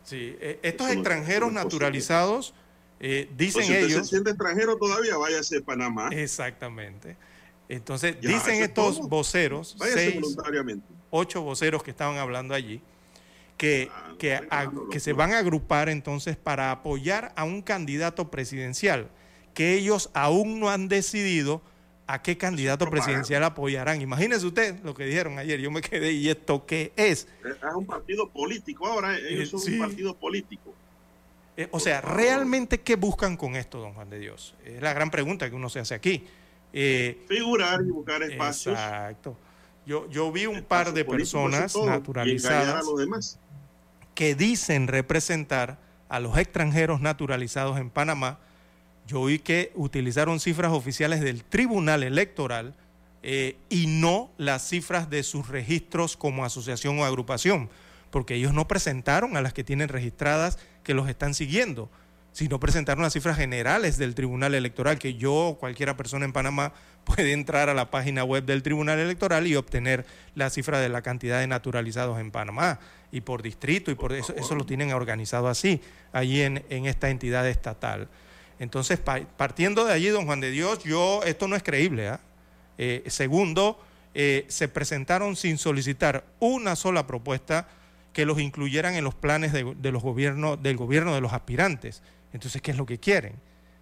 Sí, 0.05 0.37
eh, 0.41 0.59
estos 0.63 0.91
extranjeros 0.91 1.53
naturalizados, 1.53 2.55
eh, 2.99 3.29
dicen 3.37 3.67
pues 3.67 3.87
si 3.87 3.93
se 3.93 4.05
siente 4.05 4.31
extranjero 4.31 4.77
todavía, 4.77 5.17
váyase 5.17 5.59
a 5.59 5.61
Panamá. 5.61 6.09
Exactamente. 6.13 7.17
Entonces, 7.69 8.17
dicen 8.21 8.63
estos 8.63 9.01
voceros, 9.09 9.77
seis, 9.79 10.17
ocho 11.11 11.43
voceros 11.43 11.83
que 11.83 11.91
estaban 11.91 12.17
hablando 12.17 12.55
allí, 12.55 12.81
que, 13.57 13.91
ah, 13.93 14.15
que, 14.19 14.41
que 14.91 14.99
se 14.99 15.13
van 15.13 15.35
a 15.35 15.39
agrupar 15.39 15.89
entonces 15.89 16.37
para 16.37 16.73
apoyar 16.73 17.33
a 17.37 17.45
un 17.45 17.63
candidato 17.63 18.31
presidencial 18.31 19.09
que 19.55 19.75
ellos 19.75 20.11
aún 20.15 20.61
no 20.61 20.71
han 20.71 20.89
decidido 20.89 21.63
a 22.07 22.23
qué 22.23 22.37
candidato 22.37 22.91
presidencial 22.91 23.45
apoyarán. 23.45 24.01
Imagínese 24.01 24.45
usted 24.45 24.83
lo 24.83 24.95
que 24.95 25.05
dijeron 25.05 25.39
ayer. 25.39 25.61
Yo 25.61 25.71
me 25.71 25.81
quedé, 25.81 26.13
¿y 26.13 26.29
esto 26.29 26.67
qué 26.67 26.93
es? 26.97 27.29
Es 27.45 27.57
un 27.75 27.87
partido 27.87 28.29
político 28.29 28.87
ahora, 28.87 29.17
ellos 29.17 29.51
son 29.51 29.75
un 29.75 29.79
partido 29.79 30.17
político. 30.17 30.75
Eh, 31.57 31.69
o 31.71 31.79
sea, 31.79 32.01
¿realmente 32.01 32.81
qué 32.81 32.97
buscan 32.97 33.37
con 33.37 33.55
esto, 33.55 33.79
don 33.79 33.93
Juan 33.93 34.11
de 34.11 34.19
Dios? 34.19 34.55
Es 34.65 34.83
la 34.83 34.93
gran 34.93 35.11
pregunta 35.11 35.49
que 35.49 35.55
uno 35.55 35.69
se 35.69 35.79
hace 35.79 35.95
aquí. 35.95 36.25
Eh, 36.73 37.25
Figurar 37.29 37.81
y 37.83 37.91
buscar 37.91 38.23
espacios. 38.23 38.75
Exacto. 38.75 39.37
Yo, 39.87 40.09
yo 40.11 40.31
vi 40.33 40.47
un 40.47 40.63
par 40.63 40.93
de 40.93 41.05
personas 41.05 41.77
naturalizadas 41.77 43.39
que 44.15 44.35
dicen 44.35 44.89
representar 44.89 45.79
a 46.09 46.19
los 46.19 46.37
extranjeros 46.39 47.01
naturalizados 47.01 47.79
en 47.79 47.91
Panamá 47.91 48.39
yo 49.11 49.21
oí 49.21 49.41
que 49.41 49.73
utilizaron 49.75 50.39
cifras 50.39 50.71
oficiales 50.71 51.21
del 51.21 51.43
Tribunal 51.43 52.05
Electoral 52.05 52.75
eh, 53.25 53.57
y 53.69 53.89
no 53.89 54.31
las 54.39 54.69
cifras 54.69 55.11
de 55.11 55.25
sus 55.25 55.49
registros 55.49 56.17
como 56.17 56.45
asociación 56.45 56.97
o 56.99 57.05
agrupación, 57.05 57.69
porque 58.13 58.37
ellos 58.37 58.55
no 58.55 58.69
presentaron 58.69 59.37
a 59.37 59.43
las 59.43 59.53
que 59.53 59.65
tienen 59.65 59.89
registradas 59.89 60.59
que 60.85 60.95
los 60.95 61.09
están 61.09 61.35
siguiendo, 61.35 61.91
sino 62.31 62.61
presentaron 62.61 63.03
las 63.03 63.13
cifras 63.13 63.37
generales 63.37 63.99
del 63.99 64.15
Tribunal 64.15 64.55
Electoral, 64.55 64.97
que 64.97 65.15
yo 65.15 65.35
o 65.35 65.59
cualquiera 65.59 65.97
persona 65.97 66.25
en 66.25 66.33
Panamá 66.33 66.73
puede 67.05 67.33
entrar 67.33 67.69
a 67.69 67.75
la 67.75 67.91
página 67.91 68.23
web 68.23 68.45
del 68.45 68.63
Tribunal 68.63 69.01
Electoral 69.01 69.45
y 69.49 69.57
obtener 69.57 70.07
la 70.37 70.51
cifra 70.51 70.79
de 70.79 70.89
la 70.89 71.03
cantidad 71.03 71.41
de 71.41 71.49
naturalizados 71.49 72.21
en 72.21 72.31
Panamá 72.31 72.79
y 73.11 73.23
por 73.23 73.43
distrito 73.43 73.91
y 73.91 73.97
por 73.97 74.13
eso, 74.13 74.33
eso 74.37 74.55
lo 74.55 74.65
tienen 74.65 74.93
organizado 74.93 75.49
así, 75.49 75.81
allí 76.13 76.43
en, 76.43 76.65
en 76.71 76.87
esta 76.87 77.11
entidad 77.11 77.49
estatal. 77.49 78.09
Entonces, 78.61 79.01
partiendo 79.01 79.87
de 79.87 79.95
allí, 79.95 80.09
don 80.09 80.27
Juan 80.27 80.39
de 80.41 80.51
Dios, 80.51 80.85
yo, 80.85 81.23
esto 81.25 81.49
no 81.49 81.57
es 81.57 81.63
creíble. 81.63 82.09
¿ah? 82.09 82.21
Eh, 82.77 83.03
segundo, 83.07 83.81
eh, 84.13 84.45
se 84.49 84.69
presentaron 84.69 85.35
sin 85.35 85.57
solicitar 85.57 86.25
una 86.41 86.77
sola 86.77 87.07
propuesta 87.07 87.69
que 88.13 88.27
los 88.27 88.39
incluyeran 88.39 88.95
en 88.95 89.05
los 89.05 89.15
planes 89.15 89.55
de, 89.55 89.91
los 89.91 90.03
gobiernos, 90.03 90.63
del 90.63 90.77
gobierno 90.77 91.15
de 91.15 91.23
los 91.23 91.33
aspirantes. 91.33 92.03
Entonces, 92.35 92.61
¿qué 92.61 92.73
es 92.73 92.77
lo 92.77 92.85
que 92.85 92.99
quieren? 92.99 93.33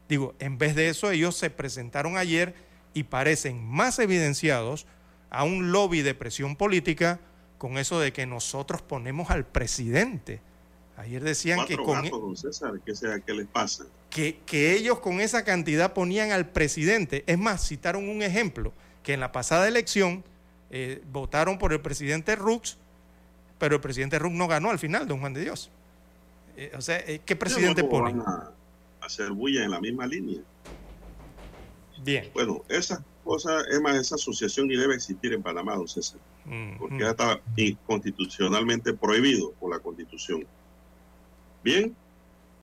Digo, 0.09 0.36
en 0.38 0.59
vez 0.59 0.76
de 0.76 0.88
eso, 0.88 1.10
ellos 1.10 1.36
se 1.36 1.50
presentaron 1.50 2.16
ayer 2.16 2.55
y 2.94 3.02
parecen 3.02 3.66
más 3.66 3.98
evidenciados 3.98 4.86
a 5.28 5.42
un 5.42 5.72
lobby 5.72 6.02
de 6.02 6.14
presión 6.14 6.55
política 6.55 7.18
con 7.59 7.78
eso 7.78 7.98
de 7.98 8.12
que 8.12 8.26
nosotros 8.26 8.80
ponemos 8.80 9.30
al 9.30 9.44
presidente. 9.44 10.40
Ayer 10.98 11.22
decían 11.22 11.64
que 11.64 11.76
con... 11.76 12.04
E 12.04 12.10
don 12.10 12.36
César, 12.36 12.80
¿qué, 12.84 12.94
sea, 12.94 13.20
¿Qué 13.20 13.32
les 13.32 13.46
pasa? 13.46 13.86
que, 14.10 14.74
ellos 14.74 14.98
con 14.98 15.20
esa 15.20 15.44
cantidad 15.44 15.92
ponían 15.92 16.32
al 16.32 16.48
presidente. 16.48 17.22
Es 17.26 17.38
más, 17.38 17.66
citaron 17.66 18.08
un 18.08 18.22
ejemplo, 18.22 18.72
que 19.02 19.14
en 19.14 19.20
la 19.20 19.30
pasada 19.30 19.68
elección 19.68 20.24
eh, 20.70 21.02
votaron 21.12 21.58
por 21.58 21.72
el 21.72 21.80
presidente 21.80 22.34
Rux, 22.34 22.76
pero 23.58 23.76
el 23.76 23.80
presidente 23.80 24.18
Rux 24.18 24.34
no 24.34 24.48
ganó 24.48 24.70
al 24.70 24.78
final, 24.78 25.06
don 25.06 25.20
Juan 25.20 25.34
de 25.34 25.42
Dios. 25.42 25.70
Eh, 26.56 26.72
o 26.76 26.80
sea, 26.80 26.98
eh, 26.98 27.20
¿qué 27.24 27.36
presidente 27.36 27.84
ponen? 27.84 28.20
a 28.20 28.52
hacer 29.00 29.30
bulla 29.30 29.64
en 29.64 29.70
la 29.70 29.80
misma 29.80 30.06
línea. 30.06 30.40
Bien. 32.02 32.28
Bueno, 32.34 32.64
esas 32.68 33.00
cosa, 33.22 33.60
es 33.70 33.80
más, 33.80 33.96
esa 33.96 34.14
asociación 34.16 34.66
ni 34.66 34.76
debe 34.76 34.94
existir 34.94 35.32
en 35.32 35.42
Panamá, 35.42 35.76
don 35.76 35.86
César, 35.86 36.18
porque 36.78 37.00
ya 37.00 37.10
está 37.10 37.40
inconstitucionalmente 37.56 38.94
prohibido 38.94 39.52
por 39.60 39.70
la 39.70 39.78
Constitución. 39.78 40.46
Bien, 41.62 41.97